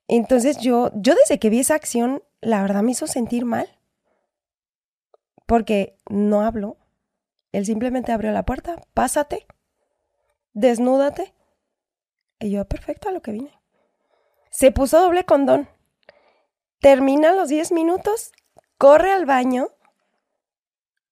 Entonces 0.08 0.58
yo, 0.58 0.90
yo 0.94 1.14
desde 1.14 1.38
que 1.38 1.48
vi 1.48 1.60
esa 1.60 1.74
acción, 1.74 2.22
la 2.40 2.60
verdad 2.60 2.82
me 2.82 2.92
hizo 2.92 3.06
sentir 3.06 3.44
mal. 3.44 3.68
Porque 5.46 5.96
no 6.08 6.42
habló. 6.42 6.76
Él 7.52 7.66
simplemente 7.66 8.12
abrió 8.12 8.32
la 8.32 8.44
puerta, 8.44 8.76
pásate, 8.94 9.46
desnúdate. 10.52 11.34
Y 12.40 12.50
yo, 12.50 12.64
perfecto, 12.66 13.08
a 13.08 13.12
lo 13.12 13.22
que 13.22 13.32
vine. 13.32 13.50
Se 14.50 14.72
puso 14.72 15.00
doble 15.00 15.24
condón. 15.24 15.68
Termina 16.82 17.30
los 17.30 17.48
10 17.48 17.70
minutos, 17.70 18.32
corre 18.76 19.12
al 19.12 19.24
baño. 19.24 19.68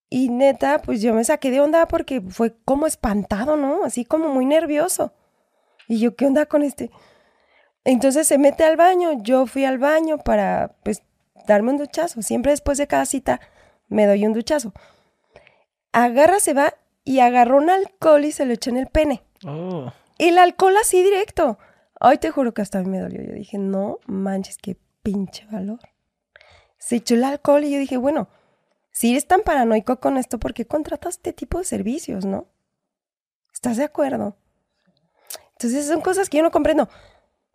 Y 0.09 0.29
neta, 0.29 0.83
pues 0.83 1.01
yo 1.01 1.14
me 1.14 1.23
saqué 1.23 1.53
de 1.53 1.61
onda 1.61 1.87
porque 1.87 2.21
fue 2.21 2.57
como 2.64 2.89
espantado, 2.89 3.57
¿no? 3.57 3.85
Así 3.85 4.05
como 4.05 4.31
muy 4.31 4.47
nervioso. 4.47 5.14
Y 5.87 6.01
yo, 6.01 6.16
¿qué 6.16 6.27
onda 6.27 6.47
con 6.47 6.64
este? 6.64 6.91
Entonces 7.85 8.27
se 8.27 8.37
mete 8.37 8.64
al 8.64 8.77
baño, 8.77 9.23
yo 9.23 9.47
fui 9.47 9.64
al 9.64 9.79
baño 9.79 10.18
para 10.18 10.75
pues 10.83 11.05
darme 11.47 11.71
un 11.71 11.79
duchazo. 11.79 12.21
Siempre 12.21 12.51
después 12.51 12.77
de 12.77 12.89
cada 12.89 13.07
cita 13.07 13.41
me 13.87 14.07
doy 14.07 14.27
un 14.27 14.33
duchazo. 14.33 14.73
Agarra, 15.93 16.41
se 16.41 16.53
va 16.53 16.75
y 17.05 17.21
agarró 17.21 17.59
un 17.59 17.71
alcohol 17.71 18.25
y 18.25 18.33
se 18.33 18.45
lo 18.45 18.55
echó 18.55 18.71
en 18.71 18.79
el 18.79 18.89
pene. 18.89 19.23
Oh. 19.47 19.93
Y 20.18 20.25
el 20.31 20.39
alcohol 20.39 20.77
así 20.79 21.01
directo. 21.05 21.61
Ay, 22.01 22.18
te 22.18 22.33
juro 22.33 22.53
que 22.53 22.62
hasta 22.62 22.81
a 22.81 22.83
mí 22.83 22.89
me 22.89 22.99
dolió. 22.99 23.23
Yo 23.23 23.35
dije, 23.35 23.57
no 23.57 24.01
manches, 24.07 24.59
qué 24.59 24.77
pinche 25.03 25.47
valor. 25.51 25.81
Se 26.79 26.97
echó 26.97 27.15
el 27.15 27.25
alcohol 27.25 27.65
y 27.65 27.73
yo 27.73 27.79
dije, 27.79 27.97
bueno, 27.97 28.29
si 28.91 29.11
eres 29.11 29.27
tan 29.27 29.43
paranoico 29.43 30.01
con 30.01 30.17
esto, 30.17 30.39
¿por 30.39 30.55
qué 30.55 30.67
contratas 30.67 31.17
este 31.17 31.33
tipo 31.33 31.59
de 31.59 31.65
servicios, 31.65 32.25
no? 32.25 32.49
¿Estás 33.53 33.77
de 33.77 33.85
acuerdo? 33.85 34.37
Entonces 35.53 35.87
son 35.87 36.01
cosas 36.01 36.29
que 36.29 36.39
yo 36.39 36.43
no 36.43 36.51
comprendo. 36.51 36.89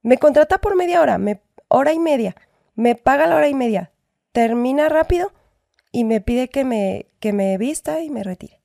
Me 0.02 0.18
contrata 0.18 0.60
por 0.60 0.76
media 0.76 1.02
hora, 1.02 1.18
me, 1.18 1.42
hora 1.68 1.94
y 1.94 2.00
media, 2.00 2.36
me 2.76 2.96
paga 2.96 3.26
la 3.26 3.36
hora 3.36 3.48
y 3.48 3.56
media, 3.56 3.92
termina 4.32 4.90
rápido 4.90 5.32
y 5.92 6.04
me 6.04 6.22
pide 6.22 6.50
que 6.50 6.64
me, 6.64 7.10
que 7.20 7.34
me 7.34 7.58
vista 7.58 8.02
y 8.02 8.10
me 8.10 8.24
retire. 8.24 8.62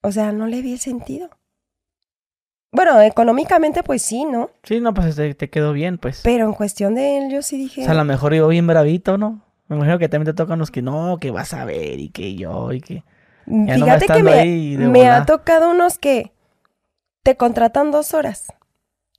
O 0.00 0.10
sea, 0.10 0.32
no 0.32 0.46
le 0.46 0.62
vi 0.62 0.72
el 0.72 0.80
sentido. 0.80 1.30
Bueno, 2.72 3.00
económicamente 3.00 3.82
pues 3.82 4.02
sí, 4.02 4.24
¿no? 4.24 4.50
Sí, 4.62 4.80
no, 4.80 4.94
pues 4.94 5.14
te, 5.14 5.50
quedó 5.50 5.72
bien, 5.72 5.98
pues. 5.98 6.22
Pero 6.24 6.46
en 6.46 6.54
cuestión 6.54 6.94
de 6.94 7.18
él 7.18 7.30
yo 7.30 7.42
sí 7.42 7.58
dije... 7.58 7.82
O 7.82 7.84
sea, 7.84 7.92
a 7.92 7.96
lo 7.96 8.04
mejor 8.04 8.34
yo 8.34 8.48
bien 8.48 8.66
bravito, 8.66 9.18
¿no? 9.18 9.42
Me 9.68 9.76
imagino 9.76 9.98
que 9.98 10.08
también 10.08 10.34
te 10.34 10.36
tocan 10.36 10.58
los 10.58 10.70
que 10.70 10.82
no, 10.82 11.18
que 11.20 11.30
vas 11.30 11.54
a 11.54 11.64
ver 11.64 12.00
y 12.00 12.08
que 12.08 12.34
yo 12.34 12.72
y 12.72 12.80
que... 12.80 13.04
Fíjate 13.44 14.06
que 14.06 14.22
me, 14.22 14.88
me 14.88 15.08
ha 15.08 15.26
tocado 15.26 15.70
unos 15.70 15.98
que 15.98 16.32
te 17.22 17.36
contratan 17.36 17.90
dos 17.90 18.14
horas 18.14 18.46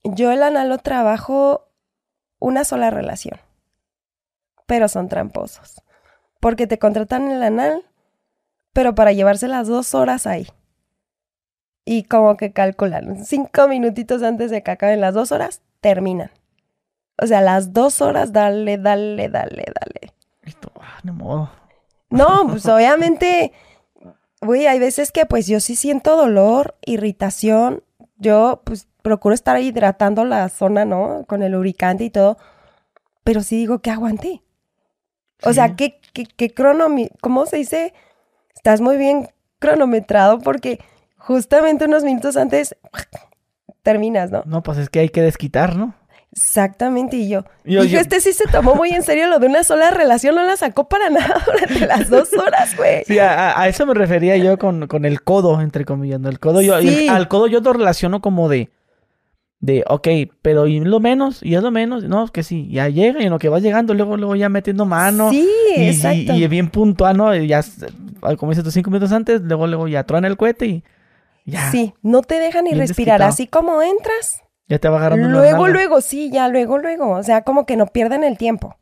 yo 0.03 0.31
el 0.31 0.43
analo 0.43 0.77
trabajo 0.77 1.69
una 2.39 2.65
sola 2.65 2.89
relación, 2.89 3.39
pero 4.65 4.87
son 4.87 5.07
tramposos, 5.07 5.81
porque 6.39 6.67
te 6.67 6.77
contratan 6.77 7.31
el 7.31 7.41
anal, 7.41 7.85
pero 8.73 8.95
para 8.95 9.13
llevarse 9.13 9.47
las 9.47 9.67
dos 9.67 9.95
horas 9.95 10.27
ahí. 10.27 10.47
Y 11.85 12.03
como 12.03 12.37
que 12.37 12.53
calculan, 12.53 13.25
cinco 13.25 13.67
minutitos 13.67 14.23
antes 14.23 14.51
de 14.51 14.63
que 14.63 14.71
acaben 14.71 15.01
las 15.01 15.13
dos 15.13 15.31
horas, 15.31 15.61
terminan. 15.81 16.31
O 17.21 17.27
sea, 17.27 17.41
las 17.41 17.73
dos 17.73 18.01
horas, 18.01 18.31
dale, 18.31 18.77
dale, 18.77 19.29
dale, 19.29 19.65
dale. 19.65 20.13
Esto, 20.43 20.71
ah, 20.79 20.99
no 21.03 21.13
modo. 21.13 21.51
No, 22.09 22.47
pues 22.47 22.65
obviamente, 22.67 23.51
güey, 24.41 24.67
hay 24.67 24.79
veces 24.79 25.11
que 25.11 25.25
pues 25.25 25.47
yo 25.47 25.59
sí 25.59 25.75
siento 25.75 26.15
dolor, 26.15 26.75
irritación. 26.85 27.83
Yo, 28.17 28.61
pues 28.63 28.87
procuro 29.01 29.35
estar 29.35 29.59
hidratando 29.61 30.23
la 30.23 30.47
zona, 30.49 30.85
¿no? 30.85 31.25
Con 31.27 31.43
el 31.43 31.51
lubricante 31.51 32.05
y 32.05 32.09
todo. 32.09 32.37
Pero 33.23 33.41
sí 33.41 33.57
digo 33.57 33.79
que 33.79 33.91
aguanté. 33.91 34.41
O 35.43 35.53
sea, 35.53 35.75
¿qué, 35.75 35.99
qué, 36.13 36.25
qué 36.25 36.53
¿Cómo 37.21 37.45
se 37.45 37.57
dice? 37.57 37.93
Estás 38.55 38.79
muy 38.79 38.97
bien 38.97 39.29
cronometrado 39.59 40.39
porque 40.39 40.79
justamente 41.23 41.85
unos 41.85 42.03
minutos 42.03 42.37
antes 42.37 42.75
terminas, 43.81 44.31
¿no? 44.31 44.43
No, 44.45 44.61
pues 44.63 44.77
es 44.77 44.89
que 44.89 44.99
hay 44.99 45.09
que 45.09 45.21
desquitar, 45.21 45.75
¿no? 45.75 45.95
Exactamente, 46.31 47.15
y 47.15 47.29
yo. 47.29 47.45
yo 47.63 47.81
este 47.83 48.19
sí 48.19 48.33
se 48.33 48.47
tomó 48.47 48.73
muy 48.73 48.89
en 48.89 49.03
serio 49.03 49.27
lo 49.27 49.37
de 49.37 49.45
una 49.45 49.63
sola 49.63 49.91
relación, 49.91 50.33
no 50.33 50.43
la 50.43 50.57
sacó 50.57 50.89
para 50.89 51.11
nada 51.11 51.43
durante 51.45 51.85
las 51.85 52.09
dos 52.09 52.33
horas, 52.33 52.75
güey. 52.75 53.03
Sí, 53.05 53.19
a, 53.19 53.67
eso 53.67 53.85
me 53.85 53.93
refería 53.93 54.35
yo 54.37 54.57
con, 54.57 54.87
con 54.87 55.05
el 55.05 55.21
codo, 55.21 55.61
entre 55.61 55.85
comillas, 55.85 56.19
¿no? 56.19 56.29
El 56.29 56.39
codo, 56.39 56.61
yo, 56.61 56.75
al 56.75 57.27
codo 57.27 57.47
yo 57.47 57.59
lo 57.59 57.73
relaciono 57.73 58.21
como 58.21 58.49
de 58.49 58.71
de, 59.63 59.81
ok, 59.87 60.07
pero 60.41 60.67
y 60.67 60.81
lo 60.81 60.99
menos, 60.99 61.41
y 61.41 61.55
es 61.55 61.63
lo 61.63 61.71
menos, 61.71 62.03
no, 62.03 62.27
que 62.27 62.43
sí, 62.43 62.67
ya 62.69 62.89
llega 62.89 63.21
y 63.21 63.27
en 63.27 63.29
lo 63.29 63.39
que 63.39 63.47
va 63.47 63.59
llegando, 63.59 63.93
luego, 63.93 64.17
luego 64.17 64.35
ya 64.35 64.49
metiendo 64.49 64.85
mano. 64.85 65.29
Sí, 65.29 65.47
y, 65.77 65.83
exacto. 65.83 66.33
Y, 66.35 66.45
bien 66.47 66.67
puntual, 66.67 67.15
¿no? 67.15 67.33
Y 67.33 67.47
ya, 67.47 67.63
como 68.37 68.51
dices 68.51 68.65
tú, 68.65 68.71
cinco 68.71 68.89
minutos 68.89 69.13
antes, 69.13 69.39
luego, 69.41 69.65
luego 69.67 69.87
ya 69.87 70.03
truena 70.03 70.27
el 70.27 70.35
cohete 70.35 70.65
y 70.65 70.83
ya. 71.45 71.71
Sí, 71.71 71.93
no 72.01 72.21
te 72.21 72.39
deja 72.39 72.61
ni 72.61 72.73
respirar, 72.73 73.21
así 73.21 73.47
como 73.47 73.81
entras. 73.81 74.43
Ya 74.67 74.79
te 74.79 74.89
va 74.89 74.97
agarrando 74.97 75.27
Luego, 75.27 75.67
luego, 75.67 76.01
sí, 76.01 76.31
ya, 76.31 76.47
luego, 76.47 76.77
luego, 76.77 77.11
o 77.11 77.23
sea, 77.23 77.43
como 77.43 77.65
que 77.65 77.75
no 77.75 77.87
pierden 77.87 78.23
el 78.23 78.37
tiempo. 78.37 78.77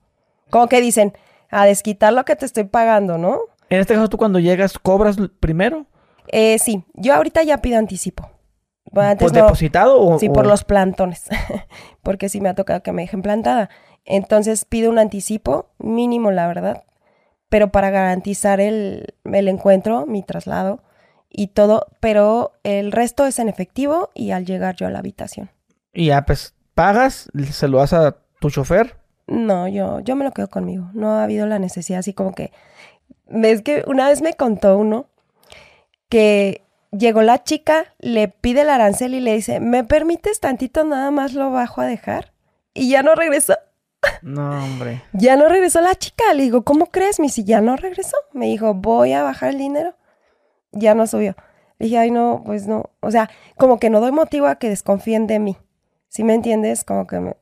Como 0.50 0.68
que 0.68 0.82
dicen, 0.82 1.14
a 1.50 1.66
desquitar 1.66 2.14
lo 2.14 2.24
que 2.26 2.36
te 2.36 2.46
estoy 2.46 2.66
pagando, 2.66 3.18
¿no? 3.18 3.40
En 3.70 3.80
este 3.80 3.96
caso, 3.96 4.10
tú 4.10 4.18
cuando 4.18 4.40
llegas, 4.40 4.78
¿cobras 4.78 5.18
primero? 5.40 5.86
Eh, 6.28 6.60
sí, 6.60 6.84
yo 6.94 7.16
ahorita 7.16 7.44
ya 7.44 7.62
pido 7.62 7.80
anticipo. 7.80 8.30
¿Por 8.92 9.32
depositado 9.32 10.00
o...? 10.00 10.20
Sí, 10.20 10.30
por 10.30 10.46
los 10.46 10.64
plantones, 10.64 11.30
porque 12.04 12.30
sí 12.30 12.42
me 12.42 12.50
ha 12.50 12.56
tocado 12.56 12.84
que 12.84 12.92
me 12.92 13.04
dejen 13.04 13.22
plantada. 13.22 13.70
Entonces 14.04 14.66
pido 14.66 14.90
un 14.90 15.00
anticipo 15.00 15.70
mínimo, 15.78 16.32
la 16.32 16.48
verdad, 16.48 16.84
pero 17.50 17.72
para 17.72 17.90
garantizar 17.90 18.60
el, 18.60 19.16
el 19.24 19.48
encuentro, 19.48 20.06
mi 20.06 20.24
traslado 20.24 20.84
y 21.32 21.48
todo, 21.48 21.88
pero 22.00 22.54
el 22.64 22.92
resto 22.92 23.26
es 23.26 23.40
en 23.40 23.50
efectivo 23.50 24.10
y 24.14 24.32
al 24.32 24.46
llegar 24.46 24.76
yo 24.76 24.88
a 24.88 24.92
la 24.92 25.00
habitación. 25.00 25.50
Y 25.94 26.08
ya, 26.08 26.26
pues, 26.26 26.54
pagas, 26.76 27.30
se 27.52 27.68
lo 27.68 27.80
das 27.80 27.94
a 27.94 28.18
tu 28.40 28.50
chofer. 28.50 28.98
No, 29.28 29.68
yo, 29.68 30.02
yo 30.02 30.16
me 30.16 30.26
lo 30.26 30.32
quedo 30.32 30.50
conmigo. 30.50 30.90
No 30.94 31.14
ha 31.14 31.24
habido 31.24 31.48
la 31.48 31.60
necesidad 31.60 32.00
así 32.00 32.14
como 32.14 32.34
que... 32.34 32.52
Es 33.28 33.62
que 33.62 33.84
una 33.88 34.10
vez 34.10 34.22
me 34.22 34.34
contó 34.34 34.78
uno 34.78 35.08
que 36.10 36.64
llegó 36.92 37.22
la 37.22 37.44
chica, 37.44 37.86
le 38.00 38.28
pide 38.28 38.62
el 38.62 38.70
arancel 38.70 39.14
y 39.14 39.22
le 39.22 39.34
dice, 39.34 39.62
¿me 39.62 39.86
permites 39.86 40.42
tantito 40.42 40.84
nada 40.84 41.12
más 41.12 41.34
lo 41.34 41.50
bajo 41.50 41.80
a 41.80 41.86
dejar? 41.86 42.34
Y 42.74 42.90
ya 42.90 43.04
no 43.04 43.16
regresó. 43.16 43.56
No, 44.22 44.64
hombre. 44.64 45.04
Ya 45.14 45.36
no 45.36 45.48
regresó 45.48 45.80
la 45.80 45.96
chica. 45.96 46.34
Le 46.34 46.44
digo, 46.44 46.64
¿cómo 46.64 46.88
crees, 46.88 47.20
mi 47.20 47.30
si 47.30 47.44
ya 47.44 47.62
no 47.62 47.78
regresó? 47.78 48.18
Me 48.34 48.48
dijo, 48.48 48.74
voy 48.74 49.14
a 49.14 49.24
bajar 49.24 49.52
el 49.52 49.60
dinero. 49.60 49.96
Ya 50.72 50.96
no 50.96 51.08
subió. 51.08 51.36
Le 51.80 51.86
dije, 51.86 51.98
ay, 51.98 52.12
no, 52.12 52.44
pues 52.46 52.68
no. 52.68 52.92
O 53.00 53.12
sea, 53.12 53.30
como 53.58 53.80
que 53.80 53.90
no 53.90 54.00
doy 54.00 54.12
motivo 54.12 54.48
a 54.48 54.56
que 54.56 54.70
desconfíen 54.70 55.28
de 55.28 55.40
mí. 55.40 55.58
¿Sí 56.10 56.24
me 56.24 56.34
entiendes? 56.34 56.84
Como 56.84 57.08
que 57.08 57.20
me 57.20 57.36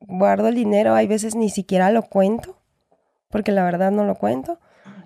guardo 0.00 0.48
el 0.48 0.54
dinero, 0.54 0.94
hay 0.94 1.06
veces 1.06 1.34
ni 1.34 1.50
siquiera 1.50 1.90
lo 1.90 2.02
cuento, 2.02 2.58
porque 3.28 3.52
la 3.52 3.64
verdad 3.64 3.90
no 3.90 4.04
lo 4.04 4.14
cuento. 4.14 4.58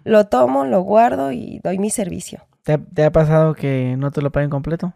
Lo 0.04 0.26
tomo, 0.26 0.64
lo 0.64 0.82
guardo 0.82 1.32
y 1.32 1.60
doy 1.64 1.78
mi 1.78 1.90
servicio. 1.90 2.46
¿Te, 2.62 3.04
ha 3.04 3.12
pasado 3.12 3.54
que 3.54 3.96
no 3.98 4.10
te 4.10 4.22
lo 4.22 4.30
paguen 4.30 4.50
completo? 4.50 4.92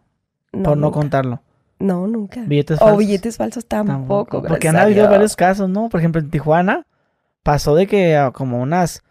por 0.53 0.76
no 0.76 0.91
contarlo. 0.91 1.41
No, 1.78 2.07
nunca. 2.07 2.43
¿Billetes 2.43 2.78
falsos? 2.78 2.95
O 2.95 2.99
billetes 2.99 3.37
falsos 3.37 3.64
tampoco. 3.64 4.43
Porque 4.43 4.68
han 4.68 4.76
habido 4.76 5.09
varios 5.09 5.37
casos, 5.37 5.68
¿no? 5.68 5.89
Por 5.89 6.01
ejemplo, 6.01 6.20
en 6.20 6.31
Tijuana 6.31 6.87
pasó 7.43 7.74
de 7.74 7.87
que 7.87 8.31
como 8.35 8.61
unas 8.61 9.03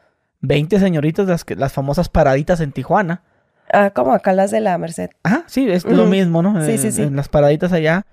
20 0.41 0.79
señoritas, 0.79 1.27
las, 1.27 1.45
las 1.57 1.73
famosas 1.73 2.09
paraditas 2.09 2.59
en 2.59 2.71
Tijuana. 2.71 3.23
Ah, 3.71 3.91
como 3.91 4.13
acá 4.13 4.33
las 4.33 4.51
de 4.51 4.61
la 4.61 4.77
Merced. 4.77 5.09
Ajá, 5.23 5.43
sí, 5.47 5.69
es 5.69 5.85
lo 5.85 6.05
mismo, 6.05 6.41
¿no? 6.41 6.63
Sí, 6.65 6.77
sí, 6.77 6.91
sí. 6.91 7.03
En 7.03 7.15
las 7.15 7.29
paraditas 7.29 7.71
allá, 7.71 8.05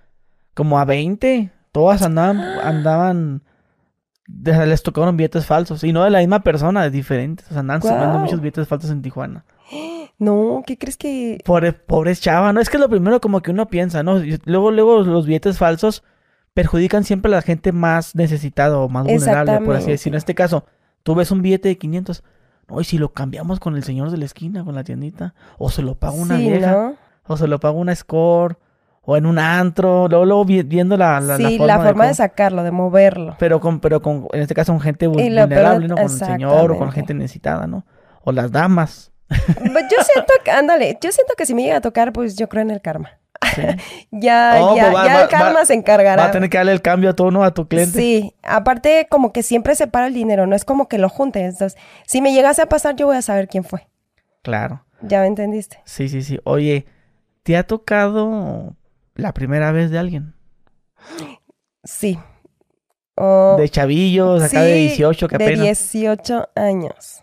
como 0.54 0.78
a 0.78 0.84
20, 0.84 1.50
todas 1.72 2.02
andaban, 2.02 2.40
andaban, 2.62 3.42
les 4.26 4.82
tocaron 4.82 5.16
billetes 5.16 5.46
falsos. 5.46 5.84
Y 5.84 5.92
no 5.92 6.04
de 6.04 6.10
la 6.10 6.18
misma 6.18 6.40
persona, 6.40 6.82
de 6.82 6.90
diferentes. 6.90 7.46
O 7.48 7.50
sea, 7.50 7.60
andaban 7.60 7.80
wow. 7.80 8.20
muchos 8.20 8.40
billetes 8.40 8.68
falsos 8.68 8.90
en 8.90 9.02
Tijuana. 9.02 9.44
No, 10.18 10.62
¿qué 10.66 10.78
crees 10.78 10.96
que...? 10.96 11.42
Pobre, 11.44 11.74
pobre 11.74 12.16
chava, 12.16 12.50
¿no? 12.50 12.62
Es 12.62 12.70
que 12.70 12.78
lo 12.78 12.88
primero 12.88 13.20
como 13.20 13.42
que 13.42 13.50
uno 13.50 13.68
piensa, 13.68 14.02
¿no? 14.02 14.18
Luego, 14.46 14.70
luego 14.70 15.02
los 15.02 15.26
billetes 15.26 15.58
falsos 15.58 16.02
perjudican 16.54 17.04
siempre 17.04 17.30
a 17.30 17.36
la 17.36 17.42
gente 17.42 17.70
más 17.70 18.14
necesitada 18.14 18.78
o 18.78 18.88
más 18.88 19.04
vulnerable, 19.04 19.60
por 19.60 19.76
así 19.76 19.90
decirlo. 19.90 20.16
En 20.16 20.20
este 20.20 20.34
caso, 20.34 20.64
tú 21.02 21.14
ves 21.14 21.30
un 21.30 21.42
billete 21.42 21.68
de 21.68 21.76
500, 21.76 22.24
no, 22.68 22.80
y 22.80 22.84
si 22.84 22.98
lo 22.98 23.12
cambiamos 23.12 23.60
con 23.60 23.76
el 23.76 23.84
señor 23.84 24.10
de 24.10 24.18
la 24.18 24.24
esquina, 24.24 24.64
con 24.64 24.74
la 24.74 24.84
tiendita, 24.84 25.34
o 25.58 25.70
se 25.70 25.82
lo 25.82 25.94
paga 25.94 26.14
una 26.14 26.36
vieja, 26.36 26.94
o 27.26 27.36
se 27.36 27.46
lo 27.46 27.60
paga 27.60 27.74
una 27.74 27.94
score, 27.94 28.58
o 29.02 29.16
en 29.16 29.24
un 29.24 29.38
antro, 29.38 30.08
luego, 30.08 30.24
luego 30.24 30.44
viendo 30.44 30.96
la, 30.96 31.20
la, 31.20 31.36
sí, 31.36 31.58
la 31.58 31.78
forma, 31.78 32.08
de, 32.08 32.14
sacarlo, 32.14 32.64
de 32.64 32.72
moverlo. 32.72 33.36
Pero 33.38 33.60
con, 33.60 33.78
pero 33.78 34.02
con, 34.02 34.26
en 34.32 34.40
este 34.40 34.54
caso, 34.54 34.72
con 34.72 34.80
gente 34.80 35.06
vulnerable, 35.06 35.86
¿no? 35.86 35.94
Con 35.94 36.04
el 36.04 36.10
señor 36.10 36.72
o 36.72 36.78
con 36.78 36.90
gente 36.90 37.14
necesitada, 37.14 37.68
¿no? 37.68 37.86
O 38.24 38.32
las 38.32 38.50
damas. 38.50 39.12
Pues 39.28 39.84
yo 39.90 40.02
siento 40.02 40.32
que, 40.44 40.50
ándale, 40.50 40.98
yo 41.00 41.12
siento 41.12 41.34
que 41.36 41.46
si 41.46 41.54
me 41.54 41.62
llega 41.62 41.76
a 41.76 41.80
tocar, 41.80 42.12
pues 42.12 42.36
yo 42.36 42.48
creo 42.48 42.62
en 42.62 42.70
el 42.70 42.80
karma. 42.80 43.10
ya, 44.10 44.58
oh, 44.60 44.76
ya, 44.76 44.90
pues 44.90 45.04
ya 45.04 45.22
el 45.22 45.28
karma 45.28 45.64
se 45.64 45.74
encargará. 45.74 46.22
Va 46.22 46.28
a 46.28 46.32
tener 46.32 46.50
que 46.50 46.56
darle 46.58 46.72
el 46.72 46.82
cambio 46.82 47.10
a 47.10 47.12
todo, 47.14 47.42
A 47.42 47.52
tu 47.52 47.68
cliente. 47.68 47.98
Sí, 47.98 48.34
aparte 48.42 49.06
como 49.10 49.32
que 49.32 49.42
siempre 49.42 49.74
separa 49.74 50.06
el 50.06 50.14
dinero, 50.14 50.46
no 50.46 50.56
es 50.56 50.64
como 50.64 50.88
que 50.88 50.98
lo 50.98 51.08
junte. 51.08 51.44
Entonces, 51.44 51.78
si 52.06 52.20
me 52.20 52.32
llegase 52.32 52.62
a 52.62 52.66
pasar, 52.66 52.96
yo 52.96 53.06
voy 53.06 53.16
a 53.16 53.22
saber 53.22 53.48
quién 53.48 53.64
fue. 53.64 53.86
Claro. 54.42 54.84
¿Ya 55.02 55.20
me 55.20 55.26
entendiste? 55.26 55.80
Sí, 55.84 56.08
sí, 56.08 56.22
sí. 56.22 56.40
Oye, 56.44 56.86
¿te 57.42 57.56
ha 57.56 57.64
tocado 57.64 58.76
la 59.14 59.32
primera 59.32 59.72
vez 59.72 59.90
de 59.90 59.98
alguien? 59.98 60.34
Sí. 61.84 62.18
de 63.16 63.68
chavillos, 63.68 64.42
acá 64.42 64.62
de 64.62 64.74
18, 64.74 65.28
que 65.28 65.36
apenas. 65.36 65.58
De 65.58 65.64
18 65.64 66.48
años. 66.54 67.22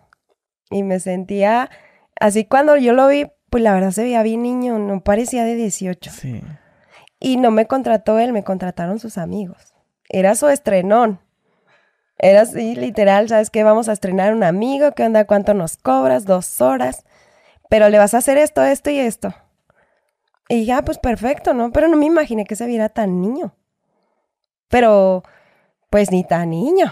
Y 0.70 0.84
me 0.84 1.00
sentía 1.00 1.70
Así 2.20 2.46
cuando 2.46 2.78
yo 2.78 2.94
lo 2.94 3.08
vi, 3.08 3.26
pues 3.54 3.62
la 3.62 3.72
verdad 3.72 3.92
se 3.92 4.02
veía 4.02 4.24
bien 4.24 4.42
niño, 4.42 4.80
no 4.80 5.04
parecía 5.04 5.44
de 5.44 5.54
18. 5.54 6.10
Sí. 6.10 6.42
Y 7.20 7.38
no 7.38 7.52
me 7.52 7.68
contrató 7.68 8.18
él, 8.18 8.34
me 8.34 8.44
contrataron 8.44 8.98
sus 8.98 9.20
amigos. 9.20 9.76
Era 10.10 10.34
su 10.34 10.48
estrenón. 10.50 11.20
Era 12.18 12.42
así, 12.42 12.74
literal, 12.74 13.30
¿sabes 13.30 13.52
qué? 13.52 13.64
Vamos 13.64 13.90
a 13.90 13.92
estrenar 13.92 14.34
un 14.34 14.44
amigo, 14.44 14.94
¿qué 14.94 15.04
onda? 15.04 15.26
¿Cuánto 15.26 15.54
nos 15.54 15.78
cobras? 15.78 16.26
Dos 16.26 16.62
horas. 16.62 17.06
Pero 17.70 17.90
le 17.90 18.00
vas 18.00 18.16
a 18.16 18.18
hacer 18.18 18.40
esto, 18.40 18.64
esto 18.64 18.90
y 18.90 18.98
esto. 18.98 19.36
Y 20.50 20.66
ya, 20.66 20.82
pues 20.82 20.98
perfecto, 20.98 21.54
¿no? 21.54 21.72
Pero 21.72 21.88
no 21.88 21.96
me 21.96 22.08
imaginé 22.08 22.46
que 22.46 22.56
se 22.56 22.66
viera 22.66 22.90
tan 22.90 23.22
niño. 23.22 23.54
Pero, 24.68 25.22
pues 25.92 26.10
ni 26.10 26.24
tan 26.24 26.50
niño. 26.50 26.92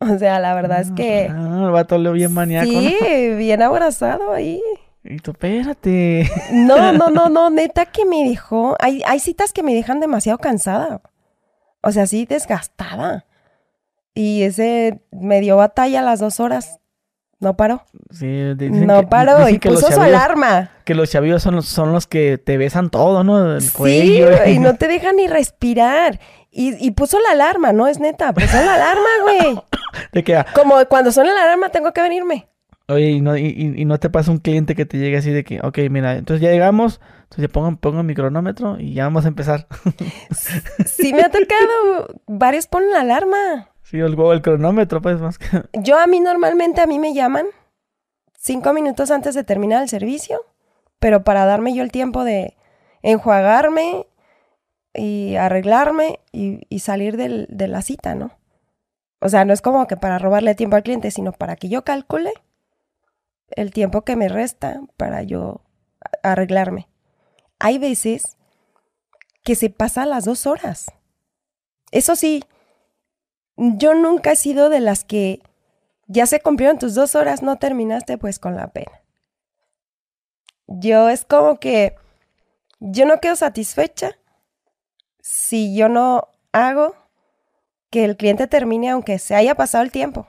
O 0.00 0.18
sea, 0.18 0.38
la 0.38 0.52
verdad 0.52 0.82
es 0.82 0.92
que. 0.92 1.30
Ah, 1.30 1.62
el 1.64 1.70
vato 1.70 1.96
le 1.96 2.12
bien 2.12 2.34
maníaco. 2.34 2.68
Sí, 2.68 2.94
bien 3.38 3.62
abrazado 3.62 4.34
ahí. 4.34 4.60
Y 5.04 5.18
tú, 5.18 5.32
espérate. 5.32 6.30
No, 6.52 6.92
no, 6.92 7.10
no, 7.10 7.28
no, 7.28 7.50
neta 7.50 7.86
que 7.86 8.04
me 8.04 8.28
dejó. 8.28 8.76
Hay, 8.80 9.02
hay 9.06 9.20
citas 9.20 9.52
que 9.52 9.62
me 9.62 9.74
dejan 9.74 10.00
demasiado 10.00 10.38
cansada. 10.38 11.02
O 11.82 11.92
sea, 11.92 12.06
sí, 12.06 12.24
desgastada. 12.24 13.26
Y 14.14 14.42
ese 14.42 15.02
me 15.10 15.40
dio 15.40 15.56
batalla 15.56 16.00
a 16.00 16.04
las 16.04 16.20
dos 16.20 16.40
horas. 16.40 16.80
No 17.40 17.56
paró. 17.56 17.84
Sí, 18.10 18.54
no 18.70 19.08
paró 19.10 19.48
y 19.50 19.58
puso 19.58 19.92
su 19.92 20.00
alarma. 20.00 20.70
Que 20.84 20.94
los 20.94 21.10
chavillos 21.10 21.42
son 21.42 21.56
los, 21.56 21.66
son 21.66 21.92
los 21.92 22.06
que 22.06 22.38
te 22.38 22.56
besan 22.56 22.88
todo, 22.88 23.22
¿no? 23.22 23.56
El 23.56 23.72
cuello. 23.72 24.28
Sí, 24.44 24.52
y 24.52 24.58
no 24.58 24.76
te 24.76 24.88
dejan 24.88 25.16
ni 25.16 25.26
respirar. 25.26 26.20
Y, 26.50 26.92
puso 26.92 27.18
la 27.18 27.32
alarma, 27.32 27.72
no 27.72 27.88
es 27.88 27.98
neta, 27.98 28.32
puso 28.32 28.56
la 28.56 28.74
alarma, 28.76 29.08
güey. 29.24 29.60
¿De 30.12 30.22
qué? 30.22 30.44
Como 30.54 30.76
cuando 30.86 31.10
suena 31.10 31.34
la 31.34 31.42
alarma 31.42 31.68
tengo 31.70 31.92
que 31.92 32.00
venirme. 32.00 32.46
Oye, 32.88 33.12
¿y 33.12 33.20
no, 33.22 33.36
y, 33.36 33.84
no 33.86 33.98
te 33.98 34.10
pasa 34.10 34.30
un 34.30 34.38
cliente 34.38 34.74
que 34.74 34.84
te 34.84 34.98
llegue 34.98 35.16
así 35.16 35.30
de 35.30 35.42
que, 35.42 35.58
ok, 35.60 35.78
mira, 35.90 36.16
entonces 36.16 36.42
ya 36.42 36.50
llegamos, 36.50 37.00
entonces 37.22 37.48
pongo, 37.48 37.76
pongo 37.76 38.02
mi 38.02 38.14
cronómetro 38.14 38.78
y 38.78 38.92
ya 38.92 39.04
vamos 39.04 39.24
a 39.24 39.28
empezar. 39.28 39.66
sí, 40.84 41.14
me 41.14 41.22
ha 41.22 41.30
tocado, 41.30 42.20
varios 42.26 42.66
ponen 42.66 42.90
la 42.90 43.00
alarma. 43.00 43.70
Sí, 43.82 43.98
el, 43.98 44.18
el 44.18 44.42
cronómetro, 44.42 45.00
pues 45.00 45.18
más 45.18 45.38
que... 45.38 45.46
Yo 45.72 45.98
a 45.98 46.06
mí 46.06 46.20
normalmente, 46.20 46.82
a 46.82 46.86
mí 46.86 46.98
me 46.98 47.14
llaman 47.14 47.46
cinco 48.38 48.74
minutos 48.74 49.10
antes 49.10 49.34
de 49.34 49.44
terminar 49.44 49.82
el 49.82 49.88
servicio, 49.88 50.42
pero 50.98 51.24
para 51.24 51.46
darme 51.46 51.74
yo 51.74 51.82
el 51.82 51.90
tiempo 51.90 52.22
de 52.22 52.54
enjuagarme 53.00 54.06
y 54.92 55.36
arreglarme 55.36 56.20
y, 56.32 56.78
salir 56.80 57.16
de 57.16 57.68
la 57.68 57.80
cita, 57.80 58.14
¿no? 58.14 58.32
O 59.20 59.30
sea, 59.30 59.46
no 59.46 59.54
es 59.54 59.62
como 59.62 59.86
que 59.86 59.96
para 59.96 60.18
robarle 60.18 60.54
tiempo 60.54 60.76
al 60.76 60.82
cliente, 60.82 61.10
sino 61.10 61.32
para 61.32 61.56
que 61.56 61.70
yo 61.70 61.82
calcule 61.82 62.34
el 63.50 63.72
tiempo 63.72 64.02
que 64.02 64.16
me 64.16 64.28
resta 64.28 64.80
para 64.96 65.22
yo 65.22 65.62
arreglarme. 66.22 66.88
Hay 67.58 67.78
veces 67.78 68.36
que 69.42 69.54
se 69.54 69.70
pasa 69.70 70.06
las 70.06 70.24
dos 70.24 70.46
horas. 70.46 70.86
Eso 71.90 72.16
sí, 72.16 72.44
yo 73.56 73.94
nunca 73.94 74.32
he 74.32 74.36
sido 74.36 74.68
de 74.68 74.80
las 74.80 75.04
que 75.04 75.42
ya 76.06 76.26
se 76.26 76.40
cumplieron 76.40 76.78
tus 76.78 76.94
dos 76.94 77.14
horas, 77.14 77.42
no 77.42 77.56
terminaste 77.56 78.18
pues 78.18 78.38
con 78.38 78.56
la 78.56 78.68
pena. 78.68 79.02
Yo 80.66 81.08
es 81.08 81.24
como 81.24 81.60
que 81.60 81.94
yo 82.80 83.06
no 83.06 83.20
quedo 83.20 83.36
satisfecha 83.36 84.18
si 85.20 85.76
yo 85.76 85.88
no 85.88 86.28
hago 86.52 86.94
que 87.90 88.04
el 88.04 88.16
cliente 88.16 88.46
termine 88.46 88.90
aunque 88.90 89.18
se 89.18 89.34
haya 89.34 89.54
pasado 89.54 89.84
el 89.84 89.92
tiempo. 89.92 90.26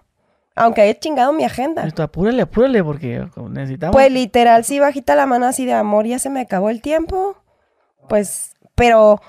Aunque 0.56 0.82
haya 0.82 0.98
chingado 0.98 1.34
mi 1.34 1.44
agenda. 1.44 1.86
Esto, 1.86 2.02
apúrale, 2.02 2.42
apúrale, 2.42 2.82
porque 2.84 3.28
necesitamos. 3.50 3.94
Pues 3.94 4.10
literal, 4.10 4.64
si 4.64 4.80
bajita 4.80 5.16
la 5.16 5.26
mano 5.26 5.46
así 5.46 5.66
de 5.66 5.74
amor, 5.74 6.06
ya 6.06 6.18
se 6.18 6.30
me 6.30 6.40
acabó 6.40 6.70
el 6.70 6.82
tiempo. 6.82 7.36
Pues, 8.08 8.54
pero 8.74 9.22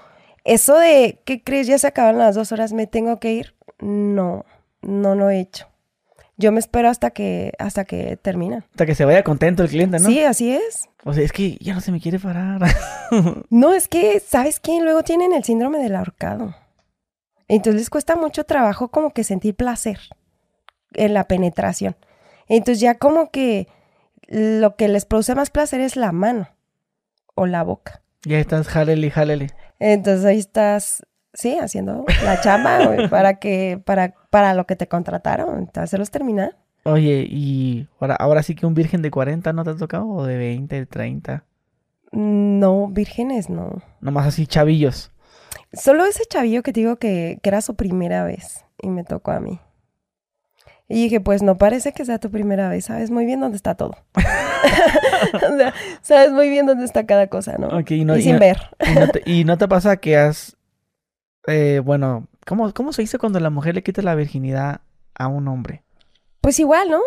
eso 0.44 0.78
de, 0.78 1.20
¿qué 1.24 1.42
crees? 1.42 1.66
Ya 1.66 1.78
se 1.78 1.88
acaban 1.88 2.18
las 2.18 2.36
dos 2.36 2.52
horas, 2.52 2.72
me 2.72 2.86
tengo 2.86 3.18
que 3.18 3.32
ir. 3.32 3.54
No, 3.80 4.44
no 4.82 5.16
lo 5.16 5.28
he 5.28 5.40
hecho. 5.40 5.66
Yo 6.36 6.52
me 6.52 6.60
espero 6.60 6.90
hasta 6.90 7.10
que, 7.10 7.52
hasta 7.58 7.84
que 7.84 8.16
termina. 8.16 8.64
Hasta 8.70 8.86
que 8.86 8.94
se 8.94 9.04
vaya 9.04 9.24
contento 9.24 9.64
el 9.64 9.70
cliente, 9.70 9.98
¿no? 9.98 10.08
Sí, 10.08 10.22
así 10.22 10.52
es. 10.52 10.88
O 11.02 11.12
sea, 11.12 11.24
es 11.24 11.32
que 11.32 11.56
ya 11.60 11.74
no 11.74 11.80
se 11.80 11.90
me 11.90 12.00
quiere 12.00 12.20
parar. 12.20 12.60
no, 13.50 13.72
es 13.72 13.88
que, 13.88 14.20
¿sabes 14.20 14.60
qué? 14.60 14.80
Luego 14.80 15.02
tienen 15.02 15.32
el 15.32 15.42
síndrome 15.42 15.78
del 15.78 15.96
ahorcado. 15.96 16.54
Entonces 17.48 17.80
les 17.80 17.90
cuesta 17.90 18.14
mucho 18.14 18.44
trabajo 18.44 18.88
como 18.88 19.12
que 19.12 19.24
sentir 19.24 19.56
placer 19.56 19.98
en 20.96 21.14
la 21.14 21.24
penetración. 21.24 21.96
Entonces 22.48 22.80
ya 22.80 22.96
como 22.96 23.30
que 23.30 23.68
lo 24.28 24.76
que 24.76 24.88
les 24.88 25.04
produce 25.04 25.34
más 25.34 25.50
placer 25.50 25.80
es 25.80 25.96
la 25.96 26.12
mano 26.12 26.48
o 27.34 27.46
la 27.46 27.62
boca. 27.62 28.02
Ya 28.24 28.38
estás, 28.38 28.66
jálele, 28.66 29.10
jálele. 29.10 29.48
Entonces 29.78 30.24
ahí 30.24 30.38
estás 30.38 31.04
sí, 31.36 31.58
haciendo 31.58 32.04
la 32.24 32.40
chamba, 32.40 32.78
para 33.10 33.38
que, 33.38 33.80
para, 33.84 34.14
para 34.30 34.54
lo 34.54 34.66
que 34.66 34.76
te 34.76 34.88
contrataron, 34.88 35.58
entonces 35.58 35.98
los 35.98 36.10
terminar. 36.10 36.56
Oye, 36.84 37.26
y 37.28 37.88
ahora, 38.00 38.14
ahora 38.14 38.42
sí 38.42 38.54
que 38.54 38.66
un 38.66 38.74
virgen 38.74 39.02
de 39.02 39.10
40 39.10 39.52
no 39.52 39.64
te 39.64 39.70
ha 39.70 39.76
tocado, 39.76 40.08
o 40.08 40.24
de 40.24 40.36
20, 40.36 40.76
de 40.76 40.86
30. 40.86 41.44
No, 42.12 42.88
vírgenes 42.88 43.50
no. 43.50 43.82
Nomás 44.00 44.26
así 44.26 44.46
chavillos. 44.46 45.12
Solo 45.72 46.06
ese 46.06 46.24
chavillo 46.26 46.62
que 46.62 46.72
te 46.72 46.80
digo 46.80 46.96
que, 46.96 47.38
que 47.42 47.48
era 47.48 47.60
su 47.60 47.74
primera 47.74 48.24
vez 48.24 48.64
y 48.80 48.88
me 48.88 49.04
tocó 49.04 49.32
a 49.32 49.40
mí. 49.40 49.60
Y 50.88 51.02
dije, 51.02 51.20
pues 51.20 51.42
no 51.42 51.58
parece 51.58 51.92
que 51.92 52.04
sea 52.04 52.18
tu 52.18 52.30
primera 52.30 52.68
vez, 52.68 52.84
sabes 52.84 53.10
muy 53.10 53.26
bien 53.26 53.40
dónde 53.40 53.56
está 53.56 53.74
todo. 53.74 53.96
o 54.14 55.56
sea, 55.56 55.74
sabes 56.00 56.30
muy 56.30 56.48
bien 56.48 56.66
dónde 56.66 56.84
está 56.84 57.06
cada 57.06 57.26
cosa, 57.26 57.56
¿no? 57.58 57.80
y, 57.80 58.22
sin 58.22 58.38
ver. 58.38 58.70
y, 59.24 59.44
no 59.44 59.58
te, 59.58 59.66
pasa 59.66 59.96
que 59.96 60.16
has, 60.16 60.56
eh, 61.48 61.80
bueno, 61.84 62.28
¿cómo, 62.46 62.72
¿cómo 62.72 62.92
se 62.92 63.02
dice 63.02 63.18
cuando 63.18 63.40
la 63.40 63.50
mujer 63.50 63.74
le 63.74 63.82
quita 63.82 64.00
la 64.02 64.14
virginidad 64.14 64.80
a 65.14 65.26
un 65.26 65.48
hombre? 65.48 65.82
Pues 66.40 66.60
igual, 66.60 66.88
¿no? 66.90 67.00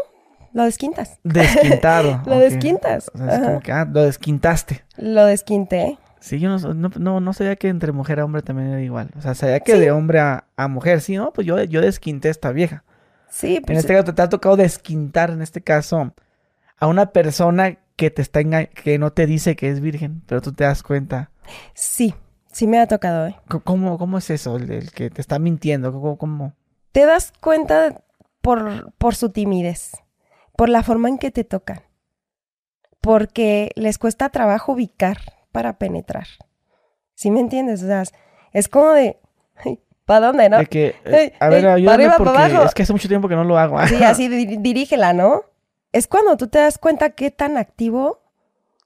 Lo 0.51 0.63
desquintas. 0.63 1.19
Desquintado. 1.23 2.21
lo 2.25 2.37
desquintas. 2.37 3.09
O 3.13 3.17
sea, 3.17 3.35
es 3.35 3.39
como 3.39 3.59
que, 3.61 3.71
ah, 3.71 3.87
lo 3.89 4.03
desquintaste. 4.03 4.83
Lo 4.97 5.25
desquinté. 5.25 5.97
Sí, 6.19 6.39
yo 6.39 6.49
no, 6.49 6.73
no, 6.73 7.19
no, 7.21 7.33
sabía 7.33 7.55
que 7.55 7.69
entre 7.69 7.93
mujer 7.93 8.19
a 8.19 8.25
hombre 8.25 8.41
también 8.41 8.69
era 8.69 8.81
igual. 8.81 9.09
O 9.17 9.21
sea, 9.21 9.35
sabía 9.35 9.61
que 9.61 9.75
de 9.75 9.91
hombre 9.91 10.19
a, 10.19 10.43
mujer, 10.67 10.99
sí, 10.99 11.15
no, 11.15 11.31
pues 11.31 11.47
yo, 11.47 11.63
yo 11.63 11.79
desquinté 11.79 12.27
a 12.27 12.31
esta 12.31 12.51
vieja. 12.51 12.83
Sí, 13.29 13.59
pues. 13.59 13.71
En 13.71 13.77
este 13.77 13.93
caso 13.93 14.13
te, 14.13 14.21
ha 14.21 14.29
tocado 14.29 14.55
desquintar, 14.55 15.29
en 15.29 15.41
este 15.41 15.61
caso, 15.61 16.13
a 16.77 16.87
una 16.87 17.11
persona 17.11 17.77
que 17.95 18.09
te 18.09 18.21
está 18.21 18.43
que 18.65 18.97
no 18.97 19.11
te 19.11 19.25
dice 19.25 19.55
que 19.55 19.69
es 19.69 19.81
virgen, 19.81 20.23
pero 20.25 20.41
tú 20.41 20.53
te 20.53 20.63
das 20.63 20.83
cuenta. 20.83 21.31
Sí, 21.73 22.15
sí 22.51 22.67
me 22.67 22.79
ha 22.79 22.87
tocado, 22.87 23.27
¿eh? 23.27 23.35
¿Cómo, 23.63 23.97
cómo 23.97 24.17
es 24.17 24.29
eso, 24.29 24.55
el, 24.55 24.91
que 24.91 25.09
te 25.09 25.21
está 25.21 25.39
mintiendo? 25.39 25.91
¿Cómo, 25.91 26.17
¿Cómo, 26.17 26.53
Te 26.91 27.05
das 27.05 27.33
cuenta 27.39 28.03
por, 28.41 28.93
por 28.93 29.15
su 29.15 29.29
timidez, 29.29 29.91
por 30.55 30.69
la 30.69 30.83
forma 30.83 31.09
en 31.09 31.17
que 31.17 31.31
te 31.31 31.43
tocan, 31.43 31.81
porque 33.01 33.71
les 33.75 33.97
cuesta 33.97 34.29
trabajo 34.29 34.73
ubicar 34.73 35.17
para 35.51 35.77
penetrar. 35.77 36.27
¿Sí 37.15 37.31
me 37.31 37.41
entiendes? 37.41 37.83
O 37.83 37.87
sea, 37.87 38.03
es 38.53 38.69
como 38.69 38.91
de, 38.91 39.19
¿para 40.09 40.25
dónde, 40.25 40.49
no? 40.49 40.57
De 40.57 40.65
que, 40.65 40.95
eh, 41.05 41.33
a 41.39 41.49
ver, 41.49 41.67
ayúdame 41.67 42.09
porque 42.17 42.65
es 42.65 42.73
que 42.73 42.81
hace 42.81 42.93
mucho 42.93 43.07
tiempo 43.07 43.29
que 43.29 43.35
no 43.35 43.43
lo 43.43 43.59
hago. 43.59 43.79
sí, 43.85 44.03
así 44.03 44.27
dirígela, 44.27 45.13
¿no? 45.13 45.43
Es 45.91 46.07
cuando 46.07 46.35
tú 46.35 46.47
te 46.47 46.57
das 46.57 46.79
cuenta 46.79 47.11
qué 47.11 47.29
tan 47.29 47.57
activo 47.57 48.19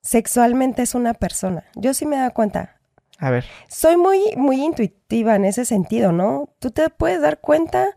sexualmente 0.02 0.82
es 0.82 0.96
una 0.96 1.14
persona. 1.14 1.64
Yo 1.76 1.94
sí 1.94 2.06
me 2.06 2.18
da 2.18 2.32
cuenta. 2.32 2.82
A 3.20 3.30
ver. 3.30 3.46
Soy 3.70 3.96
muy, 3.96 4.34
muy 4.36 4.62
intuitiva 4.62 5.38
en 5.38 5.46
ese 5.46 5.64
sentido, 5.64 6.12
¿no? 6.12 6.50
Tú 6.60 6.72
te 6.72 6.90
puedes 6.90 7.22
dar 7.22 7.40
cuenta 7.40 7.88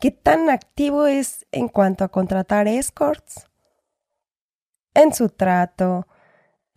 qué 0.00 0.12
tan 0.12 0.48
activo 0.48 1.06
es 1.06 1.46
en 1.50 1.66
cuanto 1.66 2.04
a 2.04 2.08
contratar 2.08 2.68
escorts, 2.68 3.48
en 4.94 5.12
su 5.12 5.28
trato, 5.28 6.06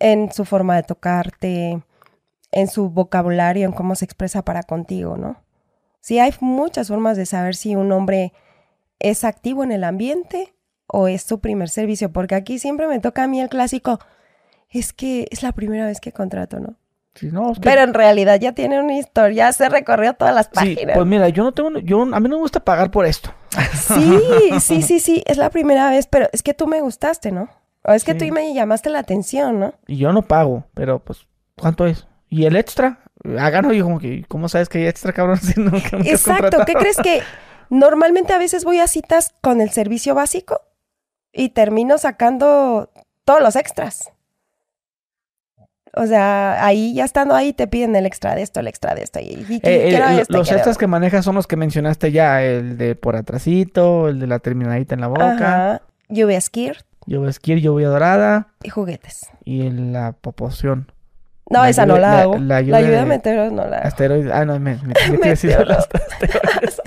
en 0.00 0.32
su 0.32 0.44
forma 0.44 0.74
de 0.74 0.82
tocarte, 0.82 1.84
en 2.50 2.66
su 2.66 2.90
vocabulario, 2.90 3.64
en 3.64 3.72
cómo 3.72 3.94
se 3.94 4.06
expresa 4.06 4.44
para 4.44 4.64
contigo, 4.64 5.16
¿no? 5.16 5.43
Sí, 6.04 6.18
hay 6.18 6.34
muchas 6.40 6.88
formas 6.88 7.16
de 7.16 7.24
saber 7.24 7.56
si 7.56 7.76
un 7.76 7.90
hombre 7.90 8.34
es 8.98 9.24
activo 9.24 9.64
en 9.64 9.72
el 9.72 9.84
ambiente 9.84 10.52
o 10.86 11.08
es 11.08 11.22
su 11.22 11.40
primer 11.40 11.70
servicio, 11.70 12.12
porque 12.12 12.34
aquí 12.34 12.58
siempre 12.58 12.86
me 12.88 13.00
toca 13.00 13.22
a 13.22 13.26
mí 13.26 13.40
el 13.40 13.48
clásico, 13.48 13.98
es 14.68 14.92
que 14.92 15.26
es 15.30 15.42
la 15.42 15.52
primera 15.52 15.86
vez 15.86 16.02
que 16.02 16.12
contrato, 16.12 16.60
¿no? 16.60 16.74
Sí, 17.14 17.30
no, 17.32 17.54
Pero 17.58 17.80
en 17.80 17.94
realidad 17.94 18.38
ya 18.38 18.52
tiene 18.52 18.82
una 18.82 18.98
historia, 18.98 19.46
ya 19.46 19.52
se 19.54 19.66
recorrió 19.70 20.12
todas 20.12 20.34
las 20.34 20.48
páginas. 20.48 20.78
Sí, 20.78 20.86
pues 20.92 21.06
mira, 21.06 21.30
yo 21.30 21.42
no 21.42 21.52
tengo, 21.52 21.70
yo, 21.78 22.02
a 22.02 22.20
mí 22.20 22.28
no 22.28 22.36
me 22.36 22.42
gusta 22.42 22.60
pagar 22.60 22.90
por 22.90 23.06
esto. 23.06 23.32
Sí, 23.72 24.20
sí, 24.60 24.82
sí, 24.82 25.00
sí, 25.00 25.22
es 25.24 25.38
la 25.38 25.48
primera 25.48 25.88
vez, 25.88 26.06
pero 26.06 26.28
es 26.34 26.42
que 26.42 26.52
tú 26.52 26.66
me 26.66 26.82
gustaste, 26.82 27.32
¿no? 27.32 27.48
O 27.82 27.92
es 27.92 28.04
que 28.04 28.14
tú 28.14 28.26
me 28.26 28.52
llamaste 28.52 28.90
la 28.90 28.98
atención, 28.98 29.58
¿no? 29.58 29.72
Y 29.86 29.96
yo 29.96 30.12
no 30.12 30.20
pago, 30.20 30.66
pero 30.74 30.98
pues, 30.98 31.26
¿cuánto 31.56 31.86
es? 31.86 32.06
¿Y 32.28 32.44
el 32.44 32.56
extra? 32.56 33.03
Háganlo 33.38 33.72
y 33.72 33.80
como 33.80 33.98
que, 33.98 34.24
¿cómo 34.28 34.48
sabes 34.48 34.68
que 34.68 34.78
hay 34.78 34.86
extra, 34.86 35.12
cabrón? 35.12 35.38
Exacto, 36.04 36.58
¿qué 36.66 36.74
crees 36.74 36.98
que 36.98 37.22
normalmente 37.70 38.32
a 38.32 38.38
veces 38.38 38.64
voy 38.64 38.80
a 38.80 38.86
citas 38.86 39.34
con 39.40 39.60
el 39.60 39.70
servicio 39.70 40.14
básico 40.14 40.60
y 41.32 41.50
termino 41.50 41.98
sacando 41.98 42.90
todos 43.24 43.40
los 43.40 43.56
extras? 43.56 44.12
O 45.96 46.06
sea, 46.06 46.64
ahí 46.64 46.92
ya 46.94 47.04
estando 47.04 47.34
ahí 47.34 47.52
te 47.52 47.68
piden 47.68 47.94
el 47.94 48.04
extra 48.04 48.34
de 48.34 48.42
esto, 48.42 48.60
el 48.60 48.66
extra 48.66 48.94
de 48.94 49.02
esto. 49.02 49.20
Y, 49.20 49.60
eh, 49.62 50.24
los 50.28 50.50
extras 50.50 50.76
que 50.76 50.88
manejas 50.88 51.24
son 51.24 51.36
los 51.36 51.46
que 51.46 51.56
mencionaste 51.56 52.10
ya, 52.10 52.42
el 52.42 52.76
de 52.76 52.96
por 52.96 53.14
atrasito, 53.16 54.08
el 54.08 54.18
de 54.18 54.26
la 54.26 54.40
terminadita 54.40 54.94
en 54.94 55.00
la 55.00 55.06
boca. 55.06 55.34
Ajá. 55.34 55.82
Lluvia 56.08 56.40
skirt. 56.40 56.84
Lluvia 57.06 57.32
skirt, 57.32 57.60
lluvia 57.60 57.88
dorada. 57.88 58.48
Y 58.62 58.70
juguetes. 58.70 59.30
Y 59.44 59.70
la 59.70 60.12
popoción. 60.12 60.90
No, 61.50 61.64
esa 61.64 61.84
no 61.86 61.98
la 61.98 62.22
hago. 62.22 62.38
La, 62.38 62.60
lluvia, 62.60 62.80
de 62.80 63.04
meteoros 63.04 63.52
no 63.52 63.66
la 63.66 63.78
hago. 63.78 63.88
Asteroides. 63.88 64.32
Ah, 64.32 64.44
no, 64.44 64.58
me, 64.58 64.76
me, 64.76 64.94
me 65.18 65.28
decir 65.28 65.50
las 65.66 65.88
asteroides. 65.92 66.80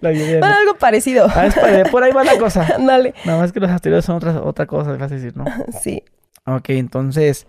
la 0.00 0.10
bueno, 0.10 0.46
algo 0.46 0.74
parecido. 0.78 1.26
Ah, 1.34 1.46
es 1.46 1.88
por 1.90 2.02
ahí 2.02 2.12
va 2.12 2.24
la 2.24 2.38
cosa. 2.38 2.66
Dale. 2.78 3.14
Nada 3.24 3.38
más 3.38 3.52
que 3.52 3.60
los 3.60 3.70
asteroides 3.70 4.04
son 4.04 4.16
otra, 4.16 4.42
otra 4.42 4.66
cosa, 4.66 4.92
vas 4.92 5.10
a 5.10 5.14
decir, 5.14 5.36
¿no? 5.36 5.44
Sí. 5.80 6.04
Ok, 6.46 6.70
entonces, 6.70 7.46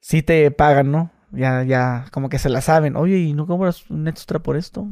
sí 0.00 0.22
te 0.22 0.50
pagan, 0.50 0.90
¿no? 0.90 1.10
Ya, 1.32 1.62
ya, 1.62 2.06
como 2.10 2.28
que 2.28 2.38
se 2.38 2.48
la 2.48 2.60
saben. 2.60 2.96
Oye, 2.96 3.18
¿y 3.18 3.34
no 3.34 3.46
cobras 3.46 3.88
un 3.88 4.08
extra 4.08 4.40
por 4.40 4.56
esto? 4.56 4.88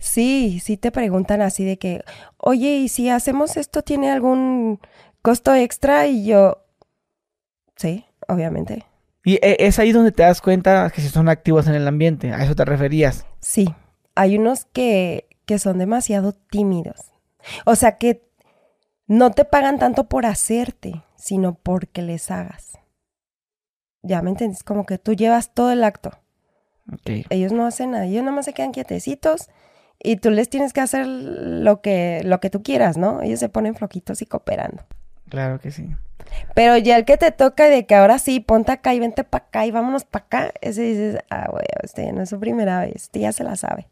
Sí, 0.00 0.58
sí 0.62 0.78
te 0.78 0.90
preguntan 0.90 1.42
así 1.42 1.64
de 1.64 1.78
que, 1.78 2.02
oye, 2.38 2.76
¿y 2.76 2.88
si 2.88 3.10
hacemos 3.10 3.58
esto 3.58 3.82
tiene 3.82 4.10
algún 4.10 4.80
costo 5.20 5.54
extra? 5.54 6.06
Y 6.06 6.24
yo, 6.24 6.64
sí, 7.76 8.06
obviamente. 8.26 8.86
Y 9.26 9.40
eh, 9.42 9.56
es 9.58 9.80
ahí 9.80 9.90
donde 9.90 10.12
te 10.12 10.22
das 10.22 10.40
cuenta 10.40 10.88
que 10.94 11.00
si 11.00 11.08
son 11.08 11.28
activos 11.28 11.66
en 11.66 11.74
el 11.74 11.88
ambiente, 11.88 12.32
¿a 12.32 12.44
eso 12.44 12.54
te 12.54 12.64
referías? 12.64 13.26
Sí, 13.40 13.74
hay 14.14 14.38
unos 14.38 14.66
que, 14.66 15.26
que 15.46 15.58
son 15.58 15.78
demasiado 15.78 16.32
tímidos. 16.32 17.10
O 17.64 17.74
sea 17.74 17.98
que 17.98 18.22
no 19.08 19.32
te 19.32 19.44
pagan 19.44 19.80
tanto 19.80 20.08
por 20.08 20.26
hacerte, 20.26 21.02
sino 21.16 21.54
porque 21.54 22.02
les 22.02 22.30
hagas. 22.30 22.78
Ya 24.02 24.22
me 24.22 24.30
entiendes, 24.30 24.62
como 24.62 24.86
que 24.86 24.96
tú 24.96 25.14
llevas 25.14 25.52
todo 25.52 25.72
el 25.72 25.82
acto. 25.82 26.12
Ellos 27.04 27.50
no 27.50 27.66
hacen 27.66 27.90
nada, 27.90 28.04
ellos 28.04 28.22
nada 28.22 28.36
más 28.36 28.44
se 28.44 28.52
quedan 28.52 28.70
quietecitos 28.70 29.48
y 29.98 30.18
tú 30.18 30.30
les 30.30 30.48
tienes 30.48 30.72
que 30.72 30.82
hacer 30.82 31.04
lo 31.04 31.82
que, 31.82 32.20
lo 32.24 32.38
que 32.38 32.48
tú 32.48 32.62
quieras, 32.62 32.96
¿no? 32.96 33.22
Ellos 33.22 33.40
se 33.40 33.48
ponen 33.48 33.74
flojitos 33.74 34.22
y 34.22 34.26
cooperando. 34.26 34.86
Claro 35.28 35.60
que 35.60 35.70
sí. 35.70 35.94
Pero 36.54 36.76
ya 36.76 36.96
el 36.96 37.04
que 37.04 37.16
te 37.16 37.30
toca 37.32 37.68
de 37.68 37.86
que 37.86 37.94
ahora 37.94 38.18
sí, 38.18 38.40
ponte 38.40 38.72
acá 38.72 38.94
y 38.94 39.00
vente 39.00 39.24
para 39.24 39.44
acá 39.44 39.66
y 39.66 39.70
vámonos 39.70 40.04
para 40.04 40.24
acá, 40.24 40.52
ese 40.60 40.82
dices, 40.82 41.18
ah, 41.30 41.48
güey, 41.50 41.64
este 41.82 42.12
no 42.12 42.22
es 42.22 42.30
su 42.30 42.40
primera 42.40 42.80
vez, 42.80 42.96
este 42.96 43.20
ya 43.20 43.32
se 43.32 43.44
la 43.44 43.56
sabe. 43.56 43.88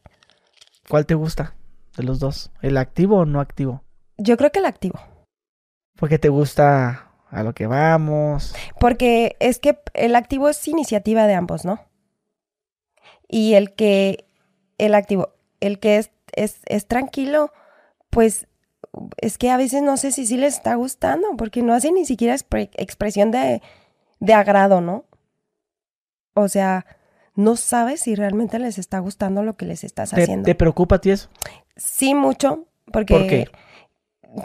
¿Cuál 0.88 1.06
te 1.06 1.14
gusta 1.14 1.54
de 1.96 2.02
los 2.02 2.18
dos? 2.18 2.50
¿El 2.62 2.76
activo 2.76 3.18
o 3.18 3.24
no 3.24 3.40
activo? 3.40 3.82
Yo 4.16 4.36
creo 4.36 4.50
que 4.50 4.58
el 4.58 4.66
activo. 4.66 5.00
Porque 5.96 6.18
te 6.18 6.28
gusta 6.28 7.10
a 7.30 7.42
lo 7.42 7.52
que 7.54 7.66
vamos. 7.66 8.54
Porque 8.78 9.36
es 9.40 9.58
que 9.58 9.78
el 9.94 10.16
activo 10.16 10.48
es 10.48 10.68
iniciativa 10.68 11.26
de 11.26 11.34
ambos, 11.34 11.64
¿no? 11.64 11.80
Y 13.28 13.54
el 13.54 13.74
que, 13.74 14.26
el 14.78 14.94
activo, 14.94 15.34
el 15.60 15.78
que 15.78 15.98
es, 15.98 16.10
es, 16.32 16.60
es 16.66 16.86
tranquilo, 16.86 17.52
pues 18.10 18.46
es 19.18 19.38
que 19.38 19.50
a 19.50 19.56
veces 19.56 19.82
no 19.82 19.96
sé 19.96 20.12
si 20.12 20.26
sí 20.26 20.36
les 20.36 20.54
está 20.54 20.74
gustando, 20.74 21.36
porque 21.36 21.62
no 21.62 21.74
hace 21.74 21.92
ni 21.92 22.04
siquiera 22.04 22.34
expresión 22.34 23.30
de, 23.30 23.62
de 24.20 24.34
agrado, 24.34 24.80
¿no? 24.80 25.04
O 26.34 26.48
sea, 26.48 26.86
no 27.34 27.56
sabes 27.56 28.00
si 28.00 28.14
realmente 28.14 28.58
les 28.58 28.78
está 28.78 28.98
gustando 28.98 29.42
lo 29.42 29.56
que 29.56 29.66
les 29.66 29.84
estás 29.84 30.12
haciendo. 30.12 30.44
¿Te 30.46 30.54
preocupa 30.54 30.96
a 30.96 31.00
ti 31.00 31.10
eso? 31.10 31.28
Sí, 31.76 32.14
mucho, 32.14 32.66
porque... 32.90 33.14
¿Por 33.14 33.26
qué? 33.26 33.48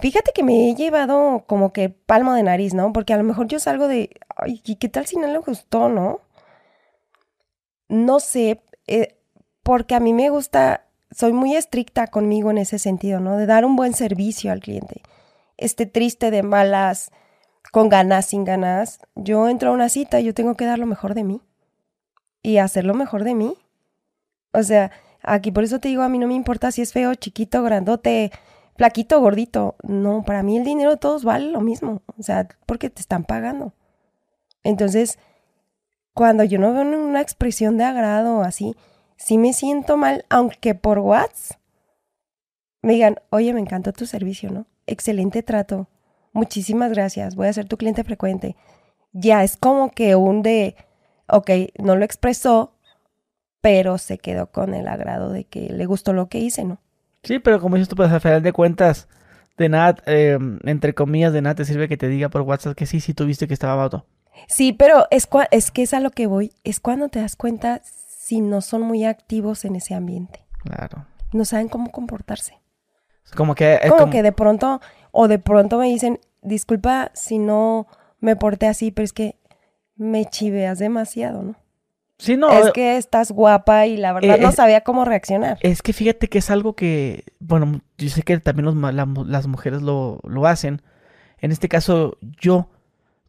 fíjate 0.02 0.32
que 0.34 0.44
me 0.44 0.70
he 0.70 0.76
llevado 0.76 1.44
como 1.48 1.74
que 1.74 1.90
palmo 1.90 2.34
de 2.34 2.44
nariz, 2.44 2.74
¿no? 2.74 2.94
Porque 2.94 3.14
a 3.14 3.18
lo 3.18 3.24
mejor 3.24 3.48
yo 3.48 3.60
salgo 3.60 3.88
de, 3.88 4.10
ay, 4.36 4.60
¿qué 4.60 4.90
tal 4.90 5.06
si 5.06 5.18
no 5.18 5.28
le 5.28 5.40
gustó, 5.40 5.90
no? 5.90 6.22
No 7.88 8.20
sé, 8.20 8.62
eh, 8.88 9.18
porque 9.64 9.96
a 9.96 10.00
mí 10.00 10.14
me 10.14 10.30
gusta, 10.30 10.86
soy 11.12 11.34
muy 11.34 11.56
estricta 11.56 12.08
conmigo 12.08 12.52
en 12.52 12.60
ese 12.60 12.80
sentido, 12.80 13.20
¿no? 13.20 13.38
De 13.38 13.46
dar 13.46 13.66
un 13.66 13.76
buen 13.76 13.94
servicio 13.94 14.52
al 14.52 14.60
cliente. 14.60 15.02
Este 15.58 15.86
triste 15.86 16.32
de 16.32 16.44
malas, 16.44 17.12
con 17.72 17.90
ganas, 17.90 18.28
sin 18.28 18.46
ganas, 18.46 19.00
yo 19.16 19.48
entro 19.50 19.70
a 19.70 19.74
una 19.74 19.90
cita 19.90 20.20
y 20.20 20.26
yo 20.26 20.34
tengo 20.34 20.56
que 20.56 20.66
dar 20.66 20.80
lo 20.80 20.86
mejor 20.86 21.14
de 21.14 21.24
mí. 21.24 21.42
Y 22.42 22.58
hacer 22.58 22.86
lo 22.86 22.94
mejor 22.94 23.24
de 23.24 23.36
mí. 23.36 23.58
O 24.54 24.64
sea, 24.64 24.92
aquí 25.22 25.52
por 25.52 25.64
eso 25.64 25.80
te 25.80 25.90
digo, 25.90 26.04
a 26.04 26.10
mí 26.10 26.20
no 26.20 26.28
me 26.28 26.36
importa 26.36 26.72
si 26.72 26.82
es 26.82 26.94
feo, 26.94 27.14
chiquito, 27.16 27.62
grandote, 27.64 28.32
flaquito, 28.76 29.20
gordito. 29.20 29.76
No, 29.84 30.24
para 30.24 30.44
mí 30.44 30.58
el 30.58 30.64
dinero 30.64 30.92
de 30.92 30.98
todos 30.98 31.24
vale 31.24 31.52
lo 31.52 31.62
mismo. 31.62 32.02
O 32.18 32.24
sea, 32.24 32.48
porque 32.66 32.90
te 32.90 33.02
están 33.02 33.24
pagando. 33.26 33.74
Entonces, 34.64 35.20
cuando 36.14 36.44
yo 36.44 36.60
no 36.60 36.74
veo 36.74 36.84
una 36.84 37.22
expresión 37.22 37.78
de 37.78 37.84
agrado 37.84 38.42
así, 38.42 38.76
sí 39.20 39.38
me 39.38 39.54
siento 39.54 39.98
mal, 39.98 40.26
aunque 40.30 40.74
por 40.74 41.00
WhatsApp 41.00 41.60
me 42.82 42.94
digan, 42.94 43.18
oye, 43.30 43.54
me 43.54 43.60
encantó 43.60 43.92
tu 43.92 44.06
servicio, 44.06 44.50
¿no? 44.50 44.66
Excelente 44.88 45.44
trato. 45.44 45.88
Muchísimas 46.32 46.92
gracias. 46.92 47.36
Voy 47.36 47.48
a 47.48 47.54
ser 47.54 47.68
tu 47.68 47.78
cliente 47.78 48.04
frecuente. 48.04 48.56
Ya 49.12 49.44
es 49.44 49.58
como 49.58 49.92
que 49.92 50.16
un 50.16 50.42
de, 50.42 50.76
ok, 51.28 51.50
no 51.78 51.98
lo 51.98 52.06
expresó, 52.06 52.74
pero 53.62 53.98
se 53.98 54.18
quedó 54.18 54.48
con 54.48 54.74
el 54.74 54.88
agrado 54.88 55.32
de 55.32 55.44
que 55.44 55.70
le 55.70 55.86
gustó 55.86 56.14
lo 56.14 56.30
que 56.30 56.40
hice, 56.40 56.64
¿no? 56.64 56.80
Sí, 57.24 57.40
pero 57.40 57.60
como 57.60 57.76
dices 57.76 57.90
tú, 57.90 57.98
pues 57.98 58.12
al 58.12 58.22
final 58.22 58.42
de 58.42 58.54
cuentas, 58.54 59.10
de 59.58 59.68
nada, 59.68 59.98
em, 60.06 60.60
entre 60.64 60.94
comillas, 60.94 61.34
de 61.34 61.42
nada 61.42 61.56
te 61.56 61.66
sirve 61.66 61.90
que 61.90 61.98
te 61.98 62.08
diga 62.08 62.30
por 62.30 62.42
WhatsApp 62.44 62.78
que 62.78 62.86
sí, 62.86 63.02
sí 63.02 63.14
tuviste 63.14 63.48
que 63.48 63.54
estaba 63.54 63.76
vato. 63.76 64.06
Sí, 64.48 64.72
pero 64.72 65.06
es, 65.12 65.28
es 65.52 65.72
que 65.72 65.84
es 65.84 65.94
a 65.94 66.00
lo 66.00 66.12
que 66.12 66.28
voy. 66.28 66.54
Es 66.64 66.80
cuando 66.80 67.10
te 67.10 67.20
das 67.20 67.36
cuenta 67.36 67.82
si 68.30 68.42
no 68.42 68.62
son 68.62 68.84
muy 68.84 69.06
activos 69.06 69.66
en 69.66 69.76
ese 69.76 69.96
ambiente. 69.96 70.46
Claro. 70.64 71.08
No 71.34 71.46
saben 71.46 71.68
cómo 71.68 71.92
comportarse. 71.92 72.60
Como 73.36 73.56
que... 73.56 73.80
como, 73.90 74.12
que 74.12 74.22
de 74.22 74.32
pronto, 74.32 74.82
o 75.10 75.28
de 75.28 75.40
pronto 75.40 75.80
me 75.80 75.88
dicen, 75.88 76.20
disculpa 76.44 77.10
si 77.16 77.40
no 77.40 77.88
me 78.20 78.36
porté 78.36 78.68
así, 78.68 78.92
pero 78.92 79.04
es 79.04 79.14
que 79.14 79.40
me 79.96 80.26
chiveas 80.26 80.78
demasiado, 80.78 81.42
¿no? 81.42 81.56
Sí, 82.20 82.38
no. 82.38 82.52
Es 82.52 82.72
que 82.72 82.98
estás 82.98 83.32
guapa 83.32 83.88
y 83.88 83.98
la 83.98 84.14
verdad 84.14 84.38
eh, 84.38 84.42
no 84.42 84.52
sabía 84.52 84.82
cómo 84.82 85.06
reaccionar. 85.06 85.58
Es 85.62 85.82
que 85.82 85.92
fíjate 85.92 86.28
que 86.28 86.38
es 86.38 86.52
algo 86.52 86.76
que, 86.76 87.24
bueno, 87.40 87.82
yo 87.98 88.10
sé 88.10 88.22
que 88.22 88.38
también 88.40 88.66
los, 88.66 89.28
las 89.28 89.48
mujeres 89.48 89.82
lo, 89.82 90.20
lo, 90.24 90.46
hacen. 90.46 90.84
En 91.40 91.52
este 91.52 91.68
caso, 91.68 92.18
yo 92.40 92.70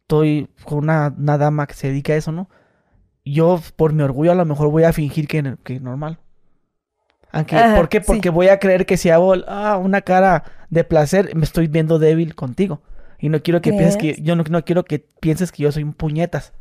estoy 0.01 0.47
con 0.63 0.77
una, 0.79 1.15
una, 1.17 1.39
dama 1.39 1.65
que 1.65 1.73
se 1.73 1.87
dedica 1.87 2.13
a 2.13 2.17
eso, 2.17 2.31
¿no? 2.31 2.49
Yo, 3.23 3.61
por 3.75 3.93
mi 3.93 4.03
orgullo, 4.03 4.31
a 4.31 4.35
lo 4.35 4.45
mejor 4.45 4.69
voy 4.69 4.83
a 4.83 4.93
fingir 4.93 5.27
que, 5.27 5.55
que 5.63 5.79
normal. 5.79 6.19
Aunque, 7.31 7.55
¿Por 7.75 7.89
qué? 7.89 8.01
Porque 8.01 8.29
voy 8.29 8.49
a 8.49 8.59
creer 8.59 8.85
que 8.85 8.97
si 8.97 9.09
hago 9.09 9.33
ah, 9.47 9.77
una 9.77 10.01
cara 10.01 10.43
de 10.69 10.83
placer, 10.83 11.33
me 11.35 11.43
estoy 11.43 11.67
viendo 11.67 11.97
débil 11.97 12.35
contigo. 12.35 12.81
Y 13.19 13.29
no 13.29 13.41
quiero 13.41 13.61
que 13.61 13.71
pienses 13.71 13.97
que, 13.97 14.21
yo 14.21 14.35
no, 14.35 14.43
no 14.49 14.65
quiero 14.65 14.83
que 14.83 14.99
pienses 14.99 15.51
que 15.51 15.63
yo 15.63 15.71
soy 15.71 15.83
un 15.83 15.93
puñetas. 15.93 16.53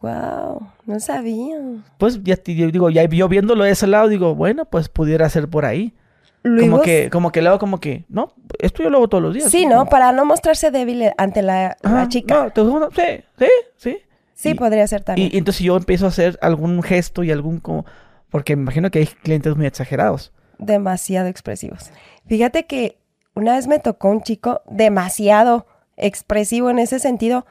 Wow, 0.00 0.68
no 0.86 1.00
sabía. 1.00 1.56
Pues 1.98 2.22
ya 2.22 2.36
te 2.36 2.52
digo, 2.52 2.90
ya 2.90 3.04
yo 3.04 3.28
viéndolo 3.28 3.64
de 3.64 3.70
ese 3.70 3.86
lado, 3.86 4.08
digo, 4.08 4.34
bueno, 4.34 4.64
pues 4.64 4.88
pudiera 4.88 5.28
ser 5.28 5.48
por 5.48 5.64
ahí. 5.64 5.94
Como 6.42 6.82
que, 6.82 7.10
como 7.10 7.32
que 7.32 7.42
luego 7.42 7.58
como 7.58 7.80
que, 7.80 8.04
no, 8.08 8.32
esto 8.58 8.82
yo 8.82 8.90
lo 8.90 8.98
hago 8.98 9.08
todos 9.08 9.22
los 9.22 9.34
días. 9.34 9.50
Sí, 9.50 9.66
¿no? 9.66 9.86
Para 9.86 10.12
no 10.12 10.24
mostrarse 10.24 10.70
débil 10.70 11.10
ante 11.18 11.42
la, 11.42 11.76
chica. 12.08 12.52
No, 12.54 12.90
sí, 12.90 13.24
sí, 13.38 13.46
sí. 13.76 13.98
Sí, 14.38 14.54
podría 14.54 14.86
ser 14.86 15.02
también. 15.02 15.30
Y, 15.32 15.34
y, 15.34 15.38
entonces 15.38 15.64
yo 15.64 15.76
empiezo 15.76 16.06
a 16.06 16.10
hacer 16.10 16.38
algún 16.40 16.80
gesto 16.82 17.24
y 17.24 17.32
algún 17.32 17.58
como, 17.58 17.84
porque 18.30 18.54
me 18.54 18.62
imagino 18.62 18.90
que 18.90 19.00
hay 19.00 19.06
clientes 19.06 19.56
muy 19.56 19.66
exagerados. 19.66 20.32
Demasiado 20.58 21.26
expresivos. 21.26 21.90
Fíjate 22.26 22.66
que 22.66 22.98
una 23.34 23.56
vez 23.56 23.66
me 23.66 23.80
tocó 23.80 24.10
un 24.10 24.22
chico 24.22 24.62
demasiado 24.70 25.66
expresivo 25.96 26.70
en 26.70 26.78
ese 26.78 27.00
sentido 27.00 27.46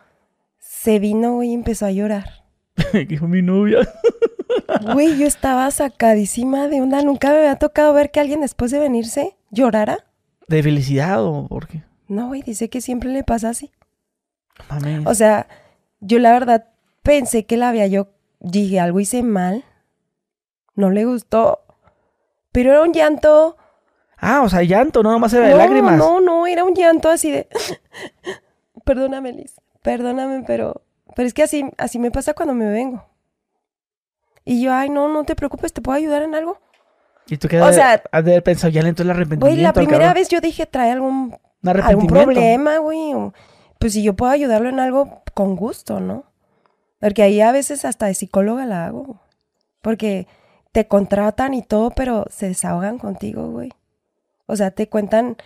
se 0.59 0.99
vino, 0.99 1.43
y 1.43 1.53
empezó 1.53 1.85
a 1.85 1.91
llorar. 1.91 2.45
Dijo 3.07 3.27
mi 3.27 3.41
novia. 3.41 3.79
Güey, 4.93 5.17
yo 5.17 5.27
estaba 5.27 5.69
sacadísima 5.71 6.67
de 6.67 6.81
onda. 6.81 7.01
Nunca 7.01 7.29
me 7.29 7.37
había 7.37 7.57
tocado 7.57 7.93
ver 7.93 8.11
que 8.11 8.19
alguien 8.19 8.41
después 8.41 8.71
de 8.71 8.79
venirse 8.79 9.35
llorara. 9.51 10.05
¿De 10.47 10.63
felicidad 10.63 11.23
o 11.23 11.47
por 11.47 11.67
qué? 11.67 11.83
No, 12.07 12.27
güey, 12.27 12.41
dice 12.41 12.69
que 12.69 12.81
siempre 12.81 13.09
le 13.09 13.23
pasa 13.23 13.49
así. 13.49 13.71
O 15.05 15.13
sea, 15.13 15.47
yo 15.99 16.19
la 16.19 16.31
verdad 16.31 16.69
pensé 17.07 17.45
que 17.45 17.57
la 17.57 17.69
había 17.69 17.87
yo. 17.87 18.09
Dije, 18.39 18.79
algo 18.79 18.99
hice 18.99 19.23
mal. 19.23 19.63
No 20.75 20.91
le 20.91 21.05
gustó. 21.05 21.61
Pero 22.51 22.71
era 22.71 22.81
un 22.83 22.93
llanto. 22.93 23.57
Ah, 24.17 24.41
o 24.43 24.49
sea, 24.49 24.61
llanto, 24.63 25.01
no 25.01 25.11
nomás 25.11 25.33
era 25.33 25.47
de 25.47 25.55
lágrimas. 25.55 25.97
No, 25.97 26.21
no, 26.21 26.45
era 26.45 26.63
un 26.63 26.75
llanto 26.75 27.09
así 27.09 27.31
de. 27.31 27.47
Perdóname, 28.85 29.33
Liz 29.33 29.55
perdóname, 29.87 30.43
pero, 30.45 30.81
pero 31.15 31.27
es 31.27 31.33
que 31.33 31.43
así, 31.43 31.63
así 31.77 31.97
me 31.97 32.11
pasa 32.11 32.33
cuando 32.33 32.53
me 32.53 32.69
vengo. 32.69 33.05
Y 34.43 34.61
yo, 34.61 34.73
ay, 34.73 34.89
no, 34.89 35.07
no 35.07 35.23
te 35.23 35.33
preocupes, 35.33 35.71
¿te 35.71 35.81
puedo 35.81 35.97
ayudar 35.97 36.23
en 36.23 36.35
algo? 36.35 36.59
Y 37.27 37.37
tú 37.37 37.47
quedas, 37.47 37.69
o 37.69 37.73
sea, 37.73 38.03
has 38.11 38.25
de 38.25 38.31
haber 38.31 38.43
pensado, 38.43 38.69
ya 38.69 38.81
le 38.81 38.89
entró 38.89 39.03
el 39.03 39.11
arrepentimiento. 39.11 39.45
Güey, 39.47 39.61
la 39.61 39.71
primera 39.71 40.13
vez 40.13 40.27
yo 40.27 40.41
dije, 40.41 40.65
trae 40.65 40.91
algún, 40.91 41.37
algún 41.63 42.07
problema, 42.07 42.79
güey. 42.79 43.13
Pues 43.79 43.93
si 43.93 44.03
yo 44.03 44.13
puedo 44.13 44.29
ayudarlo 44.29 44.67
en 44.67 44.81
algo, 44.81 45.21
con 45.33 45.55
gusto, 45.55 46.01
¿no? 46.01 46.25
Porque 46.99 47.23
ahí 47.23 47.41
a 47.41 47.51
veces 47.51 47.85
hasta 47.85 48.07
de 48.07 48.13
psicóloga 48.13 48.65
la 48.65 48.85
hago. 48.85 49.21
Porque 49.81 50.27
te 50.71 50.87
contratan 50.87 51.53
y 51.53 51.61
todo, 51.61 51.91
pero 51.91 52.25
se 52.29 52.47
desahogan 52.47 52.97
contigo, 52.97 53.49
güey. 53.49 53.71
O 54.45 54.55
sea, 54.55 54.71
te 54.71 54.89
cuentan 54.89 55.37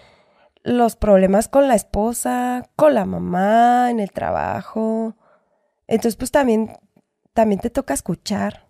los 0.64 0.96
problemas 0.96 1.48
con 1.48 1.68
la 1.68 1.76
esposa, 1.76 2.70
con 2.76 2.94
la 2.94 3.06
mamá, 3.06 3.90
en 3.90 4.00
el 4.00 4.12
trabajo. 4.12 5.16
Entonces, 5.88 6.16
pues 6.16 6.32
también, 6.32 6.72
también 7.34 7.60
te 7.60 7.70
toca 7.70 7.94
escuchar. 7.94 8.68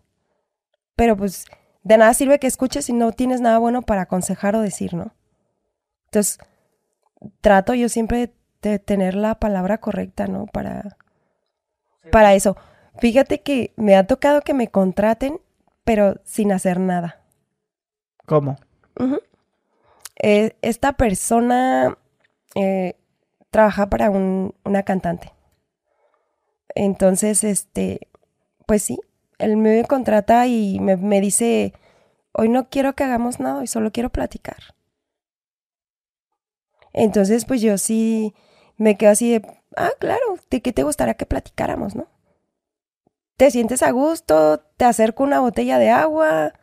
Pero 0.95 1.17
pues 1.17 1.45
de 1.83 1.97
nada 1.97 2.13
sirve 2.13 2.39
que 2.39 2.47
escuches 2.47 2.85
si 2.85 2.93
no 2.93 3.11
tienes 3.11 3.41
nada 3.41 3.57
bueno 3.57 3.81
para 3.81 4.03
aconsejar 4.03 4.55
o 4.55 4.61
decir, 4.61 4.93
¿no? 4.93 5.13
Entonces, 6.05 6.39
trato 7.41 7.73
yo 7.73 7.89
siempre 7.89 8.33
de 8.61 8.79
tener 8.79 9.15
la 9.15 9.39
palabra 9.39 9.79
correcta, 9.79 10.27
¿no? 10.27 10.45
Para, 10.45 10.97
para 12.11 12.33
eso. 12.33 12.55
Fíjate 12.99 13.41
que 13.41 13.73
me 13.75 13.95
ha 13.95 14.05
tocado 14.05 14.41
que 14.41 14.53
me 14.53 14.69
contraten, 14.69 15.39
pero 15.83 16.19
sin 16.23 16.51
hacer 16.51 16.79
nada. 16.79 17.21
¿Cómo? 18.25 18.57
Eh, 20.21 20.55
esta 20.61 20.93
persona 20.93 21.97
eh, 22.55 22.95
trabaja 23.49 23.89
para 23.89 24.09
una 24.09 24.83
cantante. 24.83 25.33
Entonces, 26.75 27.43
este, 27.43 28.07
pues 28.65 28.83
sí, 28.83 28.99
él 29.39 29.57
me 29.57 29.83
contrata 29.85 30.47
y 30.47 30.79
me, 30.79 30.95
me 30.97 31.19
dice, 31.21 31.73
hoy 32.33 32.49
no 32.49 32.69
quiero 32.69 32.93
que 32.93 33.03
hagamos 33.03 33.39
nada, 33.39 33.59
hoy 33.59 33.67
solo 33.67 33.91
quiero 33.91 34.09
platicar. 34.11 34.75
Entonces, 36.93 37.45
pues 37.45 37.61
yo 37.61 37.77
sí 37.77 38.33
me 38.77 38.97
quedo 38.97 39.11
así 39.11 39.31
de, 39.31 39.41
ah, 39.75 39.91
claro, 39.99 40.37
¿de 40.49 40.61
qué 40.61 40.71
te 40.71 40.83
gustaría 40.83 41.15
que 41.15 41.25
platicáramos, 41.25 41.95
no? 41.95 42.07
¿Te 43.37 43.51
sientes 43.51 43.83
a 43.83 43.91
gusto? 43.91 44.59
¿Te 44.77 44.85
acerco 44.85 45.23
una 45.23 45.39
botella 45.39 45.79
de 45.79 45.89
agua? 45.89 46.53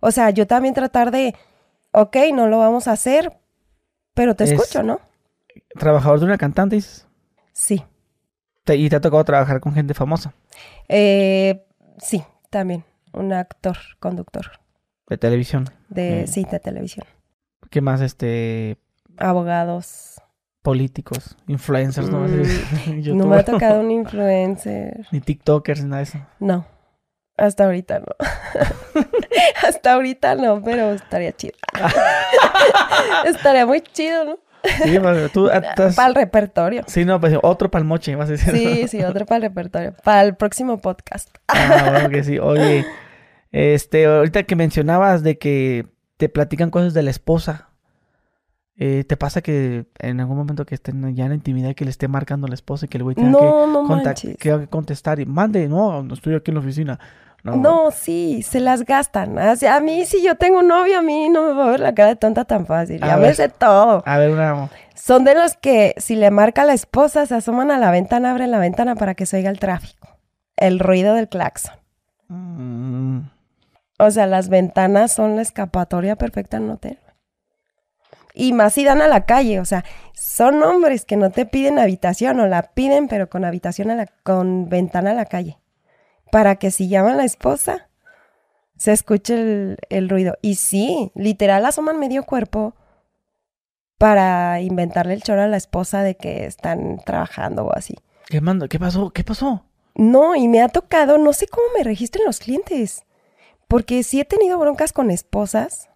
O 0.00 0.10
sea, 0.10 0.30
yo 0.30 0.46
también 0.46 0.74
tratar 0.74 1.10
de 1.10 1.34
ok, 1.92 2.16
no 2.34 2.48
lo 2.48 2.58
vamos 2.58 2.88
a 2.88 2.92
hacer, 2.92 3.38
pero 4.14 4.34
te 4.34 4.44
escucho, 4.44 4.82
¿no? 4.82 5.00
¿Trabajador 5.78 6.20
de 6.20 6.26
una 6.26 6.38
cantante? 6.38 6.80
Sí. 7.52 7.84
¿Y 8.66 8.88
te 8.88 8.96
ha 8.96 9.00
tocado 9.00 9.24
trabajar 9.24 9.60
con 9.60 9.74
gente 9.74 9.94
famosa? 9.94 10.34
Eh, 10.88 11.64
sí, 11.98 12.24
también. 12.50 12.84
Un 13.12 13.32
actor, 13.32 13.76
conductor. 14.00 14.52
¿De 15.08 15.18
televisión? 15.18 15.68
De, 15.88 16.24
mm. 16.24 16.26
Sí, 16.26 16.46
de 16.50 16.60
televisión. 16.60 17.06
¿Qué 17.70 17.80
más? 17.80 18.00
Este... 18.00 18.78
Abogados. 19.18 20.11
Políticos, 20.62 21.36
influencers, 21.48 22.08
¿no? 22.08 22.20
Mm, 22.20 23.16
no 23.16 23.26
me 23.26 23.36
ha 23.36 23.44
tocado 23.44 23.80
un 23.80 23.90
influencer. 24.00 25.06
Ni 25.10 25.20
TikTokers, 25.20 25.82
ni 25.82 25.90
nada 25.90 25.98
de 25.98 26.02
eso. 26.04 26.18
No. 26.38 26.66
Hasta 27.36 27.64
ahorita 27.64 27.98
no. 27.98 28.06
Hasta 29.66 29.94
ahorita 29.94 30.36
no, 30.36 30.62
pero 30.62 30.92
estaría 30.92 31.32
chido. 31.32 31.54
estaría 33.24 33.66
muy 33.66 33.80
chido, 33.80 34.24
¿no? 34.24 34.38
Sí, 34.62 34.98
tú 35.32 35.48
estás... 35.48 35.96
Para 35.96 36.08
el 36.08 36.14
repertorio. 36.14 36.84
Sí, 36.86 37.04
no, 37.04 37.20
pues 37.20 37.36
otro 37.42 37.70
para 37.70 37.82
el 37.82 37.88
moche, 37.88 38.14
vas 38.14 38.28
a 38.28 38.32
decir. 38.32 38.52
Sí, 38.54 38.88
sí, 38.88 39.02
otro 39.02 39.26
para 39.26 39.36
el 39.38 39.42
repertorio. 39.42 39.94
Para 40.04 40.22
el 40.22 40.36
próximo 40.36 40.78
podcast. 40.78 41.28
Ah, 41.48 41.88
bueno, 41.90 42.10
que 42.10 42.22
sí. 42.22 42.38
Oye, 42.38 42.86
este, 43.50 44.06
ahorita 44.06 44.44
que 44.44 44.54
mencionabas 44.54 45.22
de 45.22 45.38
que 45.38 45.86
te 46.16 46.28
platican 46.28 46.70
cosas 46.70 46.94
de 46.94 47.02
la 47.02 47.10
esposa, 47.10 47.70
eh, 48.76 49.04
¿Te 49.04 49.16
pasa 49.16 49.42
que 49.42 49.86
en 49.98 50.20
algún 50.20 50.36
momento 50.36 50.64
que 50.64 50.74
estén 50.74 51.14
ya 51.14 51.24
en 51.24 51.30
la 51.30 51.34
intimidad 51.34 51.74
que 51.74 51.84
le 51.84 51.90
esté 51.90 52.08
marcando 52.08 52.46
a 52.46 52.48
la 52.48 52.54
esposa 52.54 52.86
y 52.86 52.88
que 52.88 52.98
el 52.98 53.04
güey 53.04 53.14
tenga 53.14 53.30
no, 53.30 53.86
que, 54.14 54.34
que, 54.36 54.66
contestar 54.68 55.20
y 55.20 55.26
mande, 55.26 55.68
no, 55.68 56.02
no 56.02 56.14
estoy 56.14 56.34
aquí 56.34 56.50
en 56.50 56.54
la 56.54 56.60
oficina? 56.60 56.98
No. 57.44 57.90
sí, 57.90 58.42
se 58.42 58.60
las 58.60 58.84
gastan. 58.84 59.36
a 59.38 59.80
mí, 59.80 60.04
si 60.06 60.22
yo 60.22 60.36
tengo 60.36 60.60
un 60.60 60.68
novio, 60.68 60.98
a 60.98 61.02
mí 61.02 61.28
no 61.28 61.42
me 61.42 61.52
va 61.54 61.66
a 61.66 61.70
ver 61.70 61.80
la 61.80 61.94
cara 61.94 62.10
de 62.10 62.16
tonta 62.16 62.44
tan 62.44 62.66
fácil. 62.66 63.00
ya 63.00 63.16
me 63.16 63.34
sé 63.34 63.48
todo. 63.48 64.02
A 64.06 64.18
ver, 64.18 64.30
una... 64.30 64.68
Son 64.94 65.24
de 65.24 65.34
los 65.34 65.56
que, 65.56 65.94
si 65.96 66.14
le 66.14 66.30
marca 66.30 66.62
a 66.62 66.64
la 66.64 66.74
esposa, 66.74 67.26
se 67.26 67.34
asoman 67.34 67.72
a 67.72 67.78
la 67.78 67.90
ventana, 67.90 68.30
abren 68.30 68.52
la 68.52 68.60
ventana 68.60 68.94
para 68.94 69.14
que 69.14 69.26
se 69.26 69.38
oiga 69.38 69.50
el 69.50 69.58
tráfico. 69.58 70.08
El 70.56 70.78
ruido 70.78 71.14
del 71.14 71.28
claxon. 71.28 71.74
Mm. 72.28 73.22
O 73.98 74.10
sea, 74.12 74.26
las 74.26 74.48
ventanas 74.48 75.12
son 75.12 75.34
la 75.34 75.42
escapatoria 75.42 76.14
perfecta 76.14 76.58
en 76.58 76.64
un 76.64 76.70
hotel. 76.70 76.98
Y 78.34 78.52
más 78.52 78.74
si 78.74 78.84
dan 78.84 79.02
a 79.02 79.08
la 79.08 79.26
calle, 79.26 79.60
o 79.60 79.64
sea, 79.64 79.84
son 80.14 80.62
hombres 80.62 81.04
que 81.04 81.16
no 81.16 81.30
te 81.30 81.46
piden 81.46 81.78
habitación 81.78 82.40
o 82.40 82.46
la 82.46 82.62
piden, 82.74 83.08
pero 83.08 83.28
con 83.28 83.44
habitación 83.44 83.90
a 83.90 83.94
la, 83.94 84.06
con 84.22 84.68
ventana 84.68 85.10
a 85.10 85.14
la 85.14 85.26
calle 85.26 85.58
para 86.32 86.56
que 86.56 86.70
si 86.70 86.88
llama 86.88 87.12
a 87.12 87.16
la 87.16 87.26
esposa, 87.26 87.90
se 88.78 88.92
escuche 88.92 89.76
el, 89.90 90.08
ruido. 90.08 90.38
Y 90.40 90.54
sí, 90.54 91.12
literal 91.14 91.66
asoman 91.66 92.00
medio 92.00 92.24
cuerpo 92.24 92.74
para 93.98 94.62
inventarle 94.62 95.12
el 95.12 95.22
choro 95.22 95.42
a 95.42 95.46
la 95.46 95.58
esposa 95.58 96.02
de 96.02 96.16
que 96.16 96.46
están 96.46 97.00
trabajando 97.04 97.66
o 97.66 97.76
así. 97.76 97.96
¿Qué 98.28 98.40
mando? 98.40 98.66
¿Qué 98.66 98.78
pasó? 98.78 99.10
¿Qué 99.10 99.24
pasó? 99.24 99.66
No, 99.94 100.34
y 100.34 100.48
me 100.48 100.62
ha 100.62 100.70
tocado, 100.70 101.18
no 101.18 101.34
sé 101.34 101.46
cómo 101.48 101.66
me 101.76 101.84
registren 101.84 102.24
los 102.24 102.38
clientes, 102.38 103.04
porque 103.68 104.02
sí 104.02 104.18
he 104.18 104.24
tenido 104.24 104.58
broncas 104.58 104.94
con 104.94 105.10
esposas, 105.10 105.90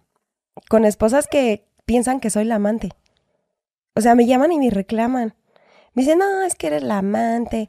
con 0.69 0.85
esposas 0.85 1.25
que, 1.27 1.66
piensan 1.87 2.19
que 2.19 2.29
soy 2.29 2.43
la 2.43 2.55
amante. 2.55 2.91
O 3.95 4.01
sea, 4.01 4.13
me 4.13 4.27
llaman 4.27 4.51
y 4.51 4.59
me 4.59 4.69
reclaman. 4.69 5.33
Me 5.93 6.03
dicen, 6.03 6.19
no, 6.19 6.43
es 6.43 6.53
que 6.53 6.67
eres 6.67 6.83
la 6.83 6.99
amante, 6.99 7.67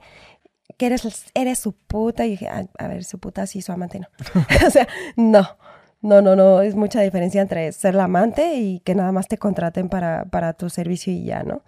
que 0.76 0.86
eres, 0.86 1.30
eres 1.32 1.58
su 1.58 1.72
puta. 1.72 2.26
Y 2.26 2.32
dije, 2.32 2.48
a, 2.48 2.88
ver, 2.88 3.04
su 3.04 3.18
puta 3.18 3.46
sí, 3.46 3.62
su 3.62 3.72
amante 3.72 4.00
no. 4.00 4.08
o 4.66 4.70
sea, 4.70 4.86
no. 5.16 5.56
No, 6.00 6.20
no, 6.20 6.36
no, 6.36 6.60
es 6.60 6.76
mucha 6.76 7.00
diferencia 7.00 7.40
entre 7.40 7.72
ser 7.72 7.94
la 7.94 8.04
amante 8.04 8.54
y 8.54 8.80
que 8.80 8.94
nada 8.94 9.10
más 9.10 9.26
te 9.26 9.38
contraten 9.38 9.88
para, 9.88 10.26
para 10.26 10.52
tu 10.52 10.70
servicio 10.70 11.12
y 11.12 11.24
ya, 11.24 11.42
¿no? 11.42 11.62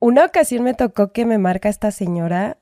Una 0.00 0.24
ocasión 0.24 0.64
me 0.64 0.74
tocó 0.74 1.12
que 1.12 1.24
me 1.24 1.38
marca 1.38 1.68
esta 1.68 1.92
señora 1.92 2.58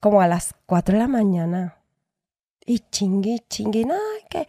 como 0.00 0.20
a 0.20 0.26
las 0.26 0.54
4 0.66 0.94
de 0.94 0.98
la 1.00 1.08
mañana. 1.08 1.78
Y 2.66 2.80
chingue, 2.90 3.44
chingue, 3.48 3.84
no, 3.84 3.94
que 4.28 4.46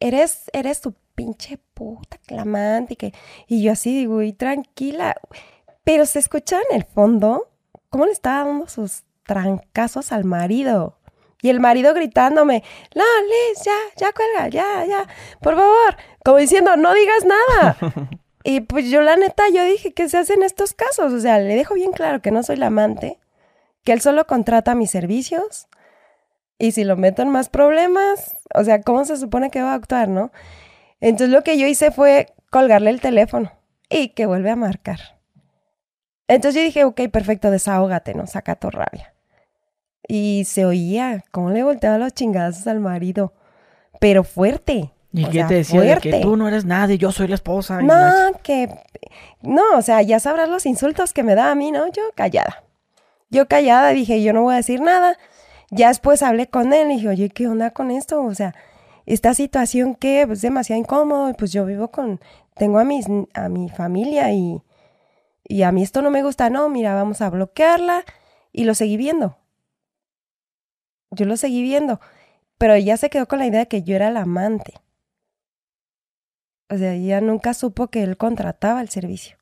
eres, 0.00 0.50
eres 0.52 0.80
pinche 1.16 1.58
puta 1.74 2.18
clamante. 2.18 2.92
Y, 2.94 2.96
que, 2.96 3.14
y 3.48 3.62
yo 3.62 3.72
así 3.72 3.96
digo, 3.96 4.22
y 4.22 4.32
tranquila. 4.32 5.16
Pero 5.82 6.06
se 6.06 6.20
escucha 6.20 6.60
en 6.70 6.76
el 6.76 6.84
fondo 6.84 7.48
cómo 7.90 8.06
le 8.06 8.12
estaba 8.12 8.44
dando 8.44 8.68
sus 8.68 9.02
trancazos 9.24 10.12
al 10.12 10.24
marido. 10.24 10.98
Y 11.42 11.50
el 11.50 11.60
marido 11.60 11.92
gritándome, 11.92 12.62
no, 12.94 13.04
Liz, 13.22 13.64
ya, 13.64 13.76
ya 13.96 14.12
cuelga, 14.12 14.48
ya, 14.48 14.84
ya, 14.86 15.06
por 15.40 15.56
favor. 15.56 15.96
Como 16.24 16.38
diciendo, 16.38 16.76
no 16.76 16.94
digas 16.94 17.24
nada. 17.24 17.76
Y 18.48 18.60
pues 18.60 18.88
yo 18.88 19.00
la 19.00 19.16
neta, 19.16 19.42
yo 19.52 19.64
dije, 19.64 19.92
¿qué 19.92 20.08
se 20.08 20.18
hace 20.18 20.34
en 20.34 20.44
estos 20.44 20.72
casos? 20.72 21.12
O 21.12 21.18
sea, 21.18 21.40
le 21.40 21.56
dejo 21.56 21.74
bien 21.74 21.90
claro 21.90 22.22
que 22.22 22.30
no 22.30 22.44
soy 22.44 22.54
la 22.54 22.68
amante, 22.68 23.18
que 23.82 23.90
él 23.90 24.00
solo 24.00 24.24
contrata 24.28 24.76
mis 24.76 24.92
servicios. 24.92 25.66
Y 26.56 26.70
si 26.70 26.84
lo 26.84 26.96
meto 26.96 27.22
en 27.22 27.30
más 27.30 27.48
problemas, 27.48 28.36
o 28.54 28.62
sea, 28.62 28.82
¿cómo 28.82 29.04
se 29.04 29.16
supone 29.16 29.50
que 29.50 29.62
va 29.62 29.72
a 29.72 29.74
actuar, 29.74 30.08
no? 30.08 30.30
Entonces 31.00 31.30
lo 31.30 31.42
que 31.42 31.58
yo 31.58 31.66
hice 31.66 31.90
fue 31.90 32.34
colgarle 32.50 32.90
el 32.90 33.00
teléfono 33.00 33.52
y 33.88 34.08
que 34.08 34.26
vuelve 34.26 34.50
a 34.50 34.56
marcar. 34.56 35.18
Entonces 36.28 36.60
yo 36.60 36.64
dije, 36.64 36.84
ok, 36.84 37.08
perfecto, 37.10 37.50
desahógate, 37.50 38.14
¿no? 38.14 38.26
Saca 38.26 38.56
tu 38.56 38.70
rabia. 38.70 39.14
Y 40.08 40.44
se 40.46 40.64
oía 40.64 41.24
cómo 41.30 41.50
le 41.50 41.62
volteaba 41.62 41.98
los 41.98 42.14
chingazos 42.14 42.66
al 42.66 42.80
marido, 42.80 43.32
pero 44.00 44.24
fuerte. 44.24 44.92
¿Y 45.12 45.24
qué 45.26 45.44
te 45.44 45.54
decía? 45.54 45.98
que 45.98 46.20
tú 46.20 46.36
no 46.36 46.48
eres 46.48 46.64
nadie, 46.64 46.98
yo 46.98 47.10
soy 47.12 47.28
la 47.28 47.36
esposa. 47.36 47.80
No, 47.80 48.32
que... 48.42 48.68
No, 49.40 49.62
o 49.76 49.82
sea, 49.82 50.02
ya 50.02 50.20
sabrás 50.20 50.48
los 50.48 50.66
insultos 50.66 51.12
que 51.12 51.22
me 51.22 51.34
da 51.34 51.50
a 51.50 51.54
mí, 51.54 51.70
¿no? 51.70 51.86
Yo 51.88 52.02
callada. 52.14 52.64
Yo 53.30 53.46
callada 53.46 53.90
dije, 53.90 54.22
yo 54.22 54.32
no 54.32 54.42
voy 54.42 54.54
a 54.54 54.58
decir 54.58 54.80
nada. 54.80 55.16
Ya 55.70 55.88
después 55.88 56.22
hablé 56.22 56.48
con 56.48 56.72
él 56.72 56.90
y 56.90 56.96
dije, 56.96 57.08
oye, 57.08 57.28
¿qué 57.30 57.48
onda 57.48 57.70
con 57.70 57.90
esto? 57.90 58.22
O 58.22 58.34
sea, 58.34 58.54
esta 59.06 59.34
situación 59.34 59.94
que 59.94 60.24
pues, 60.26 60.38
es 60.38 60.42
demasiado 60.42 60.80
incómodo. 60.80 61.32
Pues 61.34 61.52
yo 61.52 61.64
vivo 61.64 61.90
con... 61.90 62.20
Tengo 62.54 62.78
a, 62.78 62.84
mis, 62.84 63.06
a 63.34 63.48
mi 63.48 63.68
familia 63.68 64.32
y, 64.32 64.62
y 65.44 65.62
a 65.62 65.72
mí 65.72 65.82
esto 65.82 66.02
no 66.02 66.10
me 66.10 66.22
gusta. 66.22 66.50
No, 66.50 66.68
mira, 66.68 66.94
vamos 66.94 67.20
a 67.20 67.30
bloquearla. 67.30 68.04
Y 68.52 68.64
lo 68.64 68.74
seguí 68.74 68.96
viendo. 68.96 69.38
Yo 71.10 71.24
lo 71.24 71.36
seguí 71.36 71.62
viendo. 71.62 72.00
Pero 72.58 72.74
ella 72.74 72.96
se 72.96 73.10
quedó 73.10 73.26
con 73.28 73.38
la 73.38 73.46
idea 73.46 73.60
de 73.60 73.68
que 73.68 73.82
yo 73.82 73.94
era 73.94 74.10
la 74.10 74.22
amante. 74.22 74.74
O 76.68 76.76
sea, 76.76 76.94
ella 76.94 77.20
nunca 77.20 77.54
supo 77.54 77.88
que 77.88 78.02
él 78.02 78.16
contrataba 78.16 78.80
el 78.80 78.88
servicio. 78.88 79.36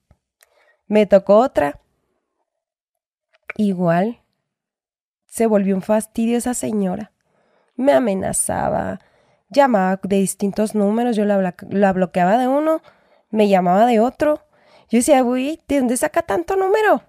Me 0.86 1.06
tocó 1.06 1.38
otra. 1.38 1.80
Igual. 3.56 4.20
Se 5.26 5.46
volvió 5.46 5.74
un 5.74 5.82
fastidio 5.82 6.36
esa 6.36 6.54
señora. 6.54 7.12
Me 7.76 7.92
amenazaba, 7.92 9.00
llamaba 9.54 9.98
de 10.02 10.16
distintos 10.16 10.74
números, 10.74 11.16
yo 11.16 11.24
la, 11.24 11.54
la 11.70 11.92
bloqueaba 11.94 12.36
de 12.36 12.48
uno, 12.48 12.82
me 13.30 13.48
llamaba 13.48 13.86
de 13.86 14.00
otro. 14.00 14.46
Yo 14.90 14.98
decía, 14.98 15.24
uy, 15.24 15.62
¿de 15.66 15.78
dónde 15.78 15.96
saca 15.96 16.20
tanto 16.22 16.56
número? 16.56 17.02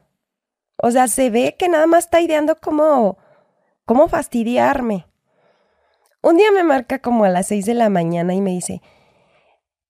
O 0.77 0.91
sea, 0.91 1.07
se 1.07 1.29
ve 1.29 1.55
que 1.57 1.69
nada 1.69 1.87
más 1.87 2.05
está 2.05 2.21
ideando 2.21 2.55
cómo, 2.55 3.17
cómo 3.85 4.07
fastidiarme. 4.07 5.05
Un 6.21 6.37
día 6.37 6.51
me 6.51 6.63
marca 6.63 6.99
como 6.99 7.23
a 7.25 7.29
las 7.29 7.47
seis 7.47 7.65
de 7.65 7.75
la 7.75 7.89
mañana 7.89 8.33
y 8.33 8.41
me 8.41 8.51
dice, 8.51 8.81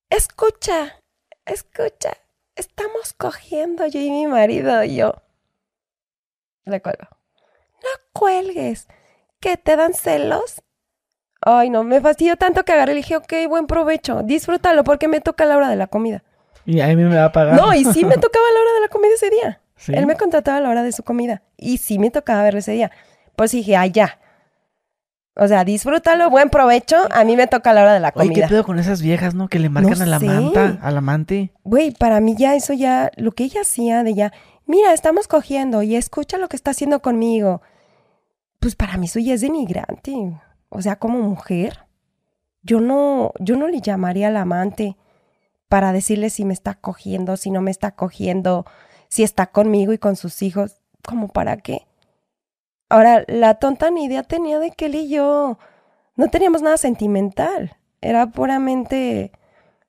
escucha, 0.09 0.99
escucha, 1.45 2.17
estamos 2.55 3.13
cogiendo 3.13 3.85
yo 3.87 3.99
y 3.99 4.11
mi 4.11 4.27
marido 4.27 4.83
y 4.83 4.97
yo. 4.97 5.21
Le 6.65 6.81
cuelgo. 6.81 7.07
No 7.81 7.89
cuelgues, 8.13 8.87
que 9.39 9.57
te 9.57 9.75
dan 9.75 9.93
celos. 9.93 10.61
Ay, 11.45 11.69
no, 11.69 11.83
me 11.83 12.01
fastidió 12.01 12.35
tanto 12.35 12.63
que 12.65 12.73
agarré 12.73 12.93
y 12.93 12.95
dije, 12.97 13.15
ok, 13.15 13.33
buen 13.47 13.67
provecho, 13.67 14.23
disfrútalo 14.23 14.83
porque 14.83 15.07
me 15.07 15.21
toca 15.21 15.45
la 15.45 15.55
hora 15.55 15.69
de 15.69 15.75
la 15.75 15.87
comida. 15.87 16.23
Y 16.65 16.81
a 16.81 16.87
mí 16.87 16.95
me 16.95 17.15
va 17.15 17.25
a 17.25 17.31
pagar. 17.31 17.55
No, 17.55 17.73
y 17.73 17.85
sí 17.85 18.03
me 18.03 18.15
tocaba 18.17 18.45
la 18.53 18.59
hora 18.59 18.73
de 18.73 18.81
la 18.81 18.87
comida 18.87 19.11
ese 19.13 19.29
día. 19.29 19.61
Él 19.87 20.07
me 20.07 20.17
contrataba 20.17 20.57
a 20.57 20.61
la 20.61 20.69
hora 20.69 20.83
de 20.83 20.91
su 20.91 21.03
comida. 21.03 21.43
Y 21.57 21.77
sí 21.77 21.99
me 21.99 22.09
tocaba 22.09 22.41
verlo 22.43 22.59
ese 22.59 22.71
día. 22.71 22.91
Pues 23.35 23.51
dije, 23.51 23.75
ay, 23.75 23.91
ya, 23.91 24.17
o 25.37 25.47
sea, 25.49 25.65
disfrútalo, 25.65 26.29
buen 26.29 26.49
provecho. 26.49 26.95
A 27.11 27.25
mí 27.25 27.35
me 27.35 27.47
toca 27.47 27.73
la 27.73 27.81
hora 27.81 27.93
de 27.93 27.99
la 27.99 28.13
comida. 28.13 28.31
Oye, 28.31 28.41
¿qué 28.41 28.47
pedo 28.47 28.63
con 28.63 28.79
esas 28.79 29.01
viejas, 29.01 29.35
no? 29.35 29.49
Que 29.49 29.59
le 29.59 29.69
marcan 29.69 30.01
a 30.01 30.05
la 30.05 30.19
manta, 30.19 30.79
al 30.81 30.97
amante. 30.97 31.51
Güey, 31.65 31.91
para 31.91 32.21
mí 32.21 32.35
ya 32.37 32.55
eso 32.55 32.73
ya, 32.73 33.11
lo 33.17 33.33
que 33.33 33.43
ella 33.43 33.61
hacía 33.61 34.03
de 34.03 34.13
ya, 34.13 34.31
mira, 34.65 34.93
estamos 34.93 35.27
cogiendo 35.27 35.83
y 35.83 35.97
escucha 35.97 36.37
lo 36.37 36.47
que 36.47 36.55
está 36.55 36.71
haciendo 36.71 37.01
conmigo. 37.01 37.61
Pues 38.61 38.75
para 38.75 38.97
mí 38.97 39.07
eso 39.07 39.19
ya 39.19 39.33
es 39.33 39.41
denigrante. 39.41 40.39
O 40.69 40.81
sea, 40.81 40.97
como 40.97 41.19
mujer, 41.19 41.85
yo 42.61 42.79
no, 42.81 43.31
yo 43.39 43.55
no 43.55 43.67
le 43.67 43.81
llamaría 43.81 44.27
al 44.27 44.37
amante 44.37 44.97
para 45.69 45.93
decirle 45.93 46.29
si 46.29 46.45
me 46.45 46.53
está 46.53 46.75
cogiendo, 46.75 47.37
si 47.37 47.51
no 47.51 47.61
me 47.61 47.71
está 47.71 47.91
cogiendo, 47.91 48.65
si 49.07 49.23
está 49.23 49.47
conmigo 49.47 49.93
y 49.93 49.97
con 49.97 50.15
sus 50.15 50.41
hijos. 50.41 50.81
¿Cómo 51.03 51.27
para 51.27 51.57
qué? 51.57 51.85
Ahora, 52.89 53.23
la 53.27 53.55
tonta 53.55 53.89
ni 53.91 54.05
idea 54.05 54.23
tenía 54.23 54.59
de 54.59 54.71
que 54.71 54.85
él 54.87 54.95
y 54.95 55.09
yo 55.09 55.57
no 56.15 56.27
teníamos 56.29 56.61
nada 56.61 56.77
sentimental. 56.77 57.77
Era 58.01 58.27
puramente 58.27 59.31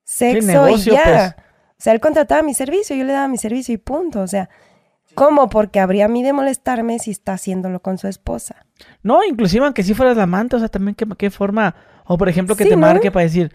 sexo 0.04 0.68
y 0.68 0.78
ya. 0.78 1.02
Pues. 1.02 1.46
O 1.78 1.82
sea, 1.82 1.92
él 1.92 2.00
contrataba 2.00 2.42
mi 2.42 2.54
servicio, 2.54 2.96
yo 2.96 3.04
le 3.04 3.12
daba 3.12 3.28
mi 3.28 3.38
servicio 3.38 3.74
y 3.74 3.78
punto. 3.78 4.20
O 4.20 4.26
sea, 4.26 4.48
¿cómo? 5.16 5.48
Porque 5.48 5.80
habría 5.80 6.04
a 6.04 6.08
mí 6.08 6.22
de 6.22 6.32
molestarme 6.32 7.00
si 7.00 7.10
está 7.10 7.32
haciéndolo 7.32 7.80
con 7.80 7.98
su 7.98 8.06
esposa. 8.06 8.66
No, 9.02 9.24
inclusive 9.24 9.64
aunque 9.64 9.82
si 9.82 9.94
fueras 9.94 10.16
la 10.16 10.22
amante, 10.22 10.54
o 10.54 10.58
sea, 10.60 10.68
también 10.68 10.94
qué, 10.94 11.30
forma. 11.30 11.74
O 12.04 12.16
por 12.16 12.28
ejemplo, 12.28 12.54
que 12.54 12.66
te 12.66 12.76
marque 12.76 13.10
para 13.10 13.24
decir, 13.24 13.52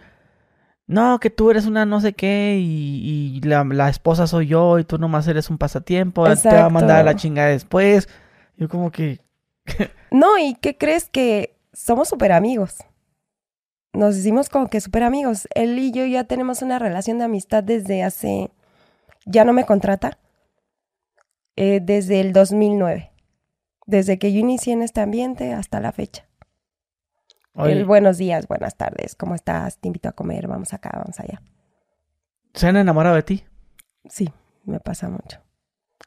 no, 0.86 1.20
que 1.20 1.30
tú 1.30 1.50
eres 1.50 1.64
una 1.64 1.86
no 1.86 2.00
sé 2.00 2.12
qué 2.12 2.58
y, 2.60 3.40
la, 3.42 3.88
esposa 3.88 4.26
soy 4.26 4.48
yo 4.48 4.78
y 4.78 4.84
tú 4.84 4.98
nomás 4.98 5.26
eres 5.28 5.48
un 5.48 5.56
pasatiempo, 5.56 6.24
te 6.36 6.48
va 6.48 6.66
a 6.66 6.68
mandar 6.68 7.00
a 7.00 7.04
la 7.04 7.16
chingada 7.16 7.48
después. 7.48 8.08
Yo 8.58 8.68
como 8.68 8.90
que, 8.90 9.20
no, 10.10 10.36
¿y 10.38 10.54
qué 10.56 10.76
crees 10.76 11.08
que 11.08 11.56
somos 11.72 12.08
súper 12.08 12.32
amigos? 12.32 12.76
Nos 13.94 14.16
hicimos 14.16 14.48
como 14.48 14.68
que 14.68 14.80
súper 14.80 15.02
amigos. 15.02 15.48
Él 15.54 15.78
y 15.78 15.92
yo 15.92 16.04
ya 16.04 16.24
tenemos 16.24 16.62
una 16.62 16.78
relación 16.78 17.18
de 17.18 17.24
amistad 17.24 17.62
desde 17.62 18.02
hace... 18.02 18.50
Ya 19.24 19.44
no 19.44 19.52
me 19.52 19.64
contrata. 19.64 20.18
Eh, 21.56 21.80
desde 21.82 22.20
el 22.20 22.32
2009. 22.32 23.12
Desde 23.86 24.18
que 24.18 24.32
yo 24.32 24.40
inicié 24.40 24.72
en 24.72 24.82
este 24.82 25.00
ambiente 25.00 25.52
hasta 25.52 25.80
la 25.80 25.92
fecha. 25.92 26.26
El 27.54 27.84
buenos 27.84 28.16
días, 28.16 28.48
buenas 28.48 28.76
tardes, 28.76 29.14
¿cómo 29.14 29.34
estás? 29.34 29.78
Te 29.78 29.88
invito 29.88 30.08
a 30.08 30.12
comer, 30.12 30.48
vamos 30.48 30.72
acá, 30.72 30.90
vamos 30.94 31.20
allá. 31.20 31.42
¿Se 32.54 32.66
han 32.66 32.76
enamorado 32.76 33.14
de 33.14 33.22
ti? 33.22 33.44
Sí, 34.08 34.30
me 34.64 34.80
pasa 34.80 35.10
mucho. 35.10 35.38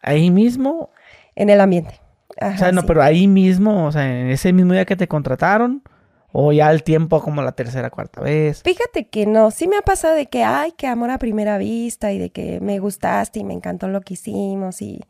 ¿Ahí 0.01 0.31
mismo? 0.31 0.89
En 1.35 1.51
el 1.51 1.61
ambiente 1.61 1.99
o 2.41 2.57
sea, 2.57 2.71
no, 2.71 2.83
pero 2.83 3.01
ahí 3.01 3.27
mismo, 3.27 3.85
o 3.85 3.91
sea, 3.91 4.05
en 4.05 4.29
ese 4.29 4.51
mismo 4.51 4.73
día 4.73 4.85
que 4.85 4.95
te 4.95 5.07
contrataron, 5.07 5.83
o 6.31 6.51
ya 6.51 6.69
el 6.71 6.83
tiempo 6.83 7.21
como 7.21 7.41
la 7.41 7.53
tercera, 7.53 7.89
cuarta 7.89 8.21
vez. 8.21 8.61
Fíjate 8.63 9.07
que 9.07 9.25
no, 9.25 9.51
sí 9.51 9.67
me 9.67 9.77
ha 9.77 9.81
pasado 9.81 10.15
de 10.15 10.25
que, 10.25 10.43
ay, 10.43 10.73
que 10.73 10.87
amor 10.87 11.11
a 11.11 11.17
primera 11.17 11.57
vista 11.57 12.11
y 12.11 12.19
de 12.19 12.31
que 12.31 12.59
me 12.59 12.79
gustaste 12.79 13.39
y 13.39 13.43
me 13.43 13.53
encantó 13.53 13.87
lo 13.87 14.01
que 14.01 14.15
hicimos 14.15 14.81
y... 14.81 15.01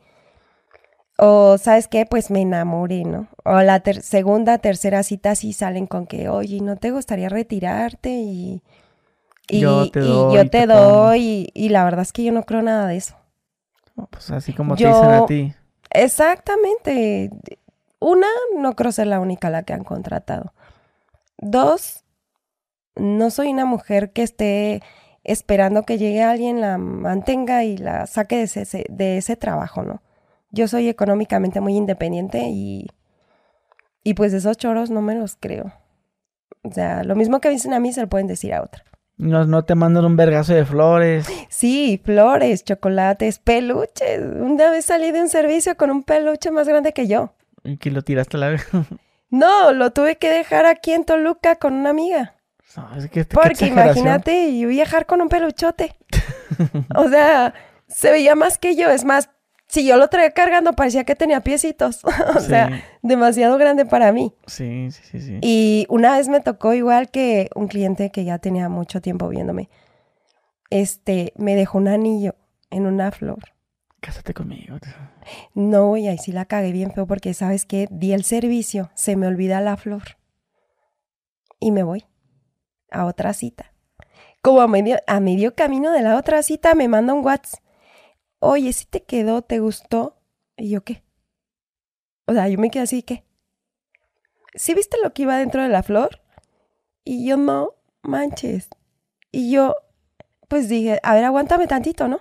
O, 1.18 1.56
¿sabes 1.56 1.88
qué? 1.88 2.04
Pues 2.04 2.30
me 2.30 2.42
enamoré, 2.42 3.04
¿no? 3.04 3.28
O 3.44 3.60
la 3.62 3.82
segunda, 4.02 4.58
tercera 4.58 5.02
cita 5.02 5.34
sí 5.34 5.52
salen 5.52 5.86
con 5.86 6.06
que, 6.06 6.28
oye, 6.28 6.60
¿no 6.60 6.76
te 6.76 6.90
gustaría 6.90 7.28
retirarte? 7.28 8.10
Y, 8.10 8.62
y 9.48 9.60
yo 9.60 9.90
te 9.90 10.00
doy. 10.00 10.32
Y, 10.32 10.36
yo 10.36 10.50
te 10.50 10.66
doy 10.66 11.50
y, 11.54 11.68
la 11.70 11.84
verdad 11.84 12.02
es 12.02 12.12
que 12.12 12.24
yo 12.24 12.32
no 12.32 12.42
creo 12.42 12.60
nada 12.60 12.86
de 12.86 12.96
eso. 12.96 13.16
pues 14.10 14.30
así 14.30 14.52
como 14.52 14.76
te 14.76 14.86
dicen 14.86 15.10
a 15.10 15.26
ti. 15.26 15.54
Exactamente. 15.90 17.30
Una, 17.98 18.26
no 18.58 18.76
creo 18.76 18.92
ser 18.92 19.06
la 19.06 19.20
única 19.20 19.48
la 19.48 19.62
que 19.62 19.72
han 19.72 19.84
contratado. 19.84 20.52
Dos, 21.38 22.04
no 22.94 23.30
soy 23.30 23.48
una 23.48 23.64
mujer 23.64 24.12
que 24.12 24.22
esté 24.22 24.82
esperando 25.24 25.84
que 25.84 25.96
llegue 25.96 26.22
alguien, 26.22 26.60
la 26.60 26.76
mantenga 26.76 27.64
y 27.64 27.78
la 27.78 28.06
saque 28.06 28.36
de 28.36 28.42
ese, 28.42 28.84
de 28.88 29.16
ese 29.16 29.36
trabajo, 29.36 29.82
¿no? 29.82 30.02
Yo 30.50 30.68
soy 30.68 30.88
económicamente 30.88 31.60
muy 31.60 31.76
independiente 31.76 32.48
y, 32.48 32.86
y 34.02 34.14
pues 34.14 34.32
esos 34.32 34.56
choros 34.56 34.90
no 34.90 35.02
me 35.02 35.14
los 35.14 35.36
creo. 35.36 35.72
O 36.62 36.72
sea, 36.72 37.04
lo 37.04 37.14
mismo 37.14 37.40
que 37.40 37.50
dicen 37.50 37.74
a 37.74 37.80
mí 37.80 37.92
se 37.92 38.00
lo 38.00 38.08
pueden 38.08 38.26
decir 38.26 38.54
a 38.54 38.62
otra. 38.62 38.84
No, 39.18 39.46
no 39.46 39.64
te 39.64 39.74
mandan 39.74 40.04
un 40.04 40.16
vergazo 40.16 40.52
de 40.52 40.64
flores. 40.64 41.26
Sí, 41.48 42.00
flores, 42.04 42.64
chocolates, 42.64 43.38
peluches. 43.38 44.20
Una 44.20 44.70
vez 44.70 44.84
salí 44.84 45.10
de 45.10 45.22
un 45.22 45.28
servicio 45.28 45.76
con 45.76 45.90
un 45.90 46.02
peluche 46.02 46.50
más 46.50 46.68
grande 46.68 46.92
que 46.92 47.06
yo. 47.06 47.32
¿Y 47.64 47.78
que 47.78 47.90
lo 47.90 48.02
tiraste 48.02 48.36
a 48.36 48.40
la 48.40 48.48
vez? 48.50 48.66
no, 49.30 49.72
lo 49.72 49.90
tuve 49.92 50.16
que 50.16 50.30
dejar 50.30 50.66
aquí 50.66 50.92
en 50.92 51.04
Toluca 51.04 51.56
con 51.56 51.72
una 51.74 51.90
amiga. 51.90 52.34
Porque 53.30 53.66
imagínate, 53.66 54.48
y 54.48 54.66
viajar 54.66 55.06
con 55.06 55.22
un 55.22 55.28
peluchote. 55.28 55.96
o 56.94 57.08
sea, 57.08 57.54
se 57.88 58.10
veía 58.10 58.34
más 58.34 58.58
que 58.58 58.76
yo. 58.76 58.90
Es 58.90 59.04
más, 59.04 59.30
si 59.76 59.86
yo 59.86 59.98
lo 59.98 60.08
traía 60.08 60.30
cargando, 60.30 60.72
parecía 60.72 61.04
que 61.04 61.14
tenía 61.14 61.42
piecitos. 61.42 62.02
o 62.34 62.40
sea, 62.40 62.82
demasiado 63.02 63.58
grande 63.58 63.84
para 63.84 64.10
mí. 64.10 64.32
Sí, 64.46 64.88
sí, 64.90 65.20
sí, 65.20 65.38
Y 65.42 65.86
una 65.90 66.16
vez 66.16 66.28
me 66.28 66.40
tocó 66.40 66.72
igual 66.72 67.10
que 67.10 67.50
un 67.54 67.68
cliente 67.68 68.10
que 68.10 68.24
ya 68.24 68.38
tenía 68.38 68.70
mucho 68.70 69.02
tiempo 69.02 69.28
viéndome. 69.28 69.68
Este, 70.70 71.34
me 71.36 71.54
dejó 71.54 71.76
un 71.76 71.88
anillo 71.88 72.36
en 72.70 72.86
una 72.86 73.10
flor. 73.10 73.52
Cásate 74.00 74.32
conmigo. 74.32 74.78
No, 75.52 75.98
y 75.98 76.08
ahí 76.08 76.16
sí 76.16 76.32
la 76.32 76.46
cagué 76.46 76.72
bien 76.72 76.92
feo 76.92 77.06
porque, 77.06 77.34
¿sabes 77.34 77.66
qué? 77.66 77.86
Di 77.90 78.14
el 78.14 78.24
servicio, 78.24 78.90
se 78.94 79.14
me 79.14 79.26
olvida 79.26 79.60
la 79.60 79.76
flor. 79.76 80.16
Y 81.60 81.70
me 81.70 81.82
voy 81.82 82.06
a 82.90 83.04
otra 83.04 83.34
cita. 83.34 83.74
Como 84.40 84.62
a 84.62 84.68
medio, 84.68 84.96
a 85.06 85.20
medio 85.20 85.54
camino 85.54 85.92
de 85.92 86.00
la 86.00 86.16
otra 86.16 86.42
cita 86.42 86.74
me 86.74 86.88
manda 86.88 87.12
un 87.12 87.22
WhatsApp. 87.22 87.60
Oye, 88.48 88.72
si 88.72 88.84
te 88.84 89.02
quedó, 89.02 89.42
¿te 89.42 89.58
gustó? 89.58 90.20
Y 90.56 90.70
yo, 90.70 90.84
¿qué? 90.84 91.02
O 92.26 92.32
sea, 92.32 92.48
yo 92.48 92.58
me 92.58 92.70
quedé 92.70 92.84
así, 92.84 93.02
¿qué? 93.02 93.24
¿Sí 94.54 94.72
viste 94.72 94.98
lo 95.02 95.12
que 95.12 95.22
iba 95.22 95.36
dentro 95.36 95.64
de 95.64 95.68
la 95.68 95.82
flor? 95.82 96.20
Y 97.02 97.26
yo, 97.26 97.36
no, 97.38 97.74
manches. 98.02 98.68
Y 99.32 99.50
yo, 99.50 99.74
pues 100.46 100.68
dije, 100.68 101.00
a 101.02 101.14
ver, 101.14 101.24
aguántame 101.24 101.66
tantito, 101.66 102.06
¿no? 102.06 102.20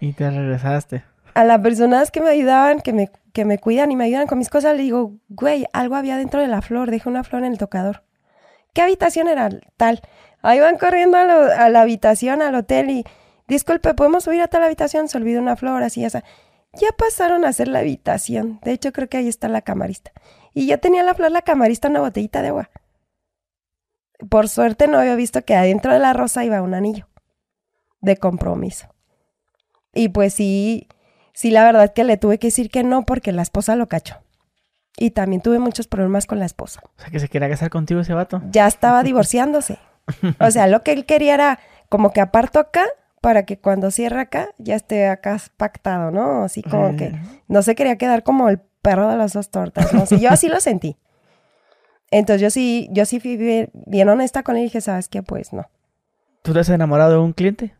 Y 0.00 0.12
te 0.12 0.28
regresaste. 0.28 1.04
A 1.34 1.44
las 1.44 1.60
personas 1.60 2.10
que 2.10 2.20
me 2.20 2.30
ayudaban, 2.30 2.80
que 2.80 2.92
me, 2.92 3.08
que 3.32 3.44
me 3.44 3.58
cuidan 3.58 3.92
y 3.92 3.96
me 3.96 4.06
ayudan 4.06 4.26
con 4.26 4.38
mis 4.38 4.50
cosas, 4.50 4.76
le 4.76 4.82
digo, 4.82 5.20
güey, 5.28 5.66
algo 5.72 5.94
había 5.94 6.16
dentro 6.16 6.40
de 6.40 6.48
la 6.48 6.62
flor, 6.62 6.90
dejé 6.90 7.08
una 7.08 7.22
flor 7.22 7.44
en 7.44 7.52
el 7.52 7.58
tocador. 7.58 8.02
¿qué 8.72 8.82
habitación 8.82 9.28
era 9.28 9.48
tal? 9.76 10.00
Ahí 10.42 10.58
van 10.58 10.78
corriendo 10.78 11.18
a, 11.18 11.68
la 11.68 11.80
habitación, 11.80 12.40
al 12.40 12.54
hotel 12.54 12.90
y, 12.90 13.04
disculpe, 13.50 13.92
¿podemos 13.92 14.24
subir 14.24 14.40
a 14.40 14.48
tal 14.48 14.62
habitación? 14.62 15.08
Se 15.08 15.18
olvidó 15.18 15.40
una 15.40 15.56
flor, 15.56 15.82
así, 15.82 16.04
esa. 16.04 16.24
Ya 16.72 16.92
pasaron 16.96 17.44
a 17.44 17.48
hacer 17.48 17.68
la 17.68 17.80
habitación. 17.80 18.60
De 18.62 18.72
hecho, 18.72 18.92
creo 18.92 19.08
que 19.08 19.18
ahí 19.18 19.28
está 19.28 19.48
la 19.48 19.60
camarista. 19.60 20.12
Y 20.54 20.66
ya 20.66 20.78
tenía 20.78 21.02
la 21.02 21.14
flor 21.14 21.32
la 21.32 21.42
camarista 21.42 21.88
una 21.88 22.00
botellita 22.00 22.42
de 22.42 22.48
agua. 22.48 22.70
Por 24.28 24.48
suerte 24.48 24.86
no 24.86 24.98
había 24.98 25.16
visto 25.16 25.42
que 25.42 25.54
adentro 25.54 25.92
de 25.92 25.98
la 25.98 26.12
rosa 26.12 26.44
iba 26.44 26.62
un 26.62 26.74
anillo 26.74 27.08
de 28.00 28.16
compromiso. 28.16 28.88
Y 29.92 30.10
pues 30.10 30.34
sí, 30.34 30.88
sí, 31.32 31.50
la 31.50 31.64
verdad 31.64 31.92
que 31.92 32.04
le 32.04 32.16
tuve 32.16 32.38
que 32.38 32.48
decir 32.48 32.70
que 32.70 32.84
no 32.84 33.04
porque 33.04 33.32
la 33.32 33.42
esposa 33.42 33.76
lo 33.76 33.88
cachó. 33.88 34.16
Y 34.96 35.10
también 35.10 35.40
tuve 35.40 35.58
muchos 35.58 35.88
problemas 35.88 36.26
con 36.26 36.38
la 36.38 36.44
esposa. 36.46 36.82
O 36.98 37.00
sea, 37.00 37.10
que 37.10 37.18
se 37.18 37.28
quería 37.28 37.48
casar 37.48 37.70
contigo 37.70 38.00
ese 38.00 38.12
vato. 38.12 38.42
Ya 38.50 38.66
estaba 38.66 39.02
divorciándose. 39.02 39.78
O 40.38 40.50
sea, 40.50 40.66
lo 40.66 40.82
que 40.82 40.92
él 40.92 41.06
quería 41.06 41.34
era 41.34 41.58
como 41.88 42.12
que 42.12 42.20
aparto 42.20 42.58
acá 42.58 42.86
para 43.20 43.44
que 43.44 43.58
cuando 43.58 43.90
cierre 43.90 44.20
acá 44.20 44.48
ya 44.58 44.76
esté 44.76 45.06
acá 45.06 45.38
pactado, 45.56 46.10
¿no? 46.10 46.44
Así 46.44 46.62
como 46.62 46.96
que 46.96 47.12
no 47.48 47.62
se 47.62 47.74
quería 47.74 47.96
quedar 47.96 48.22
como 48.22 48.48
el 48.48 48.60
perro 48.82 49.08
de 49.08 49.16
las 49.16 49.32
dos 49.32 49.50
tortas, 49.50 49.92
¿no? 49.92 50.04
yo 50.18 50.30
así 50.30 50.48
lo 50.48 50.60
sentí. 50.60 50.96
Entonces 52.10 52.42
yo 52.42 52.50
sí, 52.50 52.88
yo 52.92 53.04
sí 53.04 53.20
fui 53.20 53.36
bien, 53.36 54.08
honesta 54.08 54.42
con 54.42 54.56
él 54.56 54.62
y 54.62 54.64
dije, 54.64 54.80
¿sabes 54.80 55.08
qué? 55.08 55.22
Pues 55.22 55.52
no. 55.52 55.68
¿Tú 56.42 56.52
te 56.52 56.60
has 56.60 56.68
enamorado 56.68 57.12
de 57.12 57.18
un 57.18 57.32
cliente? 57.32 57.74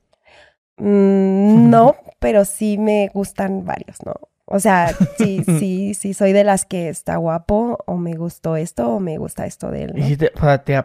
Mm, 0.77 1.69
no, 1.71 1.97
pero 2.21 2.45
sí 2.45 2.79
me 2.79 3.09
gustan 3.13 3.65
varios, 3.65 4.05
¿no? 4.05 4.15
O 4.45 4.61
sea, 4.61 4.95
sí, 5.19 5.43
sí, 5.59 5.95
sí, 5.95 6.15
soy 6.15 6.33
de 6.33 6.45
las 6.45 6.65
que 6.65 6.89
está 6.89 7.17
guapo 7.17 7.79
o 7.87 7.97
me 7.97 8.15
gustó 8.15 8.57
esto 8.57 8.89
o 8.89 9.01
me 9.01 9.19
gusta 9.19 9.47
esto 9.47 9.71
de 9.71 9.85
él. 9.85 9.93
¿Y 9.97 10.17
te, 10.17 10.33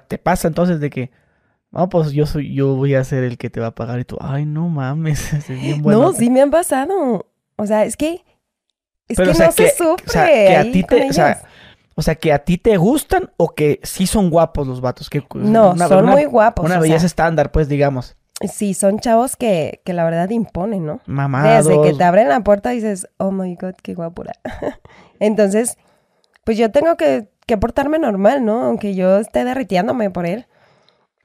te, 0.08 0.18
pasa 0.18 0.48
entonces 0.48 0.80
de 0.80 0.90
que, 0.90 1.12
no, 1.76 1.90
pues 1.90 2.14
yo 2.14 2.26
soy, 2.26 2.54
yo 2.54 2.76
voy 2.76 2.96
a 2.96 3.04
ser 3.04 3.24
el 3.24 3.38
que 3.38 3.50
te 3.50 3.60
va 3.60 3.68
a 3.68 3.76
pagar 3.76 4.00
y 4.00 4.06
tú, 4.06 4.18
ay, 4.22 4.46
no 4.46 4.70
mames, 4.70 5.34
es 5.34 5.48
bien 5.50 5.82
bueno. 5.82 6.02
No, 6.02 6.14
sí 6.14 6.30
me 6.30 6.42
han 6.42 6.52
pasado. 6.52 7.28
O 7.58 7.68
sea, 7.68 7.84
es 7.86 7.98
que, 7.98 8.24
es 9.08 9.18
que 9.18 9.26
no 9.26 9.34
se 9.34 9.52
sufre. 9.52 10.06
O 10.08 10.10
sea, 10.10 10.26
que 10.26 10.56
a 10.56 10.72
ti 10.72 10.84
te, 10.84 11.10
o 11.98 12.02
sea, 12.02 12.16
que 12.16 12.34
a 12.34 12.40
ti 12.40 12.58
te 12.58 12.78
gustan 12.78 13.32
o 13.38 13.54
que 13.56 13.80
sí 13.84 14.08
son 14.08 14.30
guapos 14.30 14.68
los 14.68 14.82
vatos. 14.82 15.10
Que, 15.10 15.24
no, 15.36 15.76
son 15.78 16.06
muy 16.06 16.26
guapos. 16.26 16.66
Una 16.66 16.80
belleza 16.80 17.06
estándar, 17.06 17.52
pues, 17.52 17.70
digamos. 17.70 18.16
Sí, 18.52 18.74
son 18.74 19.00
chavos 19.00 19.38
que, 19.38 19.82
que 19.86 19.94
la 19.94 20.04
verdad 20.04 20.30
imponen, 20.30 20.86
¿no? 20.86 21.00
Mamados. 21.06 21.68
Desde 21.68 21.82
que 21.82 21.94
te 21.94 22.04
abren 22.04 22.28
la 22.28 22.42
puerta 22.42 22.72
dices, 22.72 23.08
oh 23.18 23.32
my 23.32 23.56
god, 23.56 23.76
qué 23.82 23.94
guapura. 23.94 24.34
Entonces, 25.20 25.78
pues 26.44 26.58
yo 26.58 26.70
tengo 26.70 26.98
que, 26.98 27.30
que, 27.48 27.58
portarme 27.58 27.98
normal, 27.98 28.44
¿no? 28.44 28.64
Aunque 28.64 28.94
yo 28.94 29.20
esté 29.20 29.46
derritiéndome 29.46 30.10
por 30.10 30.26
él. 30.26 30.48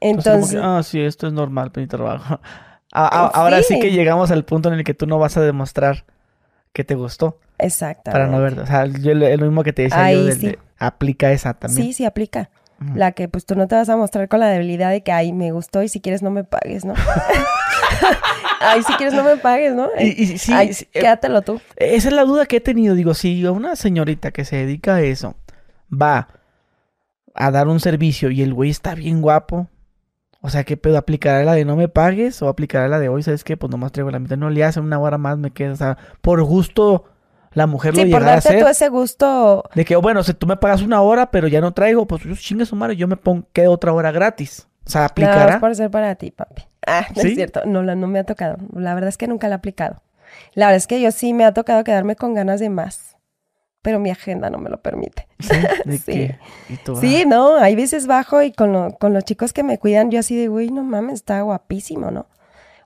Entonces. 0.01 0.61
ah, 0.63 0.83
sí, 0.83 1.01
esto 1.01 1.27
es 1.27 1.33
normal, 1.33 1.71
mi 1.77 1.87
trabajo. 1.87 2.41
ahora 2.93 3.63
sí. 3.63 3.79
que 3.79 3.93
llegamos 3.93 4.31
al 4.31 4.45
punto 4.45 4.69
en 4.73 4.79
el 4.79 4.85
que 4.85 4.95
tú 4.95 5.07
no 5.07 5.19
vas 5.19 5.37
a 5.37 5.43
demostrar 5.43 6.05
que 6.73 6.85
te 6.85 6.95
gustó. 6.95 7.39
Exacto. 7.59 8.11
Para 8.11 8.27
no 8.27 8.41
ver, 8.41 8.59
o 8.59 8.67
sea, 8.67 8.87
yo 8.87 9.15
lo 9.15 9.45
mismo 9.45 9.63
que 9.63 9.73
te 9.73 9.83
decía 9.83 10.13
yo, 10.13 10.51
aplica 10.79 11.31
esa 11.33 11.55
también. 11.55 11.89
Sí, 11.89 11.93
sí, 11.93 12.05
aplica. 12.05 12.51
La 12.95 13.13
que 13.13 13.29
pues 13.29 13.45
tú 13.45 13.57
no 13.57 13.69
te 13.69 13.75
vas 13.75 13.91
a 13.91 13.97
mostrar 13.99 14.27
con 14.29 14.41
la 14.41 14.49
debilidad 14.49 14.91
de 14.91 15.03
que, 15.03 15.13
ay, 15.13 15.35
me 15.35 15.53
gustó 15.53 15.83
y 15.83 15.91
si 15.91 16.01
quieres 16.01 16.23
no 16.23 16.31
me 16.31 16.45
pagues, 16.45 16.87
¿no? 16.87 16.95
ay, 18.61 18.83
si 18.83 18.95
quieres 18.95 19.13
no 19.13 19.23
me 19.23 19.37
pagues, 19.37 19.75
¿no? 19.75 19.91
Y, 20.01 20.39
sí, 20.39 20.51
ay, 20.55 20.71
eh, 20.71 20.87
quédatelo 20.91 21.43
tú. 21.43 21.61
Esa 21.77 22.09
es 22.09 22.15
la 22.15 22.25
duda 22.25 22.47
que 22.47 22.57
he 22.57 22.61
tenido. 22.61 22.95
Digo, 22.95 23.13
si 23.13 23.45
una 23.45 23.77
señorita 23.77 24.31
que 24.31 24.47
se 24.47 24.57
dedica 24.57 24.95
a 24.95 25.03
eso 25.03 25.37
va 25.93 26.29
a 27.35 27.51
dar 27.51 27.69
un 27.69 27.81
servicio 27.81 28.31
y 28.31 28.41
el 28.41 28.55
güey 28.55 28.71
está 28.71 28.95
bien 28.95 29.21
guapo, 29.21 29.69
o 30.43 30.49
sea, 30.49 30.65
¿qué 30.65 30.77
pedo? 30.77 30.97
¿Aplicará 30.97 31.45
la 31.45 31.55
de 31.55 31.65
no 31.65 31.77
me 31.77 31.89
pagues 31.89 32.41
o 32.43 32.49
aplicará 32.49 32.89
la 32.89 32.99
de 32.99 33.09
hoy? 33.09 33.23
¿Sabes 33.23 33.45
qué? 33.45 33.57
Pues 33.57 33.71
nomás 33.71 33.93
traigo 33.93 34.11
la 34.11 34.19
mitad. 34.19 34.37
No 34.37 34.49
le 34.49 34.65
hace 34.65 34.81
una 34.81 34.99
hora 34.99 35.19
más, 35.19 35.37
me 35.39 35.51
quedo. 35.51 35.75
O 35.75 35.77
sea, 35.77 35.99
por 36.23 36.43
gusto 36.43 37.05
la 37.53 37.67
mujer 37.67 37.95
lo 37.95 38.05
llega 38.05 38.35
a 38.35 38.37
hacer. 38.37 38.53
Sí, 38.53 38.61
por 38.61 38.71
ese 38.71 38.89
gusto. 38.89 39.65
De 39.75 39.85
que, 39.85 39.97
bueno, 39.97 40.23
si 40.23 40.33
tú 40.35 40.47
me 40.47 40.57
pagas 40.57 40.83
una 40.83 41.03
hora, 41.03 41.31
pero 41.31 41.49
ya 41.49 41.61
no 41.61 41.73
traigo, 41.73 42.07
pues 42.07 42.23
yo 42.23 42.35
chingue 42.37 42.65
su 42.65 42.77
madre, 42.77 42.97
yo 42.97 43.07
me 43.07 43.17
pongo, 43.17 43.47
quedo 43.53 43.73
otra 43.73 43.93
hora 43.93 44.13
gratis. 44.13 44.67
O 44.87 44.91
sea, 44.91 45.05
aplicará. 45.05 45.45
No, 45.45 45.51
es 45.51 45.57
por 45.59 45.77
ser 45.77 45.91
para 45.91 46.15
ti, 46.15 46.31
papi. 46.31 46.63
Ah, 46.87 47.07
no 47.15 47.23
es 47.23 47.35
cierto. 47.35 47.63
No, 47.67 47.83
no 47.83 48.07
me 48.07 48.19
ha 48.19 48.25
tocado. 48.25 48.57
La 48.75 48.95
verdad 48.95 49.09
es 49.09 49.19
que 49.19 49.29
nunca 49.29 49.49
la 49.49 49.57
he 49.57 49.59
aplicado. 49.59 50.03
La 50.55 50.67
verdad 50.67 50.77
es 50.79 50.87
que 50.87 51.01
yo 51.01 51.11
sí 51.11 51.35
me 51.35 51.45
ha 51.45 51.53
tocado 51.53 51.85
quedarme 51.85 52.17
con 52.17 52.35
ganas 52.35 52.61
de 52.61 52.71
más. 52.71 53.10
Pero 53.83 53.99
mi 53.99 54.11
agenda 54.11 54.51
no 54.51 54.59
me 54.59 54.71
lo 54.71 54.81
permite. 54.81 55.27
Sí. 55.91 55.99
sí. 55.99 56.31
sí, 57.01 57.25
no, 57.27 57.57
hay 57.57 57.75
veces 57.75 58.07
bajo 58.07 58.43
y 58.43 58.53
con, 58.53 58.93
con 58.93 59.15
los 59.15 59.25
chicos 59.25 59.53
que 59.53 59.63
me 59.63 59.79
cuidan, 59.79 60.11
yo 60.11 60.21
así 60.21 60.37
de, 60.37 60.49
güey, 60.49 60.71
no 60.71 60.85
mames, 60.85 61.15
está 61.15 61.41
guapísimo, 61.41 62.11
¿no? 62.11 62.27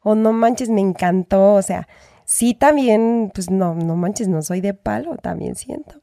O 0.02 0.14
no 0.14 0.32
manches, 0.32 0.68
me 0.68 0.80
encantó. 0.80 1.54
O 1.54 1.62
sea, 1.62 1.88
sí 2.24 2.54
también, 2.54 3.30
pues 3.34 3.50
no, 3.50 3.74
no 3.74 3.96
manches, 3.96 4.28
no 4.28 4.42
soy 4.42 4.60
de 4.60 4.74
palo, 4.74 5.16
también 5.16 5.54
siento. 5.56 6.00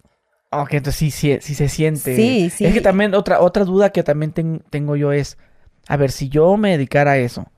Ok, 0.52 0.74
entonces 0.74 1.00
sí, 1.00 1.12
sí, 1.12 1.38
sí 1.40 1.56
se 1.56 1.70
siente. 1.70 2.16
Sí, 2.16 2.50
sí. 2.50 2.66
Es 2.66 2.74
que 2.74 2.82
también 2.82 3.14
otra, 3.16 3.40
otra 3.40 3.64
duda 3.64 3.92
que 3.92 4.04
también 4.04 4.34
tengo 4.70 4.96
yo 4.98 5.14
es, 5.14 5.38
a 5.88 5.96
ver, 5.96 6.12
si 6.12 6.28
yo 6.28 6.58
me 6.58 6.72
dedicara 6.72 7.12
a 7.12 7.18
eso 7.18 7.50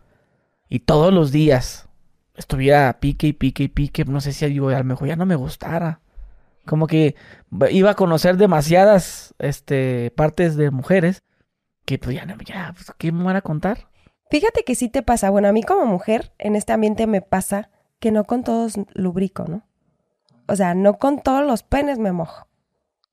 y 0.69 0.79
todos 0.79 1.11
los 1.11 1.31
días 1.31 1.87
estuviera 2.35 2.99
pique 2.99 3.27
y 3.27 3.33
pique 3.33 3.63
y 3.63 3.67
pique, 3.67 4.05
no 4.05 4.21
sé 4.21 4.31
si 4.31 4.45
a 4.45 4.49
lo 4.49 4.83
mejor 4.83 5.07
ya 5.07 5.15
no 5.15 5.25
me 5.25 5.35
gustara. 5.35 6.01
Como 6.65 6.87
que 6.87 7.15
iba 7.71 7.91
a 7.91 7.95
conocer 7.95 8.37
demasiadas 8.37 9.35
este, 9.39 10.11
partes 10.11 10.55
de 10.55 10.71
mujeres 10.71 11.23
que 11.85 11.99
pues 11.99 12.15
ya, 12.15 12.25
ya 12.45 12.73
pues, 12.73 12.91
¿qué 12.97 13.11
me 13.11 13.23
van 13.23 13.35
a 13.35 13.41
contar? 13.41 13.89
Fíjate 14.29 14.63
que 14.63 14.75
sí 14.75 14.89
te 14.89 15.03
pasa. 15.03 15.29
Bueno, 15.29 15.47
a 15.47 15.51
mí 15.51 15.63
como 15.63 15.85
mujer 15.85 16.33
en 16.39 16.55
este 16.55 16.73
ambiente 16.73 17.07
me 17.07 17.21
pasa 17.21 17.69
que 17.99 18.11
no 18.11 18.23
con 18.23 18.43
todos 18.43 18.75
lubrico, 18.93 19.45
¿no? 19.47 19.67
O 20.47 20.55
sea, 20.55 20.73
no 20.73 20.97
con 20.97 21.21
todos 21.21 21.45
los 21.45 21.63
penes 21.63 21.99
me 21.99 22.11
mojo. 22.11 22.47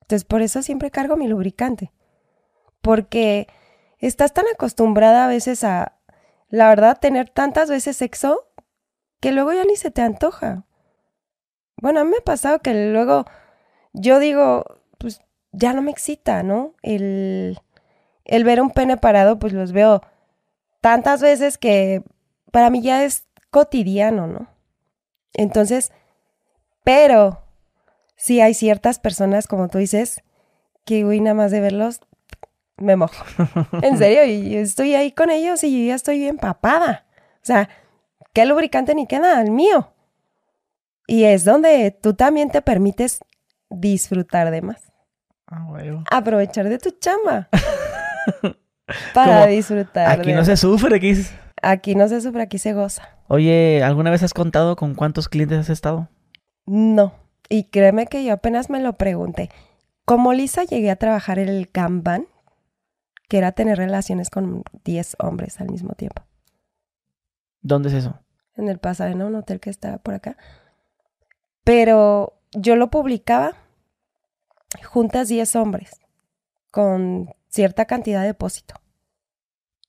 Entonces, 0.01 0.25
por 0.25 0.41
eso 0.41 0.61
siempre 0.61 0.91
cargo 0.91 1.15
mi 1.15 1.27
lubricante. 1.27 1.91
Porque 2.81 3.47
estás 3.99 4.33
tan 4.33 4.45
acostumbrada 4.53 5.25
a 5.25 5.27
veces 5.27 5.63
a, 5.63 5.97
la 6.49 6.67
verdad, 6.67 6.99
tener 6.99 7.29
tantas 7.29 7.69
veces 7.69 7.97
sexo 7.97 8.51
que 9.19 9.31
luego 9.31 9.53
ya 9.53 9.63
ni 9.63 9.75
se 9.75 9.91
te 9.91 10.01
antoja. 10.01 10.65
Bueno, 11.77 12.01
a 12.01 12.03
mí 12.03 12.09
me 12.09 12.17
ha 12.17 12.23
pasado 12.23 12.59
que 12.59 12.91
luego 12.91 13.25
yo 13.93 14.19
digo, 14.19 14.65
pues 14.97 15.21
ya 15.51 15.73
no 15.73 15.81
me 15.81 15.91
excita, 15.91 16.43
¿no? 16.43 16.73
El, 16.81 17.59
el 18.25 18.43
ver 18.43 18.61
un 18.61 18.71
pene 18.71 18.97
parado, 18.97 19.39
pues 19.39 19.53
los 19.53 19.71
veo 19.71 20.01
tantas 20.81 21.21
veces 21.21 21.57
que 21.57 22.03
para 22.51 22.69
mí 22.69 22.81
ya 22.81 23.03
es 23.03 23.27
cotidiano, 23.49 24.27
¿no? 24.27 24.47
Entonces, 25.33 25.91
pero 26.83 27.43
sí 28.15 28.41
hay 28.41 28.53
ciertas 28.53 28.99
personas, 28.99 29.47
como 29.47 29.67
tú 29.67 29.77
dices, 29.77 30.23
que, 30.85 31.05
uy, 31.05 31.19
nada 31.19 31.33
más 31.33 31.51
de 31.51 31.61
verlos, 31.61 32.01
me 32.77 32.95
mojo. 32.95 33.23
En 33.81 33.97
serio, 33.97 34.25
y 34.25 34.55
estoy 34.55 34.95
ahí 34.95 35.11
con 35.11 35.29
ellos 35.29 35.63
y 35.63 35.87
ya 35.87 35.95
estoy 35.95 36.19
bien 36.19 36.37
papada. 36.37 37.05
O 37.35 37.45
sea, 37.45 37.69
qué 38.33 38.45
lubricante 38.45 38.95
ni 38.95 39.07
qué 39.07 39.19
nada, 39.19 39.41
el 39.41 39.51
mío. 39.51 39.93
Y 41.07 41.25
es 41.25 41.43
donde 41.43 41.91
tú 41.91 42.13
también 42.13 42.49
te 42.49 42.61
permites 42.61 43.19
disfrutar 43.71 44.51
de 44.51 44.61
más. 44.61 44.91
Ah, 45.47 45.65
bueno. 45.67 46.03
Aprovechar 46.09 46.69
de 46.69 46.77
tu 46.77 46.91
chamba. 46.91 47.49
para 49.13 49.47
disfrutar. 49.47 50.19
Aquí 50.19 50.33
no 50.33 50.45
se 50.45 50.57
sufre, 50.57 50.95
aquí. 50.95 51.13
Aquí 51.61 51.95
no 51.95 52.07
se 52.07 52.21
sufre, 52.21 52.41
aquí 52.41 52.57
se 52.57 52.73
goza. 52.73 53.07
Oye, 53.27 53.83
¿alguna 53.83 54.11
vez 54.11 54.23
has 54.23 54.33
contado 54.33 54.75
con 54.75 54.95
cuántos 54.95 55.29
clientes 55.29 55.59
has 55.59 55.69
estado? 55.69 56.09
No. 56.65 57.13
Y 57.49 57.65
créeme 57.65 58.07
que 58.07 58.23
yo 58.23 58.33
apenas 58.33 58.69
me 58.69 58.81
lo 58.81 58.93
pregunté. 58.93 59.49
Como 60.05 60.33
Lisa 60.33 60.63
llegué 60.63 60.89
a 60.89 60.95
trabajar 60.95 61.39
en 61.39 61.49
el 61.49 61.69
Kanban, 61.69 62.25
que 63.29 63.37
era 63.37 63.51
tener 63.51 63.77
relaciones 63.77 64.29
con 64.29 64.63
10 64.83 65.17
hombres 65.19 65.61
al 65.61 65.69
mismo 65.69 65.93
tiempo. 65.93 66.23
¿Dónde 67.61 67.89
es 67.89 67.95
eso? 67.95 68.19
En 68.55 68.67
el 68.67 68.79
Pasadena, 68.79 69.25
un 69.25 69.35
hotel 69.35 69.59
que 69.59 69.69
está 69.69 69.99
por 69.99 70.13
acá. 70.13 70.37
Pero 71.63 72.33
yo 72.53 72.75
lo 72.75 72.89
publicaba 72.89 73.53
juntas 74.83 75.27
10 75.27 75.55
hombres 75.55 75.99
con 76.71 77.33
cierta 77.49 77.85
cantidad 77.85 78.21
de 78.21 78.27
depósito. 78.27 78.75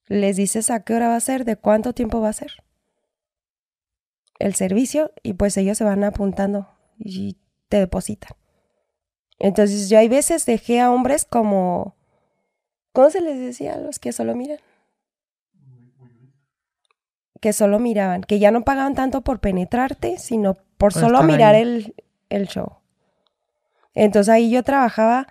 Les 0.06 0.36
dices 0.36 0.70
a 0.70 0.84
qué 0.84 0.94
hora 0.94 1.08
va 1.08 1.16
a 1.16 1.20
ser, 1.20 1.44
de 1.44 1.56
cuánto 1.56 1.92
tiempo 1.92 2.20
va 2.20 2.28
a 2.28 2.34
ser 2.34 2.52
el 4.42 4.54
servicio 4.54 5.12
y 5.22 5.34
pues 5.34 5.56
ellos 5.56 5.78
se 5.78 5.84
van 5.84 6.02
apuntando 6.02 6.68
y 6.98 7.38
te 7.68 7.78
depositan. 7.78 8.36
Entonces 9.38 9.88
yo 9.88 9.98
hay 9.98 10.08
veces 10.08 10.46
dejé 10.46 10.80
a 10.80 10.92
hombres 10.92 11.24
como, 11.24 11.96
¿cómo 12.92 13.10
se 13.10 13.20
les 13.20 13.38
decía 13.38 13.74
a 13.74 13.78
los 13.78 13.98
que 13.98 14.12
solo 14.12 14.34
miran? 14.34 14.58
Que 17.40 17.52
solo 17.52 17.78
miraban, 17.78 18.22
que 18.22 18.38
ya 18.38 18.50
no 18.50 18.64
pagaban 18.64 18.94
tanto 18.94 19.22
por 19.22 19.40
penetrarte, 19.40 20.18
sino 20.18 20.58
por 20.76 20.92
solo 20.92 21.22
mirar 21.22 21.54
el, 21.54 21.94
el 22.28 22.48
show. 22.48 22.81
Entonces 23.94 24.32
ahí 24.32 24.50
yo 24.50 24.62
trabajaba 24.62 25.26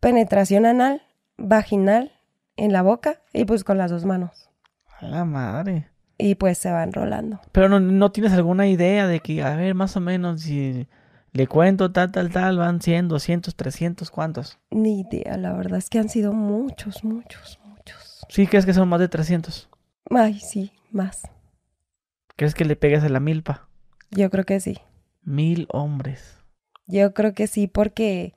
penetración 0.00 0.66
anal, 0.66 1.02
vaginal, 1.36 2.12
en 2.56 2.72
la 2.72 2.82
boca 2.82 3.20
y 3.32 3.44
pues 3.44 3.64
con 3.64 3.78
las 3.78 3.90
dos 3.90 4.04
manos. 4.04 4.50
A 5.00 5.06
la 5.06 5.24
madre. 5.24 5.88
Y 6.18 6.34
pues 6.34 6.58
se 6.58 6.70
van 6.70 6.92
rolando. 6.92 7.40
Pero 7.52 7.68
no, 7.68 7.80
no 7.80 8.12
tienes 8.12 8.32
alguna 8.32 8.66
idea 8.66 9.06
de 9.06 9.20
que, 9.20 9.42
a 9.42 9.56
ver, 9.56 9.74
más 9.74 9.96
o 9.96 10.00
menos, 10.00 10.42
si 10.42 10.86
le 11.32 11.46
cuento 11.46 11.92
tal, 11.92 12.12
tal, 12.12 12.30
tal, 12.30 12.58
van 12.58 12.82
100, 12.82 13.08
200, 13.08 13.54
300, 13.54 14.10
¿cuántos? 14.10 14.58
Ni 14.70 15.00
idea, 15.00 15.38
la 15.38 15.54
verdad 15.54 15.78
es 15.78 15.88
que 15.88 15.98
han 15.98 16.10
sido 16.10 16.34
muchos, 16.34 17.02
muchos, 17.04 17.58
muchos. 17.64 18.26
¿Sí 18.28 18.46
crees 18.46 18.66
que 18.66 18.74
son 18.74 18.88
más 18.88 19.00
de 19.00 19.08
300? 19.08 19.70
Ay, 20.10 20.38
sí, 20.40 20.72
más. 20.90 21.22
¿Crees 22.36 22.54
que 22.54 22.66
le 22.66 22.76
pegas 22.76 23.04
a 23.04 23.08
la 23.08 23.20
milpa? 23.20 23.68
Yo 24.10 24.28
creo 24.28 24.44
que 24.44 24.60
sí. 24.60 24.78
Mil 25.22 25.66
hombres. 25.70 26.39
Yo 26.90 27.14
creo 27.14 27.32
que 27.32 27.46
sí, 27.46 27.66
porque 27.66 28.34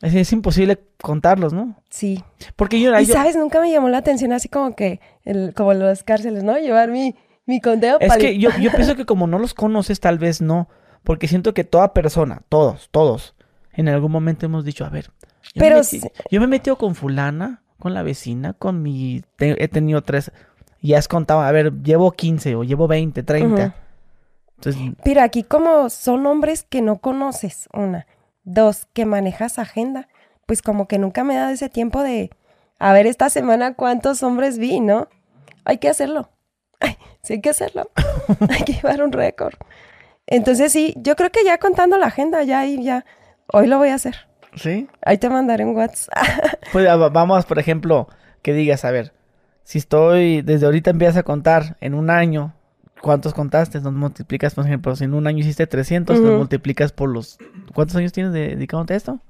es, 0.00 0.32
imposible 0.32 0.78
contarlos, 1.02 1.52
¿no? 1.52 1.74
Sí. 1.90 2.22
Porque 2.54 2.80
yo... 2.80 2.98
Y 2.98 3.06
sabes, 3.06 3.36
nunca 3.36 3.60
me 3.60 3.70
llamó 3.70 3.88
la 3.88 3.98
atención 3.98 4.32
así 4.32 4.48
como 4.48 4.76
que, 4.76 5.00
el, 5.24 5.54
como 5.54 5.74
las 5.74 6.04
cárceles, 6.04 6.44
¿no? 6.44 6.56
Llevar 6.56 6.90
mi, 6.90 7.16
mi 7.46 7.60
conteo 7.60 7.98
Es 7.98 8.16
que 8.16 8.38
yo, 8.38 8.50
yo 8.60 8.70
pienso 8.70 8.94
que 8.96 9.06
como 9.06 9.26
no 9.26 9.38
los 9.38 9.54
conoces, 9.54 9.98
tal 9.98 10.18
vez 10.18 10.40
no. 10.40 10.68
Porque 11.02 11.26
siento 11.26 11.52
que 11.52 11.64
toda 11.64 11.94
persona, 11.94 12.42
todos, 12.48 12.88
todos, 12.90 13.34
en 13.72 13.88
algún 13.88 14.12
momento 14.12 14.46
hemos 14.46 14.64
dicho, 14.64 14.84
a 14.84 14.88
ver, 14.88 15.10
yo 15.54 15.60
Pero... 15.60 15.78
Me 15.78 16.00
yo 16.30 16.40
me 16.40 16.44
he 16.44 16.48
metido 16.48 16.76
con 16.76 16.94
fulana, 16.94 17.62
con 17.78 17.92
la 17.92 18.02
vecina, 18.02 18.52
con 18.52 18.82
mi... 18.82 19.22
he 19.38 19.68
tenido 19.68 20.02
tres... 20.02 20.30
Y 20.80 20.94
has 20.94 21.08
contado, 21.08 21.40
a 21.40 21.50
ver, 21.50 21.72
llevo 21.82 22.12
15 22.12 22.54
o 22.54 22.62
llevo 22.62 22.86
20, 22.86 23.24
30. 23.24 23.74
Entonces... 24.58 24.94
Pero 25.04 25.22
aquí 25.22 25.44
como 25.44 25.88
son 25.88 26.26
hombres 26.26 26.64
que 26.64 26.82
no 26.82 26.98
conoces, 26.98 27.68
una. 27.72 28.06
Dos, 28.42 28.86
que 28.92 29.04
manejas 29.04 29.58
agenda. 29.58 30.08
Pues 30.46 30.62
como 30.62 30.88
que 30.88 30.98
nunca 30.98 31.24
me 31.24 31.36
da 31.36 31.52
ese 31.52 31.68
tiempo 31.68 32.02
de, 32.02 32.30
a 32.78 32.92
ver, 32.92 33.06
esta 33.06 33.30
semana 33.30 33.74
cuántos 33.74 34.22
hombres 34.22 34.58
vi, 34.58 34.80
¿no? 34.80 35.08
Hay 35.64 35.78
que 35.78 35.88
hacerlo. 35.88 36.30
Ay, 36.80 36.96
sí 37.22 37.34
hay 37.34 37.40
que 37.40 37.50
hacerlo. 37.50 37.90
hay 38.50 38.64
que 38.64 38.72
llevar 38.74 39.02
un 39.02 39.12
récord. 39.12 39.54
Entonces 40.26 40.72
sí, 40.72 40.94
yo 40.96 41.14
creo 41.14 41.30
que 41.30 41.44
ya 41.44 41.58
contando 41.58 41.96
la 41.96 42.06
agenda, 42.06 42.42
ya 42.42 42.60
ahí, 42.60 42.82
ya, 42.82 43.04
hoy 43.52 43.66
lo 43.66 43.78
voy 43.78 43.90
a 43.90 43.94
hacer. 43.94 44.28
¿Sí? 44.56 44.88
Ahí 45.02 45.18
te 45.18 45.30
mandaré 45.30 45.64
un 45.64 45.76
WhatsApp. 45.76 46.16
pues 46.72 46.86
vamos, 47.12 47.46
por 47.46 47.58
ejemplo, 47.58 48.08
que 48.42 48.52
digas, 48.52 48.84
a 48.84 48.90
ver, 48.90 49.12
si 49.62 49.78
estoy, 49.78 50.42
desde 50.42 50.66
ahorita 50.66 50.90
empiezas 50.90 51.18
a 51.18 51.22
contar 51.22 51.76
en 51.80 51.94
un 51.94 52.10
año, 52.10 52.54
¿Cuántos 53.00 53.34
contaste? 53.34 53.80
Nos 53.80 53.92
multiplicas, 53.92 54.54
por 54.54 54.66
ejemplo, 54.66 54.94
si 54.96 55.04
en 55.04 55.14
un 55.14 55.26
año 55.26 55.38
hiciste 55.38 55.66
300, 55.66 56.20
nos 56.20 56.38
multiplicas 56.38 56.92
por 56.92 57.08
los... 57.08 57.38
¿Cuántos 57.74 57.96
años 57.96 58.12
tienes 58.12 58.32
de, 58.32 58.56
dedicándote 58.56 58.94
a 58.94 58.96
esto? 58.96 59.20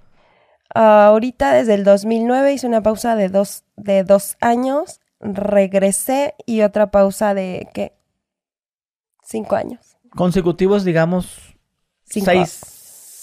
ahorita, 0.75 1.55
desde 1.55 1.75
el 1.75 1.85
2009, 1.85 2.53
hice 2.53 2.67
una 2.67 2.83
pausa 2.83 3.17
de 3.17 3.29
dos, 3.29 3.65
de 3.77 4.05
dos 4.05 4.37
años, 4.41 5.01
regresé 5.21 6.35
y 6.47 6.63
otra 6.63 6.91
pausa 6.91 7.35
de, 7.35 7.69
¿qué? 7.73 7.95
Cinco 9.25 9.57
años. 9.57 9.97
Consecutivos, 10.11 10.85
digamos, 10.85 11.57
cinco, 12.05 12.27
seis... 12.27 12.61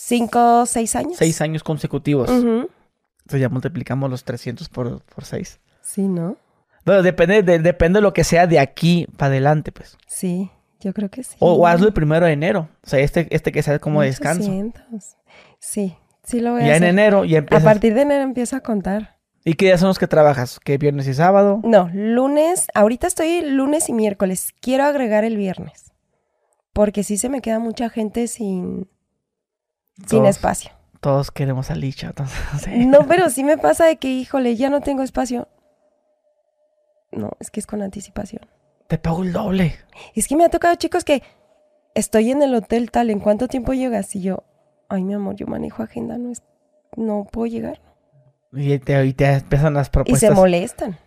Cinco, 0.07 0.65
seis 0.67 0.95
años. 0.95 1.17
Seis 1.17 1.41
años 1.41 1.63
consecutivos. 1.63 2.30
Entonces 2.30 3.41
ya 3.41 3.49
multiplicamos 3.49 4.09
los 4.09 4.23
300 4.23 4.69
por, 4.69 5.01
por 5.01 5.26
seis. 5.26 5.59
Sí, 5.81 6.07
¿no? 6.07 6.38
Bueno, 6.86 7.02
depende 7.02 7.41
de, 7.41 7.60
depende 7.60 7.98
de 7.98 8.02
lo 8.02 8.14
que 8.14 8.24
sea 8.24 8.45
de 8.48 8.60
aquí 8.60 9.07
para 9.18 9.32
adelante, 9.32 9.72
pues. 9.72 9.98
Sí, 10.07 10.52
yo 10.80 10.94
creo 10.94 11.10
que 11.10 11.24
sí. 11.24 11.36
O, 11.40 11.66
hazlo 11.66 11.88
el 11.88 11.94
primero 11.94 12.28
de 12.28 12.34
enero. 12.34 12.70
O 12.84 12.88
sea, 12.88 12.99
este, 12.99 13.28
este 13.32 13.52
que 13.52 13.64
sea 13.64 13.80
como 13.80 14.02
descanso. 14.02 14.52
Sí, 15.60 15.98
sí 16.24 16.40
lo 16.41 16.52
voy 16.52 16.62
a 16.62 16.68
ya 16.68 16.72
hacer. 16.74 16.84
en 16.84 16.90
enero 16.90 17.26
ya 17.26 17.40
empiezas. 17.40 17.64
A 17.64 17.66
partir 17.66 17.95
de 17.95 18.02
enero 18.02 18.24
empiezo 18.24 18.56
a 18.56 18.60
contar. 18.60 19.16
¿Y 19.44 19.56
qué 19.56 19.66
días 19.66 19.80
son 19.80 19.90
los 19.90 19.99
que 19.99 20.07
trabajas? 20.07 20.60
¿Qué 20.60 20.78
viernes 20.78 21.07
y 21.07 21.14
sábado? 21.14 21.60
No, 21.64 21.90
lunes. 21.94 22.68
Ahorita 22.74 23.07
estoy 23.07 23.41
lunes 23.41 23.90
y 23.90 23.94
miércoles. 23.94 24.53
Quiero 24.60 24.86
agregar 24.86 25.24
el 25.24 25.38
viernes. 25.38 25.91
Porque 26.74 27.03
sí 27.03 27.18
se 27.18 27.30
me 27.30 27.41
queda 27.41 27.60
mucha 27.60 27.90
gente 27.90 28.28
sin, 28.28 28.90
sin 30.07 30.26
espacio. 30.26 30.72
Todos 30.99 31.32
queremos 31.32 31.72
a 31.72 31.76
Licha. 31.76 32.14
No, 32.76 33.07
pero 33.07 33.30
sí 33.30 33.44
me 33.44 33.57
pasa 33.57 33.86
de 33.86 33.98
que, 33.98 34.10
híjole, 34.10 34.56
ya 34.56 34.70
no 34.70 34.82
tengo 34.82 35.03
espacio. 35.03 35.48
No, 37.16 37.32
es 37.40 37.50
que 37.50 37.60
es 37.60 37.68
con 37.68 37.82
anticipación. 37.82 38.46
Te 38.88 38.98
pago 38.98 39.24
el 39.24 39.32
doble. 39.32 39.76
Es 40.14 40.28
que 40.28 40.36
me 40.36 40.46
ha 40.46 40.50
tocado, 40.50 40.76
chicos, 40.76 41.04
que 41.04 41.24
estoy 41.96 42.32
en 42.32 42.44
el 42.44 42.54
hotel 42.54 42.92
tal, 42.92 43.10
¿en 43.10 43.20
cuánto 43.20 43.48
tiempo 43.48 43.74
llegas? 43.74 44.16
Y 44.16 44.22
yo, 44.22 44.44
ay, 44.90 45.04
mi 45.04 45.14
amor, 45.14 45.36
yo 45.36 45.48
manejo 45.48 45.82
agenda, 45.82 46.18
no, 46.18 46.32
es, 46.32 46.44
no 46.96 47.26
puedo 47.32 47.48
llegar. 47.48 47.82
Y 48.52 48.78
te, 48.80 49.14
te 49.14 49.34
empiezan 49.34 49.74
las 49.74 49.90
propuestas. 49.90 50.24
Y 50.24 50.28
se 50.28 50.34
molestan. 50.34 50.98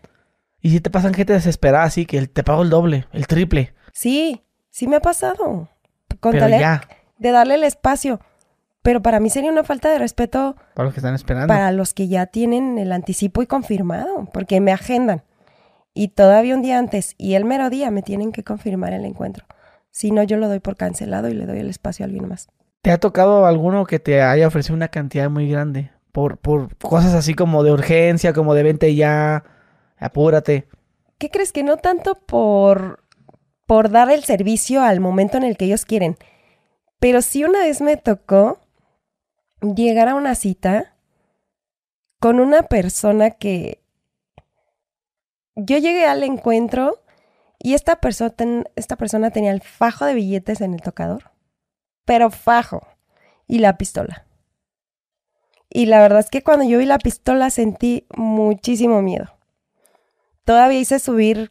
Y 0.60 0.70
si 0.70 0.80
te 0.80 0.90
pasan 0.90 1.14
gente 1.14 1.34
desesperada, 1.34 1.84
así 1.84 2.04
que 2.04 2.26
te 2.26 2.42
pago 2.42 2.62
el 2.62 2.70
doble, 2.70 3.06
el 3.12 3.26
triple. 3.26 3.74
Sí, 3.92 4.42
sí 4.70 4.88
me 4.88 4.96
ha 4.96 5.00
pasado. 5.00 5.68
Con 6.20 6.32
Pero 6.32 6.48
ya. 6.48 6.82
de 7.18 7.30
darle 7.30 7.54
el 7.54 7.64
espacio. 7.64 8.20
Pero 8.82 9.02
para 9.02 9.20
mí 9.20 9.30
sería 9.30 9.52
una 9.52 9.62
falta 9.62 9.90
de 9.90 9.98
respeto. 9.98 10.56
Para 10.74 10.86
los 10.86 10.94
que 10.94 11.00
están 11.00 11.14
esperando. 11.14 11.46
Para 11.46 11.70
los 11.70 11.94
que 11.94 12.08
ya 12.08 12.26
tienen 12.26 12.78
el 12.78 12.92
anticipo 12.92 13.42
y 13.42 13.46
confirmado, 13.46 14.24
porque 14.32 14.60
me 14.60 14.72
agendan 14.72 15.22
y 15.98 16.06
todavía 16.06 16.54
un 16.54 16.62
día 16.62 16.78
antes 16.78 17.16
y 17.18 17.34
el 17.34 17.44
mero 17.44 17.70
día 17.70 17.90
me 17.90 18.02
tienen 18.02 18.30
que 18.30 18.44
confirmar 18.44 18.92
el 18.92 19.04
encuentro. 19.04 19.46
Si 19.90 20.12
no, 20.12 20.22
yo 20.22 20.36
lo 20.36 20.46
doy 20.46 20.60
por 20.60 20.76
cancelado 20.76 21.28
y 21.28 21.34
le 21.34 21.44
doy 21.44 21.58
el 21.58 21.68
espacio 21.68 22.04
a 22.04 22.06
alguien 22.06 22.28
más. 22.28 22.46
¿Te 22.82 22.92
ha 22.92 22.98
tocado 22.98 23.46
alguno 23.46 23.84
que 23.84 23.98
te 23.98 24.22
haya 24.22 24.46
ofrecido 24.46 24.76
una 24.76 24.86
cantidad 24.86 25.28
muy 25.28 25.50
grande? 25.50 25.90
Por, 26.12 26.38
por 26.38 26.76
cosas 26.76 27.14
así 27.14 27.34
como 27.34 27.64
de 27.64 27.72
urgencia, 27.72 28.32
como 28.32 28.54
de 28.54 28.62
vente 28.62 28.94
ya, 28.94 29.42
apúrate. 29.96 30.68
¿Qué 31.18 31.30
crees 31.30 31.50
que 31.50 31.64
no 31.64 31.78
tanto 31.78 32.14
por, 32.14 33.02
por 33.66 33.90
dar 33.90 34.08
el 34.12 34.22
servicio 34.22 34.82
al 34.82 35.00
momento 35.00 35.36
en 35.36 35.42
el 35.42 35.56
que 35.56 35.64
ellos 35.64 35.84
quieren? 35.84 36.16
Pero 37.00 37.22
sí 37.22 37.42
una 37.42 37.58
vez 37.58 37.80
me 37.80 37.96
tocó 37.96 38.60
llegar 39.60 40.06
a 40.06 40.14
una 40.14 40.36
cita 40.36 40.94
con 42.20 42.38
una 42.38 42.62
persona 42.62 43.30
que 43.30 43.82
yo 45.58 45.76
llegué 45.76 46.06
al 46.06 46.22
encuentro 46.22 47.02
y 47.58 47.74
esta, 47.74 47.96
persona 47.96 48.32
esta 48.76 48.96
persona 48.96 49.30
tenía 49.30 49.50
el 49.50 49.60
fajo 49.60 50.04
de 50.04 50.14
billetes 50.14 50.60
en 50.60 50.74
el 50.74 50.80
tocador, 50.80 51.32
pero 52.04 52.30
fajo, 52.30 52.86
y 53.48 53.58
la 53.58 53.76
pistola. 53.76 54.24
Y 55.70 55.86
la 55.86 56.00
verdad 56.00 56.20
es 56.20 56.30
que 56.30 56.42
cuando 56.42 56.64
yo 56.64 56.78
vi 56.78 56.86
la 56.86 56.98
pistola 56.98 57.50
sentí 57.50 58.06
muchísimo 58.14 59.02
miedo. 59.02 59.34
Todavía 60.44 60.78
hice 60.78 60.98
subir 60.98 61.50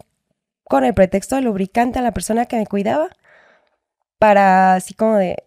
con 0.64 0.86
el 0.86 0.94
pretexto 0.94 1.36
de 1.36 1.42
lubricante 1.42 2.00
a 2.00 2.02
la 2.02 2.14
persona 2.14 2.46
que 2.46 2.58
me 2.58 2.66
cuidaba 2.66 3.10
para 4.18 4.76
así 4.76 4.94
como 4.94 5.18
de, 5.18 5.44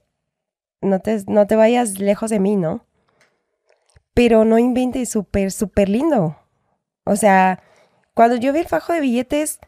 no 0.80 1.00
te, 1.00 1.24
no 1.26 1.46
te 1.46 1.56
vayas 1.56 1.98
lejos 1.98 2.30
de 2.30 2.40
mí, 2.40 2.56
¿no? 2.56 2.84
Pero 4.14 4.44
no 4.44 4.58
invente 4.58 5.04
súper, 5.06 5.50
súper 5.50 5.88
lindo. 5.88 6.36
O 7.04 7.16
sea, 7.16 7.62
cuando 8.20 8.36
yo 8.36 8.52
vi 8.52 8.58
el 8.58 8.68
fajo 8.68 8.92
de 8.92 9.00
billetes, 9.00 9.60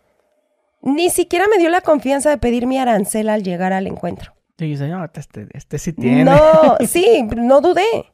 ni 0.82 1.08
siquiera 1.08 1.46
me 1.48 1.56
dio 1.56 1.70
la 1.70 1.80
confianza 1.80 2.28
de 2.28 2.36
pedir 2.36 2.66
mi 2.66 2.76
arancel 2.76 3.30
al 3.30 3.42
llegar 3.42 3.72
al 3.72 3.86
encuentro. 3.86 4.34
Y 4.58 4.76
señor, 4.76 5.10
este, 5.14 5.48
este 5.54 5.78
sí 5.78 5.94
tiene. 5.94 6.24
No, 6.24 6.76
sí, 6.86 7.26
no 7.34 7.62
dudé. 7.62 8.12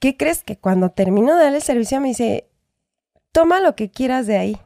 ¿Qué 0.00 0.16
crees? 0.16 0.42
Que 0.42 0.56
cuando 0.56 0.88
termino 0.88 1.36
de 1.36 1.42
darle 1.42 1.58
el 1.58 1.62
servicio 1.62 2.00
me 2.00 2.08
dice, 2.08 2.48
toma 3.30 3.60
lo 3.60 3.76
que 3.76 3.90
quieras 3.90 4.26
de 4.26 4.38
ahí. 4.38 4.58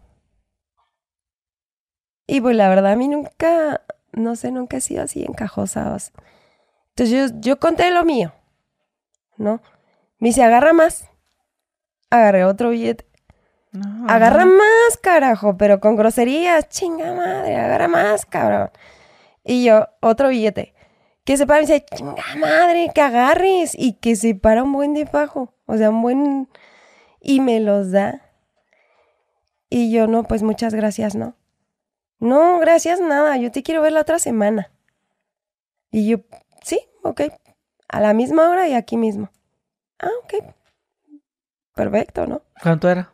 Y 2.29 2.41
pues 2.41 2.55
la 2.55 2.69
verdad 2.69 2.93
a 2.93 2.97
mí 2.97 3.09
nunca, 3.09 3.83
no 4.13 4.37
sé, 4.37 4.53
nunca 4.53 4.77
he 4.77 4.81
sido 4.81 5.03
así 5.03 5.25
encajosa. 5.25 5.97
Entonces 6.91 7.33
yo, 7.33 7.41
yo 7.41 7.59
conté 7.59 7.91
lo 7.91 8.05
mío, 8.05 8.33
¿no? 9.37 9.63
Me 10.21 10.29
dice, 10.29 10.45
agarra 10.45 10.73
más. 10.73 11.11
Agarré 12.09 12.45
otro 12.45 12.71
billete. 12.71 13.10
Agarra 14.09 14.45
más, 14.45 14.97
carajo, 15.01 15.57
pero 15.57 15.81
con 15.81 15.97
groserías. 15.97 16.69
Chinga 16.69 17.13
madre, 17.15 17.57
agarra 17.57 17.89
más, 17.89 18.27
cabrón. 18.27 18.71
Y 19.45 19.65
yo, 19.65 19.89
otro 20.01 20.29
billete. 20.29 20.75
Que 21.25 21.37
se 21.37 21.47
para 21.47 21.61
y 21.61 21.67
dice, 21.67 21.85
chinga 21.95 22.25
madre, 22.39 22.91
que 22.95 23.01
agarres. 23.01 23.75
Y 23.79 23.95
que 23.95 24.17
se 24.17 24.35
para 24.35 24.63
un 24.63 24.73
buen 24.73 24.95
de 24.95 25.07
fajo. 25.07 25.55
O 25.67 25.77
sea, 25.77 25.91
un 25.91 26.03
buen. 26.03 26.49
Y 27.21 27.41
me 27.41 27.61
los 27.61 27.93
da. 27.93 28.23
Y 29.69 29.93
yo, 29.93 30.07
no, 30.07 30.25
pues 30.25 30.43
muchas 30.43 30.75
gracias, 30.75 31.15
no. 31.15 31.37
No, 32.19 32.59
gracias, 32.59 33.01
nada. 33.01 33.37
Yo 33.37 33.51
te 33.51 33.63
quiero 33.63 33.83
ver 33.83 33.93
la 33.93 34.01
otra 34.01 34.19
semana. 34.19 34.71
Y 35.91 36.09
yo, 36.09 36.19
sí, 36.63 36.81
ok. 37.03 37.23
A 37.89 38.01
la 38.01 38.13
misma 38.13 38.51
hora 38.51 38.69
y 38.69 38.75
aquí 38.75 38.97
mismo. 38.97 39.31
Ah, 39.99 40.11
ok. 40.23 40.45
Perfecto, 41.75 42.27
¿no? 42.27 42.43
¿Cuánto 42.63 42.91
era? 42.91 43.13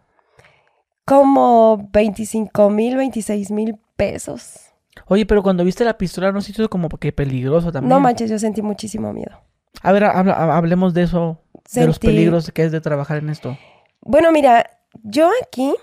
Como 1.06 1.88
25 1.92 2.68
mil, 2.68 2.96
26 2.96 3.52
mil 3.52 3.78
pesos. 3.96 4.72
Oye, 5.06 5.24
pero 5.24 5.42
cuando 5.42 5.64
viste 5.64 5.84
la 5.84 5.96
pistola, 5.96 6.32
¿no 6.32 6.40
sientes 6.40 6.66
como 6.68 6.88
que 6.88 7.12
peligroso 7.12 7.70
también? 7.70 7.90
No 7.90 8.00
manches, 8.00 8.28
yo 8.28 8.38
sentí 8.40 8.60
muchísimo 8.60 9.12
miedo. 9.12 9.40
A 9.82 9.92
ver, 9.92 10.04
hablemos 10.04 10.94
de 10.94 11.04
eso, 11.04 11.40
de 11.72 11.86
los 11.86 12.00
peligros 12.00 12.50
que 12.50 12.64
es 12.64 12.72
de 12.72 12.80
trabajar 12.80 13.18
en 13.18 13.30
esto. 13.30 13.56
Bueno, 14.00 14.32
mira, 14.32 14.66
yo 15.04 15.30
aquí 15.42 15.74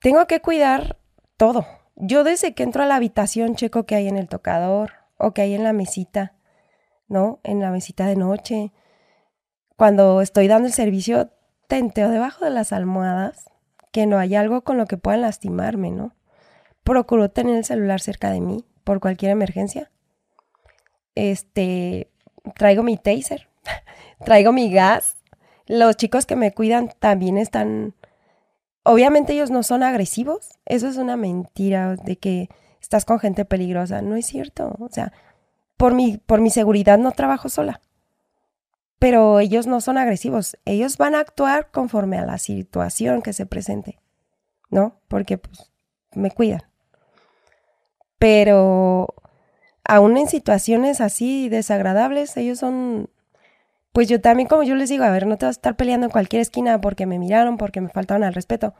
tengo 0.00 0.26
que 0.26 0.40
cuidar 0.40 0.98
todo. 1.36 1.66
Yo 1.96 2.24
desde 2.24 2.54
que 2.54 2.62
entro 2.62 2.82
a 2.82 2.86
la 2.86 2.96
habitación 2.96 3.56
checo 3.56 3.84
qué 3.84 3.96
hay 3.96 4.08
en 4.08 4.16
el 4.16 4.28
tocador 4.28 4.92
o 5.18 5.34
qué 5.34 5.42
hay 5.42 5.54
en 5.54 5.64
la 5.64 5.74
mesita, 5.74 6.34
¿no? 7.06 7.40
En 7.42 7.60
la 7.60 7.70
mesita 7.70 8.06
de 8.06 8.16
noche. 8.16 8.72
Cuando 9.76 10.22
estoy 10.22 10.48
dando 10.48 10.68
el 10.68 10.72
servicio, 10.72 11.30
tenteo 11.68 12.08
debajo 12.08 12.46
de 12.46 12.50
las 12.50 12.72
almohadas 12.72 13.44
que 13.94 14.06
no 14.06 14.18
hay 14.18 14.34
algo 14.34 14.62
con 14.62 14.76
lo 14.76 14.86
que 14.86 14.96
puedan 14.96 15.20
lastimarme, 15.20 15.92
¿no? 15.92 16.16
Procuro 16.82 17.30
tener 17.30 17.56
el 17.56 17.64
celular 17.64 18.00
cerca 18.00 18.32
de 18.32 18.40
mí 18.40 18.64
por 18.82 18.98
cualquier 18.98 19.30
emergencia. 19.30 19.92
Este, 21.14 22.10
traigo 22.56 22.82
mi 22.82 22.96
taser, 22.96 23.48
traigo 24.24 24.50
mi 24.50 24.72
gas. 24.72 25.16
Los 25.68 25.96
chicos 25.96 26.26
que 26.26 26.34
me 26.34 26.50
cuidan 26.50 26.90
también 26.98 27.38
están 27.38 27.94
Obviamente 28.82 29.32
ellos 29.32 29.52
no 29.52 29.62
son 29.62 29.84
agresivos. 29.84 30.50
Eso 30.66 30.88
es 30.88 30.96
una 30.96 31.16
mentira 31.16 31.94
de 31.94 32.16
que 32.16 32.48
estás 32.80 33.04
con 33.04 33.20
gente 33.20 33.44
peligrosa. 33.44 34.02
No 34.02 34.16
es 34.16 34.26
cierto. 34.26 34.74
O 34.80 34.88
sea, 34.90 35.12
por 35.76 35.94
mi, 35.94 36.16
por 36.18 36.40
mi 36.40 36.50
seguridad 36.50 36.98
no 36.98 37.12
trabajo 37.12 37.48
sola. 37.48 37.80
Pero 38.98 39.40
ellos 39.40 39.66
no 39.66 39.80
son 39.80 39.98
agresivos. 39.98 40.56
Ellos 40.64 40.96
van 40.96 41.14
a 41.14 41.20
actuar 41.20 41.70
conforme 41.70 42.18
a 42.18 42.26
la 42.26 42.38
situación 42.38 43.22
que 43.22 43.32
se 43.32 43.46
presente. 43.46 43.98
¿No? 44.70 45.00
Porque 45.08 45.38
pues, 45.38 45.70
me 46.14 46.30
cuidan. 46.30 46.62
Pero 48.18 49.14
aún 49.84 50.16
en 50.16 50.28
situaciones 50.28 51.00
así 51.00 51.48
desagradables, 51.48 52.36
ellos 52.36 52.58
son 52.58 53.10
pues 53.94 54.08
yo 54.08 54.20
también, 54.20 54.48
como 54.48 54.64
yo 54.64 54.74
les 54.74 54.88
digo, 54.88 55.04
a 55.04 55.10
ver, 55.10 55.24
no 55.24 55.38
te 55.38 55.46
vas 55.46 55.54
a 55.54 55.58
estar 55.58 55.76
peleando 55.76 56.06
en 56.06 56.10
cualquier 56.10 56.42
esquina 56.42 56.80
porque 56.80 57.06
me 57.06 57.20
miraron, 57.20 57.56
porque 57.56 57.80
me 57.80 57.90
faltaron 57.90 58.24
al 58.24 58.34
respeto. 58.34 58.74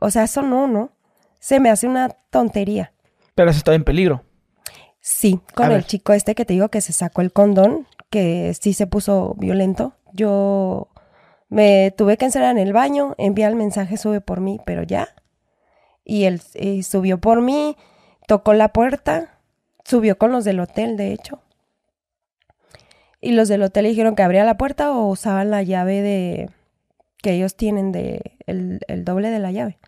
O 0.00 0.10
sea, 0.10 0.24
eso 0.24 0.42
no, 0.42 0.66
¿no? 0.66 0.90
Se 1.38 1.60
me 1.60 1.70
hace 1.70 1.86
una 1.86 2.08
tontería. 2.08 2.92
Pero 3.36 3.50
eso 3.50 3.58
está 3.58 3.72
en 3.72 3.84
peligro. 3.84 4.24
Sí, 4.98 5.40
con 5.54 5.70
el 5.70 5.86
chico 5.86 6.12
este 6.12 6.34
que 6.34 6.44
te 6.44 6.54
digo 6.54 6.70
que 6.70 6.80
se 6.80 6.92
sacó 6.92 7.20
el 7.20 7.32
condón, 7.32 7.86
que 8.12 8.54
sí 8.60 8.74
se 8.74 8.86
puso 8.86 9.34
violento. 9.38 9.94
Yo 10.12 10.88
me 11.48 11.92
tuve 11.96 12.18
que 12.18 12.26
encerrar 12.26 12.50
en 12.50 12.58
el 12.58 12.74
baño, 12.74 13.14
envía 13.16 13.48
el 13.48 13.56
mensaje, 13.56 13.96
sube 13.96 14.20
por 14.20 14.40
mí, 14.40 14.60
pero 14.66 14.82
ya. 14.82 15.08
Y 16.04 16.24
él 16.24 16.42
subió 16.84 17.18
por 17.18 17.40
mí, 17.40 17.74
tocó 18.28 18.52
la 18.52 18.68
puerta, 18.68 19.38
subió 19.84 20.18
con 20.18 20.30
los 20.30 20.44
del 20.44 20.60
hotel, 20.60 20.98
de 20.98 21.12
hecho. 21.12 21.40
Y 23.18 23.32
los 23.32 23.48
del 23.48 23.62
hotel 23.62 23.86
dijeron 23.86 24.14
que 24.14 24.22
abría 24.22 24.44
la 24.44 24.58
puerta 24.58 24.92
o 24.92 25.08
usaban 25.08 25.50
la 25.50 25.62
llave 25.62 26.02
de 26.02 26.50
que 27.22 27.32
ellos 27.32 27.56
tienen 27.56 27.92
de 27.92 28.36
el, 28.46 29.04
doble 29.04 29.30
de 29.30 29.38
la 29.38 29.52
llave. 29.52 29.78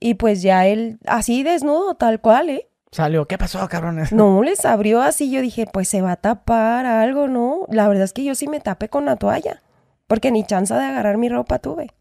Y 0.00 0.14
pues 0.14 0.42
ya 0.42 0.66
él, 0.66 0.98
así 1.06 1.44
desnudo, 1.44 1.94
tal 1.94 2.20
cual, 2.20 2.50
¿eh? 2.50 2.68
Salió, 2.94 3.26
¿qué 3.26 3.36
pasó, 3.38 3.68
cabrones? 3.68 4.12
No, 4.12 4.42
les 4.42 4.64
abrió 4.64 5.02
así, 5.02 5.30
yo 5.30 5.42
dije, 5.42 5.66
pues 5.66 5.88
se 5.88 6.00
va 6.00 6.12
a 6.12 6.16
tapar 6.16 6.86
algo, 6.86 7.26
¿no? 7.26 7.66
La 7.68 7.88
verdad 7.88 8.04
es 8.04 8.12
que 8.12 8.24
yo 8.24 8.34
sí 8.34 8.46
me 8.46 8.60
tapé 8.60 8.88
con 8.88 9.04
la 9.04 9.16
toalla, 9.16 9.62
porque 10.06 10.30
ni 10.30 10.44
chance 10.44 10.72
de 10.72 10.80
agarrar 10.80 11.18
mi 11.18 11.28
ropa 11.28 11.58
tuve. 11.58 11.92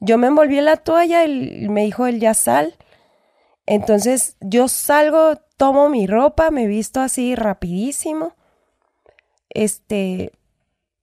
Yo 0.00 0.18
me 0.18 0.26
envolví 0.26 0.58
en 0.58 0.66
la 0.66 0.76
toalla 0.76 1.24
y 1.24 1.68
me 1.68 1.82
dijo 1.82 2.06
él, 2.06 2.20
ya 2.20 2.34
sal. 2.34 2.74
Entonces 3.66 4.36
yo 4.40 4.68
salgo, 4.68 5.36
tomo 5.56 5.88
mi 5.88 6.06
ropa, 6.06 6.50
me 6.50 6.66
visto 6.66 7.00
así 7.00 7.34
rapidísimo 7.34 8.34
este, 9.50 10.32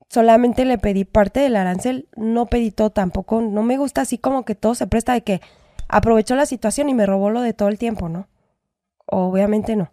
solamente 0.09 0.65
le 0.65 0.77
pedí 0.77 1.05
parte 1.05 1.41
del 1.41 1.55
arancel, 1.55 2.07
no 2.15 2.47
pedí 2.47 2.71
todo 2.71 2.89
tampoco, 2.89 3.41
no 3.41 3.63
me 3.63 3.77
gusta 3.77 4.01
así 4.01 4.17
como 4.17 4.45
que 4.45 4.55
todo 4.55 4.73
se 4.73 4.87
presta 4.87 5.13
de 5.13 5.21
que 5.21 5.41
aprovechó 5.87 6.35
la 6.35 6.45
situación 6.45 6.89
y 6.89 6.93
me 6.93 7.05
robó 7.05 7.29
lo 7.29 7.41
de 7.41 7.53
todo 7.53 7.69
el 7.69 7.77
tiempo, 7.77 8.09
¿no? 8.09 8.27
Obviamente 9.07 9.75
no. 9.75 9.91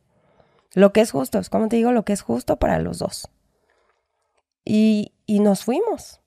Lo 0.74 0.92
que 0.92 1.00
es 1.00 1.12
justo, 1.12 1.38
es 1.38 1.48
como 1.48 1.68
te 1.68 1.76
digo, 1.76 1.92
lo 1.92 2.04
que 2.04 2.12
es 2.12 2.22
justo 2.22 2.58
para 2.58 2.78
los 2.78 2.98
dos. 2.98 3.30
Y, 4.64 5.14
y 5.24 5.40
nos 5.40 5.64
fuimos. 5.64 6.20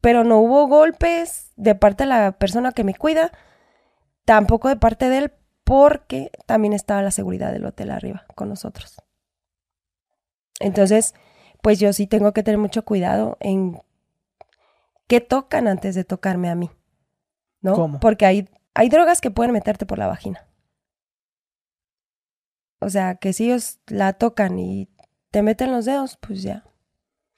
Pero 0.00 0.22
no 0.22 0.38
hubo 0.38 0.66
golpes 0.68 1.52
de 1.56 1.74
parte 1.74 2.04
de 2.04 2.10
la 2.10 2.32
persona 2.32 2.72
que 2.72 2.84
me 2.84 2.94
cuida, 2.94 3.32
tampoco 4.24 4.68
de 4.68 4.76
parte 4.76 5.08
de 5.08 5.18
él, 5.18 5.32
porque 5.64 6.30
también 6.46 6.72
estaba 6.72 7.02
la 7.02 7.10
seguridad 7.10 7.52
del 7.52 7.64
hotel 7.64 7.90
arriba 7.90 8.26
con 8.34 8.48
nosotros. 8.48 8.96
Entonces, 10.60 11.14
pues 11.62 11.80
yo 11.80 11.92
sí 11.92 12.06
tengo 12.06 12.32
que 12.32 12.42
tener 12.42 12.58
mucho 12.58 12.84
cuidado 12.84 13.38
en 13.40 13.80
qué 15.08 15.20
tocan 15.20 15.66
antes 15.66 15.94
de 15.94 16.04
tocarme 16.04 16.50
a 16.50 16.54
mí. 16.54 16.70
¿No? 17.60 17.74
¿Cómo? 17.74 17.98
Porque 17.98 18.26
hay, 18.26 18.48
hay 18.74 18.88
drogas 18.90 19.20
que 19.20 19.30
pueden 19.30 19.52
meterte 19.52 19.86
por 19.86 19.98
la 19.98 20.06
vagina. 20.06 20.46
O 22.84 22.90
sea, 22.90 23.14
que 23.16 23.32
si 23.32 23.46
ellos 23.46 23.78
la 23.86 24.12
tocan 24.12 24.58
y 24.58 24.88
te 25.30 25.42
meten 25.42 25.72
los 25.72 25.84
dedos, 25.84 26.18
pues 26.20 26.42
ya. 26.42 26.64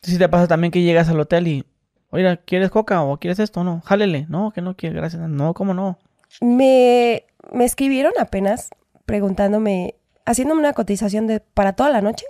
Si 0.02 0.18
te 0.18 0.28
pasa 0.28 0.48
también 0.48 0.70
que 0.70 0.82
llegas 0.82 1.08
al 1.08 1.20
hotel 1.20 1.48
y, 1.48 1.64
oiga, 2.10 2.36
¿quieres 2.36 2.70
coca 2.70 3.02
o 3.02 3.18
quieres 3.18 3.38
esto? 3.38 3.64
No, 3.64 3.80
jálele. 3.84 4.26
No, 4.28 4.50
que 4.50 4.60
no 4.60 4.76
quiere, 4.76 4.96
gracias. 4.96 5.28
No, 5.28 5.54
¿cómo 5.54 5.72
no? 5.72 5.98
Me, 6.40 7.24
me 7.52 7.64
escribieron 7.64 8.12
apenas 8.18 8.70
preguntándome, 9.06 9.94
haciéndome 10.24 10.60
una 10.60 10.72
cotización 10.72 11.26
de 11.26 11.40
para 11.40 11.74
toda 11.74 11.90
la 11.90 12.02
noche 12.02 12.26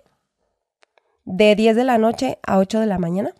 de 1.24 1.56
10 1.56 1.74
de 1.74 1.84
la 1.84 1.98
noche 1.98 2.38
a 2.46 2.58
8 2.58 2.80
de 2.80 2.86
la 2.86 2.98
mañana. 2.98 3.34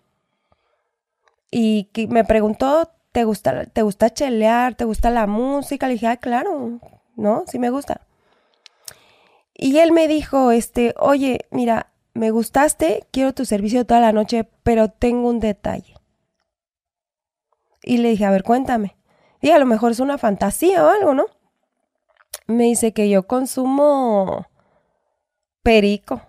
Y 1.51 1.91
me 2.09 2.25
preguntó, 2.25 2.91
¿te 3.13 3.25
gusta, 3.25 3.67
¿te 3.67 3.83
gusta 3.83 4.11
chelear? 4.11 4.75
¿Te 4.75 4.85
gusta 4.85 5.11
la 5.11 5.27
música? 5.27 5.87
Le 5.87 5.95
dije, 5.95 6.07
ah, 6.09 6.17
claro, 6.17 6.81
¿no? 7.15 7.45
Sí 7.47 7.59
me 7.59 7.71
gusta. 7.71 8.06
Y 9.59 9.79
él 9.79 9.93
me 9.93 10.07
dijo, 10.07 10.51
este, 10.51 10.95
oye, 10.99 11.47
mira, 11.51 11.93
me 12.13 12.31
gustaste, 12.31 13.07
quiero 13.11 13.33
tu 13.33 13.47
servicio 13.47 13.87
toda 13.87 14.01
la 14.01 14.13
noche, 14.13 14.47
pero 14.63 14.91
tengo 14.91 15.29
un 15.31 15.41
detalle. 15.41 15.95
Y 17.83 17.99
le 17.99 18.11
dije, 18.11 18.27
a 18.27 18.31
ver, 18.31 18.43
cuéntame. 18.43 18.97
Y 19.41 19.51
a 19.51 19.59
lo 19.59 19.65
mejor 19.65 19.93
es 19.93 20.01
una 20.01 20.19
fantasía 20.19 20.85
o 20.85 20.91
algo, 20.91 21.15
¿no? 21.15 21.27
Me 22.47 22.65
dice 22.65 22.93
que 22.93 23.09
yo 23.09 23.27
consumo 23.27 24.47
perico. 25.63 26.21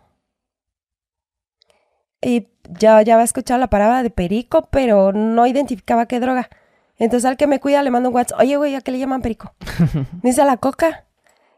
Y 2.21 2.47
ya, 2.69 3.01
ya 3.01 3.15
había 3.15 3.23
escuchado 3.23 3.59
la 3.59 3.69
palabra 3.69 4.03
de 4.03 4.09
perico, 4.09 4.69
pero 4.71 5.11
no 5.11 5.47
identificaba 5.47 6.05
qué 6.05 6.19
droga. 6.19 6.49
Entonces 6.97 7.25
al 7.25 7.37
que 7.37 7.47
me 7.47 7.59
cuida 7.59 7.83
le 7.83 7.91
mando 7.91 8.09
un 8.09 8.15
WhatsApp, 8.15 8.39
oye, 8.39 8.55
güey, 8.55 8.75
¿a 8.75 8.81
qué 8.81 8.91
le 8.91 8.99
llaman 8.99 9.21
perico? 9.21 9.53
Dice 10.23 10.41
a 10.41 10.45
la 10.45 10.57
coca. 10.57 11.06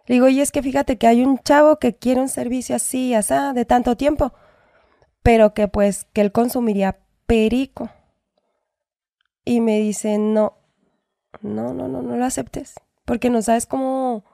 Digo, 0.09 0.27
y 0.27 0.41
es 0.41 0.51
que 0.51 0.63
fíjate 0.63 0.97
que 0.97 1.05
hay 1.05 1.23
un 1.23 1.37
chavo 1.37 1.77
que 1.77 1.95
quiere 1.95 2.19
un 2.19 2.29
servicio 2.29 2.75
así, 2.75 3.13
así, 3.13 3.35
de 3.53 3.63
tanto 3.63 3.95
tiempo, 3.95 4.33
pero 5.21 5.53
que 5.53 5.67
pues, 5.67 6.05
que 6.13 6.21
él 6.21 6.31
consumiría 6.31 6.97
perico. 7.27 7.91
Y 9.45 9.61
me 9.61 9.79
dice, 9.79 10.17
no, 10.17 10.57
No, 11.41 11.73
no, 11.75 11.87
no, 11.87 12.01
no 12.01 12.17
lo 12.17 12.25
aceptes. 12.25 12.73
Porque 13.05 13.29
no 13.29 13.43
sabes 13.43 13.67
cómo, 13.67 14.25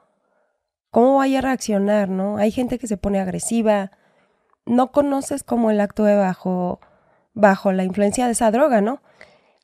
cómo 0.90 1.18
vaya 1.18 1.40
a 1.40 1.42
reaccionar, 1.42 2.08
¿no? 2.08 2.38
Hay 2.38 2.52
gente 2.52 2.78
que 2.78 2.86
se 2.86 2.96
pone 2.96 3.20
agresiva. 3.20 3.92
No 4.64 4.92
conoces 4.92 5.44
cómo 5.44 5.70
el 5.70 5.80
acto 5.80 6.04
de 6.04 6.16
bajo, 6.16 6.80
bajo 7.34 7.72
la 7.72 7.84
influencia 7.84 8.24
de 8.24 8.32
esa 8.32 8.50
droga, 8.50 8.80
¿no? 8.80 9.02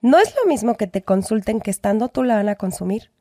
No 0.02 0.18
es 0.18 0.34
lo 0.36 0.46
mismo 0.46 0.76
que 0.76 0.86
te 0.86 1.02
consulten 1.02 1.60
que 1.60 1.70
estando 1.70 2.08
tú 2.08 2.22
la 2.22 2.36
van 2.36 2.50
a 2.50 2.56
consumir, 2.56 3.12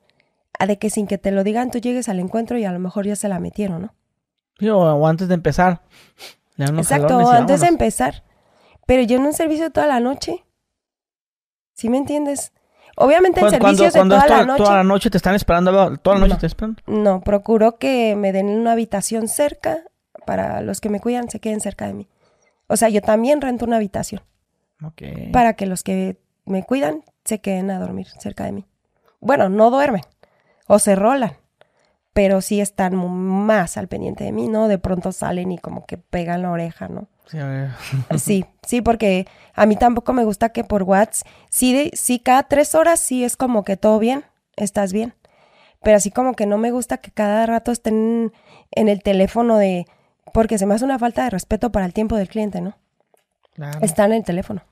de 0.66 0.78
que 0.78 0.90
sin 0.90 1.06
que 1.06 1.18
te 1.18 1.30
lo 1.30 1.44
digan 1.44 1.70
tú 1.70 1.78
llegues 1.78 2.08
al 2.08 2.20
encuentro 2.20 2.58
y 2.58 2.64
a 2.64 2.72
lo 2.72 2.78
mejor 2.78 3.06
ya 3.06 3.16
se 3.16 3.28
la 3.28 3.38
metieron, 3.38 3.82
¿no? 3.82 3.94
o 4.70 5.06
antes 5.06 5.28
de 5.28 5.34
empezar. 5.34 5.82
Exacto, 6.58 7.18
antes 7.30 7.60
de 7.60 7.68
empezar. 7.68 8.22
Pero 8.86 9.02
yo 9.02 9.16
en 9.16 9.24
un 9.24 9.32
servicio 9.32 9.70
toda 9.70 9.86
la 9.86 10.00
noche. 10.00 10.44
¿Sí 11.74 11.88
me 11.88 11.96
entiendes? 11.96 12.52
Obviamente 12.96 13.40
en 13.40 13.50
servicios 13.50 13.92
de 13.94 14.00
toda 14.00 14.26
la 14.26 14.44
noche. 14.44 14.62
Toda 14.62 14.76
la 14.76 14.84
noche 14.84 15.10
te 15.10 15.16
están 15.16 15.34
esperando, 15.34 15.96
toda 15.98 16.18
la 16.18 16.26
noche 16.26 16.40
te 16.40 16.46
esperan. 16.46 16.76
No, 16.86 17.22
procuro 17.22 17.78
que 17.78 18.14
me 18.16 18.32
den 18.32 18.48
una 18.48 18.72
habitación 18.72 19.28
cerca 19.28 19.84
para 20.26 20.60
los 20.60 20.80
que 20.80 20.90
me 20.90 21.00
cuidan 21.00 21.30
se 21.30 21.40
queden 21.40 21.60
cerca 21.60 21.86
de 21.86 21.94
mí. 21.94 22.08
O 22.68 22.76
sea, 22.76 22.88
yo 22.88 23.00
también 23.00 23.40
rento 23.40 23.64
una 23.64 23.76
habitación. 23.76 24.22
Ok. 24.84 25.02
Para 25.32 25.54
que 25.54 25.66
los 25.66 25.82
que 25.82 26.18
me 26.44 26.64
cuidan 26.64 27.02
se 27.24 27.40
queden 27.40 27.70
a 27.70 27.78
dormir 27.78 28.08
cerca 28.18 28.44
de 28.44 28.52
mí. 28.52 28.66
Bueno, 29.20 29.48
no 29.48 29.70
duermen 29.70 30.02
o 30.72 30.78
se 30.78 30.94
rolan, 30.94 31.32
pero 32.14 32.40
sí 32.40 32.62
están 32.62 32.96
más 32.96 33.76
al 33.76 33.88
pendiente 33.88 34.24
de 34.24 34.32
mí, 34.32 34.48
¿no? 34.48 34.68
De 34.68 34.78
pronto 34.78 35.12
salen 35.12 35.52
y 35.52 35.58
como 35.58 35.84
que 35.84 35.98
pegan 35.98 36.40
la 36.40 36.50
oreja, 36.50 36.88
¿no? 36.88 37.08
Sí, 38.16 38.46
sí, 38.66 38.80
porque 38.80 39.26
a 39.52 39.66
mí 39.66 39.76
tampoco 39.76 40.14
me 40.14 40.24
gusta 40.24 40.48
que 40.48 40.64
por 40.64 40.84
WhatsApp, 40.84 41.28
sí, 41.50 41.90
sí, 41.92 42.20
cada 42.20 42.44
tres 42.44 42.74
horas 42.74 43.00
sí 43.00 43.22
es 43.22 43.36
como 43.36 43.64
que 43.64 43.76
todo 43.76 43.98
bien, 43.98 44.24
estás 44.56 44.94
bien. 44.94 45.12
Pero 45.82 45.98
así 45.98 46.10
como 46.10 46.32
que 46.32 46.46
no 46.46 46.56
me 46.56 46.70
gusta 46.70 46.96
que 46.96 47.10
cada 47.10 47.44
rato 47.44 47.70
estén 47.70 48.32
en 48.70 48.88
el 48.88 49.02
teléfono 49.02 49.58
de, 49.58 49.84
porque 50.32 50.56
se 50.56 50.64
me 50.64 50.74
hace 50.74 50.86
una 50.86 50.98
falta 50.98 51.24
de 51.24 51.28
respeto 51.28 51.70
para 51.70 51.84
el 51.84 51.92
tiempo 51.92 52.16
del 52.16 52.28
cliente, 52.28 52.62
¿no? 52.62 52.78
Claro. 53.52 53.78
Están 53.82 54.12
en 54.12 54.18
el 54.18 54.24
teléfono. 54.24 54.62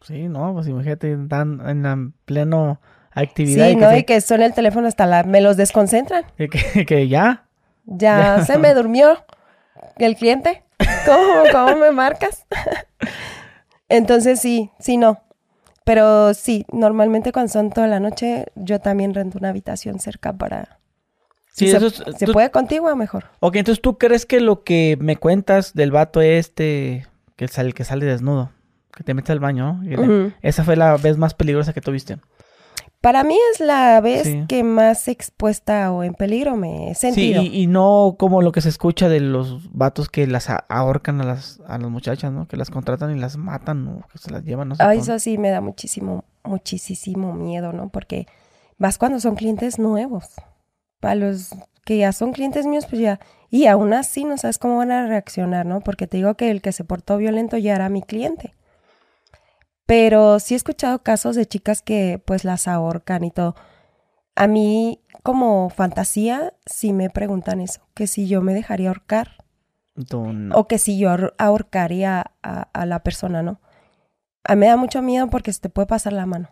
Sí, 0.00 0.26
no, 0.26 0.54
pues 0.54 0.68
imagínate, 0.68 1.12
están 1.12 1.60
en 1.68 2.12
pleno 2.24 2.80
actividad. 3.20 3.68
Sí, 3.68 3.76
no, 3.76 3.96
y 3.96 4.04
que 4.04 4.20
son 4.20 4.42
el 4.42 4.52
teléfono 4.54 4.88
hasta 4.88 5.06
la, 5.06 5.22
me 5.22 5.40
los 5.40 5.56
desconcentran. 5.56 6.24
Que, 6.36 6.86
que, 6.86 7.08
ya. 7.08 7.44
Ya, 7.86 8.44
se 8.44 8.58
me 8.58 8.74
durmió 8.74 9.24
el 9.98 10.16
cliente. 10.16 10.62
¿Cómo, 11.06 11.42
cómo 11.52 11.76
me 11.76 11.90
marcas? 11.90 12.46
Entonces 13.88 14.40
sí, 14.40 14.70
sí, 14.78 14.96
no. 14.96 15.22
Pero 15.84 16.34
sí, 16.34 16.66
normalmente 16.70 17.32
cuando 17.32 17.50
son 17.50 17.70
toda 17.70 17.86
la 17.86 17.98
noche, 17.98 18.46
yo 18.56 18.78
también 18.78 19.14
rento 19.14 19.38
una 19.38 19.48
habitación 19.48 20.00
cerca 20.00 20.34
para... 20.34 20.78
Sí, 21.46 21.68
se, 21.68 21.90
¿se 21.90 22.26
puede 22.26 22.50
contigo 22.50 22.94
mejor. 22.94 23.24
Ok, 23.40 23.56
entonces 23.56 23.80
tú 23.80 23.96
crees 23.96 24.26
que 24.26 24.40
lo 24.40 24.62
que 24.62 24.96
me 25.00 25.16
cuentas 25.16 25.72
del 25.74 25.90
vato 25.90 26.20
este, 26.20 27.06
que 27.36 27.48
sale, 27.48 27.72
que 27.72 27.84
sale 27.84 28.04
desnudo, 28.04 28.52
que 28.94 29.02
te 29.02 29.14
mete 29.14 29.32
al 29.32 29.40
baño, 29.40 29.80
esa 30.42 30.62
fue 30.62 30.76
la 30.76 30.96
vez 30.98 31.16
más 31.16 31.34
peligrosa 31.34 31.72
que 31.72 31.80
tuviste. 31.80 32.18
Para 33.00 33.22
mí 33.22 33.36
es 33.52 33.60
la 33.60 34.00
vez 34.00 34.26
que 34.48 34.64
más 34.64 35.06
expuesta 35.06 35.92
o 35.92 36.02
en 36.02 36.14
peligro 36.14 36.56
me 36.56 36.90
he 36.90 36.94
sentido. 36.96 37.42
Sí, 37.42 37.50
y, 37.52 37.66
no 37.68 38.16
como 38.18 38.42
lo 38.42 38.50
que 38.50 38.60
se 38.60 38.68
escucha 38.68 39.08
de 39.08 39.20
los 39.20 39.72
vatos 39.72 40.08
que 40.08 40.26
las 40.26 40.48
ahorcan 40.68 41.20
a 41.20 41.24
las, 41.24 41.60
a 41.68 41.78
las 41.78 41.90
muchachas, 41.90 42.32
¿no? 42.32 42.48
Que 42.48 42.56
las 42.56 42.70
contratan 42.70 43.16
y 43.16 43.20
las 43.20 43.36
matan 43.36 43.86
o 43.86 44.08
que 44.08 44.18
se 44.18 44.32
las 44.32 44.42
llevan. 44.44 44.70
No 44.70 44.74
sé 44.74 44.82
eso 44.94 45.18
sí 45.20 45.38
me 45.38 45.50
da 45.50 45.60
muchísimo, 45.60 46.24
muchísimo 46.42 47.34
miedo, 47.34 47.72
¿no? 47.72 47.88
Porque 47.88 48.26
vas 48.78 48.98
cuando 48.98 49.20
son 49.20 49.36
clientes 49.36 49.78
nuevos. 49.78 50.32
Para 50.98 51.14
los 51.14 51.50
que 51.84 51.98
ya 51.98 52.12
son 52.12 52.32
clientes 52.32 52.66
míos, 52.66 52.86
pues 52.90 53.00
ya... 53.00 53.20
Y 53.48 53.66
aún 53.66 53.92
así 53.92 54.24
no 54.24 54.36
sabes 54.36 54.58
cómo 54.58 54.78
van 54.78 54.90
a 54.90 55.06
reaccionar, 55.06 55.64
¿no? 55.64 55.80
Porque 55.80 56.08
te 56.08 56.16
digo 56.16 56.34
que 56.34 56.50
el 56.50 56.60
que 56.60 56.72
se 56.72 56.84
portó 56.84 57.16
violento 57.16 57.56
ya 57.56 57.76
era 57.76 57.88
mi 57.88 58.02
cliente. 58.02 58.54
Pero 59.88 60.38
sí 60.38 60.52
he 60.52 60.56
escuchado 60.58 61.02
casos 61.02 61.34
de 61.34 61.46
chicas 61.46 61.80
que 61.80 62.20
pues 62.22 62.44
las 62.44 62.68
ahorcan 62.68 63.24
y 63.24 63.30
todo. 63.30 63.54
A 64.36 64.46
mí 64.46 65.00
como 65.22 65.70
fantasía 65.70 66.52
sí 66.66 66.92
me 66.92 67.08
preguntan 67.08 67.62
eso, 67.62 67.80
que 67.94 68.06
si 68.06 68.28
yo 68.28 68.42
me 68.42 68.52
dejaría 68.52 68.88
ahorcar. 68.88 69.38
O 70.52 70.68
que 70.68 70.76
si 70.76 70.98
yo 70.98 71.08
ahorcaría 71.38 72.32
a, 72.42 72.84
la 72.84 73.02
persona, 73.02 73.42
¿no? 73.42 73.62
A 74.44 74.56
mí 74.56 74.60
me 74.60 74.66
da 74.66 74.76
mucho 74.76 75.00
miedo 75.00 75.30
porque 75.30 75.54
se 75.54 75.60
te 75.60 75.70
puede 75.70 75.86
pasar 75.86 76.12
la 76.12 76.26
mano, 76.26 76.50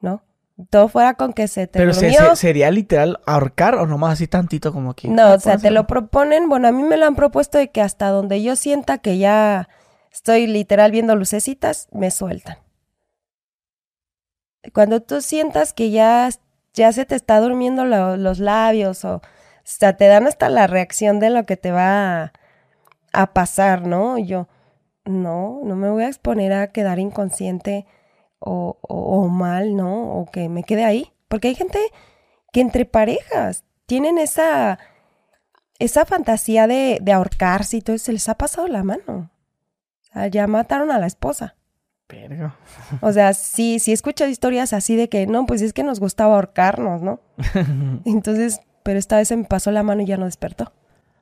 ¿no? 0.00 0.24
Todo 0.70 0.88
fuera 0.88 1.14
con 1.14 1.34
que 1.34 1.48
se 1.48 1.66
te 1.66 1.78
Pero 1.78 1.92
sería 2.34 2.70
literal 2.70 3.20
ahorcar 3.26 3.74
o 3.74 3.86
nomás 3.86 4.14
así 4.14 4.26
tantito 4.26 4.72
como 4.72 4.92
aquí. 4.92 5.08
No, 5.08 5.34
o 5.34 5.38
sea, 5.38 5.58
te 5.58 5.70
lo 5.70 5.86
proponen, 5.86 6.48
bueno, 6.48 6.66
a 6.68 6.72
mí 6.72 6.82
me 6.82 6.96
lo 6.96 7.04
han 7.04 7.14
propuesto 7.14 7.58
de 7.58 7.70
que 7.70 7.82
hasta 7.82 8.08
donde 8.08 8.42
yo 8.42 8.56
sienta 8.56 8.96
que 8.98 9.18
ya 9.18 9.68
estoy 10.12 10.46
literal 10.46 10.90
viendo 10.90 11.16
lucecitas, 11.16 11.88
me 11.90 12.10
sueltan. 12.10 12.58
Cuando 14.72 15.00
tú 15.02 15.20
sientas 15.20 15.72
que 15.72 15.90
ya, 15.90 16.28
ya 16.74 16.92
se 16.92 17.04
te 17.04 17.16
está 17.16 17.40
durmiendo 17.40 17.84
los 17.84 18.38
labios 18.38 19.04
o, 19.04 19.20
sea, 19.64 19.96
te 19.96 20.06
dan 20.06 20.26
hasta 20.26 20.48
la 20.48 20.66
reacción 20.66 21.18
de 21.18 21.30
lo 21.30 21.44
que 21.44 21.56
te 21.56 21.72
va 21.72 22.32
a, 23.12 23.32
pasar, 23.32 23.86
¿no? 23.86 24.18
Yo, 24.18 24.48
no, 25.04 25.60
no 25.64 25.76
me 25.76 25.90
voy 25.90 26.04
a 26.04 26.08
exponer 26.08 26.52
a 26.52 26.72
quedar 26.72 26.98
inconsciente 26.98 27.86
o, 28.38 28.78
o, 28.82 29.28
mal, 29.28 29.76
¿no? 29.76 30.14
O 30.14 30.26
que 30.30 30.48
me 30.48 30.62
quede 30.62 30.84
ahí. 30.84 31.12
Porque 31.28 31.48
hay 31.48 31.54
gente 31.54 31.78
que 32.52 32.60
entre 32.60 32.84
parejas 32.84 33.64
tienen 33.86 34.18
esa, 34.18 34.78
esa 35.78 36.06
fantasía 36.06 36.66
de, 36.66 36.98
de 37.02 37.12
ahorcarse 37.12 37.78
y 37.78 37.82
todo, 37.82 37.98
se 37.98 38.12
les 38.12 38.28
ha 38.28 38.36
pasado 38.36 38.68
la 38.68 38.84
mano 38.84 39.31
ya 40.30 40.46
mataron 40.46 40.90
a 40.90 40.98
la 40.98 41.06
esposa. 41.06 41.56
Pero... 42.06 42.54
O 43.00 43.12
sea, 43.12 43.32
sí, 43.32 43.78
sí 43.78 43.90
he 43.90 43.94
escuchado 43.94 44.30
historias 44.30 44.72
así 44.72 44.96
de 44.96 45.08
que, 45.08 45.26
no, 45.26 45.46
pues 45.46 45.62
es 45.62 45.72
que 45.72 45.82
nos 45.82 45.98
gustaba 45.98 46.34
ahorcarnos, 46.34 47.02
¿no? 47.02 47.20
Entonces, 48.04 48.60
pero 48.82 48.98
esta 48.98 49.16
vez 49.16 49.28
se 49.28 49.36
me 49.36 49.44
pasó 49.44 49.70
la 49.70 49.82
mano 49.82 50.02
y 50.02 50.06
ya 50.06 50.16
no 50.16 50.26
despertó. 50.26 50.72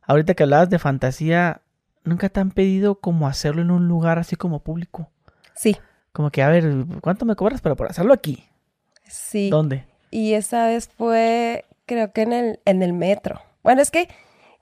Ahorita 0.03 0.35
que 0.35 0.43
hablabas 0.43 0.71
de 0.71 0.79
fantasía, 0.79 1.62
¿nunca 2.05 2.29
te 2.29 2.41
han 2.41 2.51
pedido 2.51 2.97
como 2.97 3.29
hacerlo 3.29 3.62
en 3.62 3.71
un 3.71 3.87
lugar 3.87 4.19
así 4.19 4.35
como 4.35 4.61
público? 4.61 5.09
Sí. 5.55 5.77
Como 6.12 6.31
que, 6.31 6.43
a 6.43 6.49
ver, 6.49 6.69
¿cuánto 7.01 7.25
me 7.25 7.37
cobras 7.37 7.61
para 7.61 7.77
por 7.77 7.89
hacerlo 7.89 8.12
aquí? 8.12 8.49
Sí. 9.05 9.51
¿Dónde? 9.51 9.85
Y 10.11 10.33
esa 10.33 10.67
vez 10.67 10.89
fue, 10.89 11.67
creo 11.87 12.12
que 12.12 12.23
en 12.23 12.33
el, 12.33 12.61
en 12.65 12.83
el 12.83 12.93
metro. 12.93 13.41
Bueno, 13.62 13.81
es 13.81 13.93
que 13.93 14.09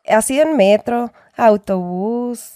ha 0.07 0.21
sido 0.21 0.43
en 0.43 0.57
metro, 0.57 1.13
autobús, 1.37 2.53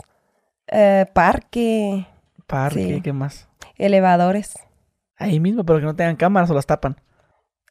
eh, 0.72 1.06
parque. 1.12 2.06
Parque, 2.46 3.00
¿qué 3.02 3.12
más? 3.12 3.48
Elevadores. 3.76 4.54
Ahí 5.16 5.40
mismo, 5.40 5.64
pero 5.64 5.78
que 5.78 5.84
no 5.84 5.94
tengan 5.94 6.16
cámaras 6.16 6.50
o 6.50 6.54
las 6.54 6.66
tapan. 6.66 6.96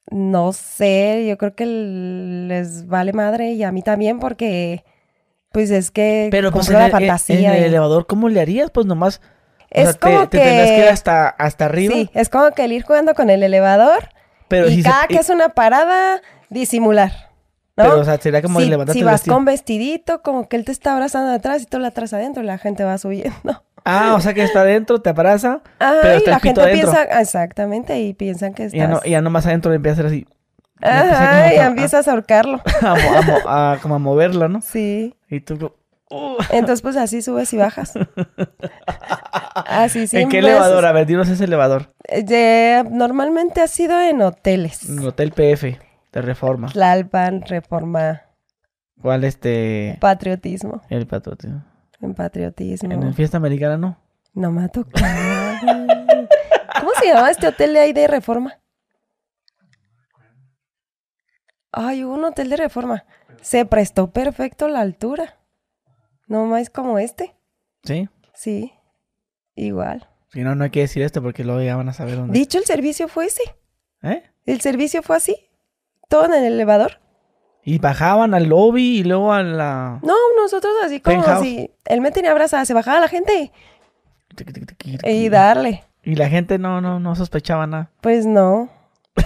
No 0.10 0.54
sé, 0.54 1.26
yo 1.28 1.38
creo 1.38 1.56
que 1.56 1.66
les 1.66 2.88
vale 2.88 3.14
madre 3.14 3.52
y 3.52 3.64
a 3.64 3.72
mí 3.72 3.82
también 3.82 4.20
porque 4.20 4.84
pues 5.52 5.70
es 5.70 5.92
que 5.92 6.30
pero 6.32 6.52
pues 6.52 6.70
la 6.70 6.90
fantasía. 6.90 7.54
En 7.54 7.60
el 7.60 7.64
elevador, 7.66 8.08
¿cómo 8.08 8.30
le 8.30 8.42
harías? 8.42 8.72
Pues 8.72 8.86
nomás 8.86 9.22
es 9.70 9.98
como 9.98 10.28
te, 10.28 10.38
que... 10.38 10.44
tendrías 10.44 10.70
que 10.70 10.80
ir 10.80 10.88
hasta, 10.88 11.30
hasta 11.30 11.66
arriba. 11.66 11.94
Sí, 11.94 12.10
es 12.14 12.30
como 12.30 12.52
que 12.52 12.64
el 12.64 12.72
ir 12.72 12.84
jugando 12.84 13.14
con 13.14 13.30
el 13.30 13.44
elevador 13.44 14.10
pero 14.52 14.70
y 14.70 14.84
cada 14.84 15.08
que 15.08 15.16
es 15.16 15.30
una 15.30 15.50
parada, 15.50 16.22
disimular. 16.50 17.31
Pero, 17.76 18.00
o 18.00 18.04
sea, 18.04 18.18
sería 18.18 18.42
como 18.42 18.60
si, 18.60 18.72
Si 18.92 19.04
vas 19.04 19.24
con 19.24 19.46
vestidito, 19.46 20.22
como 20.22 20.48
que 20.50 20.58
él 20.58 20.66
te 20.66 20.72
está 20.72 20.94
abrazando 20.94 21.32
detrás 21.32 21.62
y 21.64 21.66
tú 21.66 21.80
la 21.80 21.90
atrás 21.90 22.14
adentro 22.14 22.44
y 22.44 22.46
la 22.46 22.58
gente 22.58 22.84
va 22.84 22.98
subiendo. 22.98 23.64
Ah, 23.84 24.14
o 24.16 24.22
sea 24.22 24.34
que 24.34 24.44
está 24.44 24.62
adentro, 24.62 25.02
te 25.02 25.10
abraza, 25.10 25.62
ah, 25.80 25.96
pero 26.02 26.18
está 26.18 26.32
la 26.32 26.40
gente 26.40 26.68
piensa, 26.72 27.04
exactamente, 27.20 28.00
y 28.00 28.14
piensan 28.14 28.54
que 28.54 28.66
estás... 28.66 28.76
Y 28.76 28.78
ya, 28.78 28.88
no, 28.88 29.02
ya 29.04 29.22
nomás 29.22 29.46
adentro 29.48 29.72
le 29.72 29.78
empieza 29.78 30.02
a 30.02 30.06
hacer 30.06 30.06
así. 30.06 30.28
Ajá, 30.82 31.54
y 31.54 31.58
empiezas 31.58 32.08
a 32.08 32.12
ahorcarlo. 32.12 32.62
a, 33.48 33.78
como 33.82 33.96
a 33.96 34.00
moverla, 34.00 34.48
¿no? 34.48 34.62
Sí. 34.62 35.16
Y 35.30 35.40
tú... 35.42 35.74
Uh. 36.10 36.36
Entonces, 36.50 36.82
pues 36.82 36.98
así 36.98 37.22
subes 37.22 37.54
y 37.54 37.58
bajas. 37.58 37.94
así 39.56 40.06
¿En 40.12 40.28
qué 40.28 40.40
elevador? 40.40 40.86
A 40.86 40.92
ver, 40.92 41.06
dinos 41.06 41.30
ese 41.30 41.46
elevador. 41.46 41.94
Eh, 42.10 42.84
normalmente 42.90 43.62
ha 43.62 43.68
sido 43.68 44.00
en 44.02 44.22
hoteles. 44.22 44.90
En 44.90 45.00
Hotel 45.00 45.32
PF. 45.32 45.80
De 46.12 46.22
reforma. 46.22 46.68
Tlalpan, 46.68 47.42
reforma. 47.44 48.22
¿Cuál 49.02 49.24
este? 49.24 49.98
Patriotismo. 50.00 50.82
El 50.90 51.08
patriotismo. 51.08 51.64
En 52.02 52.14
patriotismo. 52.14 52.92
¿En 52.92 53.04
el 53.04 53.14
fiesta 53.14 53.38
americana 53.38 53.78
no? 53.78 53.98
No 54.34 54.52
me 54.52 54.64
ha 54.64 54.68
tocado. 54.68 55.06
¿Cómo 56.80 56.92
se 57.00 57.08
llama 57.08 57.30
este 57.32 57.48
hotel 57.48 57.74
de 57.74 57.80
ahí 57.80 57.94
de 57.94 58.08
reforma? 58.08 58.60
Ay, 61.72 62.04
hubo 62.04 62.16
un 62.16 62.26
hotel 62.26 62.50
de 62.50 62.58
reforma. 62.58 63.06
Se 63.42 63.66
prestó 63.66 64.12
perfecto 64.12 64.68
la 64.68 64.82
altura. 64.82 65.38
No 66.28 66.46
más 66.46 66.70
como 66.70 67.00
este. 67.00 67.36
¿Sí? 67.84 68.10
Sí. 68.34 68.74
Igual. 69.56 70.10
Si 70.30 70.42
no, 70.42 70.56
no 70.56 70.64
hay 70.66 70.70
que 70.70 70.82
decir 70.82 71.04
esto 71.04 71.22
porque 71.22 71.44
luego 71.44 71.62
ya 71.62 71.76
van 71.76 71.90
a 71.90 71.94
saber 71.94 72.16
dónde. 72.16 72.38
Dicho 72.38 72.58
el 72.58 72.66
servicio 72.66 73.08
fue 73.08 73.26
ese. 73.26 73.44
¿Eh? 74.02 74.24
El 74.46 74.62
servicio 74.62 75.02
fue 75.04 75.18
así. 75.18 75.51
Todo 76.12 76.26
en 76.26 76.34
el 76.34 76.44
elevador. 76.44 77.00
Y 77.64 77.80
bajaban 77.80 78.34
al 78.34 78.50
lobby 78.50 79.00
y 79.00 79.04
luego 79.06 79.32
a 79.32 79.44
la... 79.44 80.02
No, 80.04 80.14
nosotros 80.38 80.74
así 80.84 81.00
como 81.00 81.42
si 81.42 81.72
él 81.86 82.02
me 82.02 82.12
tenía 82.12 82.32
abrazada, 82.32 82.66
se 82.66 82.74
bajaba 82.74 83.00
la 83.00 83.08
gente 83.08 83.54
y 85.06 85.30
darle. 85.30 85.86
Y 86.04 86.16
la 86.16 86.28
gente 86.28 86.58
no, 86.58 86.82
no, 86.82 87.00
no 87.00 87.16
sospechaba 87.16 87.66
nada. 87.66 87.92
Pues 88.02 88.26
no. 88.26 88.70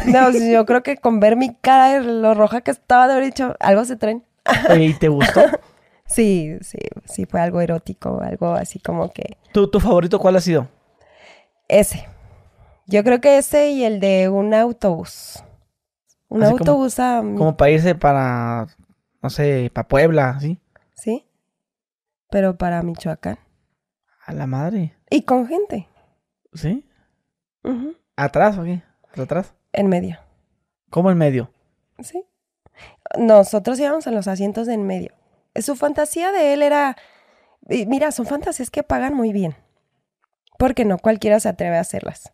No, 0.05 0.29
yo 0.51 0.67
creo 0.67 0.83
que 0.83 0.97
con 0.97 1.19
ver 1.19 1.35
mi 1.37 1.55
cara, 1.55 1.99
lo 2.01 2.35
roja 2.35 2.61
que 2.61 2.69
estaba, 2.69 3.07
de 3.07 3.13
haber 3.13 3.25
dicho, 3.25 3.55
algo 3.59 3.83
se 3.83 3.95
traen. 3.95 4.23
¿y 4.79 4.93
te 4.93 5.07
gustó? 5.07 5.41
sí, 6.05 6.55
sí, 6.61 6.77
sí, 7.05 7.25
fue 7.25 7.41
algo 7.41 7.61
erótico, 7.61 8.21
algo 8.21 8.53
así 8.53 8.77
como 8.77 9.11
que... 9.11 9.37
¿Tu, 9.53 9.67
tu 9.71 9.79
favorito 9.79 10.19
cuál 10.19 10.35
ha 10.35 10.41
sido? 10.41 10.67
Ese. 11.67 12.07
Yo 12.85 13.03
creo 13.03 13.19
que 13.21 13.39
ese 13.39 13.71
y 13.71 13.85
el 13.85 13.99
de 13.99 14.29
un 14.29 14.53
autobús. 14.53 15.43
Un 16.35 16.43
autobús 16.43 16.99
a... 16.99 17.21
Como 17.21 17.55
para 17.55 17.71
irse 17.71 17.95
para, 17.95 18.67
no 19.21 19.29
sé, 19.29 19.71
para 19.73 19.87
Puebla, 19.87 20.37
¿sí? 20.41 20.59
Sí, 20.93 21.25
pero 22.29 22.57
para 22.57 22.81
Michoacán. 22.81 23.39
A 24.25 24.33
la 24.33 24.45
madre. 24.45 24.97
Y 25.09 25.21
con 25.21 25.47
gente. 25.47 25.87
¿Sí? 26.53 26.85
¿Atrás 28.17 28.57
o 28.57 28.63
qué? 28.63 28.83
¿Atrás? 29.15 29.53
En 29.71 29.87
medio. 29.87 30.19
¿Cómo 30.89 31.09
en 31.09 31.17
medio? 31.17 31.51
Sí. 31.99 32.25
Nosotros 33.17 33.79
íbamos 33.79 34.05
en 34.05 34.15
los 34.15 34.27
asientos 34.27 34.67
de 34.67 34.73
en 34.73 34.85
medio. 34.85 35.13
Su 35.55 35.77
fantasía 35.77 36.33
de 36.33 36.53
él 36.53 36.61
era... 36.61 36.97
Mira, 37.61 38.11
son 38.11 38.25
fantasías 38.25 38.69
que 38.69 38.83
pagan 38.83 39.13
muy 39.13 39.31
bien. 39.31 39.55
Porque 40.57 40.83
no 40.83 40.97
cualquiera 40.97 41.39
se 41.39 41.47
atreve 41.47 41.77
a 41.77 41.81
hacerlas. 41.81 42.33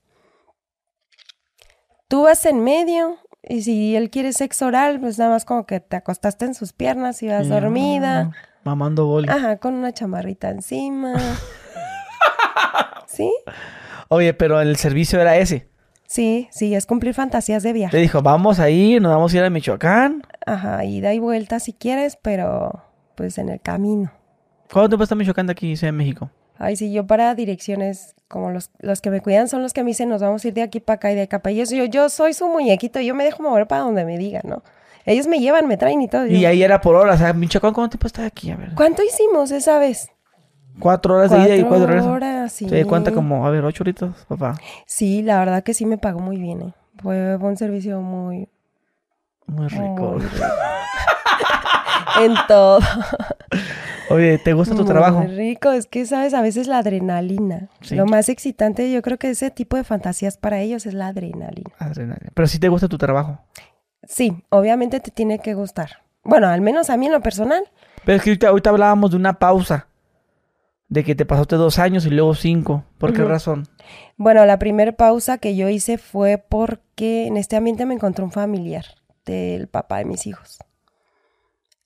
Tú 2.07 2.23
vas 2.23 2.43
en 2.47 2.63
medio 2.63 3.19
y 3.47 3.63
si 3.63 3.95
él 3.95 4.09
quiere 4.09 4.33
sexo 4.33 4.67
oral, 4.67 4.99
pues 4.99 5.17
nada 5.17 5.31
más 5.31 5.45
como 5.45 5.65
que 5.65 5.79
te 5.79 5.95
acostaste 5.95 6.45
en 6.45 6.53
sus 6.53 6.73
piernas 6.73 7.23
y 7.23 7.27
vas 7.27 7.49
dormida. 7.49 8.31
Mamando 8.63 9.07
boli. 9.07 9.29
Ajá, 9.29 9.57
con 9.57 9.73
una 9.73 9.91
chamarrita 9.91 10.49
encima. 10.49 11.13
¿Sí? 13.07 13.31
Oye, 14.09 14.33
pero 14.33 14.61
el 14.61 14.75
servicio 14.75 15.19
era 15.19 15.37
ese. 15.37 15.67
Sí, 16.05 16.49
sí, 16.51 16.75
es 16.75 16.85
cumplir 16.85 17.13
fantasías 17.13 17.63
de 17.63 17.73
viaje. 17.73 17.95
Le 17.95 18.01
dijo, 18.01 18.21
vamos 18.21 18.59
a 18.59 18.69
ir, 18.69 19.01
nos 19.01 19.13
vamos 19.13 19.33
a 19.33 19.37
ir 19.37 19.43
a 19.43 19.49
Michoacán. 19.49 20.23
Ajá, 20.45 20.83
ida 20.83 21.13
y 21.13 21.19
vuelta 21.19 21.59
si 21.59 21.73
quieres, 21.73 22.17
pero 22.21 22.83
pues 23.15 23.37
en 23.37 23.49
el 23.49 23.61
camino. 23.61 24.11
¿Cuánto 24.71 24.89
tiempo 24.89 25.03
está 25.03 25.15
Michoacán 25.15 25.47
de 25.47 25.53
aquí, 25.53 25.75
Ciudad 25.75 25.93
de 25.93 25.97
México? 25.97 26.29
Ay, 26.57 26.75
sí, 26.75 26.91
yo 26.91 27.07
para 27.07 27.33
direcciones, 27.33 28.15
como 28.31 28.49
los, 28.49 28.71
los 28.79 29.01
que 29.01 29.11
me 29.11 29.21
cuidan 29.21 29.47
son 29.47 29.61
los 29.61 29.73
que 29.73 29.83
me 29.83 29.89
dicen, 29.89 30.09
nos 30.09 30.21
vamos 30.21 30.43
a 30.43 30.47
ir 30.47 30.53
de 30.53 30.63
aquí 30.63 30.79
para 30.79 30.95
acá 30.95 31.11
y 31.11 31.15
de 31.15 31.23
acá 31.23 31.39
para 31.39 31.51
allá. 31.51 31.65
Yo, 31.65 31.85
yo 31.85 32.09
soy 32.09 32.33
su 32.33 32.47
muñequito, 32.47 32.99
yo 33.01 33.13
me 33.13 33.23
dejo 33.23 33.43
mover 33.43 33.67
para 33.67 33.81
donde 33.81 34.05
me 34.05 34.17
digan, 34.17 34.43
¿no? 34.45 34.63
Ellos 35.05 35.27
me 35.27 35.39
llevan, 35.39 35.67
me 35.67 35.77
traen 35.77 36.01
y 36.01 36.07
todo. 36.07 36.25
Y 36.25 36.45
ahí 36.45 36.63
era 36.63 36.81
por 36.81 36.95
horas, 36.95 37.15
o 37.15 37.17
sea, 37.19 37.33
Michoacán, 37.33 37.73
¿cuánto 37.73 37.91
tiempo 37.91 38.07
está 38.07 38.25
aquí? 38.25 38.51
A 38.51 38.55
ver. 38.55 38.71
¿Cuánto 38.75 39.03
hicimos 39.03 39.51
esa 39.51 39.77
vez? 39.77 40.09
Cuatro 40.79 41.15
horas 41.15 41.31
de 41.31 41.39
ida 41.39 41.55
y 41.57 41.63
cuatro 41.63 41.85
horas. 41.85 42.05
horas 42.05 42.53
sí. 42.53 42.65
¿Te 42.65 42.85
cuenta 42.85 43.11
como, 43.11 43.45
a 43.45 43.51
ver, 43.51 43.65
ocho 43.65 43.83
horitos, 43.83 44.15
papá? 44.27 44.55
Sí, 44.85 45.21
la 45.21 45.39
verdad 45.39 45.63
que 45.63 45.73
sí 45.73 45.85
me 45.85 45.97
pagó 45.97 46.19
muy 46.19 46.37
bien, 46.37 46.61
¿eh? 46.61 46.73
Fue 47.01 47.35
un 47.37 47.57
servicio 47.57 48.01
muy... 48.01 48.47
Muy 49.47 49.67
rico. 49.67 50.17
en 52.21 52.35
todo. 52.47 52.79
Oye, 54.11 54.37
¿te 54.37 54.53
gusta 54.53 54.75
tu 54.75 54.85
trabajo? 54.85 55.19
Muy 55.19 55.35
rico, 55.35 55.71
es 55.71 55.87
que 55.87 56.05
sabes, 56.05 56.33
a 56.33 56.41
veces 56.41 56.67
la 56.67 56.79
adrenalina. 56.79 57.69
Lo 57.91 58.05
más 58.05 58.29
excitante, 58.29 58.91
yo 58.91 59.01
creo 59.01 59.17
que 59.17 59.29
ese 59.29 59.51
tipo 59.51 59.77
de 59.77 59.83
fantasías 59.83 60.37
para 60.37 60.59
ellos 60.59 60.85
es 60.85 60.93
la 60.93 61.07
adrenalina. 61.07 61.71
Adrenalina. 61.79 62.31
Pero 62.33 62.47
sí 62.47 62.59
te 62.59 62.69
gusta 62.69 62.87
tu 62.87 62.97
trabajo. 62.97 63.39
Sí, 64.03 64.43
obviamente 64.49 64.99
te 64.99 65.11
tiene 65.11 65.39
que 65.39 65.53
gustar. 65.53 66.03
Bueno, 66.23 66.47
al 66.47 66.61
menos 66.61 66.89
a 66.89 66.97
mí 66.97 67.07
en 67.07 67.13
lo 67.13 67.21
personal. 67.21 67.63
Pero 68.05 68.17
es 68.17 68.39
que 68.39 68.45
ahorita 68.45 68.69
hablábamos 68.69 69.11
de 69.11 69.17
una 69.17 69.39
pausa 69.39 69.87
de 70.91 71.05
que 71.05 71.15
te 71.15 71.25
pasaste 71.25 71.55
dos 71.55 71.79
años 71.79 72.05
y 72.05 72.09
luego 72.09 72.35
cinco. 72.35 72.83
¿Por 72.97 73.13
qué 73.13 73.23
razón? 73.23 73.67
Bueno, 74.17 74.45
la 74.45 74.59
primera 74.59 74.91
pausa 74.91 75.37
que 75.37 75.55
yo 75.55 75.69
hice 75.69 75.97
fue 75.97 76.37
porque 76.37 77.27
en 77.27 77.37
este 77.37 77.55
ambiente 77.55 77.85
me 77.85 77.93
encontré 77.93 78.25
un 78.25 78.31
familiar 78.31 78.85
del 79.25 79.67
papá 79.67 79.99
de 79.99 80.05
mis 80.05 80.27
hijos. 80.27 80.59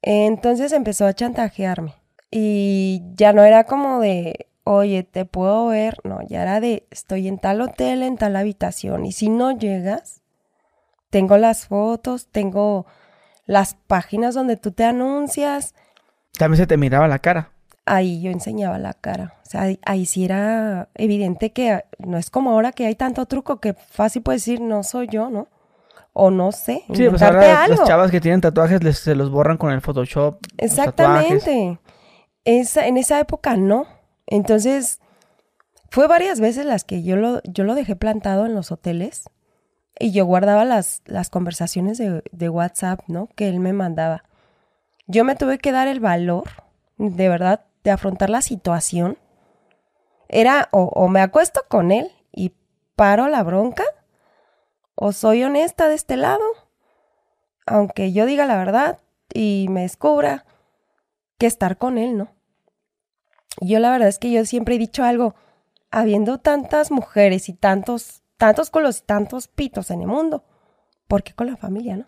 Entonces 0.01 0.71
empezó 0.71 1.05
a 1.05 1.13
chantajearme. 1.13 1.93
Y 2.37 3.01
ya 3.15 3.31
no 3.31 3.43
era 3.43 3.63
como 3.63 4.01
de, 4.01 4.47
oye, 4.65 5.03
te 5.03 5.23
puedo 5.23 5.67
ver. 5.67 5.99
No, 6.03 6.19
ya 6.27 6.41
era 6.41 6.59
de, 6.59 6.85
estoy 6.91 7.27
en 7.27 7.39
tal 7.39 7.61
hotel, 7.61 8.03
en 8.03 8.17
tal 8.17 8.35
habitación. 8.35 9.05
Y 9.05 9.13
si 9.13 9.29
no 9.29 9.57
llegas, 9.57 10.21
tengo 11.09 11.37
las 11.37 11.67
fotos, 11.67 12.27
tengo 12.27 12.85
las 13.45 13.75
páginas 13.75 14.35
donde 14.35 14.57
tú 14.57 14.71
te 14.71 14.83
anuncias. 14.83 15.75
También 16.37 16.57
se 16.57 16.67
te 16.67 16.75
miraba 16.75 17.07
la 17.07 17.19
cara 17.19 17.51
ahí 17.85 18.21
yo 18.21 18.31
enseñaba 18.31 18.77
la 18.79 18.93
cara. 18.93 19.35
O 19.45 19.49
sea, 19.49 19.67
ahí, 19.85 20.05
sí 20.05 20.25
era 20.25 20.89
evidente 20.95 21.51
que 21.51 21.85
no 21.99 22.17
es 22.17 22.29
como 22.29 22.51
ahora 22.51 22.71
que 22.71 22.85
hay 22.85 22.95
tanto 22.95 23.25
truco 23.25 23.59
que 23.59 23.73
fácil 23.73 24.23
puedes 24.23 24.41
decir, 24.41 24.61
no 24.61 24.83
soy 24.83 25.07
yo, 25.07 25.29
¿no? 25.29 25.47
O 26.13 26.31
no 26.31 26.51
sé. 26.51 26.83
Sí, 26.93 27.09
pues 27.09 27.21
ahora 27.21 27.67
las 27.67 27.83
chavas 27.83 28.09
que 28.09 28.21
tienen 28.21 28.41
tatuajes 28.41 28.83
les, 28.83 28.99
se 28.99 29.15
los 29.15 29.29
borran 29.29 29.57
con 29.57 29.71
el 29.71 29.81
Photoshop. 29.81 30.37
Exactamente. 30.57 31.77
Esa, 32.45 32.87
en 32.87 32.97
esa 32.97 33.19
época 33.19 33.57
no. 33.57 33.87
Entonces, 34.27 34.99
fue 35.89 36.07
varias 36.07 36.39
veces 36.39 36.65
las 36.65 36.83
que 36.83 37.03
yo 37.03 37.15
lo, 37.15 37.41
yo 37.43 37.63
lo 37.63 37.75
dejé 37.75 37.95
plantado 37.95 38.45
en 38.45 38.55
los 38.55 38.71
hoteles 38.71 39.29
y 39.99 40.11
yo 40.11 40.25
guardaba 40.25 40.65
las, 40.65 41.01
las 41.05 41.29
conversaciones 41.29 41.97
de, 41.97 42.23
de 42.31 42.49
WhatsApp, 42.49 43.01
¿no? 43.07 43.27
Que 43.35 43.49
él 43.49 43.59
me 43.59 43.73
mandaba. 43.73 44.23
Yo 45.07 45.23
me 45.23 45.35
tuve 45.35 45.57
que 45.57 45.71
dar 45.71 45.87
el 45.87 45.99
valor, 45.99 46.49
de 46.97 47.29
verdad, 47.29 47.65
de 47.83 47.91
afrontar 47.91 48.29
la 48.29 48.41
situación 48.41 49.17
era 50.27 50.69
o, 50.71 51.07
me 51.07 51.21
acuesto 51.21 51.61
con 51.67 51.91
él 51.91 52.11
y 52.31 52.53
paro 52.95 53.27
la 53.27 53.43
bronca, 53.43 53.83
o 54.95 55.11
soy 55.11 55.43
honesta 55.43 55.87
de 55.87 55.95
este 55.95 56.17
lado, 56.17 56.43
aunque 57.65 58.11
yo 58.11 58.25
diga 58.25 58.45
la 58.45 58.57
verdad 58.57 58.99
y 59.33 59.67
me 59.69 59.81
descubra 59.81 60.45
que 61.37 61.47
estar 61.47 61.77
con 61.77 61.97
él, 61.97 62.17
¿no? 62.17 62.34
Yo 63.61 63.79
la 63.79 63.91
verdad 63.91 64.07
es 64.07 64.19
que 64.19 64.31
yo 64.31 64.45
siempre 64.45 64.75
he 64.75 64.79
dicho 64.79 65.03
algo, 65.03 65.35
habiendo 65.91 66.39
tantas 66.39 66.91
mujeres 66.91 67.49
y 67.49 67.53
tantos, 67.53 68.21
tantos 68.37 68.69
colos 68.69 68.99
y 68.99 69.05
tantos 69.05 69.47
pitos 69.47 69.91
en 69.91 70.01
el 70.01 70.07
mundo, 70.07 70.43
¿por 71.07 71.23
qué 71.23 71.33
con 71.33 71.47
la 71.47 71.57
familia, 71.57 71.97
no? 71.97 72.07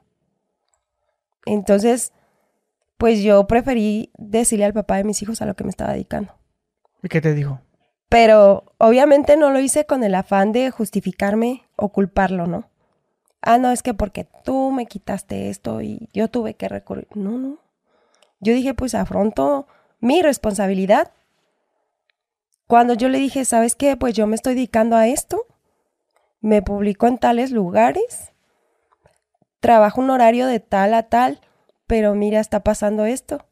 Entonces, 1.45 2.11
pues 2.97 3.21
yo 3.21 3.47
preferí 3.47 4.11
decirle 4.17 4.65
al 4.65 4.73
papá 4.73 4.97
de 4.97 5.05
mis 5.05 5.21
hijos 5.21 5.41
a 5.41 5.45
lo 5.45 5.55
que 5.55 5.63
me 5.63 5.69
estaba 5.69 5.93
dedicando. 5.93 6.33
¿Y 7.01 7.07
qué 7.07 7.21
te 7.21 7.33
dijo? 7.33 7.61
Pero 8.09 8.65
obviamente 8.77 9.37
no 9.37 9.51
lo 9.51 9.59
hice 9.59 9.85
con 9.85 10.03
el 10.03 10.15
afán 10.15 10.51
de 10.51 10.71
justificarme 10.71 11.63
o 11.75 11.89
culparlo, 11.89 12.47
¿no? 12.47 12.69
Ah, 13.41 13.57
no, 13.57 13.71
es 13.71 13.83
que 13.83 13.93
porque 13.93 14.27
tú 14.43 14.71
me 14.71 14.87
quitaste 14.87 15.49
esto 15.49 15.81
y 15.81 16.09
yo 16.13 16.27
tuve 16.27 16.55
que 16.55 16.67
recurrir. 16.67 17.07
No, 17.13 17.37
no. 17.37 17.59
Yo 18.39 18.53
dije, 18.53 18.73
pues 18.73 18.95
afronto 18.95 19.67
mi 19.99 20.21
responsabilidad. 20.21 21.11
Cuando 22.67 22.93
yo 22.93 23.09
le 23.09 23.17
dije, 23.17 23.45
¿sabes 23.45 23.75
qué? 23.75 23.97
Pues 23.97 24.13
yo 24.13 24.27
me 24.27 24.35
estoy 24.35 24.53
dedicando 24.53 24.95
a 24.95 25.07
esto. 25.07 25.45
Me 26.41 26.61
publico 26.61 27.07
en 27.07 27.17
tales 27.17 27.51
lugares. 27.51 28.33
Trabajo 29.59 30.01
un 30.01 30.09
horario 30.09 30.45
de 30.47 30.59
tal 30.59 30.93
a 30.93 31.03
tal 31.03 31.41
pero 31.87 32.13
mira, 32.13 32.41
está 32.41 32.59
pasando 32.59 33.05
esto. 33.05 33.45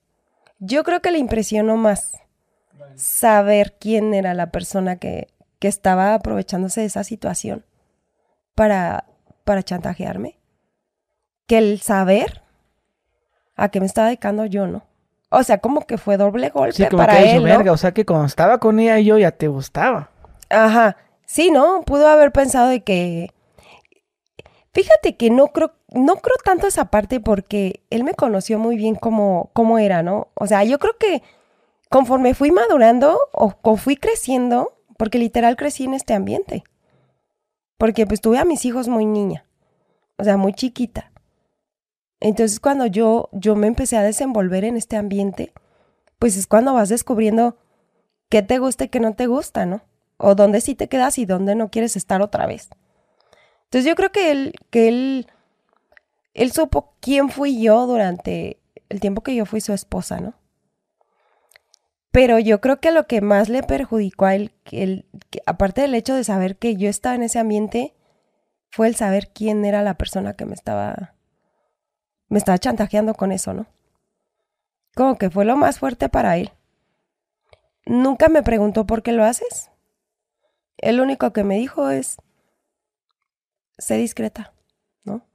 Yo 0.60 0.84
creo 0.84 1.02
que 1.02 1.12
le 1.12 1.18
impresionó 1.18 1.78
más 1.78 2.20
saber 2.96 3.78
quién 3.80 4.14
era 4.14 4.34
la 4.34 4.52
persona 4.52 4.98
que, 4.98 5.30
que 5.60 5.70
estaba 5.70 6.14
aprovechándose 6.14 6.82
de 6.82 6.88
esa 6.88 7.04
situación 7.04 7.66
para, 8.54 9.06
para 9.46 9.64
chantajearme 9.64 10.38
que 11.48 11.58
el 11.58 11.80
saber 11.80 12.42
a 13.56 13.70
qué 13.70 13.80
me 13.80 13.86
estaba 13.86 14.08
dedicando 14.08 14.46
yo, 14.46 14.68
¿no? 14.68 14.86
O 15.30 15.44
sea, 15.44 15.58
como 15.58 15.82
que 15.82 15.98
fue 15.98 16.18
doble 16.18 16.50
golpe 16.50 16.88
para 16.92 17.20
él, 17.20 17.44
verga, 17.44 17.72
o 17.72 17.78
sea 17.78 17.94
que 17.94 18.06
cuando 18.06 18.26
estaba 18.26 18.60
con 18.60 18.80
ella 18.80 19.00
yo 19.00 19.18
ya 19.18 19.32
te 19.32 19.48
gustaba. 19.48 20.12
Ajá. 20.50 20.98
Sí, 21.26 21.50
¿no? 21.52 21.82
Pudo 21.82 22.08
haber 22.08 22.32
pensado 22.32 22.70
de 22.70 22.84
que 22.84 23.32
Fíjate 24.76 25.16
que 25.16 25.30
no 25.30 25.48
creo, 25.48 25.72
no 25.94 26.18
creo 26.18 26.36
tanto 26.44 26.68
esa 26.68 26.92
parte 26.92 27.22
porque 27.22 27.82
él 27.90 28.04
me 28.04 28.14
conoció 28.14 28.60
muy 28.60 28.76
bien 28.76 28.96
como, 28.96 29.50
como 29.54 29.80
era, 29.80 30.04
¿no? 30.04 30.28
O 30.34 30.48
sea, 30.48 30.66
yo 30.66 30.80
creo 30.80 30.98
que 30.98 31.24
conforme 31.90 32.34
fui 32.34 32.52
madurando 32.52 33.18
o, 33.32 33.78
fui 33.78 33.96
creciendo, 33.96 34.78
porque 34.98 35.18
literal 35.18 35.56
crecí 35.56 35.86
en 35.86 35.94
este 35.94 36.14
ambiente. 36.14 36.66
Porque 37.78 38.06
pues 38.06 38.20
tuve 38.20 38.38
a 38.38 38.44
mis 38.44 38.66
hijos 38.66 38.90
muy 38.90 39.06
niña, 39.06 39.46
o 40.18 40.26
sea, 40.26 40.36
muy 40.36 40.52
chiquita. 40.52 41.10
Entonces 42.28 42.60
cuando 42.60 42.88
yo, 42.88 43.30
yo 43.34 43.56
me 43.56 43.68
empecé 43.68 43.98
a 43.98 44.02
desenvolver 44.02 44.64
en 44.64 44.78
este 44.78 44.98
ambiente, 44.98 45.54
pues 46.18 46.36
es 46.38 46.48
cuando 46.48 46.74
vas 46.74 46.90
descubriendo 46.90 47.56
qué 48.30 48.42
te 48.42 48.58
gusta 48.58 48.86
y 48.86 48.90
qué 48.90 49.00
no 49.00 49.14
te 49.14 49.28
gusta, 49.28 49.68
¿no? 49.68 49.84
O 50.18 50.34
dónde 50.34 50.60
sí 50.60 50.74
te 50.74 50.88
quedas 50.88 51.20
y 51.20 51.28
dónde 51.28 51.54
no 51.54 51.70
quieres 51.70 51.96
estar 51.96 52.24
otra 52.24 52.48
vez. 52.48 52.70
Entonces 53.66 53.88
yo 53.88 53.94
creo 53.94 54.12
que 54.12 54.32
él, 54.32 54.56
que 54.72 54.88
él, 54.88 55.28
él 56.34 56.52
supo 56.52 56.96
quién 57.00 57.30
fui 57.30 57.62
yo 57.62 57.86
durante 57.86 58.60
el 58.90 59.00
tiempo 59.00 59.22
que 59.22 59.36
yo 59.36 59.46
fui 59.46 59.62
su 59.62 59.74
esposa, 59.74 60.20
¿no? 60.20 60.34
Pero 62.10 62.40
yo 62.40 62.60
creo 62.60 62.80
que 62.80 62.92
lo 62.92 63.06
que 63.06 63.22
más 63.22 63.50
le 63.50 63.62
perjudicó 63.62 64.26
a 64.26 64.34
él, 64.34 64.52
aparte 65.46 65.82
del 65.82 65.94
hecho 65.94 66.16
de 66.16 66.24
saber 66.24 66.58
que 66.58 66.76
yo 66.76 66.90
estaba 66.90 67.14
en 67.14 67.22
ese 67.22 67.38
ambiente, 67.38 67.94
fue 68.72 68.88
el 68.88 68.96
saber 68.96 69.30
quién 69.32 69.64
era 69.64 69.84
la 69.84 69.94
persona 69.94 70.34
que 70.34 70.46
me 70.46 70.56
estaba, 70.56 71.15
me 72.28 72.38
estaba 72.38 72.58
chantajeando 72.58 73.14
con 73.14 73.32
eso, 73.32 73.54
¿no? 73.54 73.68
Como 74.96 75.18
que 75.18 75.30
fue 75.30 75.46
lo 75.46 75.58
más 75.58 75.80
fuerte 75.80 76.10
para 76.10 76.38
él. 76.38 76.52
Nunca 77.86 78.30
me 78.30 78.44
preguntó 78.44 78.86
por 78.86 79.04
qué 79.04 79.12
lo 79.12 79.24
haces. 79.24 79.70
El 80.78 81.00
único 81.00 81.34
que 81.34 81.44
me 81.44 81.58
dijo 81.58 81.90
es, 81.90 82.18
sé 83.78 83.98
discreta, 83.98 84.54
¿no? 85.04 85.26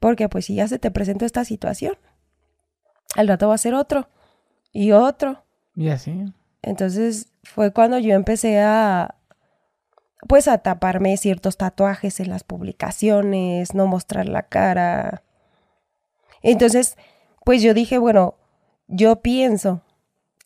Porque 0.00 0.28
pues 0.28 0.46
si 0.46 0.54
ya 0.54 0.68
se 0.68 0.78
te 0.78 0.90
presentó 0.90 1.24
esta 1.24 1.44
situación, 1.44 1.96
al 3.14 3.28
rato 3.28 3.48
va 3.48 3.54
a 3.54 3.58
ser 3.58 3.74
otro 3.74 4.08
y 4.72 4.92
otro 4.92 5.46
y 5.76 5.90
así. 5.90 6.24
Entonces 6.62 7.28
fue 7.44 7.72
cuando 7.72 7.98
yo 7.98 8.14
empecé 8.14 8.60
a, 8.60 9.16
pues 10.26 10.48
a 10.48 10.58
taparme 10.58 11.16
ciertos 11.18 11.58
tatuajes 11.58 12.18
en 12.18 12.30
las 12.30 12.42
publicaciones, 12.42 13.74
no 13.74 13.86
mostrar 13.86 14.26
la 14.26 14.42
cara. 14.42 15.22
Entonces, 16.46 16.96
pues 17.44 17.60
yo 17.60 17.74
dije, 17.74 17.98
bueno, 17.98 18.36
yo 18.86 19.20
pienso 19.20 19.82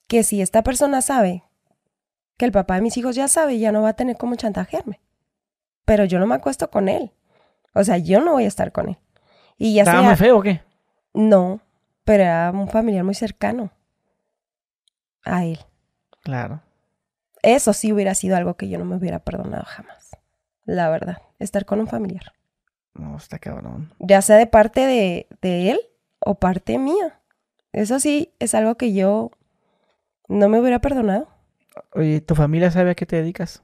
que 0.09 0.23
si 0.23 0.41
esta 0.41 0.63
persona 0.63 1.03
sabe 1.03 1.45
que 2.39 2.47
el 2.47 2.53
papá 2.53 2.77
de 2.77 2.81
mis 2.81 2.97
hijos 2.97 3.17
ya 3.17 3.29
sabe, 3.29 3.59
ya 3.59 3.71
no 3.71 3.83
va 3.83 3.91
a 3.91 3.97
tener 3.97 4.17
cómo 4.17 4.35
chantajearme. 4.35 4.99
Pero 5.85 6.07
yo 6.07 6.19
no 6.19 6.27
me 6.27 6.35
acuesto 6.35 6.71
con 6.71 6.89
él. 6.89 7.13
O 7.75 7.85
sea, 7.85 7.99
yo 7.99 8.23
no 8.23 8.33
voy 8.33 8.45
a 8.45 8.49
estar 8.49 8.73
con 8.73 8.89
él. 8.89 8.99
Y 9.59 9.75
ya 9.75 9.83
¿Estaba 9.83 10.01
muy 10.01 10.17
feo 10.17 10.39
o 10.39 10.43
qué? 10.43 10.63
No, 11.13 11.61
pero 12.05 12.23
era 12.23 12.51
un 12.51 12.69
familiar 12.69 13.05
muy 13.05 13.15
cercano 13.15 13.71
a 15.23 15.45
él. 15.45 15.59
Claro. 16.23 16.63
Eso 17.43 17.75
sí 17.75 17.93
hubiera 17.93 18.15
sido 18.15 18.37
algo 18.37 18.55
que 18.55 18.71
yo 18.71 18.79
no 18.79 18.87
me 18.87 18.97
hubiera 18.97 19.19
perdonado 19.19 19.65
jamás. 19.67 20.17
La 20.65 20.89
verdad, 20.89 21.19
estar 21.39 21.67
con 21.67 21.79
un 21.79 21.89
familiar. 21.89 22.33
No, 22.95 23.19
está 23.19 23.39
cabrón. 23.39 23.93
Ya 23.99 24.23
sea 24.23 24.37
de 24.37 24.47
parte 24.47 24.87
de, 24.87 25.27
de 25.43 25.73
él 25.73 25.81
o 26.21 26.35
parte 26.37 26.79
mía. 26.79 27.21
Eso 27.73 28.01
sí 28.01 28.33
es 28.39 28.55
algo 28.55 28.77
que 28.77 28.93
yo 28.93 29.31
no 30.29 30.49
me 30.49 30.61
hubiera 30.61 30.81
perdonado. 30.81 31.29
Oye, 31.93 32.21
¿tu 32.21 32.35
familia 32.35 32.71
sabe 32.71 32.91
a 32.91 32.95
qué 32.95 33.07
te 33.07 33.17
dedicas? 33.17 33.63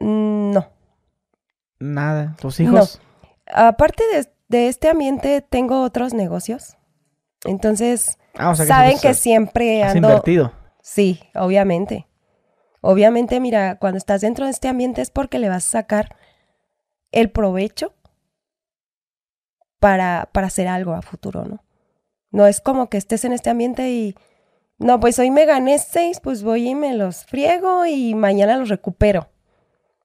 Mm, 0.00 0.52
no. 0.52 0.68
Nada. 1.78 2.36
¿Tus 2.40 2.60
hijos? 2.60 3.00
Aparte 3.46 4.04
de, 4.48 4.68
este 4.68 4.88
ambiente, 4.88 5.42
tengo 5.42 5.82
otros 5.82 6.14
negocios. 6.14 6.76
Entonces, 7.44 8.18
ah, 8.34 8.54
saben 8.54 8.98
que, 9.00 9.14
siempre 9.14 9.82
ando. 9.82 10.08
invertido. 10.08 10.52
Sí, 10.80 11.20
obviamente. 11.34 12.06
Obviamente, 12.80 13.40
mira, 13.40 13.78
cuando 13.78 13.98
estás 13.98 14.20
dentro 14.20 14.44
de 14.44 14.50
este 14.52 14.68
ambiente 14.68 15.00
es 15.00 15.10
porque 15.10 15.38
le 15.38 15.48
vas 15.48 15.66
a 15.68 15.70
sacar 15.82 16.16
el 17.10 17.30
provecho 17.30 17.94
para, 19.78 20.28
para 20.32 20.48
hacer 20.48 20.68
algo 20.68 20.92
a 20.92 21.02
futuro, 21.02 21.44
¿no? 21.44 21.62
No 22.32 22.46
es 22.46 22.60
como 22.60 22.88
que 22.88 22.96
estés 22.96 23.24
en 23.24 23.32
este 23.32 23.50
ambiente 23.50 23.90
y, 23.90 24.16
no, 24.78 24.98
pues 24.98 25.18
hoy 25.18 25.30
me 25.30 25.46
gané 25.46 25.78
seis, 25.78 26.18
pues 26.20 26.42
voy 26.42 26.70
y 26.70 26.74
me 26.74 26.94
los 26.94 27.24
friego 27.24 27.86
y 27.86 28.14
mañana 28.14 28.56
los 28.56 28.68
recupero. 28.68 29.28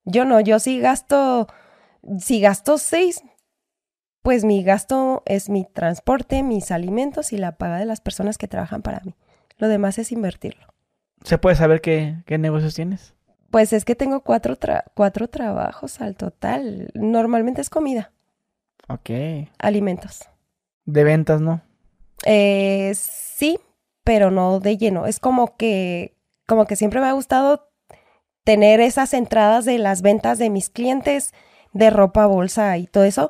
Yo 0.05 0.23
no, 0.23 0.39
yo 0.39 0.59
sí 0.59 0.79
gasto, 0.79 1.47
si 2.19 2.39
gasto 2.39 2.77
seis, 2.77 3.23
pues 4.21 4.43
mi 4.43 4.61
gasto 4.61 5.23
es 5.25 5.49
mi 5.49 5.65
transporte, 5.65 6.43
mis 6.43 6.71
alimentos 6.71 7.33
y 7.33 7.37
la 7.37 7.53
paga 7.53 7.77
de 7.77 7.85
las 7.85 8.01
personas 8.01 8.37
que 8.37 8.47
trabajan 8.47 8.81
para 8.81 8.99
mí. 8.99 9.15
Lo 9.57 9.67
demás 9.67 9.97
es 9.97 10.11
invertirlo. 10.11 10.67
¿Se 11.23 11.37
puede 11.37 11.55
saber 11.55 11.81
qué, 11.81 12.23
negocios 12.37 12.75
tienes? 12.75 13.13
Pues 13.49 13.73
es 13.73 13.85
que 13.85 13.95
tengo 13.95 14.21
cuatro, 14.21 14.57
cuatro 14.93 15.29
trabajos 15.29 16.01
al 16.01 16.15
total. 16.15 16.89
Normalmente 16.93 17.61
es 17.61 17.69
comida. 17.69 18.11
Ok. 18.87 19.09
Alimentos. 19.57 20.29
¿De 20.85 21.03
ventas, 21.03 21.41
no? 21.41 21.61
Eh, 22.26 22.94
sí, 22.95 23.60
pero 24.03 24.31
no 24.31 24.60
de 24.60 24.77
lleno. 24.77 25.06
Es 25.06 25.19
como 25.19 25.57
que, 25.57 26.15
como 26.48 26.65
que 26.65 26.76
siempre 26.76 26.99
me 26.99 27.07
ha 27.07 27.14
gustado 27.14 27.69
tener 28.44 28.80
esas 28.80 29.14
entradas 29.14 29.65
de 29.65 29.77
las 29.77 30.02
ventas 30.02 30.38
de 30.38 30.49
mis 30.49 30.69
clientes 30.69 31.34
de 31.73 31.89
ropa, 31.89 32.26
bolsa 32.26 32.77
y 32.77 32.88
todo 32.88 33.03
eso, 33.03 33.30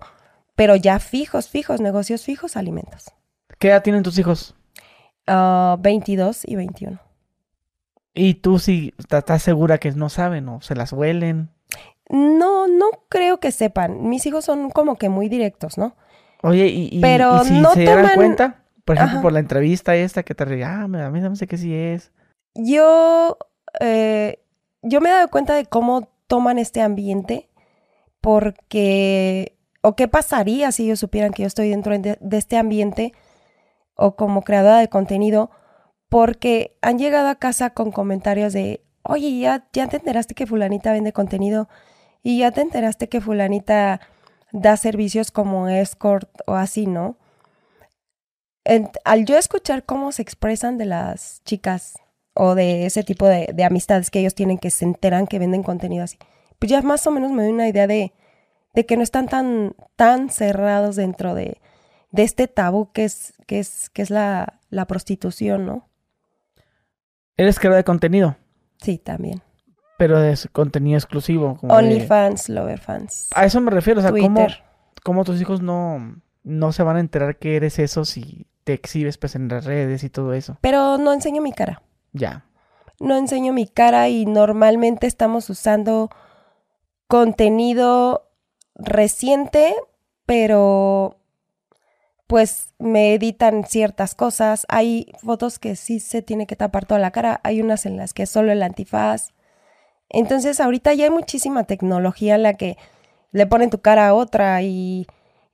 pero 0.55 0.75
ya 0.75 0.99
fijos, 0.99 1.49
fijos, 1.49 1.81
negocios 1.81 2.23
fijos, 2.23 2.55
alimentos. 2.55 3.11
¿Qué 3.59 3.69
edad 3.69 3.83
tienen 3.83 4.03
tus 4.03 4.17
hijos? 4.19 4.55
22 5.25 5.27
ah, 5.27 6.45
y 6.45 6.55
21. 6.55 6.99
¿Y 8.13 8.35
tú 8.35 8.59
sí 8.59 8.93
estás 8.97 9.43
segura 9.43 9.77
que 9.77 9.91
no 9.91 10.09
saben 10.09 10.47
o 10.49 10.61
se 10.61 10.75
las 10.75 10.93
huelen? 10.93 11.49
No, 12.09 12.67
no 12.67 12.85
creo 13.09 13.39
que 13.39 13.51
sepan. 13.51 14.09
Mis 14.09 14.25
hijos 14.25 14.45
son 14.45 14.69
como 14.69 14.95
que 14.95 15.09
muy 15.09 15.29
directos, 15.29 15.77
¿no? 15.77 15.95
Oye, 16.41 16.67
¿y, 16.67 17.01
Pero 17.01 17.43
si 17.43 17.59
no 17.59 17.73
se 17.73 17.83
dan 17.83 18.15
cuenta? 18.15 18.63
Por 18.87 18.95
ejemplo, 18.95 19.21
por 19.21 19.33
la 19.33 19.39
entrevista 19.39 19.97
esta 19.97 20.23
que 20.23 20.33
te 20.33 20.45
reía, 20.45 20.79
ah, 20.79 20.83
a 20.83 20.87
mí 20.87 21.19
no 21.19 21.35
sé 21.35 21.45
qué 21.45 21.57
sí 21.57 21.75
es. 21.75 22.13
Yo, 22.55 23.37
eh, 23.81 24.39
yo 24.81 25.01
me 25.01 25.09
he 25.09 25.11
dado 25.11 25.27
cuenta 25.27 25.55
de 25.55 25.65
cómo 25.65 26.07
toman 26.27 26.57
este 26.57 26.81
ambiente 26.81 27.49
porque, 28.21 29.57
o 29.81 29.97
qué 29.97 30.07
pasaría 30.07 30.71
si 30.71 30.85
ellos 30.85 31.01
supieran 31.01 31.33
que 31.33 31.43
yo 31.43 31.47
estoy 31.47 31.69
dentro 31.69 31.99
de 31.99 32.37
este 32.37 32.55
ambiente 32.55 33.11
o 33.93 34.15
como 34.15 34.41
creadora 34.43 34.79
de 34.79 34.87
contenido 34.87 35.51
porque 36.07 36.77
han 36.81 36.97
llegado 36.97 37.27
a 37.27 37.35
casa 37.35 37.71
con 37.71 37.91
comentarios 37.91 38.53
de, 38.53 38.85
oye, 39.03 39.37
ya, 39.37 39.67
ya 39.73 39.87
te 39.89 39.97
enteraste 39.97 40.33
que 40.33 40.47
fulanita 40.47 40.93
vende 40.93 41.11
contenido 41.11 41.67
y 42.23 42.39
ya 42.39 42.51
te 42.51 42.61
enteraste 42.61 43.09
que 43.09 43.19
fulanita 43.19 43.99
da 44.53 44.77
servicios 44.77 45.29
como 45.29 45.67
escort 45.67 46.29
o 46.45 46.53
así, 46.53 46.87
¿no? 46.87 47.17
Al 49.05 49.25
yo 49.25 49.37
escuchar 49.37 49.83
cómo 49.85 50.11
se 50.11 50.21
expresan 50.21 50.77
de 50.77 50.85
las 50.85 51.41
chicas 51.45 51.99
o 52.33 52.55
de 52.55 52.85
ese 52.85 53.03
tipo 53.03 53.27
de, 53.27 53.49
de, 53.53 53.63
amistades 53.63 54.11
que 54.11 54.19
ellos 54.19 54.35
tienen 54.35 54.57
que 54.57 54.69
se 54.69 54.85
enteran 54.85 55.25
que 55.25 55.39
venden 55.39 55.63
contenido 55.63 56.03
así, 56.03 56.17
pues 56.59 56.69
ya 56.69 56.81
más 56.81 57.05
o 57.07 57.11
menos 57.11 57.31
me 57.31 57.43
doy 57.43 57.51
una 57.51 57.67
idea 57.67 57.87
de, 57.87 58.13
de 58.75 58.85
que 58.85 58.97
no 58.97 59.03
están 59.03 59.27
tan, 59.27 59.75
tan 59.95 60.29
cerrados 60.29 60.95
dentro 60.95 61.33
de, 61.33 61.59
de 62.11 62.23
este 62.23 62.47
tabú 62.47 62.91
que 62.91 63.05
es, 63.05 63.33
que 63.47 63.59
es, 63.59 63.89
que 63.89 64.01
es 64.01 64.09
la, 64.09 64.59
la 64.69 64.85
prostitución, 64.85 65.65
¿no? 65.65 65.89
¿Eres 67.37 67.59
creador 67.59 67.77
de 67.77 67.83
contenido? 67.83 68.35
Sí, 68.81 68.97
también. 68.97 69.41
Pero 69.97 70.21
es 70.21 70.47
contenido 70.51 70.97
exclusivo. 70.97 71.57
OnlyFans, 71.61 72.49
LoverFans. 72.49 73.29
A 73.33 73.45
eso 73.45 73.61
me 73.61 73.71
refiero, 73.71 73.99
o 73.99 74.03
sea, 74.03 74.11
¿cómo, 74.11 74.47
¿cómo, 75.03 75.23
tus 75.23 75.41
hijos 75.41 75.61
no, 75.61 76.21
no 76.43 76.71
se 76.71 76.83
van 76.83 76.97
a 76.97 76.99
enterar 76.99 77.37
que 77.37 77.55
eres 77.55 77.79
eso 77.79 78.05
si 78.05 78.47
te 78.67 78.73
exhibes 78.73 79.17
pues 79.17 79.33
en 79.35 79.47
las 79.47 79.63
redes 79.63 80.03
y 80.03 80.09
todo 80.09 80.33
eso? 80.33 80.57
Pero 80.59 80.97
no 80.97 81.13
enseño 81.13 81.41
mi 81.41 81.53
cara. 81.53 81.81
Ya. 82.11 82.43
No 82.99 83.15
enseño 83.15 83.53
mi 83.53 83.65
cara 83.65 84.09
y 84.09 84.25
normalmente 84.25 85.07
estamos 85.07 85.49
usando 85.49 86.09
contenido 87.07 88.29
reciente, 88.75 89.73
pero 90.25 91.15
pues 92.27 92.73
me 92.77 93.13
editan 93.13 93.63
ciertas 93.63 94.15
cosas. 94.15 94.65
Hay 94.67 95.13
fotos 95.23 95.59
que 95.59 95.77
sí 95.77 96.01
se 96.01 96.21
tiene 96.21 96.45
que 96.45 96.57
tapar 96.57 96.85
toda 96.85 96.99
la 96.99 97.11
cara, 97.11 97.39
hay 97.45 97.61
unas 97.61 97.85
en 97.85 97.95
las 97.95 98.13
que 98.13 98.25
solo 98.25 98.51
el 98.51 98.61
antifaz. 98.63 99.29
Entonces 100.09 100.59
ahorita 100.59 100.93
ya 100.93 101.05
hay 101.05 101.11
muchísima 101.11 101.63
tecnología 101.63 102.35
en 102.35 102.43
la 102.43 102.55
que 102.55 102.75
le 103.31 103.47
ponen 103.47 103.69
tu 103.69 103.79
cara 103.79 104.09
a 104.09 104.13
otra 104.13 104.61
y, 104.61 105.07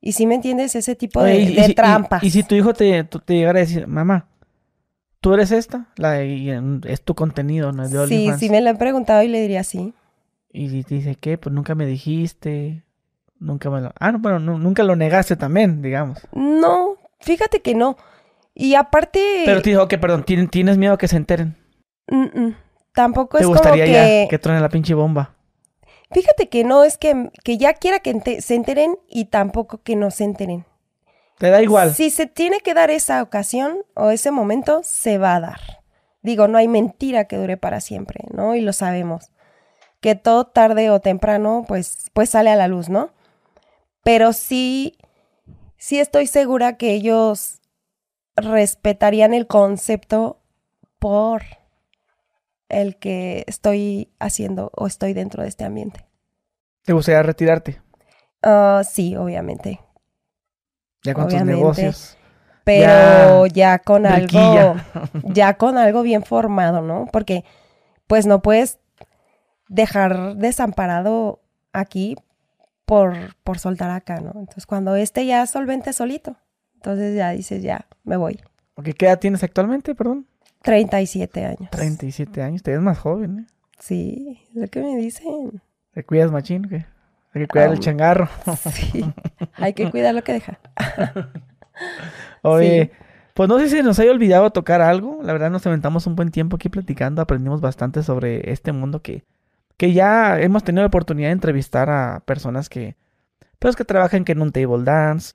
y 0.05 0.11
si 0.11 0.27
me 0.27 0.35
entiendes, 0.35 0.75
ese 0.75 0.97
tipo 0.97 1.23
de, 1.23 1.73
trampas. 1.73 2.21
Y, 2.21 2.29
si 2.29 2.43
tu 2.43 2.55
hijo 2.55 2.73
te, 2.73 3.05
te 3.05 3.35
llegara 3.35 3.59
a 3.59 3.61
decir, 3.61 3.87
mamá, 3.87 4.27
¿tú 5.21 5.33
eres 5.33 5.51
esta? 5.51 5.87
La 5.95 6.21
es 6.21 7.01
tu 7.05 7.15
contenido, 7.15 7.71
¿no? 7.71 7.87
De 7.87 8.07
sí, 8.09 8.29
sí 8.37 8.49
me 8.49 8.59
lo 8.59 8.69
he 8.69 8.75
preguntado 8.75 9.23
y 9.23 9.29
le 9.29 9.39
diría 9.39 9.63
sí. 9.63 9.93
Y 10.51 10.67
dice, 10.67 11.15
¿qué? 11.15 11.37
Pues 11.37 11.55
nunca 11.55 11.73
me 11.73 11.85
dijiste. 11.85 12.83
Nunca 13.39 13.69
me 13.69 13.79
lo... 13.79 13.93
Ah, 13.97 14.11
no, 14.11 14.19
bueno, 14.19 14.39
nunca 14.39 14.83
lo 14.83 14.97
negaste 14.97 15.37
también, 15.37 15.81
digamos. 15.81 16.19
No, 16.33 16.97
fíjate 17.21 17.61
que 17.61 17.73
no. 17.73 17.95
Y 18.53 18.75
aparte... 18.75 19.43
Pero 19.45 19.61
te 19.61 19.69
dijo, 19.69 19.83
ok, 19.83 19.93
perdón, 20.01 20.25
¿tienes 20.25 20.77
miedo 20.77 20.95
a 20.95 20.97
que 20.97 21.07
se 21.07 21.15
enteren? 21.15 21.55
Tampoco 22.93 23.37
es 23.37 23.45
como 23.45 23.61
que... 23.61 23.89
ya 23.89 24.27
que 24.27 24.37
truene 24.37 24.59
la 24.59 24.67
pinche 24.67 24.95
bomba? 24.95 25.33
Fíjate 26.13 26.49
que 26.49 26.63
no, 26.63 26.83
es 26.83 26.97
que, 26.97 27.29
que 27.43 27.57
ya 27.57 27.73
quiera 27.73 27.99
que 27.99 28.41
se 28.41 28.55
enteren 28.55 28.97
y 29.07 29.25
tampoco 29.25 29.81
que 29.81 29.95
no 29.95 30.11
se 30.11 30.23
enteren. 30.23 30.65
Te 31.39 31.49
da 31.49 31.61
igual. 31.61 31.93
Si 31.93 32.09
se 32.09 32.27
tiene 32.27 32.59
que 32.59 32.73
dar 32.73 32.91
esa 32.91 33.21
ocasión 33.21 33.79
o 33.95 34.11
ese 34.11 34.31
momento, 34.31 34.81
se 34.83 35.17
va 35.17 35.35
a 35.35 35.39
dar. 35.39 35.59
Digo, 36.21 36.47
no 36.47 36.57
hay 36.57 36.67
mentira 36.67 37.25
que 37.25 37.37
dure 37.37 37.57
para 37.57 37.81
siempre, 37.81 38.21
¿no? 38.31 38.55
Y 38.55 38.61
lo 38.61 38.71
sabemos. 38.71 39.31
Que 39.99 40.15
todo 40.15 40.45
tarde 40.45 40.89
o 40.89 41.01
temprano, 41.01 41.65
pues, 41.67 42.09
pues 42.13 42.29
sale 42.29 42.49
a 42.49 42.55
la 42.55 42.67
luz, 42.67 42.89
¿no? 42.89 43.11
Pero 44.03 44.33
sí, 44.33 44.97
sí 45.77 45.99
estoy 45.99 46.27
segura 46.27 46.77
que 46.77 46.91
ellos 46.91 47.59
respetarían 48.35 49.33
el 49.33 49.47
concepto 49.47 50.39
por 50.99 51.43
el 52.73 52.97
que 52.97 53.43
estoy 53.47 54.09
haciendo 54.19 54.71
o 54.75 54.87
estoy 54.87 55.13
dentro 55.13 55.43
de 55.43 55.49
este 55.49 55.63
ambiente. 55.63 56.05
¿Te 56.83 56.93
gustaría 56.93 57.23
retirarte? 57.23 57.81
Uh, 58.43 58.83
sí, 58.83 59.15
obviamente. 59.15 59.79
Ya 61.03 61.13
con 61.13 61.27
tus 61.27 61.41
negocios. 61.43 62.17
Pero 62.63 63.45
ya, 63.47 63.79
con 63.79 64.05
algo, 64.05 64.75
ya 65.23 65.55
con 65.55 65.77
algo 65.77 66.01
bien 66.01 66.23
formado, 66.23 66.81
¿no? 66.81 67.07
Porque 67.11 67.43
pues 68.07 68.25
no 68.25 68.41
puedes 68.41 68.79
dejar 69.67 70.35
desamparado 70.35 71.41
aquí 71.73 72.15
por, 72.85 73.35
por 73.43 73.59
soltar 73.59 73.89
acá, 73.91 74.19
¿no? 74.19 74.31
Entonces 74.35 74.65
cuando 74.65 74.95
este 74.95 75.25
ya 75.25 75.45
solvente 75.45 75.93
solito, 75.93 76.37
entonces 76.75 77.15
ya 77.15 77.31
dices, 77.31 77.63
ya, 77.63 77.87
me 78.03 78.17
voy. 78.17 78.39
¿Qué 78.97 79.05
edad 79.05 79.19
tienes 79.19 79.43
actualmente, 79.43 79.95
perdón? 79.95 80.27
37 80.63 81.45
años. 81.45 81.69
37 81.69 82.41
años, 82.41 82.63
te 82.63 82.71
ves 82.71 82.81
más 82.81 82.97
joven, 82.97 83.39
¿eh? 83.39 83.53
Sí, 83.79 84.41
es 84.49 84.55
lo 84.55 84.67
que 84.67 84.81
me 84.81 84.95
dicen. 84.95 85.61
¿Te 85.93 86.03
cuidas 86.03 86.31
machín? 86.31 86.63
¿qué? 86.63 86.85
Hay 87.33 87.41
que 87.41 87.47
cuidar 87.47 87.71
el 87.71 87.79
changarro. 87.79 88.29
Sí, 88.71 89.05
hay 89.55 89.73
que 89.73 89.91
cuidar 89.91 90.15
lo 90.15 90.23
que 90.23 90.33
deja. 90.33 90.59
Oye, 92.43 92.91
pues 93.33 93.49
no 93.49 93.59
sé 93.59 93.67
si 93.69 93.83
nos 93.83 93.99
haya 93.99 94.11
olvidado 94.11 94.51
tocar 94.51 94.81
algo. 94.81 95.19
La 95.21 95.33
verdad 95.33 95.51
nos 95.51 95.67
aventamos 95.67 96.07
un 96.07 96.15
buen 96.15 96.31
tiempo 96.31 96.55
aquí 96.55 96.69
platicando, 96.69 97.21
aprendimos 97.21 97.59
bastante 97.59 98.01
sobre 98.03 98.51
este 98.51 98.71
mundo 98.71 99.01
que, 99.01 99.25
que 99.75 99.91
ya 99.91 100.39
hemos 100.39 100.63
tenido 100.63 100.83
la 100.83 100.87
oportunidad 100.87 101.29
de 101.29 101.33
entrevistar 101.33 101.89
a 101.89 102.21
personas 102.25 102.69
que, 102.69 102.95
pues 103.59 103.75
que 103.75 103.83
trabajan 103.83 104.23
que 104.23 104.31
en 104.31 104.41
un 104.41 104.51
table 104.53 104.83
dance, 104.83 105.33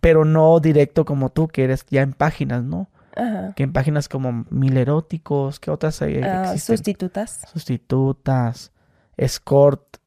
pero 0.00 0.24
no 0.24 0.58
directo 0.58 1.04
como 1.04 1.30
tú, 1.30 1.48
que 1.48 1.64
eres 1.64 1.84
ya 1.90 2.00
en 2.00 2.14
páginas, 2.14 2.64
¿no? 2.64 2.88
Ajá. 3.16 3.52
Que 3.54 3.62
en 3.62 3.72
páginas 3.72 4.08
como 4.08 4.44
Mil 4.50 4.76
Eróticos, 4.76 5.60
que 5.60 5.70
otras 5.70 6.00
hay? 6.02 6.18
Uh, 6.18 6.58
sustitutas. 6.58 7.40
Sustitutas, 7.52 8.72
Escort, 9.16 9.98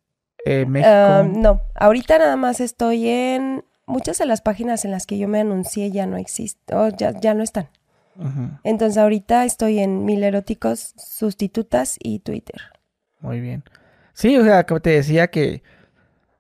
eh, 0.45 0.65
México. 0.65 1.40
no, 1.40 1.61
ahorita 1.76 2.18
nada 2.19 2.36
más 2.36 2.60
estoy 2.60 3.07
en 3.07 3.64
muchas 3.86 4.18
de 4.18 4.26
las 4.26 4.41
páginas 4.41 4.86
en 4.86 4.91
las 4.91 5.06
que 5.06 5.18
yo 5.18 5.27
me 5.27 5.40
anuncié 5.40 5.91
ya 5.91 6.06
no 6.06 6.18
existen, 6.18 6.77
o 6.77 6.90
ya, 6.90 7.11
ya 7.19 7.34
no 7.34 7.44
están. 7.44 7.69
Entonces 8.64 8.98
ahorita 8.98 9.44
estoy 9.44 9.80
en 9.80 10.06
Mil 10.06 10.23
Eróticos, 10.23 10.94
Sustitutas 10.95 11.98
y 11.99 12.19
Twitter. 12.19 12.61
Muy 13.19 13.41
bien. 13.41 13.64
Sí, 14.14 14.38
o 14.38 14.44
sea, 14.44 14.65
como 14.65 14.80
te 14.80 14.91
decía 14.91 15.27
que 15.27 15.64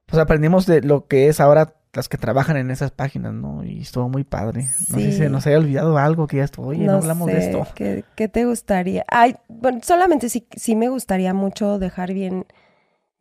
pues 0.05 0.21
aprendimos 0.21 0.65
de 0.65 0.81
lo 0.81 1.07
que 1.07 1.27
es 1.27 1.41
ahora 1.41 1.73
las 1.95 2.09
que 2.09 2.17
trabajan 2.17 2.57
en 2.57 2.71
esas 2.71 2.91
páginas, 2.91 3.33
¿no? 3.33 3.63
Y 3.63 3.81
estuvo 3.81 4.09
muy 4.09 4.23
padre. 4.23 4.67
No 4.89 4.99
sé 4.99 5.11
si 5.13 5.29
nos 5.29 5.47
haya 5.47 5.57
olvidado 5.57 5.97
algo 5.97 6.27
que 6.27 6.37
ya 6.37 6.43
estuvo, 6.43 6.67
oye, 6.67 6.85
no, 6.85 6.93
hablamos 6.93 7.27
de 7.27 7.37
esto. 7.37 7.65
¿qué, 7.73 8.03
¿qué, 8.15 8.27
te 8.27 8.45
gustaría? 8.45 9.05
Ay, 9.07 9.37
bueno, 9.47 9.79
solamente 9.81 10.29
sí, 10.29 10.45
sí 10.55 10.75
me 10.75 10.89
gustaría 10.89 11.33
mucho 11.33 11.79
dejar 11.79 12.13
bien, 12.13 12.45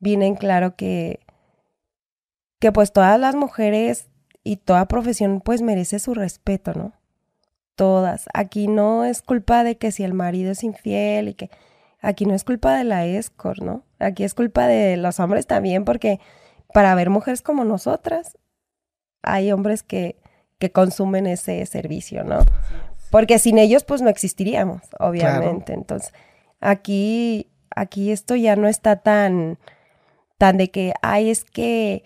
bien 0.01 0.23
en 0.23 0.35
claro 0.35 0.75
que, 0.77 1.21
que 2.59 2.73
pues 2.73 2.93
todas 2.93 3.19
las 3.19 3.37
mujeres 3.37 4.09
y 4.43 4.57
toda 4.57 4.87
profesión 4.87 5.41
pues 5.41 5.63
merece 5.63 5.99
su 5.99 6.15
respeto, 6.15 6.75
¿no? 6.75 6.93
Todas. 7.77 8.27
Aquí 8.35 8.67
no 8.67 9.05
es 9.05 9.23
culpa 9.23 9.65
de 9.65 9.79
que 9.79 9.93
si 9.93 10.05
el 10.05 10.15
marido 10.15 10.53
es 10.53 10.65
infiel 10.65 11.29
y 11.29 11.35
que 11.35 11.51
aquí 12.01 12.27
no 12.27 12.35
es 12.35 12.45
culpa 12.45 12.77
de 12.77 12.85
la 12.85 13.07
escort, 13.07 13.63
¿no? 13.63 13.85
Aquí 13.99 14.25
es 14.25 14.35
culpa 14.35 14.67
de 14.67 14.97
los 14.97 15.21
hombres 15.21 15.47
también 15.47 15.85
porque 15.85 16.21
para 16.73 16.95
ver 16.95 17.11
mujeres 17.11 17.41
como 17.41 17.65
nosotras 17.65 18.37
hay 19.25 19.53
hombres 19.53 19.83
que, 19.83 20.17
que 20.59 20.71
consumen 20.71 21.27
ese 21.27 21.65
servicio, 21.67 22.25
¿no? 22.25 22.41
Porque 23.11 23.39
sin 23.39 23.59
ellos 23.59 23.85
pues 23.85 24.03
no 24.03 24.11
existiríamos, 24.11 24.83
obviamente. 24.99 25.73
Entonces, 25.73 26.13
aquí 26.61 27.51
aquí 27.75 28.13
esto 28.13 28.37
ya 28.37 28.57
no 28.57 28.69
está 28.69 28.97
tan 28.97 29.59
tan 30.39 30.57
de 30.57 30.71
que 30.71 30.95
ay, 31.03 31.31
es 31.31 31.45
que 31.45 32.05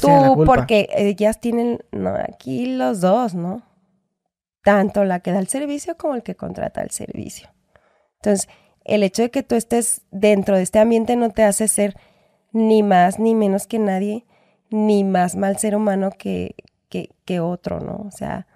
Tú, 0.00 0.44
porque 0.46 0.88
ellas 0.94 1.40
tienen, 1.40 1.80
no, 1.90 2.14
aquí 2.14 2.66
los 2.66 3.00
dos, 3.00 3.34
¿no? 3.34 3.62
Tanto 4.62 5.04
la 5.04 5.20
que 5.20 5.32
da 5.32 5.40
el 5.40 5.48
servicio 5.48 5.96
como 5.96 6.14
el 6.14 6.22
que 6.22 6.36
contrata 6.36 6.82
el 6.82 6.90
servicio. 6.90 7.48
Entonces, 8.16 8.48
el 8.84 9.02
hecho 9.02 9.22
de 9.22 9.30
que 9.32 9.42
tú 9.42 9.56
estés 9.56 10.02
dentro 10.12 10.56
de 10.56 10.62
este 10.62 10.78
ambiente 10.78 11.16
no 11.16 11.30
te 11.30 11.42
hace 11.42 11.66
ser 11.66 11.96
ni 12.52 12.84
más 12.84 13.18
ni 13.18 13.34
menos 13.34 13.66
que 13.66 13.80
nadie, 13.80 14.24
ni 14.72 15.04
más 15.04 15.36
mal 15.36 15.58
ser 15.58 15.76
humano 15.76 16.10
que, 16.16 16.54
que, 17.24 17.40
otro, 17.40 17.80
¿no? 17.80 18.04
O 18.06 18.10
sea, 18.10 18.46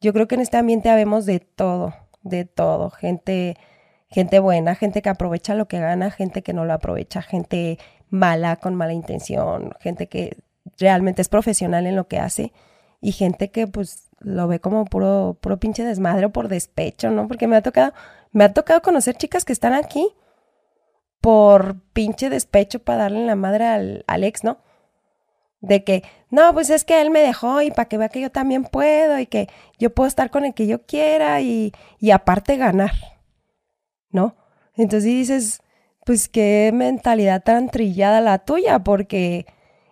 yo 0.00 0.12
creo 0.12 0.26
que 0.26 0.36
en 0.36 0.40
este 0.40 0.56
ambiente 0.56 0.88
habemos 0.88 1.26
de 1.26 1.40
todo, 1.40 1.94
de 2.22 2.44
todo. 2.44 2.90
Gente, 2.90 3.56
gente 4.08 4.38
buena, 4.38 4.74
gente 4.74 5.02
que 5.02 5.10
aprovecha 5.10 5.54
lo 5.54 5.68
que 5.68 5.80
gana, 5.80 6.10
gente 6.10 6.42
que 6.42 6.52
no 6.52 6.64
lo 6.64 6.72
aprovecha, 6.72 7.20
gente 7.22 7.78
mala 8.08 8.56
con 8.56 8.74
mala 8.74 8.92
intención, 8.92 9.74
gente 9.80 10.08
que 10.08 10.38
realmente 10.78 11.20
es 11.20 11.28
profesional 11.28 11.86
en 11.86 11.96
lo 11.96 12.08
que 12.08 12.18
hace 12.18 12.52
y 13.00 13.12
gente 13.12 13.50
que 13.50 13.66
pues 13.66 14.08
lo 14.20 14.48
ve 14.48 14.60
como 14.60 14.86
puro, 14.86 15.36
puro 15.40 15.58
pinche 15.58 15.84
desmadre 15.84 16.26
o 16.26 16.32
por 16.32 16.48
despecho, 16.48 17.10
¿no? 17.10 17.28
Porque 17.28 17.46
me 17.46 17.56
ha 17.56 17.62
tocado, 17.62 17.92
me 18.32 18.44
ha 18.44 18.52
tocado 18.54 18.80
conocer 18.80 19.16
chicas 19.16 19.44
que 19.44 19.52
están 19.52 19.74
aquí 19.74 20.14
por 21.20 21.80
pinche 21.92 22.30
despecho 22.30 22.78
para 22.80 23.04
darle 23.04 23.26
la 23.26 23.36
madre 23.36 23.66
al, 23.66 24.04
al 24.06 24.24
ex, 24.24 24.44
¿no? 24.44 24.58
De 25.66 25.82
que, 25.82 26.02
no, 26.30 26.52
pues 26.52 26.70
es 26.70 26.84
que 26.84 27.00
él 27.00 27.10
me 27.10 27.20
dejó 27.20 27.62
y 27.62 27.70
para 27.70 27.88
que 27.88 27.98
vea 27.98 28.08
que 28.08 28.20
yo 28.20 28.30
también 28.30 28.64
puedo 28.64 29.18
y 29.18 29.26
que 29.26 29.48
yo 29.78 29.94
puedo 29.94 30.06
estar 30.08 30.30
con 30.30 30.44
el 30.44 30.54
que 30.54 30.66
yo 30.66 30.82
quiera 30.82 31.40
y, 31.40 31.72
y 31.98 32.10
aparte 32.10 32.56
ganar, 32.56 32.92
¿no? 34.10 34.36
Entonces 34.76 35.04
dices, 35.04 35.62
pues 36.04 36.28
qué 36.28 36.70
mentalidad 36.74 37.42
tan 37.42 37.70
trillada 37.70 38.20
la 38.20 38.38
tuya, 38.40 38.80
porque 38.80 39.46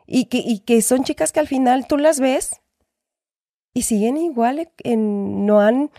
y 0.07 0.27
que, 0.27 0.39
y 0.39 0.61
que 0.61 0.83
son 0.83 1.05
chicas 1.05 1.33
que 1.33 1.41
al 1.41 1.49
final 1.49 1.87
tú 1.87 1.97
las 1.97 2.21
ves 2.21 2.61
y 3.73 3.83
siguen 3.83 4.19
igual, 4.19 4.69
en, 4.85 5.47
no 5.47 5.61
han 5.61 5.91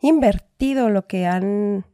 invertido 0.00 0.90
lo 0.90 1.06
que 1.06 1.26
han 1.26 1.86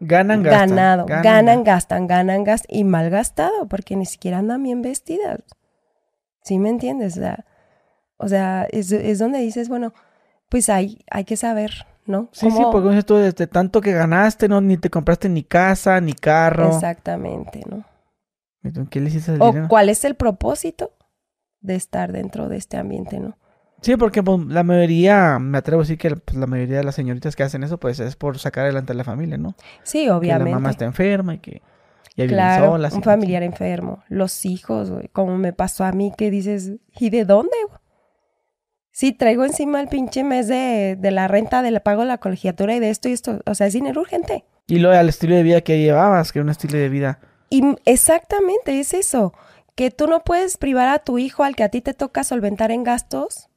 ganan, 0.00 0.42
ganado. 0.42 1.06
Ganan, 1.06 1.64
gastan, 1.64 2.06
ganan, 2.06 2.44
gastan 2.44 2.74
y 2.74 2.84
mal 2.84 3.10
gastado 3.10 3.68
porque 3.68 3.96
ni 3.96 4.06
siquiera 4.06 4.38
andan 4.38 4.62
bien 4.62 4.80
vestidas. 4.80 5.40
¿Sí 6.42 6.58
me 6.58 6.68
entiendes? 6.68 7.16
O 7.16 7.20
sea, 7.20 7.44
o 8.16 8.28
sea 8.28 8.66
es, 8.70 8.92
es, 8.92 9.18
donde 9.18 9.40
dices, 9.40 9.68
bueno, 9.68 9.92
pues 10.48 10.68
hay, 10.68 11.04
hay 11.10 11.24
que 11.24 11.36
saber, 11.36 11.86
¿no? 12.06 12.28
Sí, 12.32 12.50
sí, 12.50 12.62
porque 12.72 12.96
esto 12.96 13.18
desde 13.18 13.46
tanto 13.46 13.80
que 13.80 13.92
ganaste, 13.92 14.48
¿no? 14.48 14.60
Ni 14.60 14.76
te 14.76 14.90
compraste 14.90 15.28
ni 15.28 15.42
casa, 15.42 16.00
ni 16.00 16.12
carro. 16.12 16.68
Exactamente, 16.68 17.62
¿no? 17.68 17.84
¿Qué 18.90 19.00
le 19.00 19.08
hiciste 19.08 19.32
al 19.32 19.42
¿O 19.42 19.68
cuál 19.68 19.88
es 19.88 20.04
el 20.04 20.16
propósito? 20.16 20.92
de 21.60 21.74
estar 21.74 22.12
dentro 22.12 22.48
de 22.48 22.56
este 22.56 22.76
ambiente, 22.76 23.20
¿no? 23.20 23.36
Sí, 23.82 23.96
porque 23.96 24.22
pues, 24.22 24.40
la 24.46 24.62
mayoría, 24.62 25.38
me 25.38 25.58
atrevo 25.58 25.80
a 25.80 25.84
decir 25.84 25.98
que 25.98 26.14
pues, 26.16 26.36
la 26.36 26.46
mayoría 26.46 26.78
de 26.78 26.84
las 26.84 26.94
señoritas 26.94 27.34
que 27.34 27.42
hacen 27.42 27.62
eso, 27.62 27.78
pues 27.78 27.98
es 28.00 28.16
por 28.16 28.38
sacar 28.38 28.64
adelante 28.64 28.92
a 28.92 28.96
la 28.96 29.04
familia, 29.04 29.38
¿no? 29.38 29.54
Sí, 29.82 30.08
obviamente. 30.08 30.44
Que 30.44 30.50
la 30.50 30.56
mamá 30.56 30.70
está 30.70 30.84
enferma 30.84 31.34
y 31.34 31.38
que 31.38 31.62
ya 32.16 32.26
claro, 32.26 32.74
un 32.74 33.02
familiar 33.02 33.42
enfermo, 33.42 34.02
los 34.08 34.44
hijos, 34.44 34.90
güey, 34.90 35.08
como 35.08 35.36
me 35.38 35.52
pasó 35.52 35.84
a 35.84 35.92
mí, 35.92 36.12
que 36.16 36.30
dices, 36.30 36.72
¿y 36.98 37.10
de 37.10 37.24
dónde? 37.24 37.56
Sí, 38.90 39.12
traigo 39.12 39.44
encima 39.44 39.80
el 39.80 39.88
pinche 39.88 40.24
mes 40.24 40.48
de, 40.48 40.96
de 40.98 41.10
la 41.10 41.28
renta, 41.28 41.62
del 41.62 41.80
pago 41.80 42.02
de 42.02 42.08
la 42.08 42.18
colegiatura 42.18 42.74
y 42.74 42.80
de 42.80 42.90
esto 42.90 43.08
y 43.08 43.12
esto, 43.12 43.40
o 43.46 43.54
sea, 43.54 43.68
es 43.68 43.72
dinero 43.72 44.00
urgente. 44.00 44.44
Y 44.66 44.78
lo 44.78 44.90
al 44.90 45.08
estilo 45.08 45.34
de 45.34 45.42
vida 45.42 45.60
que 45.62 45.78
llevabas, 45.78 46.32
que 46.32 46.40
era 46.40 46.44
un 46.44 46.50
estilo 46.50 46.76
de 46.76 46.88
vida. 46.88 47.20
Y 47.48 47.62
exactamente, 47.84 48.78
es 48.78 48.94
eso 48.94 49.32
que 49.80 49.90
tú 49.90 50.06
no 50.06 50.24
puedes 50.24 50.58
privar 50.58 50.88
a 50.88 50.98
tu 50.98 51.18
hijo 51.18 51.42
al 51.42 51.56
que 51.56 51.62
a 51.62 51.70
ti 51.70 51.80
te 51.80 51.94
toca 51.94 52.22
solventar 52.22 52.70
en 52.70 52.84
gastos, 52.84 53.48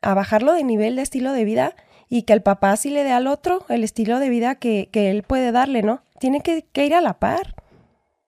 a 0.00 0.14
bajarlo 0.14 0.54
de 0.54 0.64
nivel 0.64 0.96
de 0.96 1.02
estilo 1.02 1.32
de 1.32 1.44
vida 1.44 1.76
y 2.08 2.22
que 2.22 2.32
el 2.32 2.42
papá 2.42 2.74
sí 2.76 2.88
le 2.88 3.04
dé 3.04 3.12
al 3.12 3.26
otro 3.26 3.66
el 3.68 3.84
estilo 3.84 4.18
de 4.18 4.30
vida 4.30 4.54
que, 4.54 4.88
que 4.90 5.10
él 5.10 5.22
puede 5.22 5.52
darle, 5.52 5.82
¿no? 5.82 6.02
Tiene 6.20 6.40
que, 6.40 6.62
que, 6.62 6.86
ir 6.86 6.94
a 6.94 7.00
la 7.00 7.18
par. 7.18 7.56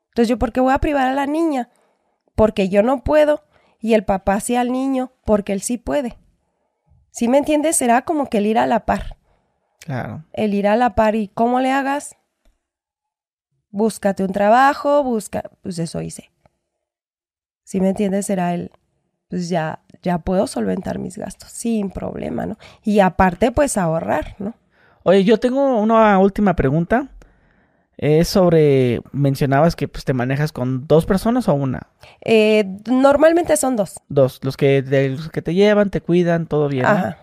Entonces 0.09 0.29
yo, 0.29 0.39
¿por 0.39 0.53
qué 0.53 0.61
voy 0.61 0.73
a 0.73 0.81
privar 0.81 1.07
a 1.07 1.15
la 1.15 1.27
niña? 1.27 1.71
Porque 2.35 2.69
yo 2.69 2.83
no 2.83 3.05
puedo 3.05 3.45
y 3.79 3.95
el 3.95 4.05
papá 4.05 4.41
sí 4.41 4.57
al 4.57 4.73
niño 4.73 5.13
porque 5.25 5.53
él 5.53 5.63
sí 5.63 5.79
puede. 5.79 6.19
¿Sí 7.13 7.29
me 7.29 7.39
entiendes? 7.39 7.77
Será 7.77 8.03
como 8.03 8.29
que 8.29 8.39
el 8.39 8.47
ir 8.47 8.59
a 8.59 8.67
la 8.67 8.85
par. 8.85 9.17
Claro. 9.79 10.25
El 10.33 10.55
ir 10.55 10.67
a 10.67 10.75
la 10.75 10.97
par 10.97 11.15
y 11.15 11.29
cómo 11.29 11.61
le 11.61 11.71
hagas. 11.71 12.17
Búscate 13.71 14.25
un 14.25 14.33
trabajo, 14.33 15.05
busca, 15.05 15.51
pues 15.63 15.79
eso 15.79 16.03
hice 16.03 16.33
si 17.73 17.81
me 17.81 17.89
entiendes, 17.89 18.27
será 18.27 18.53
el, 18.53 18.71
pues 19.29 19.49
ya, 19.49 19.81
ya 20.03 20.19
puedo 20.19 20.47
solventar 20.47 20.99
mis 20.99 21.17
gastos 21.17 21.51
sin 21.51 21.91
problema, 21.91 22.45
¿no? 22.45 22.59
Y 22.85 23.01
aparte, 23.01 23.51
pues 23.51 23.79
ahorrar, 23.79 24.37
¿no? 24.39 24.53
Oye, 25.05 25.25
yo 25.25 25.41
tengo 25.41 25.81
una 25.81 26.19
última 26.19 26.55
pregunta. 26.55 27.09
Es 28.03 28.27
sobre, 28.27 29.01
mencionabas 29.13 29.77
que 29.77 29.87
pues, 29.87 30.05
te 30.05 30.13
manejas 30.13 30.51
con 30.51 30.89
dos 30.89 31.07
personas 31.07 31.47
o 31.47 31.55
una. 31.55 31.87
Eh, 32.25 32.65
normalmente 32.91 33.57
son 33.57 33.77
dos. 33.77 34.01
Dos, 34.09 34.41
los 34.43 34.57
que, 34.57 34.83
los 35.17 35.29
que 35.29 35.41
te 35.41 35.55
llevan, 35.55 35.89
te 35.89 36.01
cuidan, 36.01 36.47
todo 36.47 36.67
bien. 36.67 36.85
Ajá. 36.85 37.19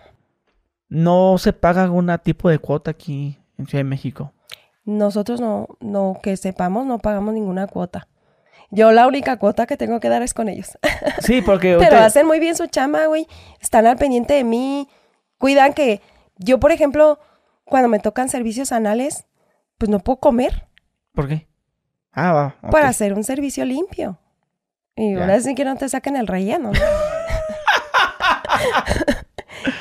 ¿No 0.88 1.36
se 1.36 1.52
paga 1.52 1.82
algún 1.82 2.10
tipo 2.22 2.48
de 2.48 2.58
cuota 2.58 2.92
aquí 2.92 3.38
en 3.58 3.66
Ciudad 3.66 3.80
de 3.80 3.90
México? 3.90 4.32
Nosotros 4.86 5.38
no, 5.38 5.68
no, 5.80 6.18
que 6.22 6.38
sepamos, 6.38 6.86
no 6.86 6.98
pagamos 6.98 7.34
ninguna 7.34 7.66
cuota. 7.66 8.08
Yo 8.70 8.90
la 8.90 9.06
única 9.06 9.36
cuota 9.36 9.66
que 9.66 9.76
tengo 9.76 10.00
que 10.00 10.08
dar 10.08 10.22
es 10.22 10.32
con 10.32 10.48
ellos. 10.48 10.78
Sí, 11.20 11.42
porque... 11.42 11.76
Pero 11.78 11.98
hacen 11.98 12.26
muy 12.26 12.40
bien 12.40 12.56
su 12.56 12.68
chama, 12.68 13.04
güey. 13.04 13.26
Están 13.60 13.86
al 13.86 13.98
pendiente 13.98 14.32
de 14.32 14.44
mí. 14.44 14.88
Cuidan 15.36 15.74
que 15.74 16.00
yo, 16.38 16.58
por 16.58 16.72
ejemplo, 16.72 17.18
cuando 17.66 17.90
me 17.90 17.98
tocan 17.98 18.30
servicios 18.30 18.72
anales, 18.72 19.26
pues 19.76 19.90
no 19.90 19.98
puedo 19.98 20.20
comer. 20.20 20.69
¿Por 21.12 21.28
qué? 21.28 21.48
Ah, 22.12 22.32
va. 22.32 22.70
Para 22.70 22.88
hacer 22.88 23.14
un 23.14 23.24
servicio 23.24 23.64
limpio. 23.64 24.18
Y 24.96 25.14
ahora 25.14 25.40
sí 25.40 25.54
que 25.54 25.64
no 25.64 25.76
te 25.76 25.88
saquen 25.88 26.16
el 26.16 26.26
relleno. 26.26 26.72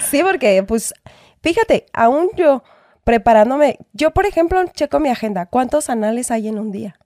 sí, 0.09 0.21
porque, 0.23 0.63
pues, 0.63 0.93
fíjate, 1.41 1.85
aún 1.93 2.29
yo 2.35 2.63
preparándome, 3.03 3.79
yo, 3.93 4.11
por 4.11 4.25
ejemplo, 4.25 4.63
checo 4.67 4.99
mi 4.99 5.09
agenda. 5.09 5.47
¿Cuántos 5.47 5.89
anales 5.89 6.31
hay 6.31 6.47
en 6.47 6.59
un 6.59 6.71
día? 6.71 6.99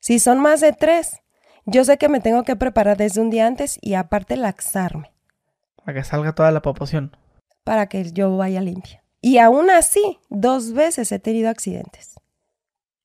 Si 0.00 0.18
son 0.18 0.40
más 0.40 0.60
de 0.60 0.72
tres, 0.72 1.22
yo 1.66 1.84
sé 1.84 1.96
que 1.96 2.08
me 2.08 2.20
tengo 2.20 2.42
que 2.42 2.56
preparar 2.56 2.96
desde 2.96 3.20
un 3.20 3.30
día 3.30 3.46
antes 3.46 3.78
y 3.80 3.94
aparte 3.94 4.36
laxarme. 4.36 5.12
Para 5.84 5.98
que 5.98 6.04
salga 6.04 6.34
toda 6.34 6.50
la 6.50 6.60
proporción. 6.60 7.16
Para 7.62 7.86
que 7.86 8.12
yo 8.12 8.36
vaya 8.36 8.60
limpia. 8.60 9.02
Y 9.20 9.38
aún 9.38 9.70
así, 9.70 10.18
dos 10.28 10.72
veces 10.72 11.10
he 11.12 11.18
tenido 11.18 11.48
accidentes. 11.48 12.13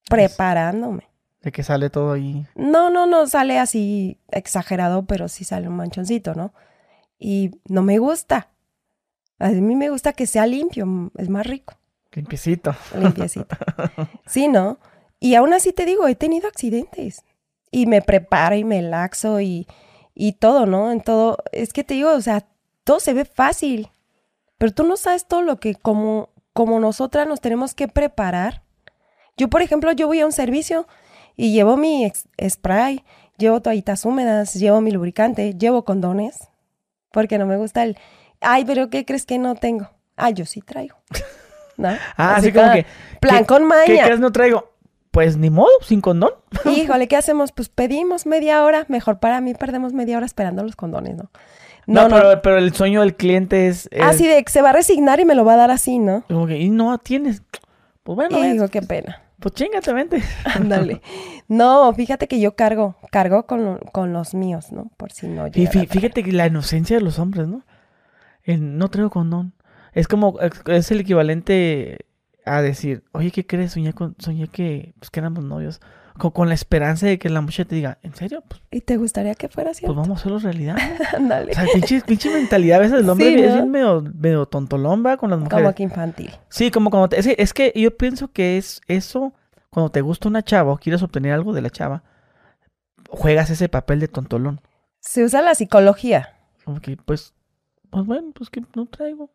Preparándome. 0.10 1.10
De 1.42 1.52
que 1.52 1.64
sale 1.64 1.90
todo 1.90 2.14
ahí. 2.14 2.46
No, 2.56 2.90
no, 2.90 3.06
no 3.06 3.26
sale 3.28 3.60
así 3.60 4.20
exagerado, 4.30 5.06
pero 5.06 5.30
sí 5.30 5.46
sale 5.46 5.70
un 5.70 5.78
manchoncito, 5.78 6.36
¿no? 6.36 6.54
Y 7.18 7.52
no 7.70 7.82
me 7.82 7.98
gusta. 7.98 8.50
A 9.38 9.50
mí 9.50 9.76
me 9.76 9.90
gusta 9.90 10.12
que 10.14 10.28
sea 10.28 10.46
limpio, 10.46 11.12
es 11.18 11.30
más 11.30 11.48
rico. 11.48 11.76
Limpiecito. 12.12 12.76
Limpiecito. 12.98 13.56
Sí, 14.26 14.48
¿no? 14.48 14.80
Y 15.20 15.36
aún 15.36 15.54
así 15.54 15.74
te 15.74 15.86
digo, 15.86 16.08
he 16.08 16.16
tenido 16.16 16.48
accidentes. 16.48 17.24
Y 17.72 17.86
me 17.86 18.02
preparo 18.02 18.56
y 18.56 18.64
me 18.64 18.82
laxo 18.82 19.40
y, 19.42 19.68
y 20.14 20.34
todo, 20.34 20.66
¿no? 20.66 20.92
En 20.92 21.02
todo. 21.02 21.38
Es 21.52 21.72
que 21.72 21.84
te 21.84 21.94
digo, 21.94 22.14
o 22.14 22.22
sea, 22.22 22.48
todo 22.84 23.00
se 23.00 23.14
ve 23.14 23.26
fácil. 23.26 23.90
Pero 24.58 24.74
tú 24.74 24.84
no 24.84 24.98
sabes 24.98 25.26
todo 25.26 25.42
lo 25.42 25.60
que 25.60 25.76
como, 25.76 26.30
como 26.54 26.80
nosotras 26.80 27.28
nos 27.28 27.42
tenemos 27.42 27.74
que 27.74 27.88
preparar. 27.88 28.64
Yo, 29.40 29.48
por 29.48 29.62
ejemplo, 29.62 29.94
yo 29.94 30.06
voy 30.06 30.20
a 30.20 30.26
un 30.26 30.34
servicio 30.34 30.86
y 31.38 31.54
llevo 31.54 31.78
mi 31.78 32.12
spray, 32.46 33.06
llevo 33.38 33.62
toallitas 33.62 34.04
húmedas, 34.04 34.54
llevo 34.56 34.82
mi 34.82 34.92
lubricante, 34.92 35.54
llevo 35.58 35.86
condones, 35.86 36.50
porque 37.10 37.38
no 37.38 37.46
me 37.46 37.56
gusta 37.56 37.84
el, 37.84 37.98
ay, 38.42 38.66
pero 38.66 38.90
¿qué 38.90 39.06
crees 39.06 39.26
que 39.26 39.38
no 39.38 39.56
tengo? 39.56 39.90
Ah, 40.18 40.32
yo 40.32 40.46
sí 40.46 40.60
traigo. 40.60 40.98
¿No? 41.78 41.90
Ah, 42.18 42.36
así, 42.36 42.52
como 42.52 42.74
que... 42.74 42.86
Plan 43.22 43.46
con 43.46 43.66
maña. 43.66 43.86
¿Qué 43.86 44.02
crees 44.04 44.20
no 44.20 44.34
traigo? 44.34 44.74
Pues 45.12 45.38
ni 45.38 45.50
modo, 45.50 45.72
sin 45.84 46.02
condón. 46.02 46.32
Híjole, 46.66 47.08
¿qué 47.08 47.16
hacemos? 47.16 47.54
Pues 47.54 47.70
pedimos 47.70 48.26
media 48.26 48.66
hora, 48.66 48.84
mejor 48.90 49.20
para 49.20 49.40
mí 49.40 49.54
perdemos 49.54 49.94
media 49.94 50.18
hora 50.18 50.26
esperando 50.26 50.64
los 50.64 50.76
condones, 50.76 51.16
¿no? 51.16 51.32
No, 51.88 52.10
Pero, 52.44 52.58
el 52.58 52.74
sueño 52.74 53.00
del 53.00 53.16
cliente 53.16 53.70
es, 53.70 53.90
Así 54.02 54.28
de 54.28 54.44
que 54.44 54.52
se 54.52 54.62
va 54.62 54.72
a 54.72 54.74
resignar 54.74 55.22
y 55.22 55.26
me 55.26 55.34
lo 55.34 55.46
va 55.46 55.54
a 55.54 55.58
dar 55.58 55.72
así, 55.72 55.98
¿no? 55.98 56.26
Como 56.28 56.46
que, 56.46 56.60
y 56.60 56.70
no 56.70 56.98
tienes. 56.98 57.42
Pues 58.04 58.18
bueno. 58.18 58.38
Y 58.38 58.52
digo, 58.52 58.68
qué 58.68 58.82
pena. 58.82 59.24
Pues 59.40 59.56
chingate, 59.56 59.94
vente. 59.94 60.22
Ándale. 60.56 61.02
no, 61.48 61.94
fíjate 61.94 62.28
que 62.28 62.40
yo 62.40 62.56
cargo, 62.56 62.98
cargo 63.12 63.46
con, 63.46 63.80
con 63.92 64.14
los 64.14 64.34
míos, 64.34 64.72
¿no? 64.72 64.92
Por 64.98 65.12
si 65.12 65.28
no 65.28 65.48
Y 65.48 65.68
fíjate 65.68 66.24
que 66.24 66.32
la 66.32 66.48
inocencia 66.48 66.98
de 66.98 67.04
los 67.04 67.20
hombres, 67.20 67.48
¿no? 67.48 67.64
no 68.46 68.90
traigo 68.90 69.12
condón. 69.12 69.54
Es 69.94 70.08
como, 70.08 70.40
es 70.40 70.92
el 70.92 71.02
equivalente 71.02 72.06
a 72.46 72.62
decir, 72.62 73.04
oye, 73.12 73.32
¿qué 73.32 73.46
crees? 73.46 73.74
Soñé, 73.74 73.94
con, 73.94 74.16
soñé 74.18 74.48
que, 74.48 74.94
pues, 75.00 75.12
que 75.12 75.20
éramos 75.20 75.44
novios 75.44 75.82
con, 76.20 76.50
la 76.50 76.54
esperanza 76.54 77.08
de 77.08 77.18
que 77.18 77.30
la 77.30 77.42
muchacha 77.42 77.66
te 77.66 77.76
diga, 77.76 77.98
¿en 78.04 78.14
serio? 78.14 78.44
Pues, 78.48 78.62
¿Y 78.72 78.82
te 78.82 78.98
gustaría 78.98 79.34
que 79.36 79.48
fuera 79.48 79.72
así? 79.72 79.86
Pues 79.86 79.96
vamos 79.96 80.18
a 80.18 80.20
hacerlo 80.20 80.40
realidad. 80.40 80.78
Dale. 81.20 81.52
O 81.52 81.56
sea, 81.56 81.66
pinche, 81.74 82.02
pinche, 82.02 82.30
mentalidad 82.32 82.78
a 82.78 82.82
veces 82.82 82.98
del 82.98 83.10
hombre 83.10 83.34
es 83.34 83.66
medio, 83.66 84.02
medio 84.02 84.46
tontolomba 84.46 85.18
con 85.18 85.32
las 85.32 85.40
mujeres. 85.40 85.64
Como 85.64 85.76
que 85.76 85.84
infantil. 85.84 86.32
Sí, 86.50 86.70
como 86.70 86.90
cuando 86.90 87.10
te, 87.10 87.20
es, 87.20 87.28
es, 87.28 87.54
que 87.54 87.74
yo 87.76 87.96
pienso 87.98 88.32
que 88.32 88.58
es 88.58 88.82
eso, 88.88 89.34
cuando 89.70 89.90
te 89.92 90.02
gusta 90.02 90.28
una 90.28 90.44
chava 90.44 90.74
o 90.74 90.78
quieres 90.78 91.02
obtener 91.02 91.34
algo 91.34 91.54
de 91.54 91.62
la 91.62 91.70
chava, 91.70 92.04
juegas 93.10 93.50
ese 93.50 93.70
papel 93.70 94.00
de 94.00 94.08
tontolón. 94.08 94.62
Se 95.00 95.24
usa 95.24 95.42
la 95.42 95.56
psicología. 95.56 96.36
Como 96.66 96.82
que, 96.82 96.98
pues, 96.98 97.34
pues 97.90 98.06
bueno, 98.06 98.32
pues 98.34 98.50
que 98.50 98.62
no 98.76 98.86
traigo. 98.86 99.32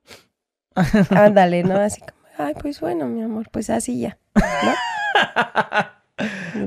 Ándale, 1.11 1.65
¿no? 1.65 1.77
Así 1.77 2.01
como, 2.01 2.13
ay, 2.39 2.55
pues 2.61 2.81
bueno, 2.81 3.07
mi 3.07 3.23
amor, 3.23 3.49
pues 3.51 3.71
así 3.71 4.01
ya, 4.01 4.19
¿no? 4.35 4.43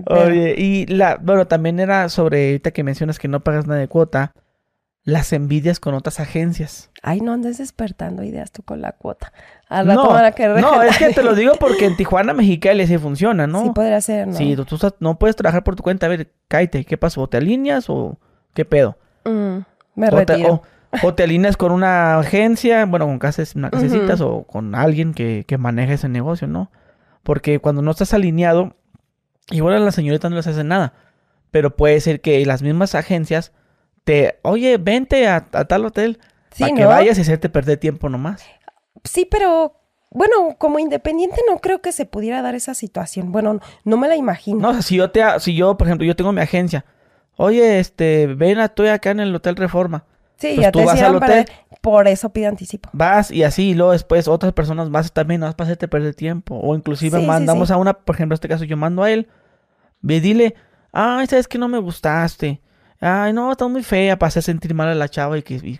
Oye, 0.07 0.55
y 0.57 0.85
la, 0.87 1.17
bueno, 1.21 1.47
también 1.47 1.79
era 1.79 2.09
sobre, 2.09 2.47
ahorita 2.47 2.71
que 2.71 2.83
mencionas 2.83 3.19
que 3.19 3.27
no 3.27 3.43
pagas 3.43 3.67
nada 3.67 3.79
de 3.79 3.87
cuota, 3.87 4.33
las 5.07 5.31
envidias 5.31 5.79
con 5.79 5.93
otras 5.93 6.19
agencias. 6.19 6.91
Ay, 7.01 7.21
no 7.21 7.31
andes 7.31 7.59
despertando 7.59 8.23
ideas 8.23 8.51
tú 8.51 8.61
con 8.63 8.81
la 8.81 8.91
cuota. 8.91 9.31
no, 9.69 9.85
no, 9.85 10.83
es 10.83 10.97
que 10.97 11.13
te 11.13 11.23
lo 11.23 11.33
digo 11.33 11.53
porque 11.57 11.85
en 11.85 11.95
Tijuana, 11.97 12.33
Mexicali 12.33 12.85
sí 12.87 12.97
funciona, 12.97 13.47
¿no? 13.47 13.63
Sí 13.63 13.69
podría 13.69 14.01
ser, 14.01 14.27
¿no? 14.27 14.33
Sí, 14.33 14.57
tú, 14.57 14.77
no 14.99 15.17
puedes 15.17 15.37
trabajar 15.37 15.63
por 15.63 15.77
tu 15.77 15.83
cuenta. 15.83 16.07
A 16.07 16.09
ver, 16.09 16.33
cállate, 16.49 16.83
¿qué 16.83 16.97
pasó? 16.97 17.21
¿O 17.21 17.29
te 17.29 17.37
alineas 17.37 17.89
o 17.89 18.17
qué 18.53 18.65
pedo? 18.65 18.97
Mm, 19.23 19.59
me 19.95 20.11
retiro. 20.11 20.63
o, 21.01 21.13
te 21.13 21.23
alineas 21.23 21.55
con 21.55 21.71
una 21.71 22.19
agencia, 22.19 22.85
bueno, 22.85 23.05
con 23.05 23.17
casas, 23.17 23.55
una 23.55 23.69
casecitas 23.69 24.19
o 24.19 24.43
con 24.43 24.75
alguien 24.75 25.13
que, 25.13 25.45
que 25.47 25.57
maneje 25.57 25.93
ese 25.93 26.09
negocio, 26.09 26.49
¿no? 26.49 26.69
Porque 27.23 27.59
cuando 27.59 27.81
no 27.81 27.91
estás 27.91 28.13
alineado, 28.13 28.75
Igual 29.51 29.75
a 29.75 29.79
la 29.79 29.91
señorita 29.91 30.29
no 30.29 30.35
les 30.35 30.47
hace 30.47 30.63
nada. 30.63 30.93
Pero 31.51 31.75
puede 31.75 31.99
ser 32.01 32.21
que 32.21 32.45
las 32.45 32.61
mismas 32.61 32.95
agencias 32.95 33.53
te, 34.03 34.39
oye, 34.41 34.77
vente 34.77 35.27
a, 35.27 35.45
tal 35.45 35.85
hotel 35.85 36.19
para 36.57 36.73
que 36.73 36.85
vayas 36.85 37.17
y 37.17 37.21
hacerte 37.21 37.49
perder 37.49 37.77
tiempo 37.77 38.09
nomás. 38.09 38.43
Sí, 39.03 39.27
pero 39.29 39.79
bueno, 40.09 40.55
como 40.57 40.79
independiente 40.79 41.41
no 41.49 41.59
creo 41.59 41.81
que 41.81 41.91
se 41.91 42.05
pudiera 42.05 42.41
dar 42.41 42.55
esa 42.55 42.73
situación. 42.73 43.31
Bueno, 43.31 43.59
no 43.83 43.97
me 43.97 44.07
la 44.07 44.15
imagino. 44.15 44.59
No, 44.59 44.81
si 44.81 44.97
yo 44.97 45.11
te, 45.11 45.21
si 45.39 45.55
yo, 45.55 45.77
por 45.77 45.87
ejemplo, 45.87 46.05
yo 46.05 46.15
tengo 46.15 46.31
mi 46.31 46.41
agencia. 46.41 46.85
Oye, 47.35 47.79
este, 47.79 48.27
ven, 48.27 48.59
estoy 48.59 48.87
acá 48.87 49.11
en 49.11 49.19
el 49.19 49.35
Hotel 49.35 49.55
Reforma. 49.55 50.05
Sí, 50.37 50.53
pues 50.55 50.59
ya 50.59 50.71
tú 50.71 50.79
te 50.79 50.85
vas 50.85 51.01
al 51.01 51.15
hotel. 51.15 51.45
por 51.81 52.07
eso 52.07 52.31
pide 52.31 52.45
anticipo. 52.45 52.89
Vas 52.93 53.31
y 53.31 53.43
así, 53.43 53.69
y 53.69 53.73
luego 53.73 53.91
después 53.91 54.27
otras 54.27 54.53
personas 54.53 54.89
más 54.89 55.11
también, 55.11 55.41
no 55.41 55.47
vas 55.47 55.55
para 55.55 55.67
hacerte 55.67 55.87
perder 55.87 56.13
tiempo. 56.15 56.55
O 56.55 56.75
inclusive 56.75 57.19
mandamos 57.19 57.71
a 57.71 57.77
una, 57.77 57.93
por 57.93 58.15
ejemplo, 58.15 58.33
en 58.33 58.37
este 58.37 58.47
caso 58.47 58.63
yo 58.63 58.77
mando 58.77 59.03
a 59.03 59.11
él, 59.11 59.27
ve, 60.01 60.21
dile, 60.21 60.55
ay, 60.91 61.27
sabes 61.27 61.47
que 61.47 61.57
no 61.57 61.67
me 61.67 61.79
gustaste. 61.79 62.61
Ay, 62.99 63.31
no, 63.31 63.51
estás 63.51 63.69
muy 63.69 63.83
fea 63.83 64.17
para 64.17 64.29
hacer 64.29 64.43
sentir 64.43 64.73
mal 64.73 64.89
a 64.89 64.95
la 64.95 65.07
chava 65.07 65.37
y 65.37 65.43
que, 65.43 65.79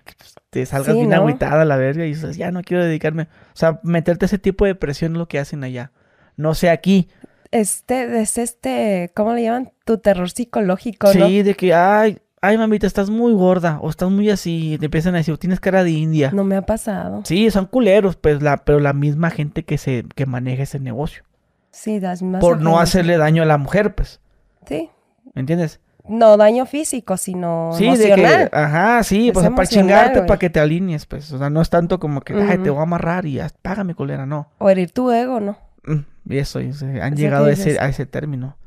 te 0.50 0.66
salgas 0.66 0.96
bien 0.96 1.10
¿no? 1.10 1.28
a 1.40 1.66
la 1.66 1.78
verga 1.78 2.06
y 2.06 2.10
dices, 2.10 2.38
ya 2.38 2.52
no 2.52 2.62
quiero 2.62 2.84
dedicarme. 2.84 3.24
O 3.24 3.56
sea, 3.56 3.80
meterte 3.84 4.26
ese 4.26 4.38
tipo 4.38 4.66
de 4.66 4.76
presión 4.76 5.14
es 5.14 5.18
lo 5.18 5.28
que 5.28 5.40
hacen 5.40 5.64
allá. 5.64 5.92
No 6.36 6.54
sé 6.54 6.70
aquí. 6.70 7.10
Este, 7.50 8.22
es 8.22 8.38
este, 8.38 9.12
¿cómo 9.16 9.34
le 9.34 9.44
llaman? 9.44 9.72
Tu 9.86 9.98
terror 9.98 10.30
psicológico, 10.30 11.12
¿no? 11.14 11.28
Sí, 11.28 11.42
de 11.42 11.56
que, 11.56 11.74
ay, 11.74 12.20
ay, 12.42 12.58
mamita, 12.58 12.88
estás 12.88 13.10
muy 13.10 13.34
gorda 13.34 13.80
o 13.82 13.90
estás 13.90 14.10
muy 14.10 14.30
así, 14.30 14.78
te 14.80 14.86
empiezan 14.86 15.16
a 15.16 15.20
decir, 15.20 15.38
tienes 15.38 15.60
cara 15.60 15.84
de 15.84 15.92
india. 15.92 16.32
No 16.34 16.44
me 16.44 16.56
ha 16.56 16.62
pasado. 16.62 17.22
Sí, 17.26 17.50
son 17.52 17.66
culeros, 17.66 18.16
pues 18.16 18.42
la, 18.42 18.58
pero 18.58 18.80
la 18.80 18.94
misma 18.94 19.30
gente 19.30 19.64
que 19.64 19.78
se, 19.78 20.06
que 20.16 20.26
maneja 20.26 20.64
ese 20.64 20.80
negocio. 20.80 21.24
Sí, 21.72 22.00
las 22.00 22.22
mismas. 22.22 22.42
Por 22.42 22.62
no 22.62 22.80
hacerle 22.80 23.18
daño 23.18 23.44
a 23.44 23.46
la 23.46 23.58
mujer, 23.58 23.96
pues. 23.96 24.22
Sí. 24.66 24.90
¿Me 25.34 25.42
entiendes? 25.42 25.80
No 26.08 26.38
daño 26.38 26.66
físico, 26.66 27.18
sino 27.18 27.72
sí, 27.74 27.86
emocional. 27.86 28.46
De 28.46 28.50
que, 28.50 28.58
ajá, 28.58 29.04
sí, 29.04 29.32
pues 29.34 29.50
para 29.50 29.68
chingarte, 29.68 30.22
para 30.22 30.40
que 30.40 30.50
te 30.50 30.60
alinees, 30.60 31.06
pues. 31.06 31.32
O 31.34 31.38
sea, 31.38 31.50
no 31.50 31.62
es 31.62 31.70
tanto 31.70 32.00
como 32.00 32.22
que, 32.22 32.34
ay, 32.34 32.60
te 32.60 32.70
voy 32.70 32.80
a 32.80 32.84
amarrar 32.84 33.26
y 33.26 33.34
ya, 33.34 33.50
págame, 33.62 33.94
colera, 33.94 34.26
no. 34.26 34.50
O 34.58 34.70
herir 34.70 34.92
tu 34.92 35.12
ego, 35.12 35.42
¿no? 35.42 35.58
Mm, 35.84 36.32
y 36.34 36.38
eso, 36.38 36.60
han 36.60 37.16
llegado 37.16 37.46
a 37.46 37.52
ese, 37.52 37.80
a 37.80 37.90
ese 37.90 38.06
término. 38.06 38.58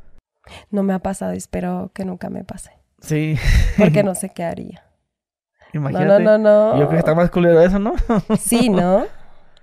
No 0.70 0.82
me 0.82 0.92
ha 0.92 0.98
pasado, 0.98 1.32
espero 1.32 1.90
que 1.94 2.04
nunca 2.04 2.28
me 2.28 2.44
pase. 2.44 2.79
Sí. 3.00 3.36
Porque 3.78 4.02
no 4.04 4.14
sé 4.14 4.30
qué 4.30 4.44
haría. 4.44 4.84
Imagínate. 5.72 6.22
No, 6.22 6.38
no, 6.38 6.38
no, 6.38 6.72
Yo 6.78 6.86
creo 6.86 6.90
que 6.90 6.98
está 6.98 7.14
más 7.14 7.30
culero 7.30 7.60
eso, 7.60 7.78
¿no? 7.78 7.94
sí, 8.40 8.68
¿no? 8.68 9.06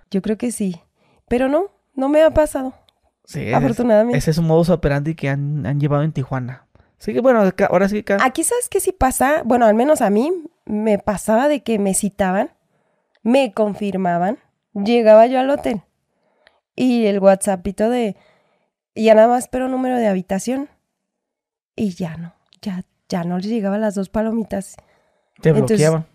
Yo 0.10 0.22
creo 0.22 0.38
que 0.38 0.52
sí. 0.52 0.82
Pero 1.28 1.50
no, 1.50 1.66
no 1.96 2.10
me 2.10 2.24
ha 2.24 2.32
pasado. 2.32 2.74
Sí. 3.26 3.52
Afortunadamente. 3.52 4.18
ese 4.18 4.32
es 4.32 4.38
un 4.38 4.48
modus 4.48 4.70
operandi 4.70 5.16
que 5.16 5.30
han, 5.30 5.66
han 5.66 5.80
llevado 5.80 6.04
en 6.04 6.14
Tijuana. 6.14 6.66
Sí 6.98 7.14
que 7.14 7.20
bueno, 7.20 7.44
ahora 7.70 7.90
sí 7.90 8.04
que... 8.04 8.18
Aquí 8.22 8.44
sabes 8.44 8.70
que 8.70 8.80
sí 8.80 8.92
pasa, 8.92 9.42
bueno, 9.46 9.66
al 9.66 9.76
menos 9.76 10.02
a 10.02 10.10
mí 10.10 10.32
me 10.66 10.98
pasaba 10.98 11.48
de 11.48 11.62
que 11.62 11.78
me 11.78 11.94
citaban, 11.94 12.52
me 13.22 13.52
confirmaban, 13.54 14.40
llegaba 14.74 15.28
yo 15.28 15.40
al 15.40 15.50
hotel 15.50 15.84
y 16.78 17.08
el 17.08 17.20
WhatsAppito 17.20 17.90
de 17.90 18.16
Y 18.94 19.06
ya 19.06 19.16
nada 19.16 19.28
más 19.28 19.44
espero 19.44 19.68
número 19.68 19.98
de 19.98 20.08
habitación. 20.08 20.70
Y 21.76 21.92
ya 21.92 22.16
no, 22.16 22.34
ya, 22.62 22.84
ya 23.10 23.24
no 23.24 23.38
les 23.38 23.48
llegaba 23.48 23.78
las 23.78 23.96
dos 23.96 24.10
palomitas. 24.10 24.76
Te 25.42 25.52
bloqueaban. 25.52 26.06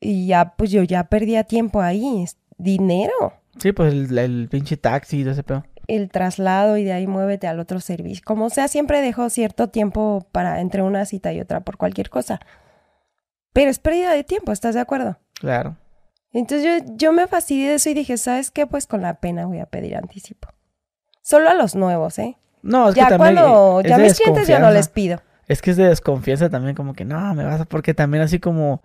Y 0.00 0.26
ya, 0.26 0.54
pues 0.56 0.70
yo 0.70 0.82
ya 0.82 1.04
perdía 1.04 1.44
tiempo 1.44 1.80
ahí, 1.80 2.24
dinero. 2.58 3.34
Sí, 3.58 3.72
pues 3.72 3.92
el, 3.92 4.48
pinche 4.50 4.76
taxi 4.76 5.22
y 5.22 5.28
ese 5.28 5.42
pedo. 5.42 5.64
El 5.86 6.10
traslado 6.10 6.76
y 6.76 6.84
de 6.84 6.92
ahí 6.92 7.06
muévete 7.06 7.46
al 7.46 7.60
otro 7.60 7.80
servicio. 7.80 8.22
Como 8.24 8.50
sea, 8.50 8.68
siempre 8.68 9.00
dejo 9.00 9.30
cierto 9.30 9.68
tiempo 9.68 10.26
para 10.32 10.60
entre 10.60 10.82
una 10.82 11.04
cita 11.06 11.32
y 11.32 11.40
otra 11.40 11.60
por 11.60 11.76
cualquier 11.76 12.10
cosa. 12.10 12.40
Pero 13.52 13.70
es 13.70 13.78
pérdida 13.78 14.12
de 14.12 14.24
tiempo, 14.24 14.52
¿estás 14.52 14.74
de 14.74 14.80
acuerdo? 14.80 15.18
Claro. 15.34 15.76
Entonces 16.32 16.82
yo, 16.84 16.94
yo 16.96 17.12
me 17.12 17.26
fastidié 17.26 17.68
de 17.68 17.74
eso 17.74 17.90
y 17.90 17.94
dije, 17.94 18.16
¿sabes 18.16 18.50
qué? 18.50 18.66
Pues 18.66 18.86
con 18.86 19.02
la 19.02 19.20
pena 19.20 19.46
voy 19.46 19.58
a 19.58 19.66
pedir 19.66 19.96
anticipo. 19.96 20.48
Solo 21.20 21.50
a 21.50 21.54
los 21.54 21.74
nuevos, 21.74 22.18
¿eh? 22.18 22.38
No, 22.62 22.88
es 22.88 22.94
ya 22.94 23.04
que 23.04 23.10
también 23.10 23.34
cuando 23.36 23.82
ya 23.82 23.98
mis 23.98 24.18
clientes 24.18 24.48
ya 24.48 24.58
no 24.58 24.70
les 24.70 24.88
pido. 24.88 25.20
Es 25.52 25.62
que 25.62 25.70
es 25.70 25.76
de 25.76 25.88
desconfianza 25.88 26.50
también, 26.50 26.74
como 26.74 26.94
que 26.94 27.04
no, 27.04 27.34
me 27.34 27.44
vas 27.44 27.60
a... 27.60 27.64
Porque 27.64 27.94
también 27.94 28.22
así 28.22 28.38
como, 28.38 28.82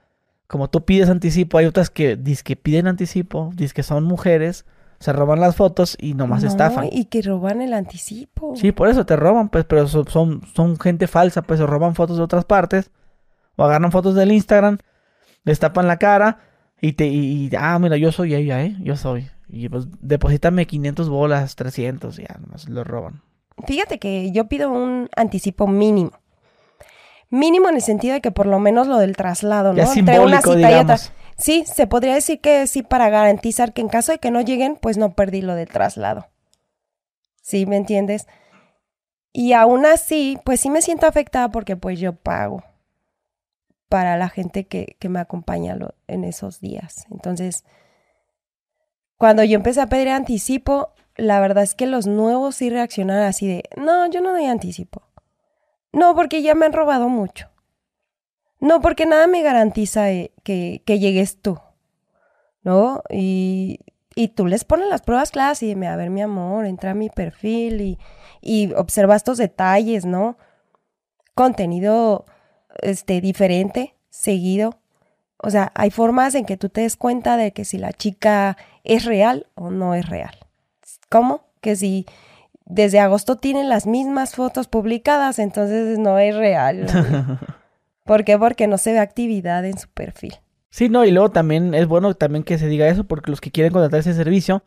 como 0.47 0.69
tú 0.69 0.85
pides 0.85 1.09
anticipo, 1.09 1.57
hay 1.57 1.65
otras 1.65 1.89
que 1.89 2.19
que 2.43 2.55
piden 2.55 2.87
anticipo, 2.87 3.51
que 3.73 3.83
son 3.83 4.03
mujeres, 4.03 4.65
se 4.99 5.13
roban 5.13 5.39
las 5.39 5.55
fotos 5.55 5.95
y 5.99 6.13
nomás 6.13 6.43
no, 6.43 6.49
estafan. 6.49 6.89
Y 6.91 7.05
que 7.05 7.21
roban 7.21 7.61
el 7.61 7.73
anticipo. 7.73 8.55
Sí, 8.55 8.71
por 8.71 8.89
eso 8.89 9.05
te 9.05 9.15
roban, 9.15 9.49
pues, 9.49 9.65
pero 9.65 9.87
son, 9.87 10.41
son, 10.53 10.79
gente 10.79 11.07
falsa, 11.07 11.41
pues 11.41 11.59
se 11.59 11.65
roban 11.65 11.95
fotos 11.95 12.17
de 12.17 12.23
otras 12.23 12.45
partes, 12.45 12.91
o 13.55 13.63
agarran 13.63 13.91
fotos 13.91 14.15
del 14.15 14.31
Instagram, 14.31 14.77
les 15.43 15.59
tapan 15.59 15.87
la 15.87 15.97
cara 15.97 16.39
y 16.81 16.93
te, 16.93 17.07
y, 17.07 17.49
ah, 17.57 17.77
mira, 17.79 17.97
yo 17.97 18.11
soy 18.11 18.35
ella, 18.35 18.63
¿eh? 18.63 18.75
Yo 18.81 18.95
soy. 18.95 19.29
Y 19.47 19.69
pues 19.69 19.87
deposítame 20.01 20.67
500 20.67 21.09
bolas, 21.09 21.55
300, 21.55 22.17
ya, 22.17 22.37
nomás 22.41 22.67
lo 22.67 22.83
roban. 22.83 23.21
Fíjate 23.65 23.97
que 23.97 24.31
yo 24.31 24.47
pido 24.47 24.69
un 24.71 25.09
anticipo 25.15 25.67
mínimo. 25.67 26.11
Mínimo 27.29 27.69
en 27.69 27.75
el 27.75 27.81
sentido 27.81 28.13
de 28.13 28.21
que 28.21 28.31
por 28.31 28.45
lo 28.45 28.59
menos 28.59 28.87
lo 28.87 28.97
del 28.97 29.15
traslado, 29.15 29.73
¿no? 29.73 29.93
Entre 29.93 30.19
una 30.19 30.41
cita 30.41 30.71
y 30.71 30.75
otra. 30.75 30.97
Sí, 31.37 31.65
se 31.65 31.85
podría 31.85 32.15
decir 32.15 32.39
que 32.39 32.65
sí 32.67 32.81
para 32.83 33.09
garantizar 33.09 33.73
que 33.73 33.81
en 33.81 33.89
caso 33.89 34.11
de 34.11 34.19
que 34.19 34.31
no 34.31 34.41
lleguen, 34.41 34.75
pues 34.75 34.97
no 34.97 35.13
perdí 35.13 35.41
lo 35.41 35.55
del 35.55 35.67
traslado. 35.67 36.27
¿Sí 37.41 37.65
me 37.65 37.77
entiendes? 37.77 38.27
Y 39.33 39.53
aún 39.53 39.85
así, 39.85 40.39
pues 40.43 40.59
sí 40.59 40.69
me 40.69 40.81
siento 40.81 41.05
afectada 41.05 41.49
porque 41.49 41.75
pues 41.75 41.99
yo 41.99 42.13
pago 42.13 42.63
para 43.87 44.17
la 44.17 44.29
gente 44.29 44.65
que, 44.65 44.95
que 44.99 45.09
me 45.09 45.19
acompaña 45.19 45.77
en 46.07 46.23
esos 46.23 46.59
días. 46.59 47.05
Entonces, 47.11 47.63
cuando 49.17 49.43
yo 49.43 49.55
empecé 49.55 49.81
a 49.81 49.87
pedir 49.87 50.09
anticipo, 50.09 50.93
la 51.15 51.39
verdad 51.39 51.63
es 51.63 51.75
que 51.75 51.87
los 51.87 52.07
nuevos 52.07 52.55
sí 52.55 52.69
reaccionaron 52.69 53.23
así 53.23 53.47
de, 53.47 53.63
no, 53.75 54.09
yo 54.09 54.21
no 54.21 54.31
doy 54.31 54.45
anticipo. 54.45 55.06
No, 55.97 56.13
porque 56.13 56.43
ya 56.43 56.53
me 56.53 56.67
han 56.67 56.73
robado 56.73 57.09
mucho. 57.09 57.49
No, 58.59 58.81
porque 58.81 59.07
nada 59.07 59.25
me 59.25 59.41
garantiza 59.41 60.11
eh, 60.11 60.31
que, 60.43 60.83
que 60.85 60.99
llegues 60.99 61.41
tú. 61.41 61.57
¿No? 62.61 63.01
Y, 63.09 63.79
y, 64.13 64.27
tú 64.27 64.45
les 64.45 64.63
pones 64.63 64.89
las 64.89 65.01
pruebas 65.01 65.31
claras 65.31 65.63
y 65.63 65.67
dime, 65.67 65.87
a 65.87 65.95
ver, 65.95 66.11
mi 66.11 66.21
amor, 66.21 66.65
entra 66.65 66.91
a 66.91 66.93
mi 66.93 67.09
perfil 67.09 67.81
y, 67.81 67.97
y 68.41 68.73
observa 68.73 69.15
estos 69.15 69.39
detalles, 69.39 70.05
¿no? 70.05 70.37
Contenido 71.33 72.25
este, 72.83 73.19
diferente, 73.19 73.95
seguido. 74.11 74.77
O 75.37 75.49
sea, 75.49 75.71
hay 75.73 75.89
formas 75.89 76.35
en 76.35 76.45
que 76.45 76.57
tú 76.57 76.69
te 76.69 76.81
des 76.81 76.95
cuenta 76.95 77.37
de 77.37 77.53
que 77.53 77.65
si 77.65 77.79
la 77.79 77.91
chica 77.91 78.55
es 78.83 79.05
real 79.05 79.47
o 79.55 79.71
no 79.71 79.95
es 79.95 80.07
real. 80.07 80.37
¿Cómo? 81.09 81.47
Que 81.59 81.75
si 81.75 82.05
desde 82.69 82.99
agosto 82.99 83.37
tienen 83.37 83.69
las 83.69 83.87
mismas 83.87 84.35
fotos 84.35 84.67
publicadas, 84.67 85.39
entonces 85.39 85.97
no 85.97 86.19
es 86.19 86.35
real. 86.35 86.85
¿Por 88.05 88.23
qué? 88.23 88.37
Porque 88.37 88.67
no 88.67 88.77
se 88.77 88.93
ve 88.93 88.99
actividad 88.99 89.65
en 89.65 89.77
su 89.77 89.87
perfil. 89.89 90.35
Sí, 90.69 90.89
no, 90.89 91.05
y 91.05 91.11
luego 91.11 91.31
también 91.31 91.73
es 91.73 91.87
bueno 91.87 92.13
también 92.13 92.43
que 92.43 92.57
se 92.57 92.67
diga 92.67 92.87
eso, 92.87 93.05
porque 93.05 93.31
los 93.31 93.41
que 93.41 93.51
quieren 93.51 93.71
contratar 93.71 94.01
ese 94.01 94.13
servicio, 94.13 94.63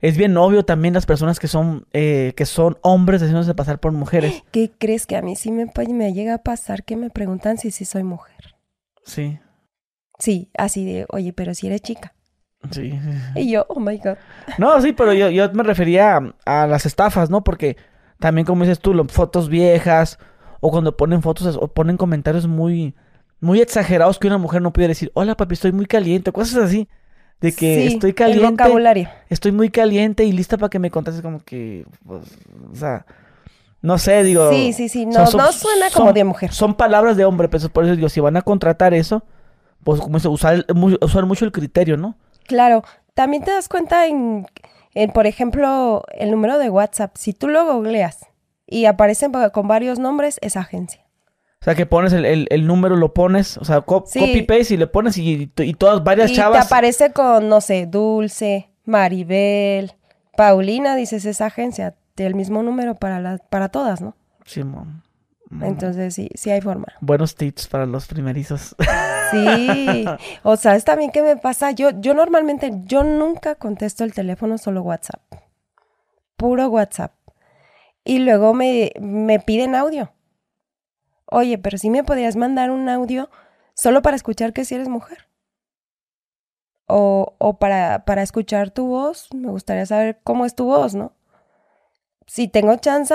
es 0.00 0.16
bien 0.16 0.36
obvio 0.36 0.64
también 0.64 0.94
las 0.94 1.06
personas 1.06 1.38
que 1.38 1.48
son, 1.48 1.86
eh, 1.92 2.32
que 2.36 2.46
son 2.46 2.78
hombres 2.82 3.20
haciéndose 3.20 3.54
pasar 3.54 3.78
por 3.78 3.92
mujeres. 3.92 4.42
¿Qué 4.50 4.70
crees 4.76 5.06
que 5.06 5.16
a 5.16 5.22
mí 5.22 5.36
sí 5.36 5.50
me, 5.50 5.66
me 5.88 6.12
llega 6.12 6.34
a 6.34 6.42
pasar 6.42 6.84
que 6.84 6.96
me 6.96 7.10
preguntan 7.10 7.58
si 7.58 7.70
sí 7.70 7.84
soy 7.84 8.04
mujer? 8.04 8.56
Sí. 9.04 9.38
Sí, 10.18 10.50
así 10.56 10.84
de, 10.84 11.06
oye, 11.10 11.32
pero 11.32 11.54
si 11.54 11.66
eres 11.66 11.82
chica. 11.82 12.14
Sí. 12.70 12.98
Y 13.36 13.50
yo, 13.50 13.66
oh 13.68 13.80
my 13.80 13.98
God. 13.98 14.16
No, 14.58 14.80
sí, 14.80 14.92
pero 14.92 15.12
yo, 15.12 15.30
yo 15.30 15.50
me 15.52 15.62
refería 15.62 16.20
a, 16.44 16.66
las 16.66 16.86
estafas, 16.86 17.30
¿no? 17.30 17.44
Porque 17.44 17.76
también, 18.18 18.44
como 18.46 18.64
dices 18.64 18.80
tú, 18.80 19.06
fotos 19.08 19.48
viejas 19.48 20.18
o 20.60 20.70
cuando 20.70 20.96
ponen 20.96 21.22
fotos 21.22 21.56
o 21.60 21.68
ponen 21.68 21.96
comentarios 21.96 22.46
muy, 22.46 22.94
muy 23.40 23.60
exagerados 23.60 24.18
que 24.18 24.26
una 24.26 24.38
mujer 24.38 24.60
no 24.60 24.72
puede 24.72 24.88
decir, 24.88 25.10
hola 25.14 25.36
papi, 25.36 25.54
estoy 25.54 25.72
muy 25.72 25.86
caliente, 25.86 26.32
cosas 26.32 26.64
así. 26.64 26.88
De 27.40 27.54
que 27.54 27.86
estoy 27.86 28.12
caliente. 28.12 28.44
El 28.44 28.50
vocabulario. 28.50 29.08
Estoy 29.28 29.52
muy 29.52 29.70
caliente 29.70 30.24
y 30.24 30.32
lista 30.32 30.58
para 30.58 30.70
que 30.70 30.80
me 30.80 30.90
contes 30.90 31.22
como 31.22 31.38
que, 31.38 31.86
pues, 32.04 32.24
o 32.72 32.74
sea, 32.74 33.06
no 33.80 33.96
sé, 33.96 34.24
digo. 34.24 34.50
Sí, 34.50 34.72
sí, 34.72 34.88
sí, 34.88 35.06
no, 35.06 35.20
no 35.20 35.52
suena 35.52 35.86
como 35.94 36.12
de 36.12 36.24
mujer. 36.24 36.52
Son 36.52 36.74
palabras 36.74 37.16
de 37.16 37.24
hombre, 37.24 37.48
pero 37.48 37.68
por 37.68 37.84
eso 37.84 37.94
digo, 37.94 38.08
si 38.08 38.18
van 38.18 38.36
a 38.36 38.42
contratar 38.42 38.92
eso, 38.92 39.22
pues 39.84 40.00
como 40.00 40.18
usar, 40.18 40.66
usar 41.00 41.26
mucho 41.26 41.44
el 41.44 41.52
criterio, 41.52 41.96
¿no? 41.96 42.16
Claro, 42.48 42.82
también 43.14 43.44
te 43.44 43.52
das 43.52 43.68
cuenta 43.68 44.06
en, 44.06 44.46
por 45.12 45.26
ejemplo, 45.26 46.02
el 46.12 46.30
número 46.30 46.58
de 46.58 46.70
WhatsApp. 46.70 47.14
Si 47.16 47.34
tú 47.34 47.46
lo 47.46 47.74
googleas 47.74 48.26
y 48.66 48.86
aparecen 48.86 49.32
con 49.52 49.68
varios 49.68 49.98
nombres, 49.98 50.38
es 50.40 50.56
agencia. 50.56 51.04
O 51.60 51.64
sea, 51.64 51.74
que 51.74 51.86
pones 51.86 52.12
el, 52.12 52.46
el, 52.48 52.66
número, 52.66 52.96
lo 52.96 53.12
pones, 53.12 53.58
o 53.58 53.64
sea, 53.64 53.82
copy-paste 53.82 54.74
y 54.74 54.76
le 54.76 54.86
pones 54.86 55.18
y, 55.18 55.52
y 55.56 55.74
todas 55.74 56.02
varias 56.02 56.32
chavas. 56.32 56.64
Y 56.64 56.68
te 56.68 56.74
aparece 56.74 57.12
con, 57.12 57.48
no 57.48 57.60
sé, 57.60 57.86
Dulce, 57.86 58.70
Maribel, 58.84 59.94
Paulina, 60.36 60.96
dices, 60.96 61.24
es 61.26 61.40
agencia. 61.40 61.96
El 62.16 62.34
mismo 62.34 62.62
número 62.62 62.94
para, 62.94 63.20
la, 63.20 63.38
para 63.38 63.68
todas, 63.68 64.00
¿no? 64.00 64.16
Sí, 64.44 64.64
mom. 64.64 65.02
Entonces 65.62 66.14
sí, 66.14 66.30
sí 66.34 66.50
hay 66.50 66.60
forma. 66.60 66.86
Buenos 67.00 67.34
tips 67.34 67.68
para 67.68 67.86
los 67.86 68.06
primerizos. 68.06 68.74
Sí. 69.30 70.04
O 70.42 70.56
sabes 70.56 70.84
también 70.84 71.10
qué 71.10 71.22
me 71.22 71.36
pasa. 71.36 71.70
Yo, 71.72 71.90
yo 71.90 72.14
normalmente, 72.14 72.70
yo 72.84 73.04
nunca 73.04 73.54
contesto 73.54 74.04
el 74.04 74.14
teléfono, 74.14 74.58
solo 74.58 74.82
WhatsApp. 74.82 75.20
Puro 76.36 76.68
WhatsApp. 76.68 77.12
Y 78.04 78.20
luego 78.20 78.54
me, 78.54 78.92
me 79.00 79.40
piden 79.40 79.74
audio. 79.74 80.12
Oye, 81.26 81.58
pero 81.58 81.76
si 81.76 81.90
me 81.90 82.04
podrías 82.04 82.36
mandar 82.36 82.70
un 82.70 82.88
audio 82.88 83.28
solo 83.74 84.00
para 84.02 84.16
escuchar 84.16 84.52
que 84.52 84.64
si 84.64 84.74
eres 84.74 84.88
mujer. 84.88 85.28
O, 86.86 87.34
o 87.38 87.58
para, 87.58 88.04
para 88.06 88.22
escuchar 88.22 88.70
tu 88.70 88.86
voz. 88.86 89.28
Me 89.34 89.50
gustaría 89.50 89.84
saber 89.84 90.20
cómo 90.24 90.46
es 90.46 90.54
tu 90.54 90.64
voz, 90.64 90.94
¿no? 90.94 91.12
Si 92.26 92.48
tengo 92.48 92.76
chance 92.76 93.14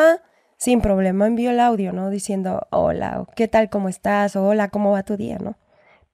sin 0.58 0.82
problema 0.82 1.28
envío 1.28 1.52
el 1.52 1.60
audio, 1.60 1.92
¿no? 1.92 2.10
Diciendo, 2.10 2.68
hola, 2.70 3.26
¿qué 3.36 3.48
tal, 3.48 3.70
cómo 3.70 3.90
estás? 3.90 4.36
O 4.36 4.46
hola, 4.46 4.70
¿cómo 4.70 4.92
va 4.92 5.04
tu 5.04 5.18
día, 5.18 5.38
¿no? 5.40 5.56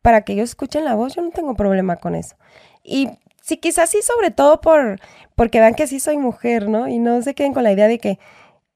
Para 0.01 0.21
que 0.21 0.33
ellos 0.33 0.49
escuchen 0.49 0.85
la 0.85 0.95
voz, 0.95 1.15
yo 1.15 1.21
no 1.21 1.31
tengo 1.31 1.55
problema 1.55 1.97
con 1.97 2.15
eso. 2.15 2.35
Y 2.83 3.09
sí, 3.41 3.57
quizás 3.57 3.89
sí, 3.89 4.01
sobre 4.01 4.31
todo 4.31 4.61
por, 4.61 4.99
porque 5.35 5.59
vean 5.59 5.75
que 5.75 5.87
sí 5.87 5.99
soy 5.99 6.17
mujer, 6.17 6.69
¿no? 6.69 6.87
Y 6.87 6.99
no 6.99 7.21
se 7.21 7.35
queden 7.35 7.53
con 7.53 7.63
la 7.63 7.71
idea 7.71 7.87
de 7.87 7.99
que, 7.99 8.19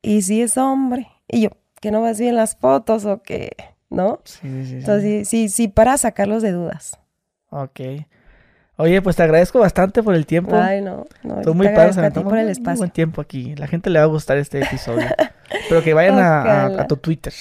¿y 0.01 0.21
si 0.23 0.41
es 0.41 0.57
hombre? 0.57 1.07
Y 1.27 1.41
yo, 1.41 1.49
que 1.79 1.91
no 1.91 2.01
vas 2.01 2.19
bien 2.19 2.35
las 2.35 2.55
fotos 2.55 3.05
o 3.05 3.21
que, 3.21 3.51
¿no? 3.89 4.19
Sí, 4.25 4.39
sí, 4.41 4.65
sí. 4.65 4.75
Entonces, 4.75 5.29
sí, 5.29 5.47
sí, 5.47 5.49
sí, 5.49 5.67
para 5.67 5.97
sacarlos 5.97 6.41
de 6.41 6.51
dudas. 6.51 6.99
Ok. 7.49 7.79
Oye, 8.75 9.01
pues 9.01 9.15
te 9.15 9.23
agradezco 9.23 9.59
bastante 9.59 10.01
por 10.01 10.15
el 10.15 10.25
tiempo. 10.25 10.55
Ay, 10.55 10.81
no. 10.81 11.05
no 11.21 11.53
muy 11.53 11.69
padre. 11.69 12.09
por 12.11 12.37
el 12.37 12.49
espacio. 12.49 12.79
buen 12.79 12.89
tiempo 12.89 13.21
aquí. 13.21 13.55
La 13.55 13.67
gente 13.67 13.89
le 13.89 13.99
va 13.99 14.05
a 14.05 14.07
gustar 14.07 14.37
este 14.37 14.61
episodio. 14.61 15.05
Pero 15.69 15.83
que 15.83 15.93
vayan 15.93 16.17
a, 16.19 16.87
tu 16.87 16.97
Twitter. 16.97 17.33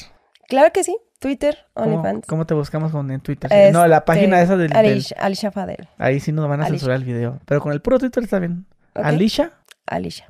Claro 0.49 0.71
que 0.73 0.85
sí. 0.85 0.97
Twitter, 1.23 1.57
OnlyFans. 1.75 2.27
¿Cómo, 2.27 2.47
te 2.47 2.53
buscamos 2.53 2.93
en 2.93 3.21
Twitter? 3.21 3.73
no, 3.73 3.87
la 3.87 4.05
página 4.05 4.43
este, 4.43 4.55
esa 4.55 4.57
del, 4.57 5.07
Alicia, 5.19 5.53
Fadel. 5.53 5.89
Ahí 5.97 6.19
sí 6.19 6.33
nos 6.33 6.49
van 6.49 6.61
a 6.63 6.67
censurar 6.67 6.97
el 6.97 7.05
video. 7.05 7.39
Pero 7.47 7.61
con 7.61 7.73
el 7.73 7.81
puro 7.81 8.01
Twitter 8.01 8.25
está 8.25 8.41
bien. 8.41 8.67
¿Alicia? 8.95 9.53
Alicia. 9.87 10.27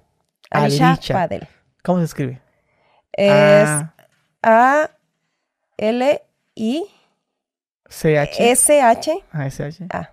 Alicia 0.51 0.99
Fadel. 0.99 1.49
¿Cómo 1.83 1.99
se 2.01 2.05
escribe? 2.05 2.43
Es 3.15 3.71
A, 4.43 4.91
L 5.79 6.23
I 6.57 6.85
C 7.89 8.19
H 8.19 8.51
S 8.51 8.83
H 8.83 9.25
A 9.33 9.47
S 9.47 9.65
H 9.65 9.87
A. 9.91 10.11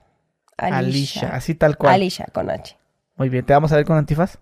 Alicia. 0.55 1.35
así 1.35 1.55
tal 1.55 1.75
cual. 1.75 1.93
Alicia, 1.93 2.25
con 2.31 2.49
H. 2.49 2.77
Muy 3.17 3.27
bien, 3.27 3.45
¿te 3.45 3.51
vamos 3.51 3.73
a 3.73 3.75
ver 3.75 3.83
con 3.83 3.97
antifaz? 3.97 4.37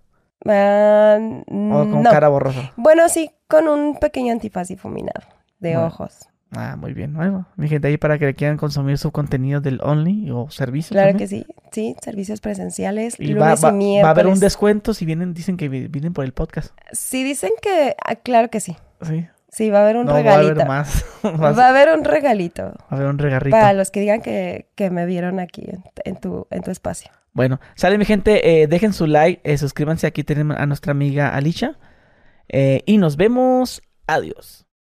Ah, 0.48 1.18
¿O 1.20 1.90
con 1.90 2.04
cara 2.04 2.28
borrosa? 2.28 2.74
Bueno, 2.76 3.10
sí, 3.10 3.32
con 3.48 3.68
un 3.68 3.98
pequeño 3.98 4.32
antifaz 4.32 4.68
difuminado 4.68 5.37
de 5.60 5.78
ojos. 5.78 6.30
Ah, 6.52 6.78
muy 6.78 6.94
bien. 6.94 7.14
Bueno, 7.14 7.46
mi 7.58 7.68
gente, 7.68 7.90
ahí 7.90 7.98
para 7.98 8.18
que 8.18 8.34
quieran 8.34 8.58
consumir 8.58 8.98
su 8.98 9.12
contenido 9.12 9.60
del 9.60 9.80
Only 9.82 10.32
o 10.32 10.50
servicio. 10.50 10.94
Claro 10.94 11.18
que 11.18 11.28
sí. 11.28 11.46
Sí, 11.72 11.96
servicios 12.02 12.40
presenciales. 12.40 13.20
Y, 13.20 13.34
va, 13.34 13.52
a 13.52 14.10
haber 14.10 14.28
un 14.28 14.40
descuento 14.40 14.94
si 14.94 15.06
vienen, 15.06 15.34
dicen 15.34 15.58
que 15.58 15.68
vienen 15.68 16.14
por 16.14 16.24
el 16.24 16.32
podcast. 16.32 16.74
Sí, 16.94 17.24
dicen 17.24 17.52
que, 17.62 17.96
ah, 18.04 18.16
claro 18.16 18.50
que 18.50 18.62
sí. 18.62 18.78
Sí. 19.02 19.28
Sí, 19.50 19.70
va 19.70 19.80
a 19.80 19.84
haber 19.84 19.98
un 19.98 20.08
regalito. 20.08 20.30
Va 20.30 20.34
a 20.34 20.40
haber 20.40 20.68
más. 20.68 21.06
va 21.24 21.66
a 21.66 21.70
haber 21.70 21.90
un 21.90 22.04
regalito. 22.04 22.64
Va 22.64 22.88
a 22.90 22.96
haber 22.96 23.08
un 23.08 23.18
regalito. 23.18 23.52
Para 23.52 23.74
los 23.74 23.92
que 23.92 24.02
digan 24.02 24.22
que, 24.22 24.68
me 24.92 25.06
vieron 25.06 25.40
aquí 25.40 25.68
en, 26.04 26.16
tu, 26.18 26.48
en 26.52 26.62
tu 26.62 26.72
espacio. 26.72 27.12
Bueno, 27.34 27.60
sale 27.76 27.98
mi 27.98 28.06
gente, 28.06 28.62
eh, 28.62 28.68
dejen 28.68 28.94
su 28.94 29.06
like, 29.06 29.42
eh, 29.44 29.58
suscríbanse, 29.58 30.08
aquí 30.08 30.24
tenemos 30.24 30.58
a 30.58 30.66
nuestra 30.66 30.92
amiga 30.92 31.36
Alicia. 31.36 31.78
Eh, 32.50 32.84
y 32.86 32.98
nos 32.98 33.18
vemos. 33.18 33.82
Adiós. 34.06 34.67